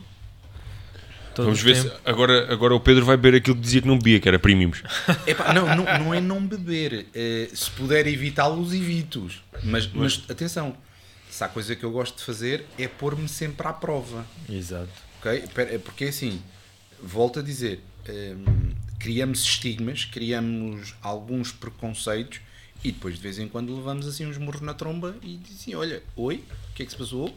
Vamos 1.43 1.61
o 1.61 1.63
ver 1.63 1.75
tempo. 1.75 1.89
se. 1.95 2.01
Agora, 2.05 2.51
agora 2.53 2.75
o 2.75 2.79
Pedro 2.79 3.05
vai 3.05 3.17
beber 3.17 3.37
aquilo 3.37 3.55
que 3.55 3.61
dizia 3.61 3.81
que 3.81 3.87
não 3.87 3.97
bebia, 3.97 4.19
que 4.19 4.27
era 4.27 4.39
premiums. 4.39 4.83
Epá, 5.27 5.53
não, 5.53 5.67
não, 5.75 5.85
não 5.99 6.13
é 6.13 6.19
não 6.21 6.45
beber. 6.45 7.07
Eh, 7.13 7.49
se 7.53 7.69
puder 7.71 8.07
evitá-los, 8.07 8.73
evito-os. 8.73 9.41
Mas, 9.63 9.87
mas 9.93 10.23
atenção, 10.29 10.75
se 11.29 11.43
há 11.43 11.47
coisa 11.47 11.75
que 11.75 11.83
eu 11.83 11.91
gosto 11.91 12.17
de 12.17 12.23
fazer 12.23 12.65
é 12.77 12.87
pôr-me 12.87 13.27
sempre 13.27 13.67
à 13.67 13.73
prova. 13.73 14.25
Exato. 14.49 14.89
ok? 15.19 15.31
Espera, 15.39 15.79
Porque 15.79 16.05
assim, 16.05 16.41
volto 17.01 17.39
a 17.39 17.41
dizer, 17.43 17.79
hum, 18.09 18.73
criamos 18.99 19.43
estigmas, 19.43 20.05
criamos 20.05 20.95
alguns 21.01 21.51
preconceitos 21.51 22.39
e 22.83 22.91
depois 22.91 23.15
de 23.15 23.21
vez 23.21 23.39
em 23.39 23.47
quando 23.47 23.75
levamos 23.75 24.07
assim 24.07 24.25
uns 24.25 24.37
morros 24.37 24.61
na 24.61 24.73
tromba 24.73 25.15
e 25.21 25.37
dizem 25.37 25.55
assim, 25.55 25.75
olha, 25.75 26.03
oi, 26.15 26.43
o 26.71 26.73
que 26.75 26.83
é 26.83 26.85
que 26.85 26.91
se 26.91 26.97
passou? 26.97 27.35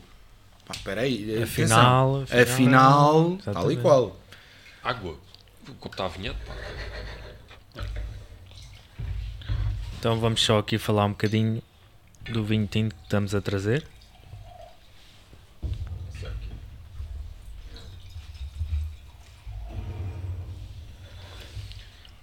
Pá, 0.71 0.77
espera 0.77 1.01
aí, 1.01 1.43
Afinal, 1.43 2.23
afinal, 2.23 2.43
afinal, 2.43 3.39
tal 3.43 3.73
e 3.73 3.77
qual. 3.77 4.17
Água. 4.85 5.17
O 5.69 5.75
copo 5.75 5.95
está 5.95 6.05
avinhado, 6.05 6.39
pá. 6.47 6.55
Então 9.99 10.21
vamos 10.21 10.41
só 10.41 10.59
aqui 10.59 10.79
falar 10.79 11.07
um 11.07 11.11
bocadinho 11.11 11.61
do 12.31 12.45
vinho 12.45 12.69
tinto 12.69 12.95
que 12.95 13.03
estamos 13.03 13.35
a 13.35 13.41
trazer. 13.41 13.85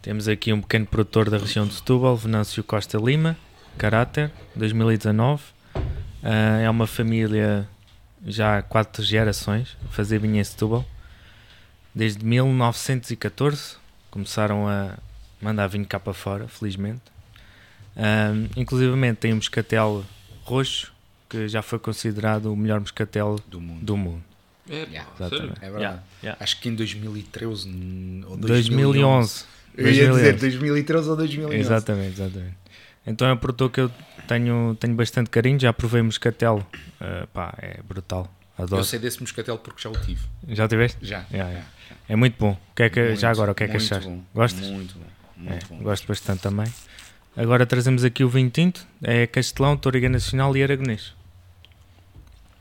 Temos 0.01 0.29
aqui 0.29 0.53
um 0.53 0.61
pequeno 0.61 0.85
produtor 0.85 1.29
da 1.29 1.37
região 1.37 1.67
de 1.67 1.73
Setúbal, 1.73 2.15
Venâncio 2.15 2.63
Costa 2.63 2.97
Lima, 2.97 3.35
caráter, 3.77 4.31
2019. 4.55 5.43
Ah, 6.23 6.59
é 6.59 6.69
uma 6.69 6.87
família 6.87 7.67
já 8.27 8.57
há 8.57 8.61
quatro 8.61 9.03
gerações 9.03 9.75
a 9.85 9.87
fazer 9.89 10.19
vinho 10.19 10.35
em 10.37 10.43
Setúbal. 10.43 10.85
Desde 11.95 12.23
1914 12.23 13.75
começaram 14.11 14.67
a 14.67 14.97
mandar 15.41 15.67
vinho 15.67 15.85
cá 15.85 15.99
para 15.99 16.13
fora, 16.13 16.47
felizmente. 16.47 17.01
Um, 17.95 18.47
inclusivamente 18.59 19.17
tem 19.19 19.33
um 19.33 19.37
moscatel 19.37 20.05
roxo, 20.43 20.93
que 21.29 21.47
já 21.47 21.61
foi 21.61 21.79
considerado 21.79 22.51
o 22.53 22.55
melhor 22.55 22.79
moscatel 22.79 23.39
Do 23.47 23.59
mundo. 23.59 23.83
do 23.85 23.97
mundo. 23.97 24.23
É, 24.69 24.85
Yeah. 24.91 25.09
Exatamente. 25.19 25.57
É 25.57 25.69
verdade. 25.69 25.81
Yeah, 25.81 26.03
yeah. 26.23 26.43
Acho 26.43 26.59
que 26.59 26.69
em 26.69 26.75
2013 26.75 27.67
n- 27.69 28.25
ou 28.25 28.37
2011. 28.37 29.45
Eu 29.75 29.85
ia 29.87 29.91
dizer 29.93 30.07
2011. 30.33 30.39
2013 30.39 31.09
ou 31.09 31.15
2011. 31.15 31.55
Exatamente, 31.57 32.21
exatamente. 32.21 32.55
Então 33.07 33.25
é 33.25 33.33
um 33.33 33.37
produtor 33.37 33.71
que 33.71 33.79
eu 33.79 33.91
tenho, 34.27 34.75
tenho 34.77 34.93
bastante 34.93 35.29
carinho, 35.29 35.57
já 35.57 35.71
provei 35.71 36.01
moscatel, 36.01 36.57
uh, 37.01 37.25
pá, 37.27 37.57
é 37.57 37.79
brutal, 37.81 38.29
adoro. 38.57 38.81
Eu 38.81 38.83
sei 38.83 38.99
desse 38.99 39.21
moscatel 39.21 39.57
porque 39.57 39.81
já 39.81 39.89
o 39.89 39.93
tive. 39.93 40.21
Já 40.49 40.67
tiveste? 40.67 40.97
Já. 41.01 41.25
Yeah, 41.31 41.49
yeah. 41.49 41.67
É 42.09 42.15
muito 42.17 42.35
bom. 42.37 42.51
O 42.51 42.75
que 42.75 42.83
é 42.83 42.89
que, 42.89 43.01
Muito, 43.01 43.19
já 43.19 43.31
agora, 43.31 43.53
o 43.53 43.55
que 43.55 43.63
é 43.63 43.67
que 43.69 43.77
achaste? 43.77 44.05
bom, 44.09 44.21
Gostas? 44.35 44.67
Muito 44.67 44.95
bom. 44.99 45.05
É, 45.45 45.49
Muito 45.51 45.67
bom. 45.69 45.77
gosto 45.77 46.05
bastante 46.05 46.41
também. 46.41 46.67
Agora 47.35 47.65
trazemos 47.65 48.03
aqui 48.03 48.23
o 48.23 48.29
vinho 48.29 48.49
tinto, 48.49 48.85
é 49.01 49.25
Castelão, 49.25 49.77
Toriga 49.77 50.09
Nacional 50.09 50.55
e 50.57 50.63
Aragonês. 50.63 51.13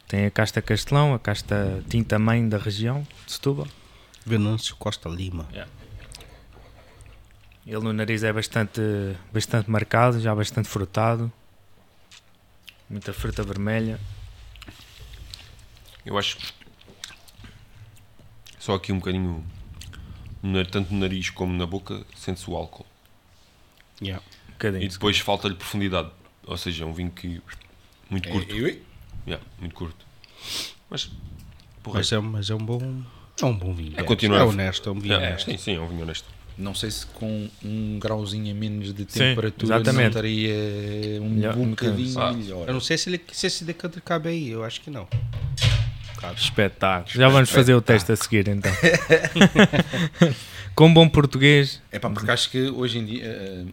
Tem 0.06 0.26
a 0.26 0.30
casta 0.30 0.62
Castelão, 0.62 1.12
a 1.14 1.18
casta 1.18 1.82
tinta 1.88 2.18
mãe 2.18 2.48
da 2.48 2.58
região 2.58 3.04
de 3.26 3.32
Setúbal. 3.32 3.66
Venâncio 4.24 4.76
Costa 4.76 5.08
Lima. 5.08 5.48
Ele 7.66 7.80
no 7.80 7.92
nariz 7.92 8.22
é 8.22 8.32
bastante, 8.32 8.80
bastante 9.32 9.68
marcado, 9.70 10.20
já 10.20 10.34
bastante 10.34 10.68
frutado. 10.68 11.32
Muita 12.88 13.12
fruta 13.12 13.42
vermelha. 13.42 13.98
Eu 16.04 16.16
acho 16.16 16.38
só 18.60 18.74
aqui 18.74 18.92
um 18.92 18.98
bocadinho, 18.98 19.44
tanto 20.70 20.92
no 20.94 21.00
nariz 21.00 21.30
como 21.30 21.52
na 21.52 21.66
boca, 21.66 22.04
sente-se 22.14 22.48
o 22.48 22.56
álcool. 22.56 22.86
Yeah. 24.00 24.22
Um 24.48 24.52
bocadinho. 24.52 24.84
E 24.84 24.88
depois 24.88 25.18
falta-lhe 25.18 25.54
profundidade. 25.56 26.10
Ou 26.46 26.56
seja, 26.56 26.84
é 26.84 26.86
um 26.86 26.92
vinho 26.92 27.10
que 27.10 27.42
muito 28.08 28.28
É, 28.28 28.32
curto. 28.32 28.54
eu- 28.54 28.80
Yeah, 29.26 29.44
muito 29.58 29.74
curto. 29.74 30.06
Mas, 30.88 31.10
porra, 31.82 31.98
Mas, 31.98 32.12
é, 32.12 32.18
mas 32.20 32.48
é 32.48 32.54
um 32.54 32.58
bom. 32.64 33.02
É 33.42 33.44
um 33.44 33.58
bom 33.58 33.74
vinho. 33.74 33.98
É 33.98 34.04
continuar. 34.04 34.38
É 34.38 34.44
honesto, 34.44 34.88
é 34.88 34.92
um 34.92 35.00
vinho 35.00 35.14
yeah, 35.14 35.26
honesto. 35.26 35.50
sim, 35.50 35.56
sim, 35.56 35.74
é 35.74 35.80
um 35.80 35.88
vinho 35.88 36.02
honesto. 36.02 36.28
Não 36.58 36.74
sei 36.74 36.90
se 36.90 37.04
com 37.06 37.48
um 37.62 37.98
grauzinho 37.98 38.50
a 38.50 38.54
menos 38.58 38.94
de 38.94 39.02
Sim, 39.08 39.18
temperatura 39.18 39.74
não 39.74 39.80
exatamente. 39.82 40.08
estaria 40.08 41.20
um 41.22 41.28
Melhor- 41.28 41.56
um 41.56 41.68
bocadinho 41.70 42.18
Ah. 42.18 42.32
melhor. 42.32 42.66
Eu 42.66 42.72
não 42.72 42.80
sei 42.80 42.96
se, 42.96 43.10
ele, 43.10 43.20
se 43.30 43.46
esse 43.46 43.62
decanter 43.64 44.02
cabe 44.02 44.30
aí, 44.30 44.48
eu 44.50 44.64
acho 44.64 44.80
que 44.80 44.90
não. 44.90 45.06
Cabe. 46.18 46.40
Espetáculo. 46.40 47.14
Já 47.14 47.28
vamos 47.28 47.50
fazer 47.50 47.74
o 47.74 47.82
teste 47.82 48.10
a 48.10 48.16
seguir 48.16 48.48
então. 48.48 48.72
Com 50.74 50.92
bom 50.92 51.06
português, 51.08 51.80
É 51.92 51.98
pá, 51.98 52.08
porque 52.10 52.30
acho 52.30 52.50
que 52.50 52.68
hoje 52.70 52.98
em 52.98 53.04
dia 53.06 53.24
eh, 53.24 53.64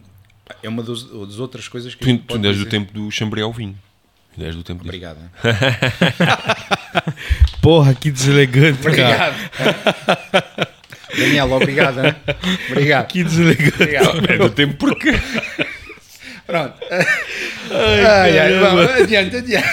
é 0.62 0.68
uma 0.68 0.82
das, 0.82 1.02
das 1.04 1.38
outras 1.38 1.68
coisas 1.68 1.94
que 1.94 2.04
Tu, 2.04 2.18
tu 2.18 2.34
ainda 2.34 2.48
és 2.48 2.58
do 2.58 2.66
tempo 2.66 2.92
do 2.92 3.10
Chambreau 3.10 3.50
vinho. 3.52 3.76
Ainda 4.36 4.46
és 4.48 4.56
do 4.56 4.62
tempo. 4.62 4.82
Obrigado. 4.84 5.18
Porra, 7.62 7.94
que 7.94 8.10
deselegante, 8.10 8.82
cara. 8.90 9.34
Daniel, 11.18 11.52
obrigado. 11.52 11.96
né? 11.96 12.16
Obrigado. 12.70 13.06
Que 13.08 13.24
deselegante. 13.24 13.74
obrigado. 13.74 14.30
É 14.30 14.36
do 14.38 14.50
tempo 14.50 14.74
porque. 14.74 15.12
Pronto. 16.46 16.74
Ai, 17.70 18.38
ai, 18.38 18.58
vamos, 18.58 18.90
adiante, 18.90 19.36
adiante. 19.36 19.68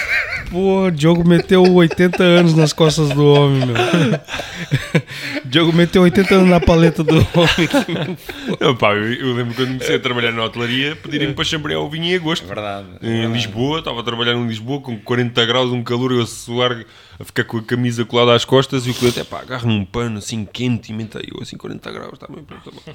Pô, 0.50 0.84
o 0.86 0.90
Diogo 0.90 1.26
meteu 1.26 1.62
80 1.62 2.22
anos 2.22 2.54
nas 2.54 2.72
costas 2.74 3.08
do 3.10 3.24
homem, 3.26 3.66
meu. 3.66 3.74
Diogo 5.46 5.72
meteu 5.72 6.02
80 6.02 6.34
anos 6.34 6.48
na 6.50 6.60
paleta 6.60 7.02
do 7.02 7.16
homem. 7.16 8.18
Não, 8.60 8.74
pá, 8.76 8.92
eu, 8.94 9.12
eu 9.14 9.34
lembro 9.34 9.54
quando 9.54 9.68
comecei 9.68 9.96
a 9.96 10.00
trabalhar 10.00 10.32
na 10.32 10.44
hotelaria, 10.44 10.94
pedirem 10.96 11.32
para 11.32 11.44
Chambreau 11.44 11.88
vinho 11.90 12.04
em 12.04 12.14
agosto. 12.14 12.44
É 12.44 12.54
verdade. 12.54 12.86
é 13.02 13.06
Em 13.06 13.10
verdade. 13.12 13.32
Lisboa, 13.34 13.78
estava 13.78 14.00
a 14.00 14.02
trabalhar 14.02 14.32
em 14.34 14.46
Lisboa 14.46 14.80
com 14.80 14.98
40 14.98 15.44
graus, 15.46 15.72
um 15.72 15.82
calor, 15.82 16.12
eu 16.12 16.26
suar, 16.26 16.84
a 17.18 17.24
ficar 17.24 17.44
com 17.44 17.58
a 17.58 17.62
camisa 17.62 18.04
colada 18.04 18.34
às 18.34 18.44
costas 18.44 18.86
e 18.86 18.90
o 18.90 18.94
cliente, 18.94 19.20
é 19.20 19.24
pá, 19.24 19.40
agarra-me 19.40 19.74
um 19.74 19.84
pano 19.84 20.18
assim 20.18 20.44
quente 20.44 20.90
e 20.90 20.94
menta 20.94 21.20
eu 21.26 21.42
assim 21.42 21.56
40 21.56 21.90
graus, 21.92 22.12
está 22.14 22.26
bem, 22.26 22.42
pronto, 22.44 22.70
tá 22.70 22.92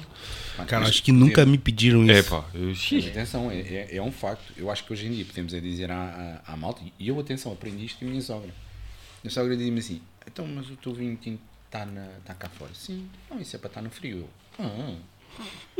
bom. 0.56 0.64
Cara, 0.66 0.86
acho 0.86 1.02
que 1.02 1.12
nunca 1.12 1.44
me 1.46 1.56
pediram 1.58 2.02
isso. 2.04 2.12
É 2.12 2.22
pá, 2.22 2.44
eu, 2.54 2.72
atenção, 3.10 3.50
é, 3.50 3.58
é, 3.60 3.96
é 3.96 4.02
um 4.02 4.12
facto. 4.12 4.52
Eu 4.56 4.70
acho 4.70 4.84
que 4.84 4.92
hoje 4.92 5.06
em 5.06 5.12
dia 5.12 5.24
podemos 5.24 5.54
é 5.54 5.60
dizer 5.60 5.90
à, 5.90 6.40
à, 6.46 6.52
à 6.52 6.56
malta, 6.56 6.82
e 6.98 7.08
eu, 7.08 7.18
atenção, 7.18 7.52
aprendi 7.52 7.84
isto 7.86 7.98
com 8.00 8.06
a 8.06 8.08
minha 8.08 8.22
sogra. 8.22 8.50
A 8.50 9.20
minha 9.24 9.32
sogra 9.32 9.56
dizia-me 9.56 9.78
assim: 9.78 10.00
então, 10.26 10.46
mas 10.46 10.68
o 10.70 10.76
teu 10.76 10.92
vinho 10.92 11.16
tinto 11.16 11.40
está 11.66 11.86
tá 12.24 12.34
cá 12.34 12.48
fora? 12.48 12.70
Sim, 12.74 13.08
não, 13.30 13.40
isso 13.40 13.54
é 13.56 13.58
para 13.58 13.68
estar 13.68 13.82
no 13.82 13.90
frio. 13.90 14.28
Eu, 14.58 14.64
ah, 14.64 14.94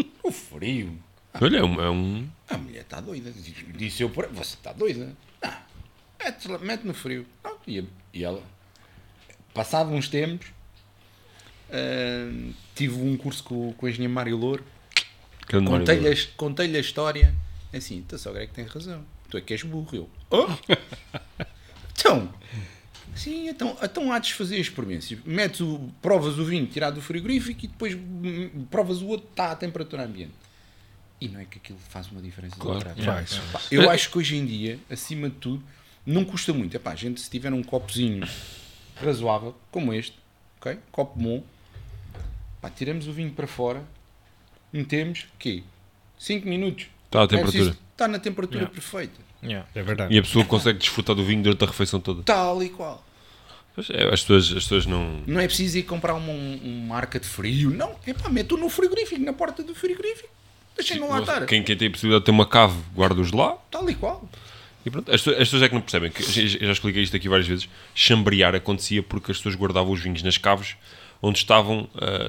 o 0.24 0.30
frio? 0.30 0.98
olha, 1.40 1.58
é 1.58 1.64
um, 1.64 1.80
é 1.80 1.90
um- 1.90 2.28
A 2.48 2.56
mulher 2.56 2.82
está 2.82 3.00
doida. 3.00 3.32
Disse 3.76 4.02
eu, 4.02 4.10
por 4.10 4.26
você 4.28 4.54
está 4.54 4.72
doida? 4.72 5.14
Ah, 5.42 5.62
mete, 6.22 6.48
lá- 6.48 6.58
mete 6.58 6.84
no 6.84 6.94
frio. 6.94 7.26
Ah, 7.44 7.52
e, 7.68 7.88
e 8.12 8.24
ela, 8.24 8.42
passado 9.52 9.90
uns 9.90 10.08
tempos, 10.08 10.48
ah, 11.70 12.52
tive 12.74 13.00
um 13.00 13.16
curso 13.16 13.42
com, 13.44 13.72
com 13.74 13.86
o 13.86 13.88
engenheiro 13.88 14.12
Mário 14.12 14.36
Louro. 14.36 14.64
Contei-lhe 15.50 16.08
a, 16.08 16.14
contei-lhe 16.36 16.76
a 16.76 16.80
história. 16.80 17.34
Assim, 17.72 18.02
tua 18.02 18.18
sogra 18.18 18.42
é 18.42 18.46
que 18.46 18.54
tem 18.54 18.64
razão. 18.64 19.04
Tu 19.30 19.36
é 19.36 19.40
que 19.40 19.52
és 19.52 19.62
burro. 19.62 19.88
Eu, 19.94 20.10
"Oh?" 20.30 20.46
então, 21.92 22.32
sim, 23.14 23.48
então, 23.48 23.76
então 23.82 24.12
há 24.12 24.18
de 24.18 24.32
fazer 24.32 24.56
a 24.56 24.60
experiência. 24.60 25.18
Metes 25.24 25.60
o, 25.60 25.90
provas 26.00 26.38
o 26.38 26.44
vinho 26.44 26.66
tirado 26.66 26.94
do 26.94 27.02
frigorífico 27.02 27.64
e 27.64 27.68
depois 27.68 27.94
hum, 27.94 28.66
provas 28.70 29.02
o 29.02 29.06
outro, 29.06 29.28
está 29.30 29.52
à 29.52 29.56
temperatura 29.56 30.04
ambiente. 30.04 30.32
E 31.20 31.28
não 31.28 31.40
é 31.40 31.44
que 31.44 31.58
aquilo 31.58 31.78
faz 31.88 32.10
uma 32.10 32.22
diferença 32.22 32.56
Claro, 32.56 32.90
faz. 33.02 33.40
Eu 33.72 33.90
acho 33.90 34.10
que 34.10 34.18
hoje 34.18 34.36
em 34.36 34.46
dia, 34.46 34.78
acima 34.88 35.28
de 35.28 35.36
tudo, 35.36 35.64
não 36.08 36.24
custa 36.24 36.52
muito. 36.52 36.74
Epá, 36.74 36.92
a 36.92 36.96
gente 36.96 37.20
se 37.20 37.30
tiver 37.30 37.52
um 37.52 37.62
copozinho 37.62 38.26
razoável, 38.96 39.54
como 39.70 39.92
este, 39.92 40.16
ok? 40.58 40.78
Copo 40.90 41.18
bom, 41.20 41.42
pá, 42.60 42.70
tiramos 42.70 43.06
o 43.06 43.12
vinho 43.12 43.30
para 43.30 43.46
fora, 43.46 43.84
metemos, 44.72 45.26
quê? 45.38 45.62
5 46.18 46.48
minutos. 46.48 46.86
Está 47.06 47.20
à 47.20 47.24
É 47.24 47.26
temperatura. 47.26 47.76
Está 47.92 48.08
na 48.08 48.18
temperatura 48.18 48.60
Yeah. 48.60 48.74
perfeita. 48.74 49.28
É 49.74 49.82
verdade. 49.82 50.14
E 50.14 50.18
a 50.18 50.22
pessoa 50.22 50.44
consegue 50.44 50.78
desfrutar 50.78 51.14
do 51.14 51.24
vinho 51.24 51.42
durante 51.42 51.62
a 51.62 51.66
refeição 51.66 52.00
toda. 52.00 52.22
Tal 52.22 52.62
e 52.62 52.70
qual. 52.70 53.04
É, 53.90 54.12
as, 54.12 54.22
pessoas, 54.22 54.46
as 54.48 54.64
pessoas 54.64 54.86
não. 54.86 55.22
Não 55.26 55.38
é 55.38 55.46
preciso 55.46 55.78
ir 55.78 55.84
comprar 55.84 56.14
uma, 56.14 56.32
uma 56.32 56.96
arca 56.96 57.20
de 57.20 57.26
frio. 57.26 57.70
Não, 57.70 57.94
é 58.04 58.12
pá, 58.12 58.28
meto 58.28 58.56
no 58.56 58.68
frigorífico, 58.68 59.22
na 59.22 59.32
porta 59.32 59.62
do 59.62 59.74
frigorífico. 59.74 60.28
Deixem-no 60.76 61.08
lá 61.08 61.20
estar. 61.20 61.46
Quem, 61.46 61.62
quem 61.62 61.76
tem 61.76 61.86
a 61.86 61.90
possibilidade 61.90 62.22
de 62.22 62.26
ter 62.26 62.30
uma 62.32 62.46
cave, 62.46 62.76
guarda-os 62.94 63.30
lá. 63.30 63.56
Tal 63.70 63.88
e 63.88 63.94
qual. 63.94 64.28
E 64.86 64.90
pronto, 64.90 65.10
as, 65.10 65.20
pessoas- 65.20 65.36
as 65.36 65.48
pessoas 65.48 65.62
é 65.62 65.68
que 65.68 65.74
não 65.74 65.80
percebem, 65.82 66.10
que, 66.10 66.22
eu 66.22 66.66
já 66.66 66.72
expliquei 66.72 67.02
isto 67.02 67.16
aqui 67.16 67.28
várias 67.28 67.46
vezes, 67.46 67.68
chambrear 67.94 68.54
acontecia 68.54 69.02
porque 69.02 69.30
as 69.32 69.36
pessoas 69.38 69.54
guardavam 69.54 69.92
os 69.92 70.00
vinhos 70.00 70.22
nas 70.22 70.38
caves 70.38 70.76
onde 71.20 71.38
estavam 71.38 71.88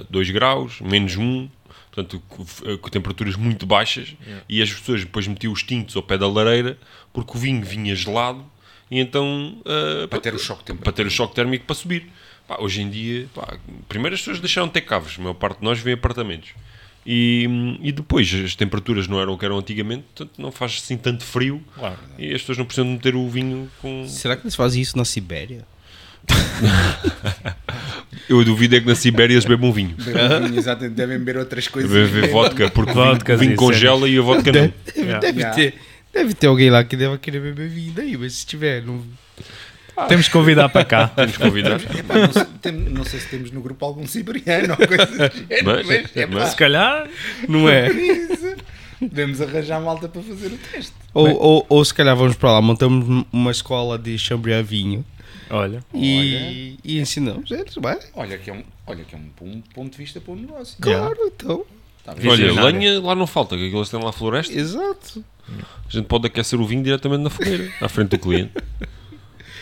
2 0.10 0.32
graus, 0.32 0.82
menos 0.82 1.16
1, 1.16 1.22
um, 1.22 1.50
portanto, 1.92 2.22
com, 2.28 2.44
com 2.80 2.90
temperaturas 2.90 3.36
muito 3.36 3.66
baixas, 3.68 4.16
e 4.50 4.62
as 4.64 4.74
pessoas 4.74 5.02
depois 5.02 5.28
metiam 5.28 5.54
os 5.54 5.62
tintos 5.62 5.96
ao 5.96 6.02
pé 6.04 6.18
da 6.18 6.28
lareira 6.28 6.78
porque 7.14 7.38
o 7.38 7.40
vinho 7.40 7.64
vinha 7.64 7.96
gelado 7.96 8.44
e 8.90 9.00
então 9.00 9.62
ah, 9.66 10.08
Para 10.08 10.20
ter 10.20 10.34
o 10.34 10.40
choque 10.40 10.64
térmico. 10.64 10.84
para 10.84 10.92
ter 10.94 11.06
o 11.06 11.12
choque 11.12 11.36
térmico 11.36 11.66
para 11.66 11.76
subir. 11.76 12.10
Pá, 12.48 12.58
hoje 12.60 12.82
em 12.82 12.90
dia, 12.90 13.28
pá, 13.36 13.60
primeiro 13.88 14.16
as 14.16 14.22
pessoas 14.22 14.40
deixaram 14.40 14.68
de 14.68 14.74
ter 14.74 14.82
caves, 14.82 15.18
a 15.20 15.22
maior 15.22 15.36
parte 15.36 15.60
de 15.60 15.64
nós 15.64 15.80
vê 15.80 15.92
apartamentos. 15.94 16.50
E, 17.12 17.48
e 17.82 17.92
depois 17.92 18.32
as 18.46 18.54
temperaturas 18.56 19.08
não 19.08 19.20
eram 19.20 19.34
o 19.34 19.38
que 19.38 19.44
eram 19.44 19.58
antigamente, 19.58 20.04
portanto 20.14 20.40
não 20.40 20.52
faz 20.52 20.80
assim 20.84 20.96
tanto 20.96 21.24
frio 21.24 21.60
Claro. 21.74 21.98
e 22.20 22.32
as 22.36 22.42
pessoas 22.42 22.60
não 22.60 22.66
precisam 22.66 22.86
de 22.86 22.92
meter 22.92 23.16
o 23.16 23.28
vinho 23.28 23.68
com. 23.82 24.08
Será 24.08 24.36
que 24.38 24.44
eles 24.44 24.54
fazem 24.56 24.80
isso 24.80 24.96
na 24.96 25.04
Sibéria? 25.04 25.66
Eu 28.28 28.44
duvido 28.46 28.76
é 28.76 28.80
que 28.80 28.86
na 28.86 28.94
Sibéria 28.96 29.34
eles 29.34 29.46
bebam 29.46 29.72
vinho. 29.72 29.96
Bebem 29.98 30.50
vinho, 30.50 30.60
exatamente, 30.60 30.94
devem 30.96 31.18
beber 31.18 31.38
outras 31.38 31.68
coisas. 31.68 31.92
Beber 31.92 32.30
vodka, 32.30 32.70
porque 32.70 32.92
o 32.92 32.94
vinho- 32.94 33.06
Vodkas 33.08 33.38
o 33.38 33.40
vinho 33.40 33.56
congela 33.56 34.08
e 34.08 34.18
a 34.18 34.22
vodka 34.22 34.52
não. 34.52 34.62
Deve, 34.62 34.74
Yeah. 34.98 35.20
deve 35.20 35.40
Yeah. 35.40 35.56
ter, 35.56 35.74
deve 36.14 36.34
ter 36.36 36.48
alguém 36.48 36.70
lá 36.70 36.84
que 36.84 36.96
deva 36.96 37.18
querer 37.18 37.40
beber 37.42 37.70
vinho 37.70 37.92
daí, 37.94 38.16
mas 38.18 38.34
se 38.34 38.46
tiver, 38.46 38.84
não... 38.84 39.04
Temos 40.08 40.28
que 40.28 40.34
convidar 40.34 40.70
para 40.70 40.86
cá. 40.86 41.08
Temos 41.16 41.38
que 41.38 41.44
convidar. 41.44 41.80
Epá, 41.96 42.16
não, 42.20 42.32
sei, 42.34 42.46
tem- 42.62 42.72
não 42.74 43.04
sei 43.04 43.20
se 43.20 43.28
temos 43.30 43.52
no 43.52 43.62
grupo 43.62 43.86
algum 43.86 44.06
siberiano 44.08 44.76
ou 44.80 44.88
coisa 44.88 45.06
do 45.06 45.16
género, 45.18 45.66
Mas- 45.66 45.86
mas, 45.88 46.16
epá, 46.16 46.34
mas- 46.34 46.50
Se 46.50 46.56
calhar, 46.56 47.08
não 47.48 47.68
é? 47.70 47.90
isso. 47.92 48.56
Devemos 49.02 49.42
arranjar 49.42 49.80
malta 49.80 50.10
para 50.10 50.22
fazer 50.22 50.48
o 50.48 50.58
teste. 50.58 50.92
ou, 51.14 51.30
ou, 51.42 51.66
ou 51.70 51.86
se 51.86 51.94
calhar 51.94 52.16
vamos 52.18 52.36
para 52.36 52.52
lá, 52.54 52.62
montamos 52.62 53.26
uma 53.32 53.50
escola 53.52 53.98
de 53.98 54.18
chambrear 54.18 54.62
vinho 54.62 55.06
olha, 55.50 55.82
e, 55.94 56.78
e 56.84 57.00
ensinamos 57.00 57.50
eles, 57.50 57.74
vai? 57.76 57.98
Olha 58.14 58.38
que 58.38 58.50
é 58.50 58.54
um, 58.54 58.62
olha 58.86 59.06
que 59.06 59.16
é 59.16 59.18
um, 59.18 59.30
um 59.48 59.62
ponto 59.74 59.94
de 59.94 59.98
vista 60.00 60.20
para 60.20 60.34
o 60.34 60.36
negócio. 60.36 60.76
Claro, 60.82 61.16
então, 61.34 61.64
Tá? 62.04 62.14
Olha, 62.28 62.62
lenha 62.64 63.00
lá 63.02 63.14
não 63.16 63.26
falta, 63.28 63.56
que 63.56 63.68
aqueles 63.68 63.88
têm 63.90 64.04
lá 64.04 64.12
floresta. 64.12 64.54
exato. 64.54 65.24
A 65.50 65.90
gente 65.92 66.06
pode 66.06 66.28
aquecer 66.28 66.60
o 66.60 66.66
vinho 66.68 66.84
diretamente 66.84 67.24
na 67.24 67.30
fogueira, 67.30 67.72
à 67.82 67.88
frente 67.88 68.10
do 68.10 68.20
cliente. 68.20 68.52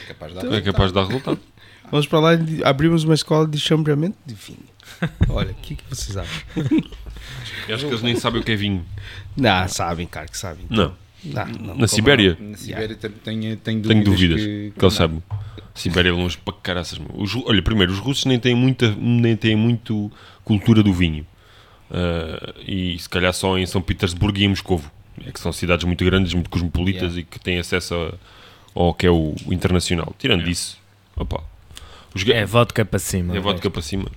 Capaz 0.07 0.33
de 0.33 0.39
dar 0.41 0.53
É 0.53 0.61
capaz 0.61 0.89
de 0.91 0.95
dar 0.95 1.05
resultado. 1.05 1.39
Vamos 1.91 2.05
para 2.07 2.19
lá 2.19 2.33
e 2.35 2.61
abrimos 2.65 3.03
uma 3.03 3.13
escola 3.13 3.47
de 3.47 3.59
chambreamento 3.59 4.17
de 4.25 4.33
vinho. 4.33 4.59
Olha, 5.29 5.51
o 5.51 5.55
que, 5.55 5.75
que 5.75 5.83
vocês 5.89 6.17
acham? 6.17 6.41
Eu 7.67 7.75
acho 7.75 7.85
que 7.85 7.91
eles 7.91 8.01
nem 8.01 8.15
sabem 8.15 8.41
o 8.41 8.43
que 8.43 8.51
é 8.51 8.55
vinho. 8.55 8.85
Não, 9.35 9.67
sabem, 9.67 10.05
cara, 10.07 10.27
que 10.27 10.37
sabem. 10.37 10.65
Não. 10.69 10.93
Não, 11.23 11.45
não, 11.45 11.59
Na 11.67 11.73
como 11.73 11.87
Sibéria? 11.87 12.37
Na 12.39 12.57
Sibéria 12.57 12.95
tem, 12.95 13.11
tenho, 13.11 13.57
tenho 13.57 13.81
Tenho 13.81 14.03
dúvidas. 14.03 14.39
dúvidas 14.41 14.41
que, 14.73 14.79
que 14.79 14.85
ele 14.85 14.91
sabe. 14.93 15.23
Sibéria 15.73 16.09
é 16.09 16.11
longe 16.11 16.37
para 16.37 16.53
caraças. 16.55 16.97
meu. 16.99 17.09
Os 17.15 17.33
ru- 17.33 17.43
olha, 17.47 17.61
primeiro, 17.61 17.91
os 17.91 17.99
russos 17.99 18.25
nem 18.25 18.39
têm 18.39 18.53
muita, 18.55 18.93
nem 18.95 19.35
têm 19.35 19.55
muito 19.55 20.11
cultura 20.43 20.81
do 20.83 20.93
vinho. 20.93 21.25
Ah, 21.91 22.53
e 22.65 22.97
se 22.99 23.07
calhar 23.09 23.33
só 23.33 23.57
em 23.57 23.65
São 23.65 23.81
Petersburgo 23.81 24.37
e 24.39 24.43
em 24.45 24.49
Moscovo. 24.49 24.91
É 25.25 25.31
que 25.31 25.39
são 25.39 25.51
cidades 25.51 25.85
muito 25.85 26.03
grandes, 26.05 26.33
muito 26.33 26.49
cosmopolitas 26.49 27.13
Yeah. 27.15 27.19
e 27.21 27.23
que 27.23 27.39
têm 27.39 27.59
acesso 27.59 27.95
a- 27.95 28.13
ao 28.77 28.93
que 28.93 29.07
é 29.07 29.11
o, 29.11 29.35
internacional. 29.47 30.13
Tirando 30.17 30.43
disso, 30.43 30.77
opa, 31.15 31.43
os 32.13 32.27
É 32.27 32.45
vodka 32.45 32.85
para 32.85 32.99
cima. 32.99 33.35
é 33.35 33.39
vodka 33.39 33.69
para 33.69 33.81
cima. 33.81 34.09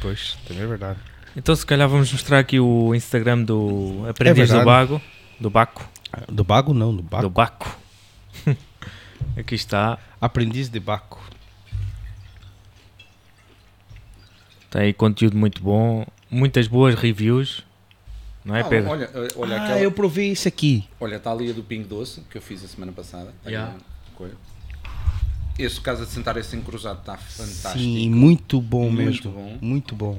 Pois, 0.00 0.38
também 0.46 0.62
é 0.62 0.66
verdade. 0.66 0.98
Então 1.36 1.54
se 1.54 1.64
calhar 1.64 1.88
vamos 1.88 2.12
mostrar 2.12 2.38
aqui 2.38 2.58
o 2.58 2.94
Instagram 2.94 3.42
do 3.42 4.04
Aprendiz 4.08 4.48
do 4.48 4.54
verdade. 4.54 4.64
Bago. 4.64 5.02
Do 5.38 5.50
Baco. 5.50 5.88
Do 6.28 6.44
Bago 6.44 6.74
não, 6.74 6.94
do 6.94 7.02
Baco. 7.02 7.22
Do 7.22 7.30
Baco. 7.30 7.78
aqui 9.36 9.54
está. 9.54 9.98
Aprendiz 10.20 10.68
de 10.68 10.80
Baco. 10.80 11.20
Tem 14.70 14.82
aí 14.82 14.92
conteúdo 14.92 15.36
muito 15.36 15.62
bom. 15.62 16.06
Muitas 16.30 16.68
boas 16.68 16.94
reviews. 16.94 17.64
Não 18.44 18.56
é, 18.56 18.60
Ah, 18.60 18.64
Pedro? 18.64 18.90
olha, 18.90 19.10
olha, 19.36 19.56
ah, 19.60 19.64
aquela, 19.64 19.80
eu 19.80 19.92
provei 19.92 20.30
esse 20.30 20.48
aqui. 20.48 20.88
olha, 20.98 21.16
está 21.16 21.30
ali 21.30 21.50
a 21.50 21.52
do 21.52 21.62
Pingo 21.62 21.86
Doce, 21.88 22.22
que 22.30 22.38
eu 22.38 22.42
fiz 22.42 22.64
a 22.64 22.68
semana 22.68 22.90
passada. 22.92 23.32
Yeah. 23.46 23.74
coisa. 24.14 24.34
Esse 25.58 25.78
Casa 25.80 26.06
de 26.06 26.12
Sentar 26.12 26.36
esse 26.38 26.56
encruzado 26.56 27.00
está 27.00 27.16
fantástico. 27.18 27.78
Sim, 27.78 28.08
muito 28.08 28.60
bom 28.60 28.90
Muito 28.90 29.28
mesmo. 29.28 29.30
bom. 29.32 29.58
Muito 29.60 29.94
bom. 29.94 30.18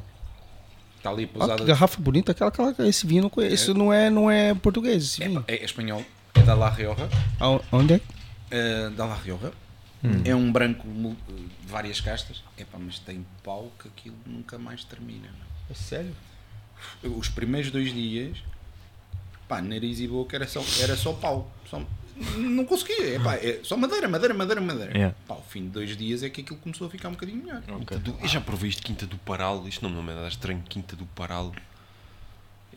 Está 0.97 1.09
ali 1.09 1.23
Olha 1.23 1.27
que 1.27 1.33
pousada. 1.33 1.63
garrafa 1.65 1.99
bonita, 1.99 2.31
aquela, 2.31 2.49
aquela 2.51 2.87
esse 2.87 3.07
vinho 3.07 3.23
não 3.23 3.29
conheço. 3.29 3.73
Não 3.73 3.91
é, 3.91 4.09
não 4.11 4.29
é 4.29 4.53
português 4.53 5.03
esse 5.03 5.23
vinho. 5.27 5.43
É, 5.47 5.55
é 5.55 5.65
espanhol, 5.65 6.03
é 6.35 6.41
da 6.43 6.53
La 6.53 6.69
Rioja. 6.69 7.09
Aon- 7.39 7.59
Onde 7.71 7.95
é? 7.95 8.01
eh, 8.51 8.89
da 8.91 9.05
La 9.05 9.15
Rioja. 9.15 9.51
Hum. 10.03 10.21
É 10.25 10.35
um 10.35 10.51
branco 10.51 10.87
mul- 10.87 11.15
de 11.27 11.67
várias 11.67 11.99
castas. 12.01 12.43
Epá, 12.57 12.77
mas 12.79 12.99
tem 12.99 13.25
pau 13.43 13.71
que 13.81 13.87
aquilo 13.87 14.15
nunca 14.27 14.59
mais 14.59 14.83
termina. 14.83 15.21
meu. 15.23 15.47
É 15.71 15.73
sério? 15.73 16.15
Os 17.03 17.29
primeiros 17.29 17.71
dois 17.71 17.93
dias, 17.93 18.37
pá, 19.47 19.61
nariz 19.61 19.99
e 19.99 20.07
boca 20.07 20.35
era 20.35 20.47
só, 20.47 20.63
era 20.81 20.95
só 20.95 21.13
pau. 21.13 21.51
Só- 21.69 21.81
não 22.37 22.65
conseguia. 22.65 23.15
Epá, 23.15 23.35
é 23.35 23.61
só 23.63 23.75
madeira, 23.75 24.07
madeira, 24.07 24.33
madeira, 24.33 24.61
madeira. 24.61 24.91
Yeah. 24.91 25.15
Pá, 25.27 25.35
ao 25.35 25.41
fim 25.43 25.63
de 25.63 25.69
dois 25.69 25.95
dias 25.97 26.21
é 26.23 26.29
que 26.29 26.41
aquilo 26.41 26.57
começou 26.59 26.85
a 26.87 26.89
ficar 26.89 27.09
um 27.09 27.13
bocadinho 27.13 27.43
melhor. 27.43 27.61
Quinta 27.63 27.97
do- 27.99 28.15
eu 28.21 28.27
já 28.27 28.39
provei 28.41 28.69
isto 28.69 28.83
Quinta 28.83 29.05
do 29.07 29.17
Paral. 29.17 29.67
Isto 29.67 29.87
não 29.89 30.03
me 30.03 30.11
é 30.11 30.15
nada 30.15 30.27
estranho. 30.27 30.61
Quinta 30.69 30.95
do 30.95 31.05
Paral. 31.07 31.51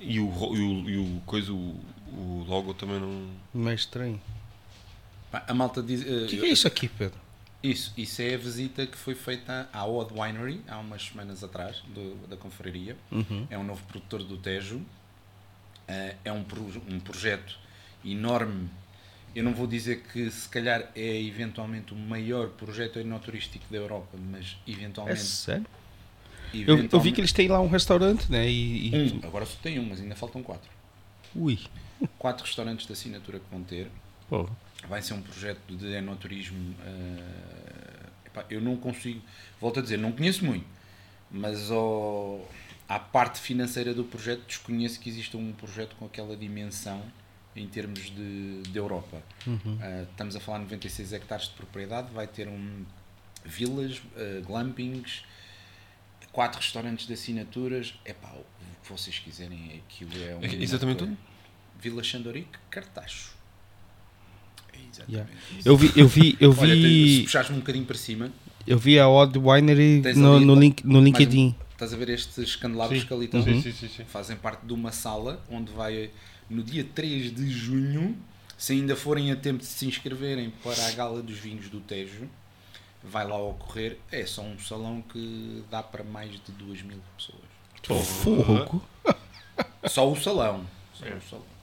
E 0.01 0.19
o, 0.21 0.25
e 0.55 0.61
o, 0.61 0.91
e 0.91 0.97
o 0.99 1.21
coisa, 1.27 1.53
o, 1.53 1.81
o 2.13 2.45
logo 2.49 2.73
também 2.75 2.99
não. 2.99 3.29
Não 3.53 3.71
é 3.71 3.75
estranho. 3.75 4.21
Pá, 5.31 5.45
a 5.47 5.53
malta 5.55 5.83
diz. 5.83 6.03
eh, 6.07 6.25
O 6.25 6.27
que, 6.27 6.39
que 6.39 6.47
é 6.47 6.49
isso 6.49 6.67
aqui, 6.67 6.89
Pedro? 6.89 7.19
Isso, 7.67 7.95
isso 7.97 8.21
é 8.21 8.35
a 8.35 8.37
visita 8.39 8.87
que 8.87 8.97
foi 8.97 9.15
feita 9.15 9.69
à 9.73 9.87
Odd 9.87 10.13
Winery 10.13 10.61
há 10.69 10.79
umas 10.79 11.03
semanas 11.07 11.43
atrás, 11.43 11.83
do- 11.95 12.15
da 12.29 12.37
confraria. 12.37 12.95
Uhum. 13.11 13.47
É 13.49 13.57
um 13.57 13.65
novo 13.65 13.83
produtor 13.87 14.23
do 14.23 14.37
Tejo. 14.37 14.83
Eh, 15.89 16.17
é 16.27 16.33
um, 16.33 16.45
pro- 16.45 16.83
um 16.91 17.01
projeto 17.01 17.59
enorme. 18.05 18.69
Eu 19.35 19.43
não 19.43 19.55
vou 19.55 19.67
dizer 19.67 20.03
que 20.13 20.31
se 20.31 20.47
calhar 20.49 20.91
é 20.95 21.23
eventualmente 21.23 21.93
o 21.95 21.97
maior 21.97 22.51
projeto 22.51 22.99
enoturístico 22.99 23.65
da 23.71 23.79
Europa, 23.79 24.17
mas 24.31 24.57
É 24.67 24.71
eventualmente. 24.71 25.21
sério? 25.21 25.67
Eu, 26.53 26.61
eu 26.61 26.67
vi 26.67 26.73
eventualmente- 26.73 27.15
que 27.15 27.21
eles 27.23 27.33
têm 27.33 27.49
lá 27.49 27.61
um 27.61 27.69
restaurante, 27.69 28.31
né? 28.31 28.47
E, 28.49 28.95
e- 28.95 29.13
Um, 29.23 29.27
agora 29.27 29.45
só 29.47 29.57
tem 29.63 29.79
um, 29.81 29.87
mas 29.89 30.01
ainda 30.01 30.15
faltam 30.15 30.43
quatro. 30.43 30.71
Ui. 31.35 31.59
Quatro 32.19 32.45
restaurantes 32.45 32.87
de 32.87 32.93
assinatura 32.93 33.39
que 33.41 33.47
vão 33.51 33.63
ter. 33.63 33.91
Pô, 34.29 34.49
vai 34.89 35.03
ser 35.03 35.15
um 35.15 35.23
projeto 35.23 35.77
de 35.77 35.87
enoturismo. 35.93 36.75
eh, 36.85 38.11
epá, 38.27 38.45
eu 38.51 38.61
não 38.61 38.77
consigo, 38.77 39.21
volto 39.61 39.81
a 39.81 39.83
dizer, 39.83 39.97
não 39.97 40.13
conheço 40.13 40.45
muito, 40.45 40.67
mas 41.31 41.71
ao, 41.71 42.49
à 42.89 42.99
parte 42.99 43.41
financeira 43.41 43.95
do 43.95 44.05
projeto 44.05 44.45
desconheço 44.47 45.01
que 45.01 45.09
exista 45.09 45.37
um 45.37 45.53
projeto 45.53 45.97
com 45.97 46.05
aquela 46.07 46.37
dimensão 46.37 47.03
em 47.57 47.67
termos 47.69 48.11
de, 48.11 48.63
de 48.63 48.77
Europa. 48.79 49.23
Eh, 49.81 50.07
estamos 50.11 50.35
a 50.37 50.41
falar 50.41 50.59
de 50.59 50.65
96 50.65 51.13
hectares 51.13 51.47
de 51.47 51.55
propriedade, 51.55 52.13
vai 52.13 52.27
ter 52.27 52.49
um 52.49 52.85
vilas, 53.45 54.03
eh, 54.17 54.43
glampings, 54.45 55.25
quatro 56.33 56.59
restaurantes 56.61 57.07
de 57.07 57.13
assinaturas. 57.13 57.95
Epá, 58.05 58.29
o 58.33 58.45
que 58.83 58.91
vocês 58.91 59.19
quiserem, 59.19 59.83
aquilo 59.87 60.13
é 60.23 60.35
um. 60.35 60.43
É 60.43 60.55
exatamente 60.63 61.05
onde? 61.05 61.17
Vila 61.79 62.03
Xandorique, 62.03 62.59
Cartacho. 62.71 63.34
Exatamente 64.93 65.05
Yeah. 65.09 65.31
Eu 65.65 65.77
vi, 65.77 65.93
eu 65.97 66.09
vi, 66.09 66.37
eu 66.41 66.51
Olha, 66.59 66.75
vi, 66.75 67.23
puxares-me 67.25 67.57
um 67.57 67.61
bocadinho 67.61 67.85
para 67.85 67.97
cima, 67.97 68.31
eu 68.67 68.79
vi 68.79 68.99
a 68.99 69.09
Odd 69.09 69.39
Winery 69.39 70.03
no, 70.17 70.41
no, 70.41 70.55
link, 70.55 70.83
no 70.87 71.01
LinkedIn. 71.03 71.55
estás 71.73 71.93
a 71.93 71.97
ver 71.97 72.09
estes 72.09 72.57
candelabros 72.57 73.05
que 73.05 73.13
ali 73.13 73.27
estão? 73.27 73.43
sim, 73.43 73.61
sim, 73.61 73.73
sim, 73.73 73.89
sim. 73.89 74.05
Fazem 74.05 74.37
parte 74.37 74.65
de 74.65 74.73
uma 74.73 74.93
sala 74.93 75.45
onde 75.51 75.71
vai, 75.73 76.11
no 76.49 76.63
dia 76.63 76.85
3 76.95 77.35
de 77.35 77.51
junho, 77.51 78.17
se 78.57 78.73
ainda 78.73 78.97
forem 78.97 79.31
a 79.31 79.37
tempo 79.37 79.59
de 79.59 79.67
se 79.67 79.85
inscreverem 79.87 80.51
para 80.63 80.87
a 80.87 80.91
Gala 80.93 81.21
dos 81.23 81.37
Vinhos 81.39 81.69
do 81.69 81.81
Tejo, 81.81 82.27
vai 83.03 83.27
lá 83.27 83.37
ocorrer. 83.37 83.99
É 84.11 84.25
só 84.25 84.41
um 84.43 84.59
salão 84.59 85.03
que 85.03 85.63
dá 85.71 85.83
para 85.83 86.03
mais 86.03 86.31
de 86.31 86.53
2 86.53 86.83
mil 86.83 86.99
pessoas. 87.19 88.07
Fogo. 88.07 88.83
Só 89.87 90.11
o 90.11 90.17
salão. 90.17 90.65
Só 90.95 91.05
É. 91.05 91.15
o 91.15 91.21
salão. 91.29 91.54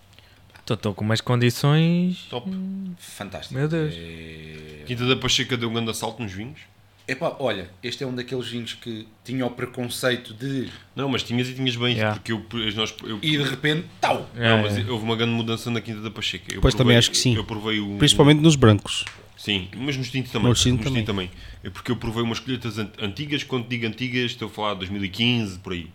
Estou 0.67 0.93
com 0.93 1.03
umas 1.03 1.21
condições. 1.21 2.25
Top. 2.29 2.49
Fantástico. 2.97 3.53
Meu 3.55 3.67
Deus. 3.67 3.93
É... 3.95 4.83
Quinta 4.85 5.05
da 5.05 5.15
Pacheca 5.15 5.55
deu 5.57 5.69
um 5.69 5.73
grande 5.73 5.91
assalto 5.91 6.21
nos 6.21 6.31
vinhos. 6.31 6.59
Epá, 7.07 7.35
olha, 7.39 7.69
este 7.83 8.03
é 8.03 8.07
um 8.07 8.13
daqueles 8.15 8.47
vinhos 8.47 8.73
que 8.73 9.05
tinha 9.25 9.45
o 9.45 9.49
preconceito 9.49 10.33
de 10.33 10.69
Não, 10.95 11.09
mas 11.09 11.23
tinhas 11.23 11.49
e 11.49 11.53
tinhas 11.53 11.75
bem, 11.75 11.95
Yeah. 11.95 12.15
porque 12.17 12.31
eu, 12.31 12.45
nós, 12.75 12.93
eu, 13.03 13.17
e 13.21 13.31
de 13.37 13.43
repente, 13.43 13.85
tal! 13.99 14.29
não, 14.33 14.41
É, 14.43 14.61
mas 14.61 14.77
é. 14.77 14.89
houve 14.89 15.03
uma 15.03 15.15
grande 15.15 15.33
mudança 15.33 15.69
na 15.71 15.81
Quinta 15.81 15.99
da 15.99 16.11
Pacheca. 16.11 16.53
Eu 16.53 16.61
Pois, 16.61 16.73
também 16.73 16.85
provei- 16.85 16.97
acho 16.99 17.11
que 17.11 17.17
sim. 17.17 17.35
Eu 17.35 17.43
provei 17.43 17.79
o, 17.79 17.97
Principalmente 17.97 18.39
nos 18.39 18.55
brancos. 18.55 19.03
Sim, 19.35 19.67
mas 19.75 19.97
nos 19.97 20.09
tintos 20.11 20.31
também. 20.31 20.47
Nos 20.49 20.61
tintos 20.61 20.85
também. 20.85 21.03
também. 21.03 21.31
É 21.63 21.69
porque 21.69 21.91
eu 21.91 21.97
provei 21.97 22.21
umas 22.21 22.39
colheitas 22.39 22.77
an- 22.77 22.91
antigas, 22.99 23.43
quando 23.43 23.67
digo 23.67 23.87
antigas, 23.87 24.31
estou 24.31 24.47
a 24.47 24.51
falar 24.51 24.73
de 24.73 24.79
2015, 24.81 25.57
por 25.59 25.73
aí. 25.73 25.89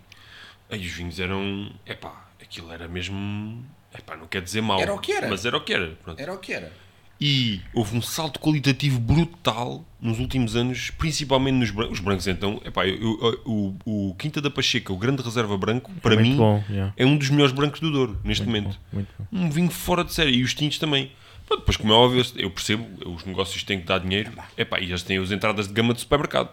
Aí 0.69 0.85
os 0.85 0.93
vinhos 0.93 1.19
eram. 1.21 1.71
Epá, 1.87 2.29
aquilo 2.43 2.71
era 2.73 2.89
mesmo. 2.89 3.65
Epá, 3.99 4.17
não 4.17 4.27
quer 4.27 4.43
dizer 4.43 4.61
mal. 4.61 4.81
Era 4.81 4.95
o 4.95 4.99
que 4.99 5.13
era. 5.13 5.29
Mas 5.29 5.45
era 5.45 5.57
o 5.57 5.61
que 5.61 5.73
era. 5.73 5.97
pronto. 6.03 6.21
Era 6.21 6.33
o 6.33 6.39
que 6.39 6.53
era. 6.53 6.73
E 7.19 7.63
houve 7.73 7.97
um 7.97 8.03
salto 8.03 8.39
qualitativo 8.39 9.01
brutal 9.01 9.83
nos 9.99 10.19
últimos 10.19 10.55
anos, 10.55 10.91
principalmente 10.91 11.55
nos 11.55 11.71
brancos. 11.71 11.99
Os 11.99 12.05
brancos, 12.05 12.27
então, 12.27 12.61
epá, 12.63 12.87
eu- 12.87 13.01
eu- 13.01 13.41
o, 13.87 14.11
o 14.11 14.15
Quinta 14.17 14.39
da 14.41 14.51
Pacheca, 14.51 14.93
o 14.93 14.97
Grande 14.99 15.23
Reserva 15.23 15.57
Branco, 15.57 15.91
para 16.03 16.15
muito 16.15 16.29
mim, 16.29 16.37
bom. 16.37 16.63
yeah. 16.69 16.93
é 16.95 17.07
um 17.07 17.17
dos 17.17 17.31
melhores 17.31 17.53
brancos 17.55 17.81
do 17.81 17.91
Douro, 17.91 18.21
neste 18.23 18.45
momento. 18.45 18.79
Muito 18.93 19.09
bom. 19.19 19.27
Um 19.33 19.49
vinho 19.51 19.71
fora 19.71 20.05
de 20.05 20.13
série. 20.13 20.33
E 20.33 20.43
os 20.43 20.53
tintos 20.53 20.79
também. 20.79 21.11
Pronto, 21.47 21.61
depois, 21.61 21.77
como 21.79 21.93
é 21.93 21.97
óbvio, 21.97 22.23
eu 22.37 22.51
percebo, 22.51 22.87
os 23.11 23.25
negócios 23.25 23.63
têm 23.63 23.81
que 23.81 23.87
dar 23.87 23.99
dinheiro. 24.01 24.33
Epá, 24.59 24.79
e 24.81 24.85
eles 24.85 25.03
têm 25.03 25.17
as 25.17 25.31
entradas 25.31 25.69
de 25.69 25.73
gama 25.73 25.95
de 25.95 26.01
supermercado. 26.01 26.51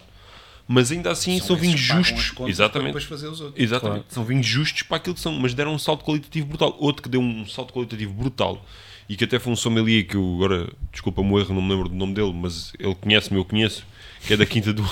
Mas 0.68 0.92
ainda 0.92 1.12
assim 1.12 1.40
são, 1.40 1.56
vinhos 1.56 1.82
pagam 1.88 2.02
as 2.02 2.08
justos. 2.08 2.50
Exatamente. 2.50 2.94
Para 2.94 3.02
depois 3.02 3.04
fazer 3.04 3.28
os 3.28 3.42
outros. 3.42 3.62
Exatamente. 3.62 4.06
São 4.10 4.24
vinhos 4.24 4.46
justos 4.46 4.84
para 4.84 4.98
aquilo 4.98 5.16
que 5.16 5.22
são, 5.22 5.34
mas 5.34 5.54
deram 5.54 5.74
um 5.74 5.80
salto 5.80 6.06
qualitativo 6.06 6.48
brutal. 6.48 6.76
Outro 6.80 7.04
que 7.04 7.10
deu 7.10 7.22
um 7.22 7.46
salto 7.46 7.74
qualitativo 7.74 8.14
brutal 8.14 8.64
e 9.10 9.18
que 9.18 9.26
até 9.26 9.40
foi 9.40 9.52
um 9.52 9.56
sommelier 9.56 10.06
que 10.06 10.16
eu 10.16 10.36
agora, 10.36 10.72
desculpa-me 10.92 11.30
o 11.32 11.40
erro, 11.40 11.54
não 11.54 11.62
me 11.62 11.70
lembro 11.70 11.90
do 11.90 11.96
nome 11.96 12.14
dele, 12.14 12.34
mas 12.34 12.72
ele 12.80 12.96
conhece-me, 12.96 13.38
eu 13.38 13.46
conheço, 13.46 13.86
que 14.26 14.34
é 14.34 14.38
da 14.38 14.46
Quinta 14.46 14.72
do. 14.74 14.84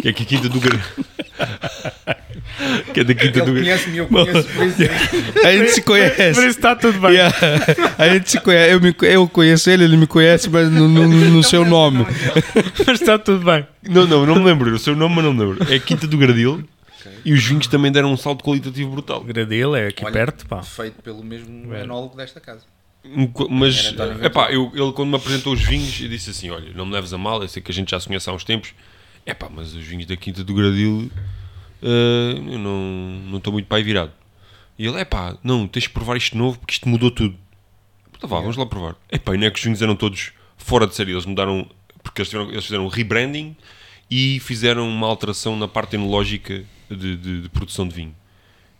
que 0.00 0.08
é 0.08 0.12
que 0.12 0.22
a 0.22 0.26
Quinta 0.26 0.48
do. 0.48 0.60
Que 2.92 3.00
é 3.00 3.04
da 3.04 3.14
Quinta 3.14 3.38
Ele 3.40 3.46
do. 3.46 3.52
Conhece-me, 3.52 3.96
eu 3.98 4.06
conheço, 4.06 4.48
é 5.42 5.46
A 5.48 5.56
gente 5.56 5.70
se 5.72 5.82
conhece. 5.82 6.16
Por 6.34 6.40
isso 6.44 6.46
está 6.58 6.76
tudo 6.76 6.98
bem. 7.00 7.12
Yeah. 7.12 7.36
A 7.98 8.08
gente 8.08 8.30
se 8.30 8.40
conhece. 8.40 8.72
Eu, 8.72 8.80
me- 8.80 8.94
eu 9.02 9.28
conheço 9.28 9.70
ele, 9.70 9.84
ele 9.84 9.96
me 9.96 10.06
conhece, 10.06 10.48
mas 10.48 10.70
no, 10.70 10.88
no- 10.88 11.08
no 11.08 11.42
seu 11.42 11.64
nome. 11.64 12.06
Mas 12.86 13.00
está 13.00 13.18
tudo 13.18 13.44
bem. 13.44 13.66
Não, 13.88 14.06
não, 14.06 14.24
não 14.26 14.36
me 14.36 14.44
lembro, 14.44 14.72
o 14.72 14.78
seu 14.78 14.94
nome, 14.94 15.16
mas 15.16 15.24
não 15.24 15.32
me 15.34 15.40
lembro. 15.44 15.72
É 15.72 15.78
Quinta 15.78 16.06
do 16.06 16.16
Gradil 16.16 16.62
e 17.24 17.32
os 17.32 17.42
vinhos 17.44 17.66
também 17.66 17.90
deram 17.90 18.12
um 18.12 18.16
salto 18.16 18.44
qualitativo 18.44 18.90
brutal. 18.90 19.22
Gradil 19.22 19.74
é 19.74 19.88
aqui 19.88 20.04
Olha, 20.04 20.12
perto, 20.12 20.46
pá. 20.46 20.62
Feito 20.62 21.02
pelo 21.02 21.22
mesmo 21.24 21.68
Velho. 21.68 21.84
enólogo 21.84 22.16
desta 22.16 22.40
casa. 22.40 22.62
Mas, 23.50 23.74
epá, 24.24 24.50
eu, 24.52 24.70
ele 24.74 24.92
quando 24.92 25.10
me 25.10 25.16
apresentou 25.16 25.52
os 25.52 25.60
vinhos, 25.62 26.00
eu 26.00 26.08
disse 26.08 26.30
assim: 26.30 26.50
Olha, 26.50 26.72
não 26.74 26.86
me 26.86 26.92
leves 26.92 27.12
a 27.12 27.18
mal, 27.18 27.42
eu 27.42 27.48
sei 27.48 27.62
que 27.62 27.70
a 27.70 27.74
gente 27.74 27.90
já 27.90 28.00
se 28.00 28.06
conhece 28.06 28.28
há 28.30 28.32
uns 28.32 28.44
tempos, 28.44 28.72
epá, 29.26 29.48
mas 29.54 29.74
os 29.74 29.84
vinhos 29.84 30.06
da 30.06 30.16
Quinta 30.16 30.42
do 30.42 30.54
Gradil, 30.54 31.10
eh, 31.82 32.34
eu 32.36 32.58
não 32.58 33.20
não 33.30 33.38
estou 33.38 33.52
muito 33.52 33.66
pai 33.66 33.82
virado. 33.82 34.12
E 34.78 34.86
ele: 34.86 34.98
Epá, 34.98 35.36
não, 35.44 35.68
tens 35.68 35.82
de 35.84 35.90
provar 35.90 36.16
isto 36.16 36.36
novo 36.36 36.58
porque 36.58 36.72
isto 36.72 36.88
mudou 36.88 37.10
tudo. 37.10 37.36
Então 38.16 38.28
vá, 38.28 38.40
vamos 38.40 38.56
lá 38.56 38.64
provar. 38.66 38.96
Epá, 39.12 39.34
e 39.34 39.38
não 39.38 39.46
é 39.46 39.50
que 39.50 39.58
os 39.58 39.64
vinhos 39.64 39.82
eram 39.82 39.94
todos 39.96 40.32
fora 40.56 40.86
de 40.86 40.94
série, 40.94 41.12
eles 41.12 41.26
mudaram, 41.26 41.68
porque 42.02 42.22
eles, 42.22 42.30
tiveram- 42.30 42.50
eles 42.50 42.64
fizeram 42.64 42.84
um 42.86 42.88
rebranding 42.88 43.54
e 44.10 44.40
fizeram 44.40 44.88
uma 44.88 45.06
alteração 45.06 45.56
na 45.56 45.68
parte 45.68 45.94
enológica 45.96 46.64
de, 46.90 47.16
de- 47.16 47.40
de 47.42 47.48
produção 47.50 47.86
de 47.86 47.94
vinho. 47.94 48.14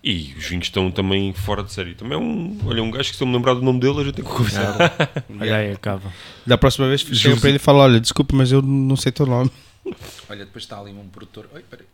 E 0.06 0.34
os 0.36 0.44
vinhos 0.44 0.66
estão 0.66 0.90
também 0.90 1.32
fora 1.32 1.62
de 1.62 1.72
série. 1.72 1.94
Também 1.94 2.12
é 2.18 2.20
um, 2.20 2.58
olha, 2.66 2.82
um 2.82 2.90
gajo 2.90 3.10
que 3.10 3.16
se 3.16 3.22
eu 3.22 3.26
me 3.26 3.32
lembrar 3.32 3.54
do 3.54 3.62
nome 3.62 3.80
dele, 3.80 4.00
a 4.00 4.04
gente 4.04 4.16
tem 4.16 4.24
que 4.24 4.30
conversar. 4.30 4.76
Olha 5.40 5.56
aí, 5.56 5.72
acaba. 5.72 6.12
Da 6.46 6.58
próxima 6.58 6.86
vez 6.88 7.00
chega 7.00 7.14
José- 7.14 7.40
para 7.40 7.48
ele 7.48 7.56
e 7.56 7.58
fala: 7.58 7.78
Olha, 7.84 7.98
desculpa, 7.98 8.36
mas 8.36 8.52
eu 8.52 8.60
não 8.60 8.96
sei 8.96 9.10
teu 9.10 9.24
nome. 9.24 9.50
Olha, 10.28 10.44
depois 10.44 10.64
está 10.64 10.78
ali 10.78 10.92
um 10.92 11.08
produtor. 11.08 11.48
Oi, 11.54 11.62
peraí. 11.62 11.86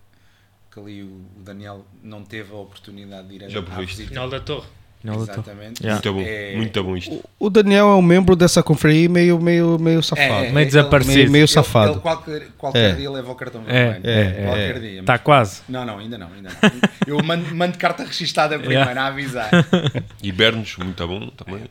Que 0.72 0.80
ali 0.80 1.02
o 1.04 1.20
Daniel 1.36 1.86
não 2.02 2.24
teve 2.24 2.52
a 2.52 2.56
oportunidade 2.56 3.28
de 3.28 3.34
ir 3.36 3.44
a, 3.44 3.48
Já 3.48 3.60
à 3.60 3.80
visita. 3.80 4.08
Final 4.08 4.28
da 4.28 4.40
torre. 4.40 4.66
Exatamente. 5.02 5.82
Yeah. 5.82 5.94
Muito 5.94 6.12
bom, 6.12 6.20
É- 6.20 6.56
muito 6.56 6.84
bom 6.84 6.96
isto. 6.96 7.24
O 7.38 7.48
Daniel 7.48 7.86
é 7.88 7.94
um 7.94 8.02
membro 8.02 8.36
dessa 8.36 8.62
confraria 8.62 9.08
meio, 9.08 9.40
meio, 9.40 9.78
meio 9.78 10.02
safado. 10.02 10.44
É, 10.44 10.52
Meio 10.52 10.66
desaparecido. 10.66 11.16
Meio, 11.16 11.30
meio 11.30 11.40
Ele- 11.42 11.48
safado. 11.48 11.92
ele 11.92 12.00
qualquer 12.00 12.48
qualquer 12.58 12.90
É. 12.90 12.94
dia 12.94 13.10
leva 13.10 13.32
o 13.32 13.34
cartão 13.34 13.62
É, 13.66 13.92
vermelho. 13.92 14.10
é, 14.10 14.44
qualquer 14.44 14.76
é. 14.76 14.78
dia. 14.80 15.00
Está 15.00 15.12
mas- 15.14 15.22
quase. 15.22 15.62
Não, 15.68 15.84
não, 15.86 15.98
ainda 15.98 16.18
não, 16.18 16.28
ainda 16.32 16.50
não. 16.50 16.70
Eu 17.06 17.22
mando, 17.24 17.54
mando 17.54 17.78
carta 17.78 18.04
registada 18.04 18.58
primeiro 18.58 18.82
Yeah. 18.84 19.02
a 19.02 19.06
avisar. 19.06 19.50
Hibernos, 20.22 20.76
muito 20.76 21.06
bom 21.06 21.28
também. 21.30 21.62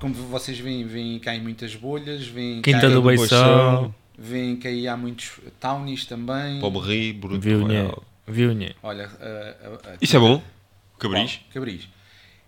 Como 0.00 0.14
vocês 0.14 0.58
veem, 0.58 0.86
vêm 0.86 1.18
cá 1.18 1.34
em 1.34 1.42
muitas 1.42 1.74
bolhas, 1.74 2.26
vêm 2.26 2.62
Quinta 2.62 2.88
do 2.88 3.02
Beição. 3.02 3.94
Vêm 4.16 4.54
cá 4.56 4.68
aí 4.68 4.86
há 4.86 4.96
muitos 4.96 5.32
townies 5.60 6.06
também. 6.06 6.60
Pobre 6.60 7.12
Bruto. 7.12 7.40
Viunha. 7.40 7.82
Royal. 7.82 8.02
Viunha. 8.26 8.74
Olha, 8.82 9.06
a- 9.20 9.24
a- 9.26 9.90
a- 9.90 9.96
Isso 10.00 10.16
é 10.16 10.20
bom? 10.20 10.40
Cabris? 10.98 11.32
Qual? 11.36 11.52
Cabris. 11.54 11.88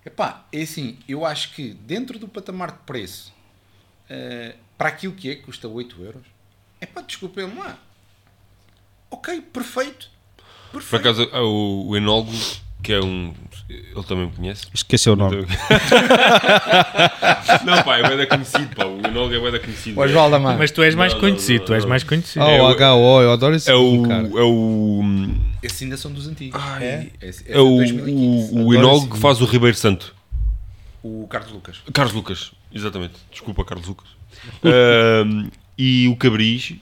Epá, 0.06 0.46
é 0.52 0.62
assim, 0.62 0.98
eu 1.08 1.26
acho 1.26 1.52
que 1.52 1.74
dentro 1.74 2.16
do 2.16 2.28
patamar 2.28 2.70
de 2.70 2.78
preço, 2.86 3.34
eh, 4.08 4.54
para 4.78 4.88
aquilo 4.90 5.12
que 5.12 5.28
é, 5.28 5.34
que 5.34 5.42
custa 5.42 5.66
8 5.66 6.00
euros, 6.00 6.22
epá, 6.80 7.00
desculpem-me 7.00 7.56
lá. 7.58 7.76
Ok, 9.10 9.40
perfeito. 9.40 10.08
Por 10.70 10.80
Perfeito. 10.80 11.08
acaso, 11.08 11.28
há 11.32 11.42
o, 11.42 11.88
o 11.88 11.96
enólogo, 11.96 12.30
que 12.86 12.92
é 12.92 13.00
um. 13.00 13.34
Ele 13.68 14.04
também 14.06 14.26
me 14.26 14.32
conhece. 14.32 14.64
Esqueceu 14.72 15.14
o 15.14 15.16
nome. 15.16 15.44
Não, 17.64 17.82
pá, 17.82 17.98
é 17.98 18.16
bem 18.16 18.28
conhecido, 18.28 18.68
pá. 18.76 18.84
O 18.86 18.98
enólogo 19.04 19.34
é 19.34 19.50
bem 19.50 19.60
conhecido. 19.60 20.00
Osvaldo 20.00 20.36
Amar. 20.36 20.56
Mas 20.56 20.70
tu 20.70 20.82
és 20.82 20.94
mais 20.94 21.12
Não, 21.12 21.20
conhecido, 21.20 21.58
não, 21.60 21.66
tu 21.66 21.74
és 21.74 21.84
mais 21.84 22.04
conhecido. 22.04 22.44
Ah, 22.44 22.50
É 22.50 22.62
o 22.62 22.66
o- 22.66 22.70
HO, 23.18 23.22
eu 23.22 23.32
adoro 23.32 23.54
esse 23.56 23.68
É 23.70 23.74
o. 23.74 24.02
cara. 24.02 24.28
É 24.28 24.42
o. 24.42 25.02
Esses 25.62 25.82
ainda 25.82 25.96
são 25.96 26.12
dos 26.12 26.28
antigos. 26.28 26.60
Ai. 26.62 26.84
É, 26.84 27.06
esse- 27.22 27.42
esse 27.42 27.52
É 27.52 27.58
o, 27.58 27.76
2015. 27.76 28.54
o, 28.54 28.68
o 29.04 29.08
que 29.10 29.18
faz 29.18 29.40
o 29.40 29.44
Ribeiro 29.46 29.76
Santo. 29.76 30.14
O 31.02 31.26
Carlos 31.28 31.52
Lucas. 31.52 31.78
Carlos 31.92 32.14
Lucas, 32.14 32.52
exatamente. 32.72 33.14
Desculpa, 33.30 33.64
Carlos 33.64 33.88
Lucas. 33.88 34.06
Ahm, 34.64 35.48
e 35.78 36.06
o 36.08 36.16
Cabris, 36.16 36.74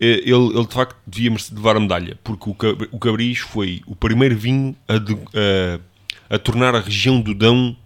ele, 0.00 0.30
ele 0.56 0.66
de 0.66 0.72
facto 0.74 0.96
devia 1.06 1.30
levar 1.52 1.76
a 1.76 1.80
medalha, 1.80 2.18
porque 2.24 2.48
o, 2.50 2.54
Cab- 2.54 2.88
o 2.90 2.98
Cabris 2.98 3.38
foi 3.38 3.82
o 3.86 3.94
primeiro 3.94 4.36
vinho 4.36 4.74
a, 4.88 4.96
de- 4.98 5.14
a- 5.14 6.34
a 6.34 6.38
tornar 6.38 6.74
a 6.74 6.80
região 6.80 7.20
do 7.20 7.34
Dão 7.34 7.76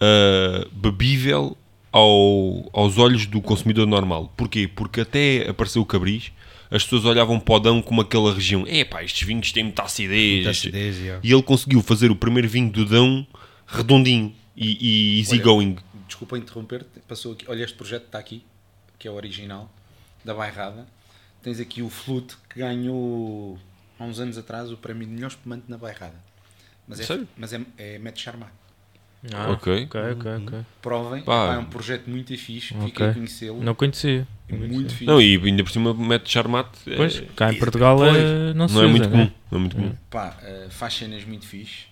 ah, 0.00 0.66
bebível 0.72 1.56
ao- 1.92 2.68
aos 2.72 2.98
olhos 2.98 3.26
do 3.26 3.40
consumidor 3.40 3.86
normal. 3.86 4.32
Porquê? 4.36 4.68
Porque 4.68 5.00
até 5.00 5.48
apareceu 5.48 5.82
o 5.82 5.86
Cabris, 5.86 6.30
as 6.70 6.82
pessoas 6.84 7.04
olhavam 7.06 7.40
para 7.40 7.54
o 7.54 7.58
Dão 7.60 7.80
como 7.82 8.00
aquela 8.02 8.34
região. 8.34 8.64
É 8.66 8.84
pá, 8.84 9.02
estes 9.02 9.26
vinhos 9.26 9.50
têm 9.52 9.64
muita 9.64 9.82
acidez. 9.84 10.34
Muita 10.36 10.50
acidez, 10.50 10.98
yeah. 10.98 11.20
E 11.24 11.32
ele 11.32 11.42
conseguiu 11.42 11.80
fazer 11.82 12.10
o 12.10 12.16
primeiro 12.16 12.48
vinho 12.48 12.70
do 12.70 12.84
Dão 12.84 13.26
redondinho 13.66 14.34
e, 14.56 14.76
e 15.16 15.18
easygoing. 15.20 15.76
Desculpa 16.06 16.36
interromper, 16.38 16.84
passou 17.06 17.32
aqui. 17.32 17.44
Olha, 17.48 17.64
este 17.64 17.76
projeto 17.76 18.04
está 18.06 18.18
aqui, 18.18 18.42
que 18.98 19.06
é 19.08 19.10
o 19.10 19.14
original, 19.14 19.70
da 20.24 20.34
Bairrada. 20.34 20.86
Tens 21.42 21.60
aqui 21.60 21.82
o 21.82 21.88
Flute, 21.88 22.36
que 22.48 22.58
ganhou 22.60 23.58
há 23.98 24.04
uns 24.04 24.18
anos 24.18 24.36
atrás 24.38 24.70
o 24.70 24.76
prémio 24.76 25.06
de 25.06 25.12
melhor 25.12 25.28
espumante 25.28 25.64
na 25.68 25.78
Bairrada. 25.78 26.16
Mas 26.86 27.00
é, 27.00 27.04
Sério? 27.04 27.28
mas 27.36 27.52
é, 27.52 27.60
é 27.76 27.98
Mete 27.98 28.20
Charmat. 28.20 28.50
Ah, 29.34 29.50
Ok. 29.50 29.84
Ok, 29.84 30.00
ok, 30.12 30.30
ok. 30.46 30.58
Provem, 30.80 31.22
Pá. 31.24 31.54
É 31.54 31.58
um 31.58 31.64
projeto 31.64 32.08
muito 32.08 32.36
fixe, 32.38 32.72
Ok. 32.74 32.86
fiquei 32.86 33.06
a 33.08 33.14
conhecê-lo. 33.14 33.62
Não 33.62 33.74
conhecia. 33.74 34.26
É 34.48 34.54
muito 34.54 34.90
fixe. 34.92 35.04
Não, 35.06 35.20
e 35.20 35.36
ainda 35.36 35.64
por 35.64 35.70
cima 35.72 35.92
mete 35.92 36.30
charmate. 36.30 36.78
é- 36.90 36.96
Pois, 36.96 37.20
cá 37.34 37.52
em 37.52 37.58
Portugal 37.58 38.04
é, 38.06 38.54
não 38.54 38.68
se 38.68 38.74
não 38.74 38.84
é 38.84 38.86
muito 38.86 39.08
né? 39.08 39.10
comum. 39.10 39.30
Não 39.50 39.58
é 39.58 39.60
muito 39.60 39.76
comum. 39.76 39.94
Pá, 40.08 40.38
eh, 40.42 40.68
faz 40.70 40.94
cenas 40.94 41.24
muito 41.24 41.46
fixe. 41.46 41.86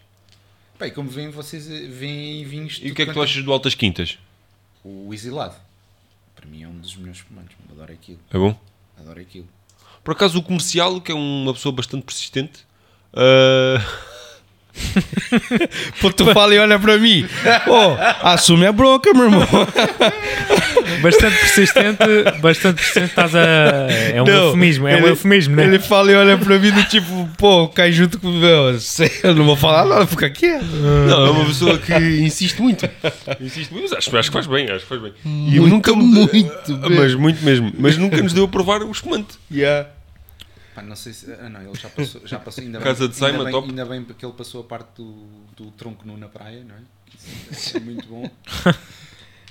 E 0.81 0.91
como 0.91 1.09
veem, 1.11 1.31
vocês 1.31 1.69
eh, 1.71 1.87
veem 1.89 2.45
vinhos. 2.45 2.79
E 2.83 2.91
o 2.91 2.95
que 2.95 3.03
é 3.03 3.07
que 3.07 3.13
tu 3.13 3.21
achas 3.23 3.43
do 3.43 3.53
Altas 3.53 3.75
Quintas? 3.75 4.19
O 4.85 5.13
exilado. 5.13 5.57
Para 6.35 6.47
mim 6.47 6.63
é 6.63 6.69
um 6.69 6.79
dos 6.79 6.95
meus 6.97 7.17
espumantes. 7.19 7.57
Adoro 7.71 7.93
aquilo. 7.93 8.21
É 8.31 8.39
bom? 8.39 8.59
Adoro 8.99 9.21
aquilo. 9.21 9.49
Por 10.03 10.13
acaso 10.13 10.39
o 10.39 10.43
comercial, 10.43 11.01
que 11.01 11.11
é 11.11 11.15
uma 11.15 11.53
pessoa 11.53 11.75
bastante 11.75 12.05
persistente, 12.05 12.67
ah, 13.15 13.81
Pô, 16.01 16.13
tu 16.13 16.33
fala 16.35 16.55
e 16.55 16.59
olha 16.59 16.79
para 16.79 16.99
mim. 16.99 17.27
Ô, 17.67 17.97
assume 18.27 18.67
a 18.67 18.73
bronca, 18.73 19.13
meu 19.15 19.25
irmão. 19.25 19.43
Bastante 21.03 21.37
persistente, 21.39 22.41
bastante 22.41 22.77
persistente, 22.77 23.07
estás 23.11 23.35
a. 23.35 23.41
É 24.15 24.23
um 24.23 24.25
Não, 24.25 24.45
eufemismo, 24.47 24.89
é 24.89 24.95
um 24.95 24.99
ele- 24.99 25.09
eufemismo, 25.11 25.57
né? 25.57 25.65
Ele 25.65 25.79
fala 25.79 26.11
e 26.13 26.15
olha 26.15 26.37
para 26.39 26.59
mim 26.59 26.71
do 26.71 26.83
tipo, 26.85 27.29
pô, 27.39 27.69
cai 27.69 27.93
junto 27.93 28.19
com 28.19 28.29
o 28.29 28.33
meu. 28.33 28.77
Eu 29.23 29.35
não 29.35 29.45
vou 29.45 29.57
falar 29.57 29.85
nada, 29.87 30.07
fica 30.07 30.29
quieto. 30.31 30.65
não, 30.65 31.27
é 31.27 31.31
uma 31.31 31.45
pessoa 31.47 31.79
que 31.79 31.93
insiste 31.95 32.61
muito. 32.61 32.89
Insiste 33.41 33.71
muito, 33.73 33.85
mas 33.91 33.93
acho, 33.99 34.17
acho 34.17 34.29
que 34.31 34.35
faz 34.35 34.47
bem, 34.47 34.71
acho 34.71 34.81
que 34.85 34.89
faz 34.89 35.01
bem. 35.03 35.13
E 35.25 35.29
Muito, 35.61 35.69
nunca 35.69 35.95
me- 35.95 36.03
muito 36.05 36.81
Ah, 36.83 36.89
bem. 36.89 36.99
Mas 36.99 37.15
muito 37.15 37.45
mesmo. 37.45 37.73
Mas 37.79 37.97
nunca 37.97 38.17
nos 38.23 38.33
deu 38.33 38.45
a 38.45 38.49
provar 38.49 38.83
o 38.83 38.91
espumante. 38.91 39.35
Yeah. 39.51 39.89
Pá, 40.75 40.83
não 40.83 40.95
sei 40.97 41.13
se. 41.13 41.27
Ah, 41.33 41.49
não, 41.49 41.61
ele 41.63 41.71
já 41.81 41.89
passou. 41.89 42.21
Já 42.27 42.39
passou 42.39 42.63
ainda 42.63 42.79
Casa 42.81 43.01
bem, 43.01 43.09
de 43.09 43.17
Saima, 43.17 43.39
ainda 43.39 43.45
bem, 43.45 43.53
top. 43.53 43.69
Ainda 43.71 43.85
bem 43.87 44.03
porque 44.03 44.25
ele 44.27 44.35
passou 44.35 44.61
a 44.61 44.65
parte 44.65 44.89
do, 44.97 45.27
do 45.57 45.71
tronco 45.71 46.07
nu 46.07 46.17
na 46.19 46.29
praia, 46.29 46.63
não 46.69 46.75
é? 46.75 46.79
Isso 47.51 47.77
é 47.79 47.81
muito 47.81 48.07
bom. 48.07 48.29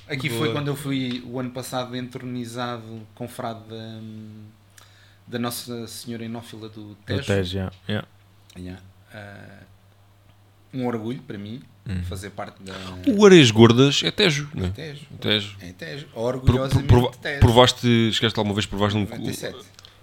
Aqui 0.07 0.30
foi 0.30 0.40
Boa. 0.40 0.52
quando 0.53 0.68
eu 0.68 0.76
fui 0.76 1.23
o 1.26 1.40
ano 1.40 1.49
passado 1.52 1.95
entronizado 1.95 3.02
com 3.15 3.27
frade 3.27 3.61
da, 3.68 3.99
da 5.27 5.40
Nossa 5.40 5.88
Senhora 5.88 6.23
Enófila 6.26 6.69
do 6.69 6.90
Do 6.90 6.95
Tejo. 7.06 7.23
Tejo, 7.26 7.57
yeah, 7.57 7.76
yeah. 7.90 8.07
Yeah. 8.57 8.82
Ah, 9.14 9.64
um 10.73 10.86
orgulho 10.86 11.22
para 11.22 11.38
mim 11.38 11.61
fazer 12.07 12.32
parte 12.32 12.61
da. 12.64 12.73
O 13.07 13.26
Areias 13.26 13.49
Gordas 13.52 14.02
é 14.03 14.11
Tejo, 14.11 14.49
não 14.53 14.65
é? 14.68 14.69
Tejo. 14.69 15.06
Tejo. 15.19 15.57
É 15.61 15.72
Tejo. 15.72 16.06
Pro- 16.07 16.14
pro- 16.14 16.22
Orgulhosamente 16.23 16.88
prova- 16.88 17.11
Tejo. 17.22 17.40
provaste, 17.40 17.88
esqueceste 18.10 18.40
alguma 18.40 18.53
vez, 18.56 18.65
provaste 18.65 18.98
um... 18.98 19.02
97. 19.02 19.57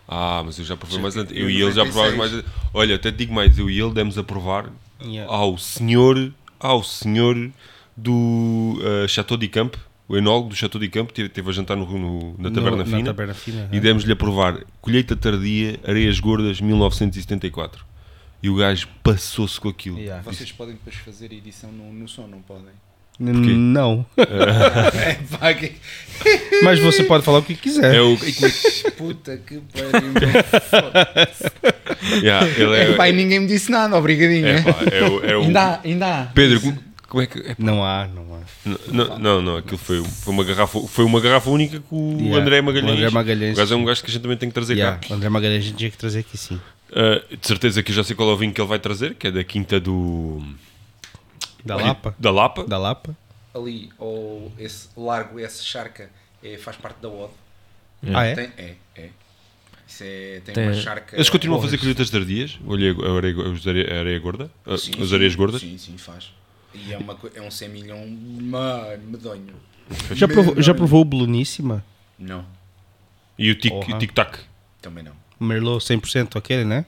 Ah, 0.09 0.43
mas 0.45 0.59
eu 0.59 0.65
já 0.65 0.77
provei 0.77 0.97
Já- 0.97 1.03
mais 1.03 1.17
antes. 1.17 1.33
eu 1.37 1.43
Eu 1.45 1.51
e 1.51 1.63
ele 1.63 1.73
já 1.73 1.85
96. 1.85 1.93
provávamos 2.17 2.33
mais. 2.33 2.45
Olha, 2.75 2.97
até 2.97 3.11
te 3.13 3.19
digo 3.19 3.33
mais, 3.35 3.59
eu 3.59 3.71
e 3.71 3.81
ele 3.81 3.93
demos 3.93 4.17
a 4.19 4.25
provar 4.25 4.69
Yeah. 5.05 5.33
ao 5.33 5.59
senhor, 5.59 6.33
ao 6.61 6.83
senhor 6.85 7.51
do 7.97 8.79
uh, 8.81 9.09
Chateau 9.09 9.37
de 9.37 9.49
Camp, 9.49 9.75
o 10.09 10.17
enólogo 10.17 10.51
do 10.51 10.55
Chateau 10.57 10.81
de 10.81 10.89
Camp, 10.89 11.11
teve, 11.11 11.29
teve 11.29 11.49
a 11.49 11.53
jantar 11.53 11.77
no, 11.77 11.87
no- 11.87 12.35
na 12.39 12.51
Taberna 12.51 12.79
No- 12.79 12.85
Fina. 12.85 12.99
Na 12.99 13.05
taberna 13.07 13.35
fina. 13.35 13.69
E 13.73 13.81
demos-lhe 13.81 14.13
a 14.13 14.17
provar 14.17 14.59
Colheita 14.81 15.17
Tardia, 15.17 15.79
Areias 15.87 16.19
Gordas, 16.21 16.61
1974. 16.61 17.85
E 18.43 18.51
o 18.51 18.57
gajo 18.57 18.89
passou-se 19.03 19.61
com 19.61 19.69
aquilo. 19.69 19.99
Yeah. 19.99 20.23
Vocês 20.23 20.51
podem 20.51 20.75
depois 20.75 20.97
fazer 20.97 21.33
edição 21.33 21.71
no, 21.71 21.93
no 21.93 22.09
som, 22.09 22.27
não 22.27 22.41
podem? 22.43 22.73
Porquê? 23.19 23.53
Não. 23.53 24.05
É. 24.17 25.77
Mas 26.65 26.81
você 26.81 27.05
pode 27.05 27.25
falar 27.25 27.39
o 27.39 27.43
que 27.43 27.55
quiser. 27.55 27.95
É 27.95 28.01
o. 28.01 28.15
é 28.15 28.91
Puta 28.93 29.37
que 29.37 29.61
pariu. 29.73 30.13
Yeah, 32.21 32.47
é, 32.47 33.09
É, 33.09 33.11
e 33.11 33.13
ninguém 33.13 33.41
me 33.41 33.47
disse 33.47 33.71
nada, 33.71 33.97
obrigadinho. 33.97 34.47
é, 34.47 34.55
né? 34.55 34.63
pá, 34.63 34.79
é 34.91 35.05
o. 35.09 35.25
É 35.25 35.37
o 35.37 35.43
Ainda 35.43 35.63
há, 35.63 35.81
ainda 35.85 36.07
há. 36.23 36.27
Pedro, 36.27 36.77
como, 37.13 37.23
é 37.23 37.27
que. 37.27 37.39
é- 37.41 37.55
Não 37.59 37.85
há, 37.85 38.07
não 38.09 38.35
há. 38.35 38.41
não, 38.91 39.19
não, 39.19 39.43
não, 39.43 39.57
aquilo 39.59 39.77
foi, 39.77 40.03
foi, 40.03 40.33
uma 40.33 40.43
garrafa, 40.45 40.81
foi 40.89 41.05
uma 41.05 41.21
garrafa 41.21 41.51
única 41.51 41.79
com 41.81 42.17
o 42.17 42.21
Yeah, 42.21 42.41
André 42.41 42.61
o 42.61 42.65
Magalhães. 42.65 42.93
André 42.99 43.11
Magalhães. 43.11 43.53
O 43.53 43.57
gajo 43.61 43.75
é 43.75 43.77
um 43.77 43.85
gajo 43.85 44.03
que 44.03 44.11
a 44.11 44.13
gente 44.15 44.23
também 44.23 44.37
tem 44.39 44.49
que 44.49 44.55
trazer 44.55 44.73
Yeah, 44.79 44.99
cá. 44.99 45.09
o 45.11 45.17
André 45.17 45.29
Magalhães 45.29 45.63
a 45.63 45.67
gente 45.69 45.77
tinha 45.77 45.91
que 45.91 45.99
trazer 45.99 46.21
aqui 46.21 46.39
sim. 46.39 46.59
Uh, 46.91 47.37
de 47.37 47.47
certeza 47.47 47.83
que 47.83 47.91
eu 47.91 47.95
já 47.97 48.03
sei 48.03 48.17
qual 48.17 48.31
é 48.31 48.33
o 48.33 48.37
vinho 48.37 48.53
que 48.53 48.61
ele 48.61 48.69
vai 48.69 48.79
trazer, 48.79 49.15
que 49.15 49.27
é 49.27 49.31
da 49.31 49.45
quinta 49.45 49.79
do. 49.79 50.43
Da 51.63 51.77
Olha, 51.77 51.85
Lapa? 51.87 52.15
Da 52.19 52.31
Lapa. 52.31 52.65
Da 52.65 52.79
Lapa? 52.79 53.15
Ali, 53.55 53.91
ou 53.99 54.51
esse 54.59 54.89
largo, 54.97 55.39
essa 55.39 55.63
charca, 55.63 56.09
é, 56.43 56.57
faz 56.57 56.77
parte 56.79 56.97
da 57.03 57.09
OD. 57.11 57.31
Ah, 58.15 58.25
é? 58.25 58.35
Tem, 58.35 58.51
é, 58.57 58.75
é. 58.97 59.09
Isso 59.87 60.03
é, 60.05 60.41
tem, 60.45 60.55
Tem- 60.55 60.65
uma 60.69 60.75
charca. 60.75 61.15
Eles 61.15 61.29
continuam 61.29 61.61
a 61.61 61.63
fazer 61.63 61.77
colheitas 61.77 62.09
tardias? 62.09 62.59
Olha 62.67 62.93
a 62.93 63.17
areia, 63.17 63.37
a 63.95 63.99
areia 64.01 64.19
gorda? 64.19 64.51
Sim, 64.79 64.93
as 65.03 65.09
sim, 65.11 65.15
areias 65.15 65.35
gordas? 65.35 65.61
Sim, 65.61 65.77
sim, 65.77 65.99
faz. 65.99 66.33
E 66.75 66.93
é, 66.93 66.99
uma, 66.99 67.17
é 67.35 67.41
um 67.43 67.51
100 67.51 67.69
milhão, 67.69 68.07
mano, 68.07 69.03
medonho. 69.09 69.55
Já 70.13 70.27
provou, 70.27 70.61
já 70.63 70.75
provou 70.75 71.03
o 71.03 71.05
Bluníssima? 71.05 71.85
Não, 72.19 72.45
E 73.39 73.51
o 73.51 73.55
tic- 73.55 73.73
Porra. 73.73 73.99
tic-tac? 73.99 74.39
também 74.81 75.03
não. 75.05 75.13
Merlot 75.39 75.85
100% 75.85 76.37
aquele, 76.37 76.65
né? 76.65 76.85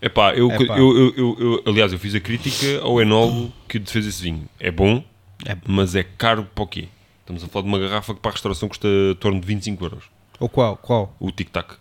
Eu, 0.00 0.06
Epá. 0.08 0.34
Eu, 0.34 0.50
eu, 0.50 1.14
eu, 1.16 1.36
eu- 1.38 1.62
aliás, 1.66 1.92
eu 1.92 1.98
fiz 1.98 2.14
a 2.14 2.20
crítica 2.20 2.80
ao 2.82 3.00
enólogo 3.00 3.52
que 3.68 3.80
fez 3.80 4.06
esse 4.06 4.22
vinho. 4.22 4.44
É 4.58 4.70
bom, 4.70 5.02
É. 5.46 5.56
mas 5.66 5.94
é 5.94 6.02
caro 6.02 6.44
para 6.54 6.64
o 6.64 6.66
quê? 6.66 6.88
Estamos 7.20 7.44
a 7.44 7.48
falar 7.48 7.62
de 7.62 7.68
uma 7.68 7.78
garrafa 7.78 8.12
que 8.14 8.20
para 8.20 8.30
a 8.30 8.34
restauração 8.34 8.68
custa 8.68 8.88
em 8.88 9.14
torno 9.14 9.40
de 9.40 9.46
25 9.46 9.84
euros. 9.84 10.04
Ou 10.40 10.48
qual? 10.48 10.76
Qual? 10.76 11.14
O 11.20 11.30
tic-tac. 11.30 11.76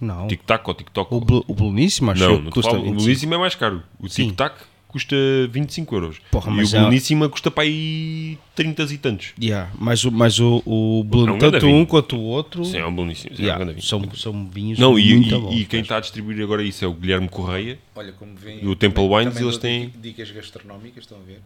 Não. 0.00 0.26
Tic-tac 0.28 0.66
ou 0.66 0.74
tic-toc? 0.74 1.12
O, 1.12 1.20
Blu, 1.20 1.44
o 1.46 1.54
Bluníssimo 1.54 2.10
acho 2.10 2.22
Não, 2.22 2.36
que 2.38 2.42
não 2.44 2.50
custa 2.50 2.70
custa 2.70 2.78
o 2.78 2.82
25. 2.84 3.04
Belíssimo 3.04 3.34
é 3.34 3.38
mais 3.38 3.54
caro. 3.54 3.82
O 4.00 4.08
Sim. 4.08 4.28
tic-tac 4.28 4.56
custa 4.98 5.16
25 5.50 5.94
euros. 5.94 6.16
Porra, 6.30 6.52
e 6.52 6.60
o 6.62 6.66
já- 6.66 6.80
Bluníssima 6.80 7.28
custa 7.28 7.50
para 7.50 7.62
aí 7.64 8.36
30 8.54 8.82
e 8.92 8.98
tantos. 8.98 9.32
Yeah, 9.40 9.70
mas 9.78 10.04
o, 10.04 10.10
mas 10.10 10.38
o, 10.40 10.62
o 10.66 11.06
É 11.26 11.30
um 11.32 11.38
tanto 11.38 11.66
um 11.66 11.86
quanto 11.86 12.16
o 12.16 12.20
outro, 12.22 12.64
Sim, 12.64 12.78
é 12.78 12.86
um 12.86 12.94
Bluníssimo. 12.94 13.36
sim, 13.36 13.42
é 13.48 13.54
um 13.54 13.58
yeah, 13.60 13.80
são, 13.82 14.14
são 14.14 14.48
vinhos 14.48 14.78
Não, 14.78 14.98
e, 14.98 15.14
muito 15.14 15.34
e- 15.34 15.38
bons. 15.40 15.54
e 15.60 15.64
quem 15.64 15.80
está 15.80 15.96
a 15.96 16.00
distribuir 16.00 16.42
agora 16.42 16.62
isso 16.62 16.84
é 16.84 16.88
o 16.88 16.92
Guilherme 16.92 17.28
Correia. 17.28 17.78
Olha, 17.94 18.12
como 18.12 18.34
vem. 18.34 18.62
E 18.62 18.66
o 18.66 18.74
Temple 18.74 19.02
também- 19.04 19.18
Wines, 19.18 19.34
também 19.34 19.48
eles 19.48 19.58
têm- 19.58 19.86
dica- 19.86 19.98
Dicas 20.00 20.30
gastronómicas, 20.32 21.04
estão 21.04 21.18
a 21.18 21.22
ver? 21.22 21.40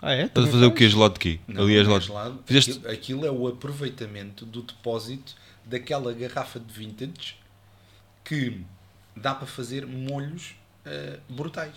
Ah, 0.00 0.12
é? 0.14 0.24
Estás 0.26 0.46
a 0.48 0.50
fazer 0.52 0.66
o 0.66 0.70
quê? 0.72 0.88
Gelado 0.88 1.14
de 1.14 1.20
quê? 1.20 1.38
Não, 1.48 1.62
Ali 1.64 1.76
é 1.76 1.82
gelado. 1.82 2.04
gelado. 2.04 2.38
Fizeste- 2.46 2.70
Aquilo, 2.72 2.90
aquilo 2.92 3.26
é 3.26 3.30
o 3.30 3.48
aproveitamento 3.48 4.46
do 4.46 4.62
depósito 4.62 5.34
daquela 5.64 6.12
garrafa 6.12 6.60
de 6.60 6.72
vintage 6.72 7.34
que 8.24 8.60
dá 9.16 9.34
para 9.34 9.46
fazer 9.46 9.86
molhos 9.86 10.54
eh, 10.86 11.18
brutais. 11.28 11.74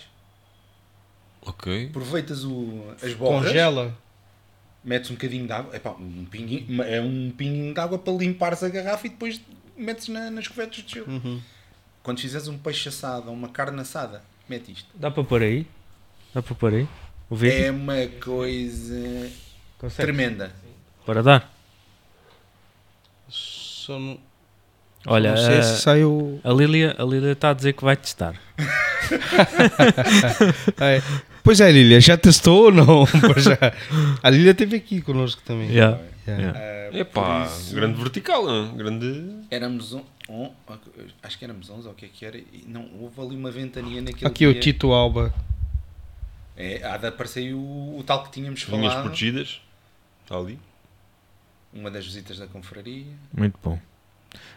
Ok. 1.43 1.88
Aproveitas 1.89 2.43
o, 2.43 2.84
as 3.01 3.13
borras, 3.13 3.47
Congela. 3.47 3.97
metes 4.84 5.09
um 5.09 5.15
bocadinho 5.15 5.47
de 5.47 5.53
água, 5.53 5.76
epá, 5.76 5.91
um 5.91 6.26
pinguinho, 6.30 6.81
é 6.84 7.01
um 7.01 7.31
pinguinho 7.35 7.73
de 7.73 7.80
água 7.80 7.97
para 7.97 8.13
limpares 8.13 8.61
a 8.63 8.69
garrafa 8.69 9.07
e 9.07 9.09
depois 9.09 9.41
metes 9.76 10.07
na, 10.07 10.30
nas 10.30 10.47
covetas 10.47 10.84
de 10.84 10.93
gelo. 10.93 11.07
Uhum. 11.11 11.41
Quando 12.03 12.19
fizeres 12.19 12.47
um 12.47 12.57
peixe 12.57 12.89
assado 12.89 13.27
ou 13.30 13.34
uma 13.34 13.49
carne 13.49 13.80
assada, 13.81 14.22
mete 14.47 14.72
isto. 14.72 14.88
Dá 14.95 15.09
para 15.09 15.23
pôr 15.23 15.41
aí? 15.41 15.65
Dá 16.34 16.41
para 16.41 16.55
pôr 16.55 16.73
aí? 16.73 16.88
O 17.30 17.35
vídeo? 17.35 17.63
É 17.65 17.72
uma 17.72 18.07
coisa 18.23 19.31
Consegue? 19.80 20.03
tremenda. 20.11 20.51
Para 21.05 21.22
dar? 21.23 21.53
Só 23.30 23.97
não, 23.99 24.19
Olha, 25.07 25.31
não 25.31 25.38
sei 25.38 25.57
a, 25.59 25.63
se 25.63 25.81
saiu. 25.81 26.39
a 26.43 26.51
Lília 26.51 26.95
a 26.97 27.03
Lília 27.03 27.31
está 27.31 27.49
a 27.49 27.53
dizer 27.53 27.73
que 27.73 27.84
vai 27.84 27.95
testar. 27.97 28.35
É. 30.80 31.01
Pois 31.43 31.59
é, 31.59 31.72
Lilia, 31.72 31.99
já 31.99 32.18
testou 32.18 32.65
ou 32.65 32.72
não? 32.72 33.05
Já. 33.38 33.57
A 34.22 34.30
Lilia 34.30 34.51
esteve 34.51 34.76
aqui 34.77 35.01
conosco 35.01 35.41
também. 35.43 35.69
Yeah. 35.72 35.99
Yeah. 36.27 36.43
Yeah. 36.53 36.59
Ah, 36.93 36.97
Epá, 36.97 37.45
isso- 37.47 37.73
grande 37.76 37.99
vertical, 37.99 38.47
hein? 38.49 38.73
grande. 38.76 39.38
Éramos 39.49 39.93
on- 39.93 40.51
acho 41.23 41.38
que 41.39 41.43
éramos 41.45 41.69
11 41.69 41.88
ou 41.88 41.93
o 41.93 41.95
que 41.95 42.05
é 42.05 42.09
que 42.09 42.26
era. 42.26 42.38
E 42.38 42.63
não, 42.68 42.88
houve 42.99 43.19
ali 43.22 43.35
uma 43.35 43.49
ventania 43.49 44.01
naquele 44.01 44.27
Aqui 44.27 44.45
o 44.45 44.51
dia. 44.53 44.61
Tito 44.61 44.91
Alba. 44.91 45.34
É, 46.55 46.81
há 46.85 46.97
de 46.97 47.07
aparecer 47.07 47.53
o, 47.53 47.97
o 47.97 48.03
tal 48.05 48.23
que 48.23 48.31
tínhamos 48.31 48.61
Linhas 48.68 48.91
falado. 48.93 49.03
protegidas. 49.05 49.61
Está 50.23 50.38
ali. 50.38 50.59
Uma 51.73 51.89
das 51.89 52.05
visitas 52.05 52.38
da 52.38 52.45
confraria. 52.47 53.05
Muito 53.35 53.57
bom. 53.63 53.80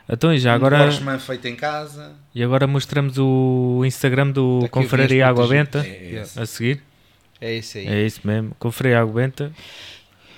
Então 0.08 0.32
e 0.34 0.38
já 0.38 0.52
Um 0.52 0.56
agora, 0.56 0.78
Borshman 0.84 1.18
feito 1.18 1.48
em 1.48 1.56
casa. 1.56 2.12
e 2.34 2.42
agora 2.42 2.66
mostramos 2.66 3.16
o 3.18 3.82
Instagram 3.86 4.30
do 4.30 4.60
Daqui 4.60 4.70
Confraria 4.72 5.26
Água. 5.26 5.46
Benta 5.48 5.78
É, 5.78 5.88
é 5.88 6.04
Yeah. 6.10 6.42
a 6.42 6.46
seguir. 6.46 6.82
É 7.40 7.54
esse 7.54 7.78
aí. 7.78 7.86
É 7.88 8.06
isso 8.06 8.20
mesmo. 8.24 8.54
Confraria 8.58 9.00
Água 9.00 9.14
Benta. 9.22 9.52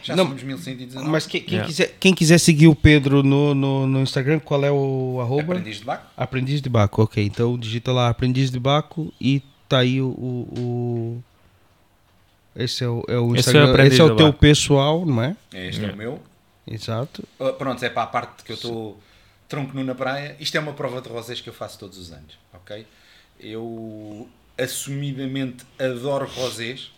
Já 0.03 0.15
Não, 0.15 0.25
somos 0.27 0.43
1119. 0.45 1.11
Mas 1.11 1.27
quem, 1.27 1.41
quem 1.41 1.55
Yeah. 1.55 1.67
quiser, 1.69 1.97
quem 1.99 2.15
quiser 2.15 2.39
seguir 2.39 2.69
o 2.69 2.77
Pedro 2.77 3.25
no, 3.25 3.55
no, 3.57 3.87
no 3.89 4.01
Instagram, 4.03 4.39
qual 4.39 4.65
é 4.65 4.71
o 4.71 5.19
arroba? 5.21 5.55
Aprendiz 5.55 5.79
de 5.79 5.85
Baco. 5.85 6.07
Aprendiz 6.17 6.63
de 6.63 6.69
Baco, 6.69 7.03
ok. 7.03 7.25
Então 7.25 7.59
digita 7.59 7.93
lá 7.93 8.09
Aprendiz 8.09 8.51
de 8.53 8.61
Baco 8.61 9.13
e 9.21 9.43
tá 9.69 9.79
aí 9.79 10.01
o. 10.01 10.07
o- 10.07 10.61
o- 10.61 11.23
Esse 12.55 12.85
é 12.85 12.89
o, 12.89 13.03
é 13.09 13.19
o 13.19 13.35
Esse 13.35 13.49
é 13.57 13.61
o 13.61 13.65
Instagram. 13.65 13.85
Esse 13.87 14.01
é 14.01 14.05
o 14.05 14.17
teu 14.17 14.27
Baco. 14.29 14.39
pessoal, 14.39 15.05
não 15.05 15.23
é? 15.23 15.37
Este 15.53 15.85
é 15.85 15.91
o 15.93 15.97
meu. 15.97 16.21
Exato. 16.69 17.25
Ah, 17.41 17.53
pronto, 17.53 17.85
é 17.85 17.89
para 17.91 18.03
a 18.05 18.07
parte 18.07 18.45
que 18.45 18.53
eu 18.53 18.57
estou 18.57 19.01
tronco 19.49 19.75
nu 19.75 19.85
na 19.85 19.95
praia. 19.95 20.37
Isto 20.41 20.57
é 20.57 20.61
uma 20.61 20.73
prova 20.73 21.01
de 21.01 21.09
rosés 21.09 21.41
que 21.41 21.49
eu 21.49 21.55
faço 21.55 21.79
todos 21.79 21.99
os 21.99 22.13
anos, 22.13 22.39
ok? 22.53 22.87
Eu 23.39 24.29
assumidamente 24.59 25.65
adoro 25.79 26.27
rosés. 26.27 26.91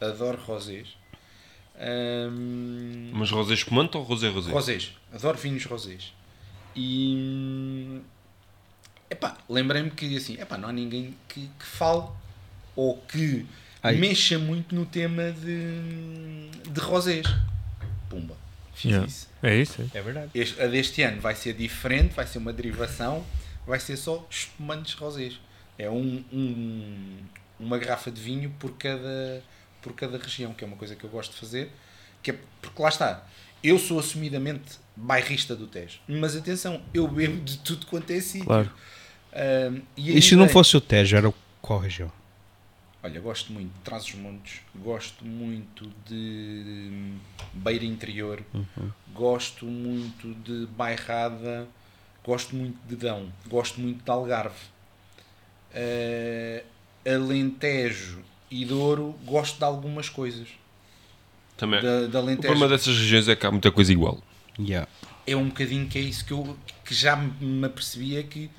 Adoro 0.00 0.38
rosés. 0.42 0.88
Ahm, 1.78 3.10
Mas 3.12 3.30
rosé 3.30 3.54
espumante 3.54 3.96
ou 3.96 4.02
rosé 4.02 4.28
rosé? 4.28 4.50
Rosés, 4.50 4.92
adoro 5.12 5.36
vinhos 5.38 5.64
rosés. 5.66 6.12
E 6.74 8.00
epá, 9.10 9.36
lembrei-me 9.48 9.90
que 9.90 10.16
assim, 10.16 10.34
epá, 10.40 10.56
não 10.58 10.68
há 10.68 10.72
ninguém 10.72 11.14
que, 11.28 11.48
que 11.58 11.64
fale 11.64 12.04
ou 12.74 12.98
que 13.02 13.46
Ai. 13.82 13.96
mexa 13.96 14.38
muito 14.38 14.74
no 14.74 14.84
tema 14.86 15.32
de, 15.32 16.48
de 16.70 16.80
rosés. 16.80 17.26
Pumba, 18.08 18.36
fiz 18.74 18.90
Yeah. 18.90 19.06
isso. 19.06 19.28
É 19.48 19.54
isso. 19.56 19.88
É 19.94 20.00
verdade. 20.00 20.30
Este- 20.34 20.60
a 20.60 20.66
deste 20.66 21.02
ano 21.02 21.20
vai 21.20 21.34
ser 21.34 21.52
diferente, 21.54 22.14
vai 22.14 22.26
ser 22.26 22.38
uma 22.38 22.52
derivação, 22.52 23.24
vai 23.66 23.78
ser 23.80 23.96
só 23.96 24.26
espumantes 24.30 24.94
rosés. 24.94 25.38
É 25.78 25.88
um, 25.90 26.24
um- 26.32 27.18
uma 27.60 27.78
garrafa 27.78 28.10
de 28.10 28.20
vinho 28.20 28.50
por 28.58 28.72
cada, 28.76 29.42
por 29.82 29.92
cada 29.94 30.18
região, 30.18 30.52
que 30.52 30.64
é 30.64 30.66
uma 30.66 30.76
coisa 30.76 30.94
que 30.96 31.04
eu 31.04 31.10
gosto 31.10 31.32
de 31.32 31.38
fazer. 31.38 31.70
Que 32.22 32.32
é, 32.32 32.38
porque 32.60 32.82
lá 32.82 32.88
está, 32.88 33.26
eu 33.62 33.78
sou 33.78 33.98
assumidamente 33.98 34.78
bairrista 34.96 35.54
do 35.54 35.66
Tejo, 35.66 35.98
mas 36.08 36.34
atenção, 36.34 36.82
eu 36.92 37.06
bebo 37.06 37.40
de 37.44 37.58
tudo 37.58 37.86
quanto 37.86 38.10
é 38.10 38.20
sítio. 38.20 38.46
Claro. 38.46 38.70
E 39.96 40.16
E 40.18 40.22
se 40.22 40.34
não 40.34 40.44
ideia- 40.44 40.52
fosse 40.52 40.76
o 40.76 40.80
Tejo, 40.80 41.16
era 41.16 41.32
qual 41.60 41.78
região? 41.78 42.10
Olha, 43.06 43.20
gosto 43.20 43.52
muito 43.52 43.72
de 43.72 43.80
Trás-os-Montes, 43.84 44.62
gosto 44.74 45.24
muito 45.24 45.88
de 46.08 46.90
Beira 47.52 47.84
Interior, 47.84 48.42
gosto 49.14 49.64
muito 49.64 50.34
de 50.42 50.66
Bairrada, 50.76 51.68
gosto 52.24 52.56
muito 52.56 52.76
de 52.88 52.96
Dão, 52.96 53.32
gosto 53.46 53.80
muito 53.80 54.02
de 54.02 54.10
Algarve. 54.10 54.58
Eh, 55.72 56.64
Alentejo 57.06 58.24
e 58.50 58.64
Douro, 58.64 59.14
gosto 59.24 59.56
de 59.58 59.64
algumas 59.64 60.08
coisas. 60.08 60.48
Também. 61.56 61.80
Da, 61.80 62.08
da 62.08 62.20
O 62.20 62.36
problema 62.38 62.66
dessas 62.66 62.98
regiões 62.98 63.28
é 63.28 63.36
que 63.36 63.46
há 63.46 63.52
muita 63.52 63.70
coisa 63.70 63.92
igual. 63.92 64.20
Yeah. 64.58 64.88
é 65.24 65.36
um 65.36 65.46
bocadinho 65.46 65.86
que 65.86 65.96
é 65.96 66.00
isso 66.00 66.24
que 66.24 66.32
eu 66.32 66.56
que 66.84 66.92
já 66.92 67.14
me 67.14 67.66
apercebia 67.66 68.24
que 68.24 68.50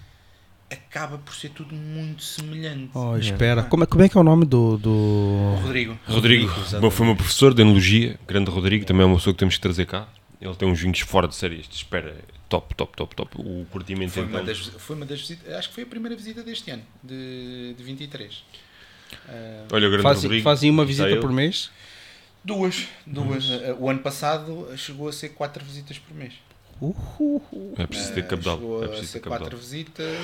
acaba 0.70 1.18
por 1.18 1.34
ser 1.34 1.50
tudo 1.50 1.74
muito 1.74 2.24
semelhante. 2.24 2.92
Oh, 2.94 3.18
espera. 3.18 3.64
Como 3.64 3.84
é, 3.84 3.86
como 3.86 4.04
é 4.04 4.10
que 4.10 4.18
é 4.18 4.22
o 4.22 4.24
nome 4.24 4.46
do. 4.46 4.78
do... 4.78 5.56
Rodrigo, 5.62 5.98
Rodrigo, 6.08 6.52
bom, 6.80 6.90
foi 6.90 7.06
meu 7.06 7.16
professor 7.16 7.54
de 7.54 7.62
enologia, 7.62 8.20
grande 8.28 8.50
Rodrigo, 8.52 8.86
também 8.86 9.04
é 9.04 9.06
uma 9.06 9.16
pessoa 9.16 9.34
que 9.34 9.40
temos 9.40 9.56
que 9.56 9.62
trazer 9.62 9.86
cá. 9.86 10.08
Ele 10.40 10.56
tem 10.56 10.70
uns 10.70 10.80
vinhos 10.80 11.00
fora 11.00 11.28
de 11.28 11.36
série, 11.36 11.60
este 11.60 11.76
espera, 11.76 12.16
top, 12.48 12.76
top, 12.76 12.96
top, 12.96 13.16
top. 13.16 13.32
O 13.40 13.66
curtimento 13.72 14.12
Foi 14.12 14.24
então. 14.24 14.40
uma, 14.40 14.46
das, 14.46 14.58
foi 14.60 14.96
uma 14.96 15.06
das 15.06 15.20
visitas, 15.20 15.54
acho 15.54 15.70
que 15.70 15.76
foi 15.76 15.84
a 15.84 15.88
primeira 15.88 16.16
visita 16.16 16.44
deste 16.44 16.70
ano, 16.70 16.84
de, 17.04 17.74
de 17.76 17.84
23. 17.84 18.44
Ah, 19.28 19.66
Olha 19.72 19.88
o 19.88 19.90
grande 19.90 20.04
Fazem, 20.04 20.24
Rodrigo. 20.24 20.44
fazem 20.44 20.70
uma 20.70 20.86
visita 20.86 21.18
por 21.18 21.32
mês? 21.32 21.72
duas, 22.44 22.88
duas. 23.06 23.46
O 23.80 23.90
ano 23.90 24.00
passado 24.00 24.70
chegou 24.78 25.10
a 25.10 25.12
ser 25.12 25.30
quatro 25.30 25.64
visitas 25.66 26.00
por 26.00 26.16
mês. 26.16 26.34
É 27.78 27.88
preciso 27.88 28.14
ter 28.14 28.22
Ah, 28.22 28.24
cabedal. 28.28 28.56
Chegou 28.58 28.84
É 28.84 28.88
preciso 28.88 29.14
ter 29.14 29.20
cabedal. 29.20 29.40
quatro 29.46 29.58
visitas. 29.58 30.18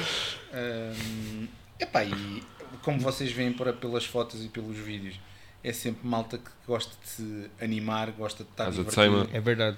Ahm, 0.54 1.48
epá, 1.80 2.04
e 2.04 2.44
como 2.82 3.00
vocês 3.00 3.32
veem 3.32 3.54
por, 3.54 3.72
pelas 3.74 4.06
fotos 4.06 4.44
e 4.44 4.48
pelos 4.50 4.78
vídeos, 4.78 5.16
é 5.64 5.72
sempre 5.74 6.08
malta 6.08 6.38
que 6.38 6.50
gosta 6.68 6.92
de 7.02 7.10
se 7.10 7.50
animar, 7.62 8.12
gosta 8.12 8.44
de 8.44 8.50
estar 8.50 8.66
Casa 8.66 8.84
de 8.84 8.90
divertido. 8.90 9.18
Saima. 9.18 9.30
É 9.38 9.40
verdade. 9.42 9.78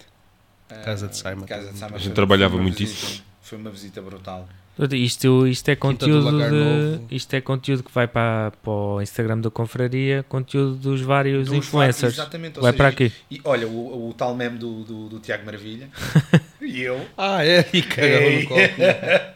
Ah, 0.69 0.76
Casa 0.76 1.07
de 1.07 1.18
Saima. 1.18 1.45
Casa 1.45 1.72
de 1.72 1.77
Saima 1.77 1.95
A 1.95 1.99
gente 1.99 2.07
foi- 2.07 2.15
trabalhava 2.15 2.57
muito 2.57 2.77
visita- 2.77 3.06
isso. 3.06 3.23
Foi 3.41 3.57
uma 3.60 3.69
visita 3.69 4.02
brutal. 4.02 4.49
Isto, 4.91 5.47
isto 5.47 5.69
é 5.69 5.76
conteúdo 5.76 6.31
de, 6.38 7.15
isto 7.15 7.34
é 7.34 7.39
conteúdo 7.39 7.81
que 7.81 7.91
vai 7.93 8.07
para, 8.10 8.52
para 8.61 8.72
o 8.73 9.02
Instagram 9.02 9.39
da 9.39 9.49
confraria, 9.49 10.26
conteúdo 10.27 10.76
dos 10.76 10.99
vários 10.99 11.45
Dos 11.47 11.56
influencers. 11.56 12.15
Exatamente, 12.15 12.57
ou 12.57 12.64
Vai 12.64 12.72
seja, 12.73 12.77
para 12.77 12.89
aqui. 12.89 13.14
E 13.31 13.39
olha, 13.45 13.68
o, 13.69 14.10
o 14.10 14.14
tal 14.14 14.35
meme 14.35 14.57
do, 14.57 14.84
do, 14.84 15.07
do 15.07 15.19
Tiago 15.22 15.45
Maravilha 15.45 15.89
e 16.65 16.81
eu. 16.81 17.07
Ah, 17.17 17.45
é? 17.45 17.65
E 17.73 17.81
cagou 17.81 18.31
no 18.31 18.47
copo. 18.47 19.35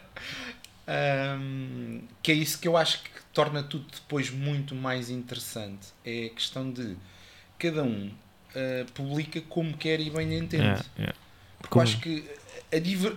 Ahm, 0.86 2.00
que 2.22 2.32
é 2.32 2.34
isso 2.34 2.58
que 2.58 2.66
eu 2.66 2.76
acho 2.76 3.02
que 3.02 3.10
torna 3.32 3.62
tudo 3.62 3.86
depois 3.92 4.30
muito 4.30 4.74
mais 4.74 5.08
interessante. 5.10 5.88
É 6.04 6.26
a 6.26 6.30
questão 6.30 6.70
de 6.70 6.96
cada 7.58 7.82
um 7.84 8.10
ah, 8.54 8.86
publica 8.94 9.40
como 9.42 9.76
quer 9.76 10.00
e 10.00 10.10
bem 10.10 10.36
entende. 10.36 10.82
É, 10.98 11.04
é. 11.04 11.12
Porque 11.58 11.68
Como- 11.68 11.84
eu 11.84 11.88
acho 11.88 12.00
que 12.00 12.24
a 12.72 12.78
diver... 12.78 13.14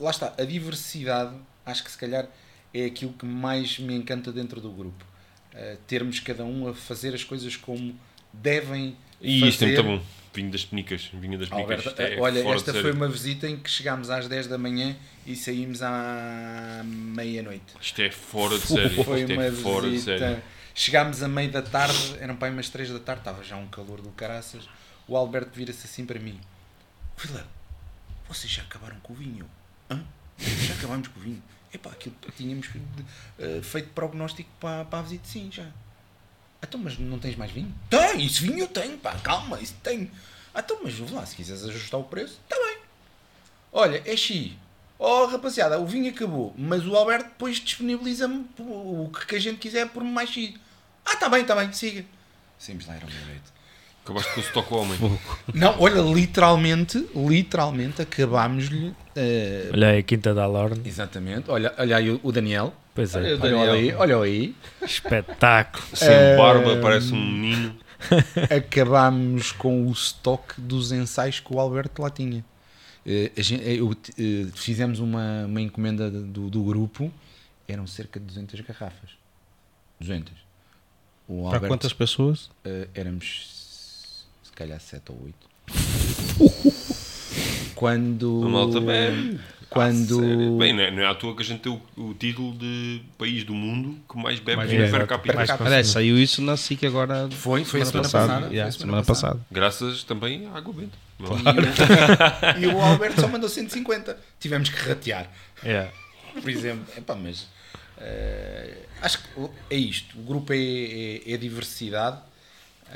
lá 0.00 0.10
está, 0.10 0.34
a 0.38 0.44
diversidade 0.44 1.36
acho 1.64 1.84
que 1.84 1.90
se 1.90 1.98
calhar 1.98 2.26
é 2.74 2.84
aquilo 2.86 3.12
que 3.12 3.24
mais 3.26 3.78
me 3.78 3.94
encanta 3.94 4.32
dentro 4.32 4.60
do 4.60 4.70
grupo. 4.72 5.04
Ah, 5.54 5.76
termos 5.86 6.18
cada 6.20 6.44
um 6.44 6.68
a 6.68 6.74
fazer 6.74 7.14
as 7.14 7.22
coisas 7.22 7.54
como 7.56 7.94
devem 8.32 8.96
E 9.20 9.48
isto 9.48 9.64
é 9.64 9.66
muito 9.66 9.82
bom. 9.82 10.02
Vinho 10.34 10.50
das 10.50 10.64
penicas. 10.66 11.10
Vinho 11.14 11.38
das 11.38 11.48
penicas. 11.48 11.86
Alberto, 11.86 12.02
é 12.02 12.20
olha, 12.20 12.54
esta 12.54 12.74
foi 12.74 12.92
uma 12.92 13.08
visita 13.08 13.48
em 13.48 13.56
que 13.56 13.70
chegámos 13.70 14.10
às 14.10 14.28
10 14.28 14.48
da 14.48 14.58
manhã 14.58 14.94
e 15.26 15.34
saímos 15.34 15.82
à 15.82 16.82
meia-noite. 16.84 17.74
Isto 17.80 18.02
é 18.02 18.10
fora 18.10 18.58
de 18.58 18.66
série. 18.66 19.02
Foi 19.02 19.20
isto 19.22 19.32
uma 19.32 19.44
é 19.44 19.50
fora 19.50 19.88
de 19.88 19.98
série. 19.98 20.24
visita. 20.24 20.42
Chegámos 20.74 21.22
a 21.22 21.28
meio 21.28 21.50
da 21.50 21.62
tarde, 21.62 22.16
eram 22.20 22.36
para 22.36 22.48
aí 22.48 22.52
umas 22.52 22.68
3 22.68 22.90
da 22.90 22.98
tarde, 22.98 23.22
estava 23.22 23.42
já 23.42 23.56
um 23.56 23.66
calor 23.68 24.02
do 24.02 24.10
caraças. 24.10 24.68
O 25.08 25.16
Alberto 25.16 25.52
vira-se 25.54 25.86
assim 25.86 26.04
para 26.04 26.20
mim: 26.20 26.38
Vila, 27.16 27.46
vocês 28.28 28.52
já 28.52 28.62
acabaram 28.62 29.00
com 29.00 29.14
o 29.14 29.16
vinho? 29.16 29.48
Hã? 29.90 30.04
Já 30.38 30.74
acabámos 30.74 31.08
com 31.08 31.18
o 31.18 31.22
vinho? 31.22 31.42
Epá, 31.72 31.90
aquilo 31.90 32.14
que 32.20 32.30
tínhamos 32.32 32.68
eh, 33.38 33.60
feito 33.62 33.88
prognóstico 33.94 34.50
para, 34.60 34.84
para 34.84 34.98
a 34.98 35.02
visita, 35.02 35.26
sim, 35.26 35.48
já. 35.50 35.66
Então, 36.62 36.80
mas 36.80 36.98
não 36.98 37.18
tens 37.18 37.36
mais 37.36 37.50
vinho? 37.50 37.72
Tem, 37.88 38.24
isso 38.24 38.42
vinho 38.42 38.60
eu 38.60 38.68
tenho, 38.68 38.96
pá, 38.98 39.14
calma, 39.18 39.60
isso 39.60 39.74
tenho. 39.82 40.10
Ah, 40.54 40.60
então, 40.60 40.78
mas 40.82 40.94
vou 40.94 41.12
lá, 41.14 41.24
se 41.26 41.36
quiseres 41.36 41.64
ajustar 41.64 42.00
o 42.00 42.04
preço, 42.04 42.40
está 42.44 42.56
bem. 42.56 42.78
Olha, 43.72 44.02
é 44.04 44.16
X. 44.16 44.52
Oh, 44.98 45.26
rapaziada, 45.26 45.78
o 45.78 45.86
vinho 45.86 46.10
acabou, 46.10 46.54
mas 46.56 46.86
o 46.86 46.96
Alberto 46.96 47.28
depois 47.28 47.56
disponibiliza-me 47.56 48.46
o 48.58 49.10
que 49.28 49.36
a 49.36 49.38
gente 49.38 49.58
quiser 49.58 49.88
por 49.88 50.02
mais 50.02 50.30
X. 50.30 50.54
Ah, 51.04 51.12
está 51.12 51.28
bem, 51.28 51.42
está 51.42 51.54
bem, 51.54 51.70
siga. 51.72 52.04
Saímos 52.58 52.86
lá, 52.86 52.94
era 52.94 53.06
o 53.06 53.10
meu 53.10 53.24
jeito. 53.26 53.55
Acabaste 54.06 54.32
com 54.34 54.40
o 54.40 54.44
Stockholm. 54.44 54.88
Não, 55.52 55.80
olha, 55.80 56.00
literalmente, 56.00 57.04
literalmente 57.12 58.00
acabámos-lhe. 58.00 58.94
eh, 59.16 59.68
Olha 59.72 59.88
aí 59.88 59.98
a 59.98 60.02
Quinta 60.04 60.32
da 60.32 60.46
Lorne. 60.46 60.80
exatamente. 60.88 61.50
Olha, 61.50 61.74
olha 61.76 61.96
aí 61.96 62.20
o, 62.22 62.30
Daniel. 62.30 62.72
Pois 62.94 63.16
é. 63.16 63.18
Olha 63.18 63.34
o 63.34 63.38
Daniel 63.38 63.72
aí, 63.72 63.92
olha 63.94 64.20
aí. 64.22 64.54
Espetáculo. 64.80 65.84
Sem 65.92 66.08
Eh, 66.08 66.36
barba, 66.36 66.76
parece 66.80 67.12
um 67.12 67.16
menino. 67.20 67.76
acabámos 68.56 69.50
com 69.52 69.86
o 69.88 69.90
estoque 69.90 70.60
dos 70.60 70.92
ensaios 70.92 71.40
que 71.40 71.52
o 71.52 71.58
Alberto 71.58 72.00
lá 72.00 72.08
tinha. 72.10 72.44
Eu, 73.04 73.96
eh, 74.18 74.46
fizemos 74.54 75.00
uma, 75.00 75.46
uma 75.46 75.60
encomenda 75.60 76.10
do, 76.10 76.48
do 76.48 76.62
grupo, 76.62 77.12
eram 77.66 77.86
cerca 77.86 78.20
de 78.20 78.26
200 78.26 78.60
garrafas. 78.60 79.10
200. 80.00 80.32
O 81.28 81.38
Para 81.42 81.46
Alberto, 81.56 81.68
quantas 81.68 81.92
pessoas? 81.92 82.50
éramos 82.94 83.55
calhar 84.56 84.80
7 84.80 85.12
ou 85.12 85.24
8. 85.24 85.36
Quando. 87.74 88.42
A 88.44 88.48
malta 88.48 88.80
bebe. 88.80 89.38
Quando. 89.68 90.18
Ah? 90.20 90.58
Bem, 90.58 90.72
não 90.72 90.82
é, 90.82 90.90
não 90.90 91.02
é 91.02 91.06
à 91.06 91.14
toa 91.14 91.36
que 91.36 91.42
a 91.42 91.44
gente 91.44 91.60
tem 91.60 91.72
o, 91.72 91.80
o 92.02 92.14
título 92.14 92.56
de 92.56 93.02
país 93.18 93.44
do 93.44 93.52
mundo 93.52 93.98
que 94.08 94.16
mais 94.16 94.40
bebe 94.40 94.56
Mais 94.56 94.70
bebe. 94.70 94.90
per 94.90 95.06
capita. 95.06 95.46
Capita. 95.46 95.64
Aliás, 95.64 95.88
saiu 95.88 96.18
isso 96.18 96.40
na 96.40 96.56
SIC 96.56 96.84
agora. 96.84 97.28
Foi, 97.30 97.64
foi 97.64 97.82
a 97.82 97.84
semana 97.84 98.08
passada. 98.08 98.46
Yeah, 98.46 98.62
foi 98.62 98.68
a 98.68 98.72
semana 98.72 99.02
passada. 99.04 99.40
Graças 99.50 100.04
também 100.04 100.46
à 100.46 100.56
água 100.56 100.72
benta. 100.72 101.06
E 102.60 102.66
o 102.66 102.80
Alberto 102.80 103.20
só 103.20 103.28
mandou 103.28 103.48
150. 103.48 104.16
Tivemos 104.38 104.68
que 104.68 104.88
ratear. 104.88 105.30
Yeah. 105.64 105.90
por 106.40 106.48
exemplo. 106.50 106.84
Epá, 106.96 107.14
mas 107.14 107.46
eh, 107.98 108.76
acho 109.02 109.18
que 109.18 109.28
é 109.70 109.76
isto. 109.76 110.18
O 110.18 110.22
grupo 110.22 110.52
é, 110.52 110.56
é, 110.56 111.32
é 111.32 111.36
diversidade. 111.36 112.18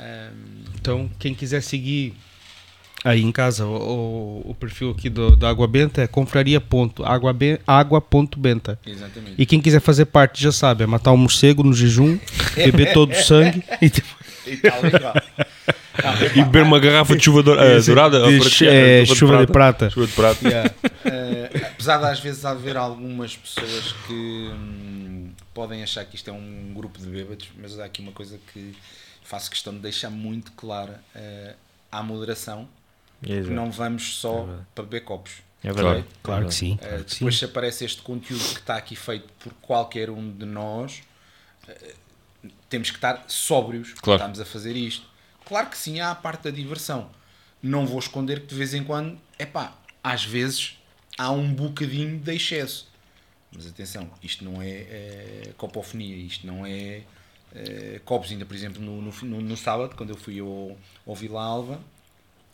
Ahm, 0.01 0.63
Então, 0.75 1.09
quem 1.19 1.33
quiser 1.35 1.61
seguir 1.61 2.13
aí 3.03 3.21
em 3.21 3.31
casa 3.31 3.65
o, 3.65 4.41
o- 4.45 4.55
perfil 4.55 4.91
aqui 4.91 5.09
do, 5.09 5.35
da 5.35 5.49
Água 5.49 5.67
Benta 5.67 6.01
é 6.01 6.07
confraria 6.07 6.59
ponto, 6.61 7.03
água, 7.03 7.31
be- 7.33 7.59
água 7.65 7.99
ponto 8.01 8.39
benta. 8.39 8.79
exatamente. 8.85 9.35
E 9.37 9.45
quem 9.45 9.59
quiser 9.61 9.79
fazer 9.79 10.05
parte 10.05 10.41
já 10.41 10.51
sabe, 10.51 10.83
é 10.83 10.87
matar 10.87 11.11
um 11.11 11.17
morcego 11.17 11.63
no 11.63 11.73
jejum, 11.73 12.17
beber 12.55 12.93
todo 12.93 13.11
o 13.11 13.15
sangue 13.15 13.63
e 13.81 13.89
depois 13.89 14.21
E 14.47 14.57
tal, 14.57 14.79
e. 14.85 16.39
E 16.39 16.43
beber 16.43 16.63
uma 16.63 16.79
garrafa 16.79 17.15
de 17.15 17.23
chuva 17.23 17.41
eh, 17.41 17.79
dourada? 17.81 18.19
de 18.19 18.25
ou 18.37 18.41
ch- 18.43 18.59
prateada, 18.59 18.75
é, 18.75 19.05
chuva 19.05 19.45
de 19.45 19.51
prata. 19.51 19.89
Chuva 19.89 20.07
de 20.07 20.13
prata. 20.13 20.75
Eh, 21.05 21.49
apesar 21.73 21.97
de 21.97 22.05
às 22.05 22.19
vezes 22.19 22.43
haver 22.45 22.75
algumas 22.77 23.35
pessoas 23.35 23.93
que 24.07 24.13
hum, 24.13 25.29
podem 25.53 25.83
achar 25.83 26.03
que 26.05 26.15
isto 26.15 26.29
é 26.29 26.33
um 26.33 26.71
grupo 26.73 26.99
de 26.99 27.07
bêbados, 27.07 27.49
mas 27.61 27.77
há 27.79 27.85
aqui 27.85 28.01
uma 28.01 28.11
coisa 28.13 28.39
que 28.53 28.73
faço 29.31 29.49
questão 29.49 29.73
de 29.73 29.79
deixar 29.79 30.09
muito 30.09 30.51
clara: 30.51 31.01
eh, 31.15 31.55
há 31.89 32.03
moderação, 32.03 32.67
que 33.23 33.39
não 33.41 33.71
vamos 33.71 34.03
É 34.03 34.21
só 34.21 34.43
verdade. 34.43 34.67
para 34.75 34.83
beber 34.83 35.01
copos. 35.05 35.31
É 35.63 35.71
verdade. 35.71 36.05
Claro 36.21 36.47
que 36.47 36.53
sim. 36.53 36.73
Uh, 36.73 36.77
claro 36.79 37.03
que 37.05 37.11
sim. 37.11 37.17
depois 37.19 37.37
se 37.37 37.45
aparece 37.45 37.85
este 37.85 38.01
conteúdo 38.01 38.43
que 38.43 38.59
está 38.59 38.75
aqui 38.75 38.95
feito 38.95 39.31
por 39.39 39.53
qualquer 39.61 40.09
um 40.09 40.31
de 40.35 40.45
nós, 40.45 41.01
uh, 41.69 42.49
temos 42.67 42.89
que 42.89 42.97
estar 42.97 43.23
sóbrios 43.27 43.89
quando 43.93 44.01
Claro. 44.01 44.21
estamos 44.21 44.39
a 44.39 44.45
fazer 44.45 44.75
isto. 44.75 45.05
Claro 45.45 45.69
que 45.69 45.77
sim, 45.77 45.99
há 45.99 46.11
a 46.11 46.15
parte 46.15 46.43
da 46.43 46.49
diversão. 46.51 47.09
Não 47.61 47.85
vou 47.85 47.99
esconder 47.99 48.41
que 48.41 48.47
de 48.47 48.55
vez 48.55 48.73
em 48.73 48.83
quando, 48.83 49.19
epá, 49.37 49.77
às 50.03 50.25
vezes 50.25 50.77
há 51.17 51.29
um 51.31 51.53
bocadinho 51.53 52.17
de 52.19 52.33
excesso. 52.35 52.89
Mas 53.51 53.67
atenção, 53.67 54.09
isto 54.23 54.43
não 54.43 54.61
é, 54.61 54.69
eh, 54.69 55.53
copofonia, 55.57 56.15
isto 56.15 56.47
não 56.47 56.65
é 56.65 57.03
eh, 57.55 57.99
copos. 58.05 58.31
Ainda, 58.31 58.45
por 58.45 58.55
exemplo, 58.55 58.81
no, 58.81 59.01
no, 59.01 59.11
no- 59.23 59.41
no 59.41 59.57
sábado, 59.57 59.95
quando 59.95 60.09
eu 60.11 60.15
fui 60.17 60.39
ao, 60.39 60.77
ao 61.05 61.15
Vila 61.15 61.41
Alva, 61.43 61.79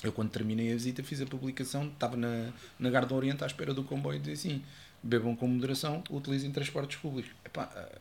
eu 0.04 0.12
quando 0.12 0.30
terminei 0.30 0.72
a 0.72 0.74
visita 0.76 1.04
fiz 1.04 1.22
a 1.22 1.26
publicação, 1.26 1.88
estava 1.88 2.16
na, 2.16 2.50
na 2.80 2.90
Garda 2.90 3.14
Oriente 3.16 3.44
à 3.44 3.48
espera 3.48 3.74
do 3.74 3.84
comboio 3.84 4.18
e 4.18 4.20
disse 4.20 4.48
assim, 4.48 4.62
bebam 5.02 5.36
com 5.36 5.48
moderação, 5.48 6.04
utilizem 6.10 6.52
transportes 6.52 6.98
públicos. 6.98 7.32
Epá, 7.46 7.70
eh, 7.76 8.00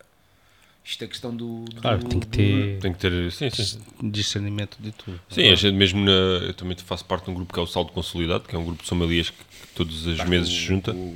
isto 0.85 1.03
é 1.03 1.07
questão 1.09 1.35
do... 1.35 1.65
do- 1.65 1.81
Claro, 1.81 1.99
tem 2.05 2.21
que 2.21 2.27
do- 2.27 2.31
ter 2.31 2.79
Tem 2.81 2.93
que 2.93 2.99
ter. 2.99 3.33
Sim, 3.33 3.51
sim. 3.51 3.81
discernimento 4.11 4.77
de 4.81 4.93
tudo. 4.93 5.21
Sim, 5.29 5.49
a 5.51 5.55
gente 5.55 5.75
mesmo 5.75 6.05
na, 6.05 6.11
eu 6.13 6.55
também 6.55 6.77
faço 6.77 7.05
parte 7.05 7.25
de 7.25 7.31
um 7.31 7.35
grupo 7.35 7.53
que 7.53 7.59
é 7.59 7.63
o 7.63 7.67
Saldo 7.67 7.93
Consolidado, 7.93 8.45
que 8.49 8.55
é 8.55 8.59
um 8.59 8.65
grupo 8.65 8.83
de 8.83 8.89
sommeliers 8.89 9.31
que 9.31 9.37
todos 9.75 10.07
os 10.07 10.23
meses 10.25 10.49
com- 10.49 10.55
se 10.55 10.61
junta. 10.61 10.93
Com, 10.93 11.15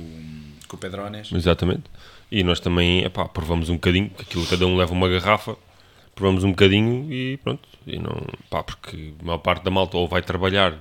com 0.67 0.75
o 0.75 0.79
Pedrones. 0.79 1.31
Exatamente. 1.31 1.83
E 2.31 2.43
nós 2.43 2.59
também, 2.59 3.03
epá, 3.03 3.25
provamos 3.27 3.69
um 3.69 3.73
bocadinho, 3.75 4.09
que 4.09 4.21
aquilo 4.23 4.45
cada 4.47 4.65
um 4.65 4.75
leva 4.77 4.91
uma 4.93 5.07
garrafa, 5.07 5.55
provamos 6.21 6.43
um 6.43 6.51
bocadinho 6.51 7.11
e 7.11 7.37
pronto. 7.37 7.67
E 7.85 7.97
não, 7.97 8.15
pá, 8.49 8.63
porque 8.63 9.13
a 9.19 9.23
maior 9.25 9.39
parte 9.39 9.63
da 9.63 9.71
malta 9.71 9.97
ou 9.97 10.07
vai 10.07 10.21
trabalhar 10.21 10.75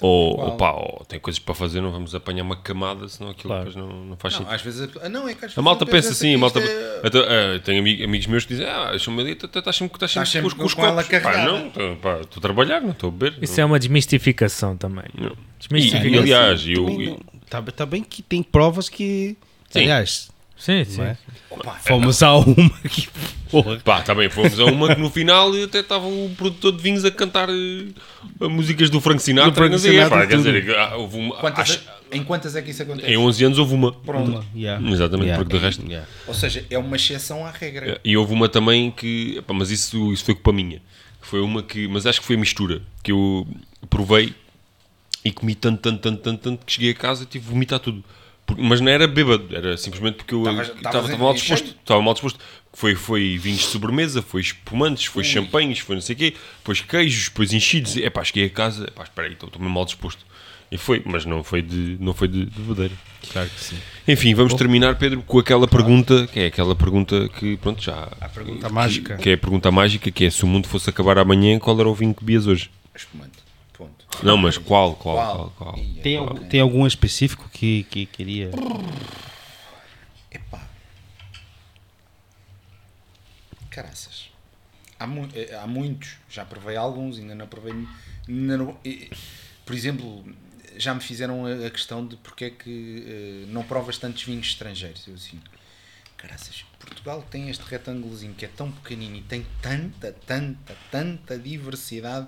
ou, 0.00 0.34
Qual? 0.36 0.48
ou, 0.50 0.56
pá, 0.56 0.70
ou 0.70 1.04
tem 1.06 1.18
coisas 1.20 1.38
para 1.38 1.54
fazer, 1.54 1.80
não 1.82 1.90
vamos 1.90 2.14
apanhar 2.14 2.42
uma 2.42 2.56
camada, 2.56 3.06
senão 3.08 3.32
aquilo 3.32 3.48
Claro. 3.52 3.66
depois 3.70 3.76
não, 3.86 4.04
não 4.06 4.16
faz 4.16 4.32
Não, 4.34 4.38
sentido. 4.40 4.54
às 4.54 4.62
vezes... 4.62 4.96
A, 4.96 5.06
ah, 5.06 5.08
não, 5.10 5.28
é 5.28 5.34
que 5.34 5.38
às 5.44 5.44
A 5.44 5.46
vezes 5.48 5.62
malta 5.64 5.84
não 5.84 5.92
pensa 5.92 6.08
pensa 6.08 6.18
assim, 6.18 6.34
a 6.34 6.38
malta. 6.38 6.58
é- 6.60 7.00
Até, 7.06 7.18
eh, 7.18 7.58
tenho 7.58 7.80
ami- 7.80 8.02
amigos 8.04 8.26
meus 8.28 8.44
que 8.46 8.54
dizem, 8.54 8.66
ah, 8.66 8.96
ali, 9.20 9.32
estás 9.32 9.42
sempre, 9.42 9.60
estás 9.60 9.76
sempre, 9.76 9.96
Estás 9.96 10.14
com, 10.14 10.20
os- 10.22 10.28
sempre 10.30 10.54
com 10.54 10.64
os 10.64 10.72
copos. 10.74 11.06
Pá, 11.22 11.44
não, 11.44 11.66
estou 11.66 11.96
pá, 11.96 12.20
estou 12.20 12.38
a 12.38 12.40
trabalhar, 12.40 12.80
não 12.80 12.92
estou 12.92 13.08
a 13.08 13.12
beber. 13.12 13.38
Isso 13.42 13.60
é 13.60 13.64
uma 13.64 13.78
desmistificação 13.78 14.74
também. 14.76 15.04
Não. 15.18 15.36
Desmistificação. 15.58 16.10
e, 16.14 16.18
aliás, 16.18 16.66
eu, 16.66 16.86
Também 16.86 17.02
eu- 17.06 17.10
não- 17.12 17.40
Tá, 17.50 17.60
tá 17.60 17.84
bem 17.84 18.02
que 18.02 18.22
tem 18.22 18.42
provas 18.44 18.88
que. 18.88 19.36
Sim. 19.68 19.80
Aliás, 19.80 20.29
Sim, 20.60 20.84
sim. 20.84 21.00
é? 21.02 21.16
Opa, 21.50 21.72
fomos 21.80 22.22
a 22.22 22.36
uma 22.36 22.70
que. 22.88 23.08
Porra. 23.50 23.78
Pá, 23.80 24.02
também 24.02 24.30
fomos 24.30 24.60
a 24.60 24.66
uma 24.66 24.94
que 24.94 25.00
no 25.00 25.10
final 25.10 25.50
até 25.64 25.80
estava 25.80 26.06
o 26.06 26.30
produtor 26.36 26.70
de 26.76 26.82
vinhos 26.82 27.04
a 27.04 27.10
cantar 27.10 27.48
eh, 27.48 28.46
músicas 28.48 28.88
do 28.90 29.00
Frank 29.00 29.20
Sinatra. 29.20 29.50
Do 29.50 29.56
Frank 29.56 29.78
Sinatra 29.78 30.18
pá, 30.18 30.26
quer 30.26 30.36
dizer, 30.36 30.76
ah, 30.78 30.96
houve 30.96 31.16
uma, 31.18 31.36
quantas, 31.36 31.70
acho- 31.70 31.80
em 32.12 32.22
quantas 32.22 32.54
é 32.54 32.62
que 32.62 32.70
isso 32.70 32.82
acontece? 32.82 33.10
em 33.10 33.16
11 33.16 33.44
anos 33.46 33.58
houve 33.58 33.74
uma. 33.74 33.90
Pronto. 33.92 34.44
Yeah. 34.54 34.86
Exatamente, 34.88 35.26
Yeah. 35.30 35.42
porque 35.44 35.58
de 35.58 35.64
resto. 35.64 35.84
Yeah. 35.84 36.06
Ou 36.28 36.34
seja, 36.34 36.64
é 36.70 36.78
uma 36.78 36.94
exceção 36.94 37.44
à 37.44 37.50
regra. 37.50 38.00
E 38.04 38.16
houve 38.16 38.32
uma 38.32 38.48
também 38.48 38.90
que, 38.92 39.38
epá, 39.38 39.52
mas 39.54 39.70
isso, 39.72 40.12
isso 40.12 40.24
foi 40.24 40.34
culpa 40.34 40.52
minha. 40.52 40.80
Foi 41.22 41.40
uma 41.40 41.62
que, 41.62 41.88
mas 41.88 42.06
acho 42.06 42.20
que 42.20 42.26
foi 42.26 42.36
a 42.36 42.38
mistura, 42.38 42.82
que 43.02 43.10
eu 43.10 43.46
provei 43.88 44.32
e 45.24 45.30
comi 45.32 45.54
tanto, 45.54 45.80
tanto, 45.80 46.00
tanto, 46.00 46.22
tanto, 46.22 46.40
tanto 46.42 46.64
que 46.66 46.72
cheguei 46.72 46.90
a 46.92 46.94
casa 46.94 47.24
e 47.24 47.26
tive 47.26 47.44
de 47.46 47.50
vomitar 47.50 47.78
tudo. 47.80 48.02
Mas 48.58 48.80
não 48.80 48.90
era 48.90 49.06
bêbado, 49.06 49.54
era 49.54 49.76
simplesmente 49.76 50.16
porque 50.16 50.34
eu 50.34 50.44
estava 50.62 51.16
mal 51.16 51.34
disposto. 51.34 51.66
Estava 51.80 52.02
mal 52.02 52.14
disposto. 52.14 52.38
Foi, 52.72 52.94
foi 52.94 53.36
vinhos 53.36 53.60
de 53.60 53.66
sobremesa, 53.66 54.22
foi 54.22 54.40
espumantes, 54.40 55.04
foi 55.06 55.24
champanhes, 55.24 55.80
foi 55.80 55.96
não 55.96 56.02
sei 56.02 56.14
o 56.14 56.18
quê, 56.18 56.34
depois 56.58 56.80
queijos, 56.80 57.24
depois 57.28 57.52
enchidos. 57.52 57.96
É 57.96 58.08
pá, 58.08 58.22
cheguei 58.22 58.44
a 58.46 58.50
casa, 58.50 58.84
epá, 58.84 59.02
espera 59.02 59.26
aí, 59.26 59.32
estou 59.34 59.48
estou 59.48 59.60
mesmo 59.60 59.74
mal 59.74 59.84
disposto. 59.84 60.24
E 60.72 60.78
foi, 60.78 61.02
mas 61.04 61.24
não 61.24 61.42
foi 61.42 61.62
de, 61.62 61.96
não 61.98 62.14
foi 62.14 62.28
de, 62.28 62.44
de 62.44 62.60
bebedeira. 62.60 62.94
Claro 63.32 63.50
que 63.50 63.60
sim. 63.60 63.76
Enfim, 64.06 64.34
vamos 64.34 64.54
terminar, 64.54 64.94
Pedro, 64.96 65.20
com 65.22 65.40
aquela 65.40 65.66
pergunta, 65.66 66.28
que 66.28 66.38
é 66.38 66.46
aquela 66.46 66.76
pergunta 66.76 67.28
que, 67.40 67.56
pronto, 67.56 67.82
já... 67.82 68.08
A 68.20 68.28
pergunta 68.28 68.68
que- 68.68 68.72
mágica. 68.72 69.16
Que 69.16 69.30
é 69.30 69.32
a 69.32 69.38
pergunta 69.38 69.70
mágica, 69.72 70.10
que 70.12 70.24
é, 70.26 70.30
se 70.30 70.44
o 70.44 70.46
mundo 70.46 70.68
fosse 70.68 70.88
acabar 70.88 71.18
amanhã, 71.18 71.58
qual 71.58 71.78
era 71.80 71.88
o 71.88 71.94
vinho 71.94 72.14
que 72.14 72.20
bebias 72.24 72.46
hoje? 72.46 72.70
Espumante. 72.94 73.32
Não, 74.22 74.36
mas 74.36 74.58
qual, 74.58 74.94
qual, 74.96 75.16
Qual? 75.16 75.36
qual, 75.36 75.50
qual? 75.56 75.74
Tem, 76.02 76.16
qual? 76.16 76.28
algum, 76.28 76.48
tem 76.48 76.60
algum 76.60 76.86
específico 76.86 77.48
que, 77.52 77.84
que 77.84 78.06
queria. 78.06 78.50
Epá. 80.30 80.68
Caraças. 83.70 84.28
Há, 84.98 85.06
mu 85.06 85.28
eh, 85.34 85.54
há 85.54 85.66
muitos. 85.66 86.16
Já 86.28 86.44
provei 86.44 86.76
alguns, 86.76 87.18
ainda 87.18 87.34
não 87.34 87.46
provei. 87.46 87.72
ainda 88.28 88.56
não- 88.58 88.76
eh, 88.84 89.08
por 89.64 89.74
exemplo, 89.74 90.24
já 90.76 90.92
me 90.94 91.00
fizeram 91.00 91.46
a, 91.46 91.66
a 91.66 91.70
questão 91.70 92.06
de 92.06 92.16
porque 92.16 92.46
é 92.46 92.50
que 92.50 93.04
eh, 93.06 93.52
não 93.52 93.62
provas 93.62 93.96
tantos 93.96 94.22
vinhos 94.24 94.48
estrangeiros. 94.48 95.06
Eu 95.08 95.14
assim, 95.14 95.40
caraças, 96.16 96.64
Portugal 96.78 97.22
tem 97.30 97.48
este 97.48 97.62
retângulozinho 97.64 98.34
que 98.34 98.44
é 98.44 98.48
tão 98.48 98.70
pequenino 98.70 99.16
e 99.16 99.22
tem 99.22 99.46
tanta, 99.62 100.12
tanta, 100.26 100.76
tanta 100.90 101.38
diversidade. 101.38 102.26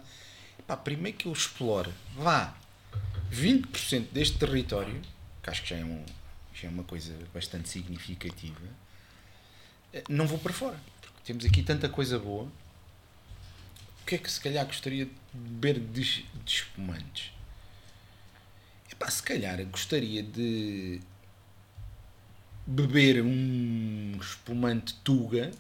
Epá, 0.59 0.77
primeiro 0.77 1.19
que 1.19 1.27
eu 1.27 1.33
explore, 1.33 1.91
vá 2.17 2.55
20% 3.33 4.09
deste 4.13 4.39
território, 4.39 5.01
que 5.43 5.51
acho 5.51 5.63
que 5.63 5.71
já 5.71 5.77
é, 5.77 5.85
um, 5.85 6.05
já 6.55 6.69
é 6.69 6.71
uma 6.71 6.85
coisa 6.85 7.17
bastante 7.33 7.69
significativa, 7.69 8.69
eh, 9.93 10.05
não 10.09 10.27
vou 10.27 10.39
para 10.39 10.53
fora. 10.53 10.79
Porque 11.01 11.21
temos 11.25 11.45
aqui 11.45 11.63
tanta 11.63 11.89
coisa 11.89 12.19
boa. 12.19 12.45
O 12.45 14.05
que 14.07 14.17
é 14.17 14.19
que 14.19 14.31
se 14.31 14.41
calhar 14.41 14.65
gostaria 14.67 15.07
de 15.07 15.13
beber 15.33 15.81
de, 15.81 16.03
de 16.03 16.27
espumantes? 16.47 17.33
Epá, 18.91 19.11
se 19.11 19.23
calhar 19.23 19.65
gostaria 19.67 20.23
de 20.23 21.01
beber 22.67 23.23
um 23.23 24.19
espumante 24.21 24.95
Tuga 25.03 25.51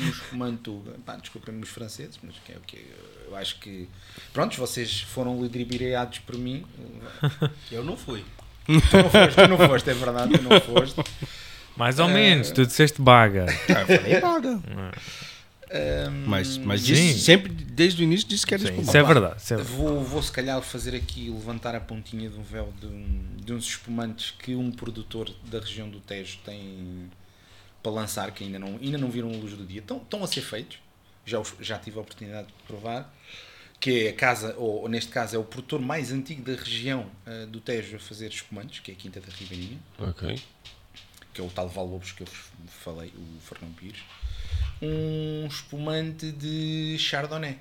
um 0.00 0.08
espumante 0.08 0.58
Tuga. 0.62 0.92
Pá, 1.04 1.16
desculpem-me 1.16 1.62
os 1.62 1.68
franceses, 1.68 2.18
mas 2.22 2.34
que 2.44 2.52
é 2.52 2.56
o 2.56 2.60
que 2.60 2.84
eu 3.26 3.36
acho 3.36 3.58
que. 3.60 3.88
Prontos, 4.32 4.56
vocês 4.58 5.00
foram 5.02 5.40
lidribireados 5.42 6.18
por 6.20 6.36
mim. 6.36 6.64
Eu 7.70 7.84
não 7.84 7.96
fui. 7.96 8.24
Tu 8.66 8.72
não 8.72 9.10
foste, 9.10 9.34
tu 9.36 9.48
não 9.48 9.56
foste, 9.58 9.90
é 9.90 9.94
verdade, 9.94 10.38
tu 10.38 10.42
não 10.42 10.60
foste. 10.60 11.00
Mais 11.76 11.98
ou 11.98 12.08
Eh, 12.10 12.12
menos, 12.12 12.50
tu 12.50 12.66
disseste 12.66 13.00
baga. 13.00 13.46
Ah, 13.68 13.80
eu 13.80 13.86
falei 13.98 14.20
paga. 14.20 14.60
Ahm, 15.70 16.24
Mas, 16.26 16.56
mas 16.56 16.82
disse, 16.84 17.18
sempre, 17.20 17.52
desde 17.52 18.02
o 18.02 18.04
início, 18.04 18.26
disse 18.26 18.46
que 18.46 18.54
era 18.54 18.60
Sim, 18.62 18.68
espumante. 18.68 18.88
isso 18.88 18.96
é 18.96 19.02
verdade. 19.02 19.34
Isso 19.42 19.52
é 19.52 19.56
verdade. 19.58 19.76
Vou, 19.76 20.02
vou 20.02 20.22
se 20.22 20.32
calhar 20.32 20.60
fazer 20.62 20.94
aqui, 20.96 21.28
levantar 21.30 21.74
a 21.74 21.80
pontinha 21.80 22.30
de 22.30 22.38
um 22.38 22.42
véu 22.42 22.72
de, 22.80 22.86
um- 22.86 23.36
de 23.44 23.52
uns 23.52 23.66
espumantes 23.66 24.30
que 24.38 24.54
um 24.54 24.70
produtor 24.72 25.30
da 25.50 25.60
região 25.60 25.88
do 25.90 26.00
Tejo 26.00 26.38
tem 26.44 27.10
para 27.82 27.92
lançar, 27.92 28.30
que 28.32 28.44
ainda 28.44 28.58
não, 28.58 28.76
ainda 28.76 28.98
não 28.98 29.10
viram 29.10 29.28
a 29.30 29.36
luz 29.36 29.54
do 29.54 29.64
dia. 29.64 29.80
Estão, 29.80 29.98
estão 29.98 30.24
a 30.24 30.26
ser 30.26 30.40
feitos, 30.42 30.78
já, 31.24 31.38
os- 31.38 31.54
já 31.60 31.78
tive 31.78 31.98
a 31.98 32.00
oportunidade 32.02 32.48
de 32.48 32.52
provar, 32.66 33.12
que 33.80 34.06
é 34.06 34.10
a 34.10 34.12
casa, 34.14 34.54
ou, 34.56 34.82
ou 34.82 34.88
neste 34.88 35.10
caso 35.10 35.36
é 35.36 35.38
o 35.38 35.44
produtor 35.44 35.80
mais 35.80 36.10
antigo 36.10 36.42
da 36.42 36.60
região 36.60 37.08
ah, 37.26 37.46
do 37.46 37.60
Tejo 37.60 37.96
a 37.96 37.98
fazer 38.00 38.28
espumantes, 38.28 38.80
que 38.80 38.90
é 38.90 38.94
a 38.94 38.96
Quinta 38.96 39.20
da 39.20 39.28
Ribeirinha. 39.32 39.78
Que 41.32 41.40
é 41.40 41.44
o 41.44 41.48
tal 41.50 41.68
Val-Lobos 41.68 42.10
que 42.12 42.22
eu 42.22 42.26
vos 42.26 42.50
falei, 42.82 43.12
o 43.16 43.40
Fernão 43.40 43.70
Pires, 43.74 44.00
um 44.82 45.46
espumante 45.46 46.32
de 46.32 46.96
Chardonnay. 46.98 47.58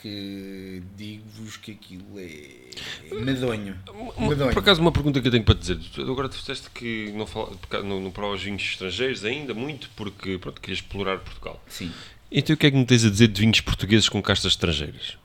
Que 0.00 0.82
digo-vos 0.96 1.58
que 1.58 1.72
aquilo 1.72 2.18
é 2.18 3.14
medonho. 3.22 3.78
Uma- 3.90 4.28
Medonho. 4.30 4.50
por 4.52 4.60
acaso, 4.60 4.80
uma 4.80 4.90
pergunta 4.90 5.20
que 5.20 5.28
eu 5.28 5.30
tenho 5.30 5.44
para 5.44 5.54
te 5.56 5.60
dizer. 5.60 5.76
Tu 5.76 6.00
Agora 6.10 6.26
tu 6.26 6.38
disseste 6.38 6.70
que 6.70 7.12
não, 7.12 7.26
fala, 7.26 7.54
não, 7.84 8.00
não 8.00 8.10
vinhos 8.42 8.62
estrangeiros 8.62 9.26
ainda, 9.26 9.52
muito, 9.52 9.90
porque 9.94 10.38
pronto, 10.38 10.58
querias 10.58 10.78
explorar 10.78 11.18
Portugal. 11.18 11.62
Sim. 11.68 11.92
Então 12.32 12.54
o 12.54 12.56
que 12.56 12.66
é 12.66 12.70
que 12.70 12.76
me 12.78 12.86
tens 12.86 13.04
a 13.04 13.10
dizer 13.10 13.28
de 13.28 13.40
vinhos 13.42 13.60
portugueses 13.60 14.08
com 14.08 14.22
castas 14.22 14.52
estrangeiras? 14.52 15.18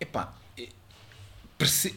Epá, 0.00 0.32
eh, 0.56 0.68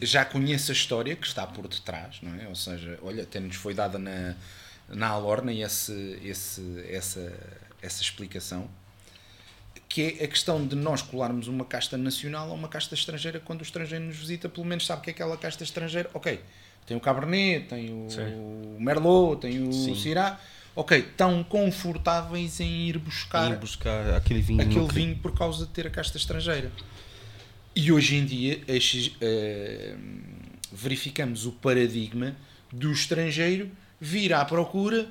já 0.02 0.24
conheço 0.26 0.72
a 0.72 0.74
história 0.74 1.16
que 1.16 1.26
está 1.26 1.46
por 1.46 1.66
detrás, 1.68 2.18
não 2.20 2.34
é? 2.34 2.48
Ou 2.48 2.54
seja, 2.54 2.98
olha, 3.02 3.22
até 3.22 3.40
nos 3.40 3.56
foi 3.56 3.72
dada 3.72 3.98
na, 3.98 4.34
na 4.88 5.06
Alorna 5.08 5.52
esse, 5.54 6.18
esse, 6.22 6.84
essa, 6.90 7.32
essa 7.80 8.02
explicação, 8.02 8.68
que 9.92 10.16
é 10.18 10.24
a 10.24 10.28
questão 10.28 10.66
de 10.66 10.74
nós 10.74 11.02
colarmos 11.02 11.48
uma 11.48 11.66
casta 11.66 11.98
nacional 11.98 12.50
a 12.50 12.54
uma 12.54 12.66
casta 12.66 12.94
estrangeira 12.94 13.38
quando 13.40 13.60
o 13.60 13.62
estrangeiro 13.62 14.02
nos 14.06 14.16
visita, 14.16 14.48
pelo 14.48 14.64
menos 14.64 14.86
sabe 14.86 15.02
que 15.02 15.10
é 15.10 15.12
aquela 15.12 15.36
casta 15.36 15.62
estrangeira, 15.64 16.08
ok, 16.14 16.40
tem 16.86 16.96
o 16.96 17.00
Cabernet, 17.00 17.66
tem 17.68 17.90
o 17.90 18.76
Merlot, 18.80 19.42
tem 19.42 19.68
o 19.68 19.70
Sim. 19.70 19.94
Syrah, 19.94 20.40
ok, 20.74 20.98
estão 20.98 21.44
confortáveis 21.44 22.58
em 22.58 22.88
ir 22.88 22.96
buscar 22.96 23.50
Ir 23.52 23.56
buscar 23.58 24.14
aquele 24.14 24.40
vinho. 24.40 24.62
aquele 24.62 24.76
no- 24.80 24.88
vinho 24.88 25.16
por 25.18 25.36
causa 25.36 25.66
de 25.66 25.72
ter 25.72 25.86
a 25.86 25.90
casta 25.90 26.16
estrangeira. 26.16 26.72
E 27.76 27.92
hoje 27.92 28.16
em 28.16 28.24
dia 28.24 28.62
estes, 28.66 29.14
eh, 29.20 29.94
verificamos 30.72 31.44
o 31.44 31.52
paradigma 31.52 32.34
do 32.72 32.90
estrangeiro 32.92 33.70
vir 34.00 34.32
à 34.32 34.42
procura 34.44 35.06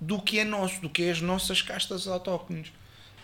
do 0.00 0.20
que 0.20 0.38
é 0.38 0.44
nosso, 0.44 0.80
do 0.80 0.88
que 0.88 1.02
é 1.04 1.10
as 1.10 1.20
nossas 1.20 1.60
castas 1.60 2.06
autóctones. 2.08 2.72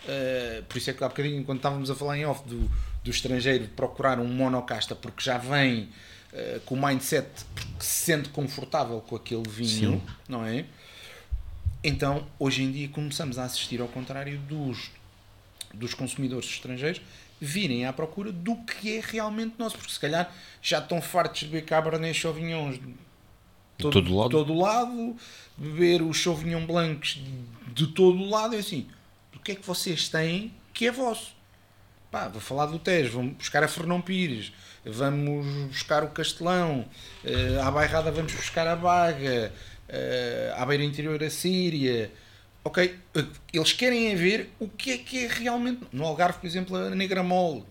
Eh, 0.07 0.63
por 0.67 0.77
isso 0.77 0.89
é 0.89 0.93
que 0.93 1.03
há 1.03 1.07
bocadinho, 1.07 1.43
quando 1.43 1.59
estávamos 1.59 1.89
a 1.89 1.95
falar 1.95 2.17
em 2.17 2.25
off 2.25 2.47
do, 2.47 2.69
do 3.03 3.09
estrangeiro 3.09 3.67
procurar 3.69 4.19
um 4.19 4.27
monocasta 4.27 4.95
porque 4.95 5.23
já 5.23 5.37
vem 5.37 5.89
eh, 6.33 6.59
com 6.65 6.75
o 6.75 6.85
mindset 6.85 7.27
porque 7.55 7.71
se 7.79 8.05
sente 8.05 8.29
confortável 8.29 8.99
com 9.01 9.15
aquele 9.15 9.47
vinho, 9.47 10.01
não 10.27 10.45
é? 10.45 10.65
Então, 11.83 12.25
hoje 12.39 12.63
em 12.63 12.71
dia, 12.71 12.87
começamos 12.89 13.37
a 13.37 13.43
assistir 13.43 13.81
ao 13.81 13.87
contrário 13.87 14.37
dos, 14.39 14.91
dos 15.73 15.93
consumidores 15.93 16.49
estrangeiros 16.49 17.01
virem 17.39 17.85
à 17.85 17.91
procura 17.91 18.31
do 18.31 18.55
que 18.55 18.97
é 18.97 19.01
realmente 19.03 19.55
nosso, 19.59 19.77
porque 19.77 19.91
se 19.91 19.99
calhar 19.99 20.33
já 20.61 20.79
estão 20.79 21.01
fartos 21.01 21.41
de 21.41 21.47
beber 21.47 21.65
Cabernet 21.65 22.17
Sauvignons 22.17 22.79
de 23.77 23.91
todo 23.91 24.15
lado. 24.15 24.29
todo 24.29 24.53
lado, 24.53 25.15
beber 25.57 26.01
os 26.01 26.21
Sauvignon 26.21 26.65
Blancos 26.65 27.21
de 27.73 27.87
todo 27.87 28.17
o 28.17 28.29
lado, 28.29 28.55
é 28.55 28.59
assim, 28.59 28.87
que 29.43 29.51
é 29.53 29.55
que 29.55 29.65
vocês 29.65 30.09
têm 30.09 30.53
que 30.73 30.87
é 30.87 30.91
vosso? 30.91 31.33
Pá, 32.11 32.27
vou 32.27 32.39
falar 32.41 32.67
do 32.67 32.77
Tejo, 32.79 33.13
vamos 33.17 33.33
buscar 33.37 33.63
a 33.63 33.67
Fernão 33.67 33.99
Pires, 34.01 34.51
vamos 34.85 35.45
buscar 35.67 36.03
o 36.03 36.09
Castelão, 36.09 36.85
eh, 37.25 37.59
à 37.61 37.71
Bairrada 37.71 38.11
vamos 38.11 38.33
buscar 38.33 38.67
a 38.67 38.75
Baga, 38.75 39.51
eh, 39.89 40.53
à 40.55 40.65
Beira 40.65 40.83
Interior 40.83 41.21
a 41.23 41.29
Síria. 41.29 42.11
Ok, 42.63 42.99
eh, 43.15 43.25
eles 43.51 43.73
querem 43.73 44.11
é 44.11 44.15
ver 44.15 44.51
o 44.59 44.67
que 44.67 44.91
é 44.91 44.97
que 44.99 45.25
é 45.25 45.27
realmente. 45.27 45.81
No 45.91 46.05
Algarve, 46.05 46.39
por 46.39 46.45
exemplo, 46.47 46.75
a 46.77 46.89
Negramol. 46.91 47.65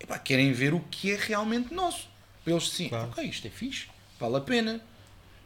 Epá, 0.00 0.18
querem 0.18 0.52
ver 0.52 0.74
o 0.74 0.80
que 0.80 1.12
é 1.12 1.16
realmente 1.16 1.72
nosso. 1.72 2.08
Eles 2.46 2.68
sim, 2.70 2.88
Claro. 2.88 3.08
ok, 3.10 3.24
isto 3.24 3.46
é 3.46 3.50
fixe, 3.50 3.86
vale 4.20 4.36
a 4.36 4.40
pena. 4.40 4.80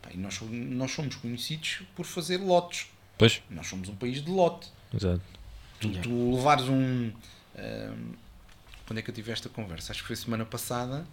Pá, 0.03 0.09
e 0.13 0.17
nós, 0.17 0.35
somos- 0.35 0.55
nós 0.55 0.91
somos 0.93 1.15
conhecidos 1.17 1.83
por 1.95 2.05
fazer 2.07 2.39
lotes. 2.39 2.87
Pois? 3.19 3.43
Nós 3.51 3.67
somos 3.69 3.89
um 3.91 3.95
país 3.95 4.23
de 4.25 4.31
lote. 4.31 4.69
Exato. 4.95 5.21
Tu, 5.81 5.91
tu 6.03 6.37
levares 6.37 6.69
um. 6.69 7.11
quando 8.87 8.99
é 8.99 9.03
que 9.03 9.11
eu 9.11 9.15
tive 9.15 9.33
esta 9.33 9.49
conversa? 9.49 9.93
Acho 9.93 10.03
que 10.03 10.07
foi 10.09 10.17
semana 10.17 10.45
passada 10.45 11.07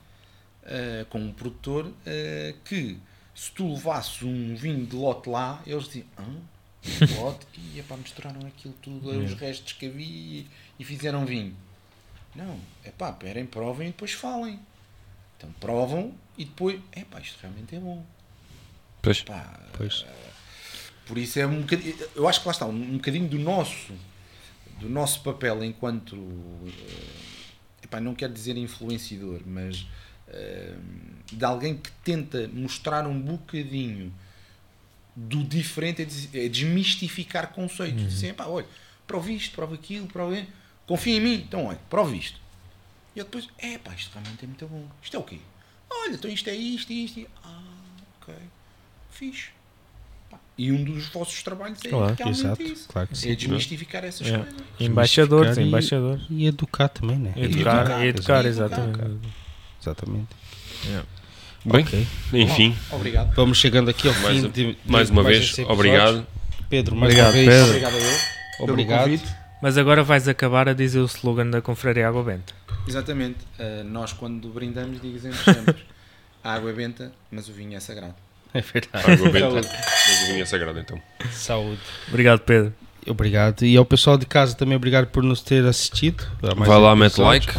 ah, 0.67 1.05
com 1.09 1.19
um 1.19 1.31
produtor 1.31 1.91
ah, 2.05 2.53
que 2.65 2.97
se 3.33 3.51
tu 3.51 3.71
levasses 3.73 4.21
um 4.23 4.55
vinho 4.55 4.85
de 4.85 4.95
lote 4.95 5.29
lá, 5.29 5.61
eles 5.65 5.85
diziam: 5.85 6.07
ah, 6.17 6.23
de 6.83 7.13
lote, 7.15 7.47
e 7.57 7.79
epá, 7.79 7.95
misturaram 7.95 8.45
aquilo 8.45 8.73
tudo, 8.81 9.09
os 9.23 9.33
restos 9.35 9.73
que 9.73 9.85
havia 9.85 10.05
e, 10.05 10.47
e 10.77 10.83
fizeram 10.83 11.25
vinho. 11.25 11.55
Não, 12.35 12.59
é 12.83 12.91
pá, 12.91 13.09
esperem, 13.09 13.45
provem 13.45 13.87
e 13.87 13.91
depois 13.91 14.11
falem. 14.11 14.59
Então 15.37 15.51
provam 15.59 16.13
e 16.37 16.45
depois, 16.45 16.81
é 16.91 17.03
pá, 17.03 17.19
isto 17.19 17.39
realmente 17.41 17.75
é 17.75 17.79
bom. 17.79 18.05
Pois. 19.01 19.21
Pá, 19.21 19.59
Pois. 19.73 20.05
por 21.05 21.17
isso 21.17 21.39
é 21.39 21.47
um 21.47 21.61
bocadinho, 21.61 21.95
eu 22.15 22.27
acho 22.27 22.41
que 22.41 22.47
lá 22.47 22.51
está, 22.51 22.65
um 22.65 22.97
bocadinho 22.97 23.29
do 23.29 23.39
nosso, 23.39 23.93
do 24.79 24.89
nosso 24.89 25.21
papel 25.21 25.63
enquanto, 25.63 26.15
eh, 26.65 27.83
epá, 27.83 27.99
não 27.99 28.13
quero 28.13 28.33
dizer 28.33 28.57
influenciador, 28.57 29.41
mas 29.45 29.85
eh, 30.27 30.75
de 31.31 31.45
alguém 31.45 31.77
que 31.77 31.91
tenta 32.03 32.47
mostrar 32.53 33.07
um 33.07 33.19
bocadinho 33.19 34.13
do 35.15 35.43
diferente, 35.43 36.07
é, 36.33 36.45
é 36.45 36.49
desmistificar 36.49 37.51
conceitos. 37.51 38.03
Dizer, 38.03 38.29
epá, 38.29 38.45
olha, 38.45 38.67
prova 39.07 39.31
isto, 39.31 39.55
prova 39.55 39.75
aquilo, 39.75 40.07
prova... 40.07 40.45
Confia 40.85 41.17
em 41.17 41.19
mim, 41.19 41.33
então 41.33 41.65
olha, 41.65 41.79
prova 41.89 42.15
isto. 42.15 42.39
E 43.15 43.19
eu 43.19 43.25
depois, 43.25 43.49
é 43.57 43.77
pá, 43.79 43.93
isto 43.95 44.13
realmente 44.13 44.43
é 44.43 44.47
muito 44.47 44.67
bom. 44.67 44.87
Isto 45.01 45.17
é 45.17 45.19
o 45.19 45.23
quê? 45.23 45.39
Olha, 45.89 46.13
então 46.13 46.29
isto 46.29 46.49
é 46.49 46.55
isto, 46.55 46.93
isto. 46.93 47.27
Ah, 47.43 47.63
ok. 48.21 48.35
Fixe. 49.09 49.56
E 50.57 50.71
um 50.71 50.83
dos 50.83 51.05
vossos 51.09 51.43
trabalhos 51.43 51.77
é 51.85 51.89
Claro, 51.89 52.15
realmente 52.17 52.39
Exato, 52.41 52.61
isso. 52.63 52.87
claro 52.89 53.07
que 53.07 53.13
É 53.13 53.17
sim. 53.17 53.35
desmistificar 53.35 54.03
essas 54.03 54.27
É. 54.27 54.37
coisas. 54.39 54.53
Embaixadores, 54.79 55.57
e- 55.57 55.61
embaixadores. 55.61 56.23
E 56.29 56.47
educar 56.47 56.87
também, 56.89 57.17
né? 57.19 57.33
Educar, 57.35 57.81
educar, 57.81 58.03
e 58.03 58.07
educar, 58.07 58.45
educar, 58.45 58.45
exatamente. 58.47 59.19
Exatamente. 59.81 60.27
Bem, 61.65 61.81
Ok. 61.83 62.07
enfim, 62.33 62.75
Obrigado. 62.91 63.33
Vamos 63.35 63.57
chegando 63.57 63.89
aqui 63.89 64.07
ao 64.07 64.13
mais, 64.15 64.37
fim 64.37 64.49
de, 64.49 64.73
de 64.73 64.77
mais 64.85 65.09
uma 65.09 65.21
vez, 65.23 65.57
obrigado. 65.67 66.25
Pedro, 66.69 66.95
mais 66.95 67.13
Obrigado, 67.13 67.27
uma 67.27 67.33
vez. 67.33 67.47
Pedro. 67.49 67.69
Obrigado 67.69 67.93
a 67.93 67.97
eu. 67.99 68.63
Obrigado. 68.63 69.21
Mas 69.61 69.77
agora 69.77 70.03
vais 70.03 70.27
acabar 70.27 70.69
a 70.69 70.73
dizer 70.73 70.99
o 70.99 71.05
slogan 71.05 71.49
da 71.49 71.61
Confraria 71.61 72.07
Água 72.07 72.23
Benta. 72.23 72.53
Exatamente. 72.87 73.39
Uh, 73.59 73.83
nós, 73.83 74.13
quando 74.13 74.47
brindamos, 74.49 75.01
dizemos 75.01 75.37
sempre: 75.39 75.75
a 76.43 76.53
água 76.53 76.69
é 76.69 76.73
benta, 76.73 77.11
mas 77.31 77.49
o 77.49 77.53
vinho 77.53 77.75
é 77.75 77.79
sagrado. 77.79 78.15
É 78.53 78.61
verdade. 78.61 79.11
Água 79.11 79.29
benta, 79.29 79.69
é 80.39 80.45
sagrado 80.45 80.79
então. 80.79 80.99
Saúde. 81.31 81.79
Obrigado, 82.07 82.39
Pedro. 82.39 82.73
Obrigado. 83.09 83.63
E 83.63 83.77
ao 83.77 83.85
pessoal 83.85 84.17
de 84.17 84.25
casa 84.25 84.53
também, 84.55 84.75
obrigado 84.75 85.07
por 85.07 85.23
nos 85.23 85.41
ter 85.41 85.65
assistido. 85.65 86.25
Vai 86.41 86.77
lá, 86.77 86.93
mete 86.95 87.21
like. 87.21 87.53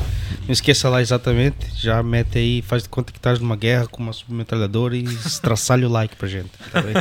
Não 0.46 0.52
esqueça 0.52 0.88
lá 0.90 1.00
exatamente. 1.00 1.56
Já 1.74 2.02
mete 2.02 2.36
aí, 2.38 2.60
faz 2.62 2.82
de 2.82 2.88
conta 2.90 3.12
que 3.12 3.18
estás 3.18 3.38
numa 3.38 3.56
guerra 3.56 3.86
com 3.86 4.02
uma 4.02 4.12
submetralhadora 4.12 4.94
e 4.96 5.04
estraçalha 5.04 5.86
o 5.88 5.90
like 5.90 6.16
para 6.16 6.28
gente. 6.28 6.50
Tá 6.70 6.82
bem? 6.82 6.94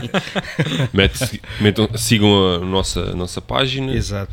Mete, 0.93 1.41
metam- 1.59 1.89
sigam 1.97 2.55
a 2.55 2.59
nossa, 2.59 3.13
nossa 3.15 3.41
página 3.41 3.93
Exato. 3.93 4.31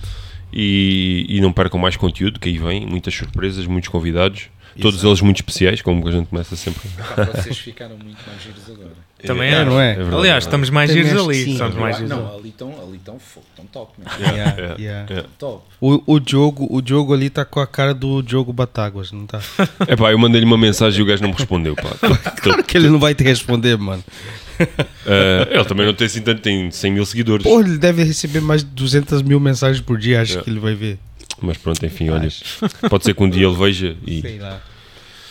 e, 0.52 1.26
e 1.28 1.40
não 1.40 1.52
percam 1.52 1.78
mais 1.80 1.96
conteúdo, 1.96 2.38
que 2.38 2.48
aí 2.48 2.58
vem 2.58 2.86
muitas 2.86 3.14
surpresas, 3.14 3.66
muitos 3.66 3.88
convidados, 3.88 4.48
todos 4.80 5.00
Exato. 5.00 5.08
eles 5.08 5.20
muito 5.22 5.36
especiais, 5.38 5.82
como 5.82 6.06
a 6.06 6.12
gente 6.12 6.26
começa 6.28 6.54
sempre. 6.56 6.88
Pá, 7.16 7.24
vocês 7.24 7.58
ficaram 7.58 7.96
muito 7.98 8.18
mais 8.26 8.42
giros 8.42 8.68
agora. 8.70 8.92
Também 9.26 9.52
é, 9.52 9.54
é, 9.56 9.64
não 9.64 9.80
é? 9.80 9.94
verdade, 9.94 10.16
Aliás, 10.16 10.44
estamos 10.44 10.70
mais 10.70 10.90
giros 10.90 11.12
ali. 11.12 11.44
sim. 11.44 11.52
Estamos 11.52 11.76
mais 11.76 11.96
giros 11.96 12.10
não, 12.10 12.36
ali 12.36 12.48
estão 12.48 12.68
ali 12.82 12.98
tão 13.04 13.18
fogo, 13.18 13.46
tão 13.56 13.66
top, 13.66 13.92
man. 13.98 14.10
Yeah, 14.18 14.54
é, 14.56 14.80
yeah. 14.80 15.14
é. 15.14 15.24
top. 15.38 15.64
O, 15.80 16.14
o, 16.14 16.20
Diogo, 16.20 16.66
o 16.70 16.80
Diogo 16.80 17.12
ali 17.14 17.30
tá 17.30 17.44
com 17.44 17.60
a 17.60 17.66
cara 17.66 17.92
do 17.94 18.22
Diogo 18.22 18.52
Batáguas, 18.52 19.12
não 19.12 19.26
tá? 19.26 19.40
Epá, 19.88 20.10
eu 20.12 20.18
mandei-lhe 20.18 20.46
uma 20.46 20.58
mensagem 20.58 21.00
e 21.00 21.02
o 21.02 21.06
gajo 21.06 21.22
não 21.22 21.30
me 21.30 21.36
respondeu. 21.36 21.74
Pá. 21.74 21.90
Claro 22.44 22.62
que 22.62 22.76
ele 22.76 22.88
não 22.90 22.98
vai 22.98 23.14
te 23.14 23.24
responder, 23.24 23.76
mano. 23.78 24.04
Eh, 25.06 25.48
ele 25.50 25.64
também 25.64 25.84
não 25.84 25.92
tem 25.92 26.06
assim 26.06 26.22
tanto, 26.22 26.40
tem 26.40 26.70
100 26.70 26.92
mil 26.92 27.04
seguidores. 27.04 27.44
Pô, 27.44 27.60
ele 27.60 27.76
deve 27.76 28.02
receber 28.04 28.40
mais 28.40 28.62
de 28.64 28.70
200 28.70 29.20
mil 29.20 29.38
mensagens 29.38 29.82
por 29.82 29.98
dia, 29.98 30.22
acho 30.22 30.38
É. 30.38 30.42
que 30.42 30.48
ele 30.48 30.60
vai 30.60 30.74
ver. 30.74 30.98
Mas 31.42 31.58
pronto, 31.58 31.84
enfim, 31.84 32.08
olha. 32.08 32.28
Pode 32.88 33.04
ser 33.04 33.14
que 33.14 33.22
um 33.22 33.28
dia 33.28 33.46
ele 33.46 33.54
veja 33.56 33.96
e. 34.06 34.20
Sei 34.22 34.38
lá. 34.38 34.62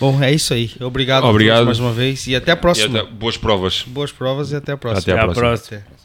Bom, 0.04 0.22
é 0.22 0.34
isso 0.34 0.54
aí. 0.54 0.70
Obrigado, 0.82 1.24
a 1.26 1.30
Obrigado. 1.30 1.60
todos 1.66 1.80
mais 1.80 1.80
uma 1.80 1.94
vez 1.94 2.28
e 2.28 2.36
até 2.36 2.52
a 2.52 2.56
e 2.56 2.58
próxima. 2.58 3.00
até- 3.00 3.10
boas 3.10 3.38
provas. 3.38 3.84
Boas 3.88 4.12
provas 4.12 4.52
e 4.52 4.56
até 4.58 4.74
a 4.74 4.78
próxima. 4.78 5.00
Até 5.02 5.12
Até 5.14 5.20
à 5.22 5.24
à 5.24 5.26
próxima. 5.28 5.48
próxima. 5.48 5.78
Até. 5.78 6.03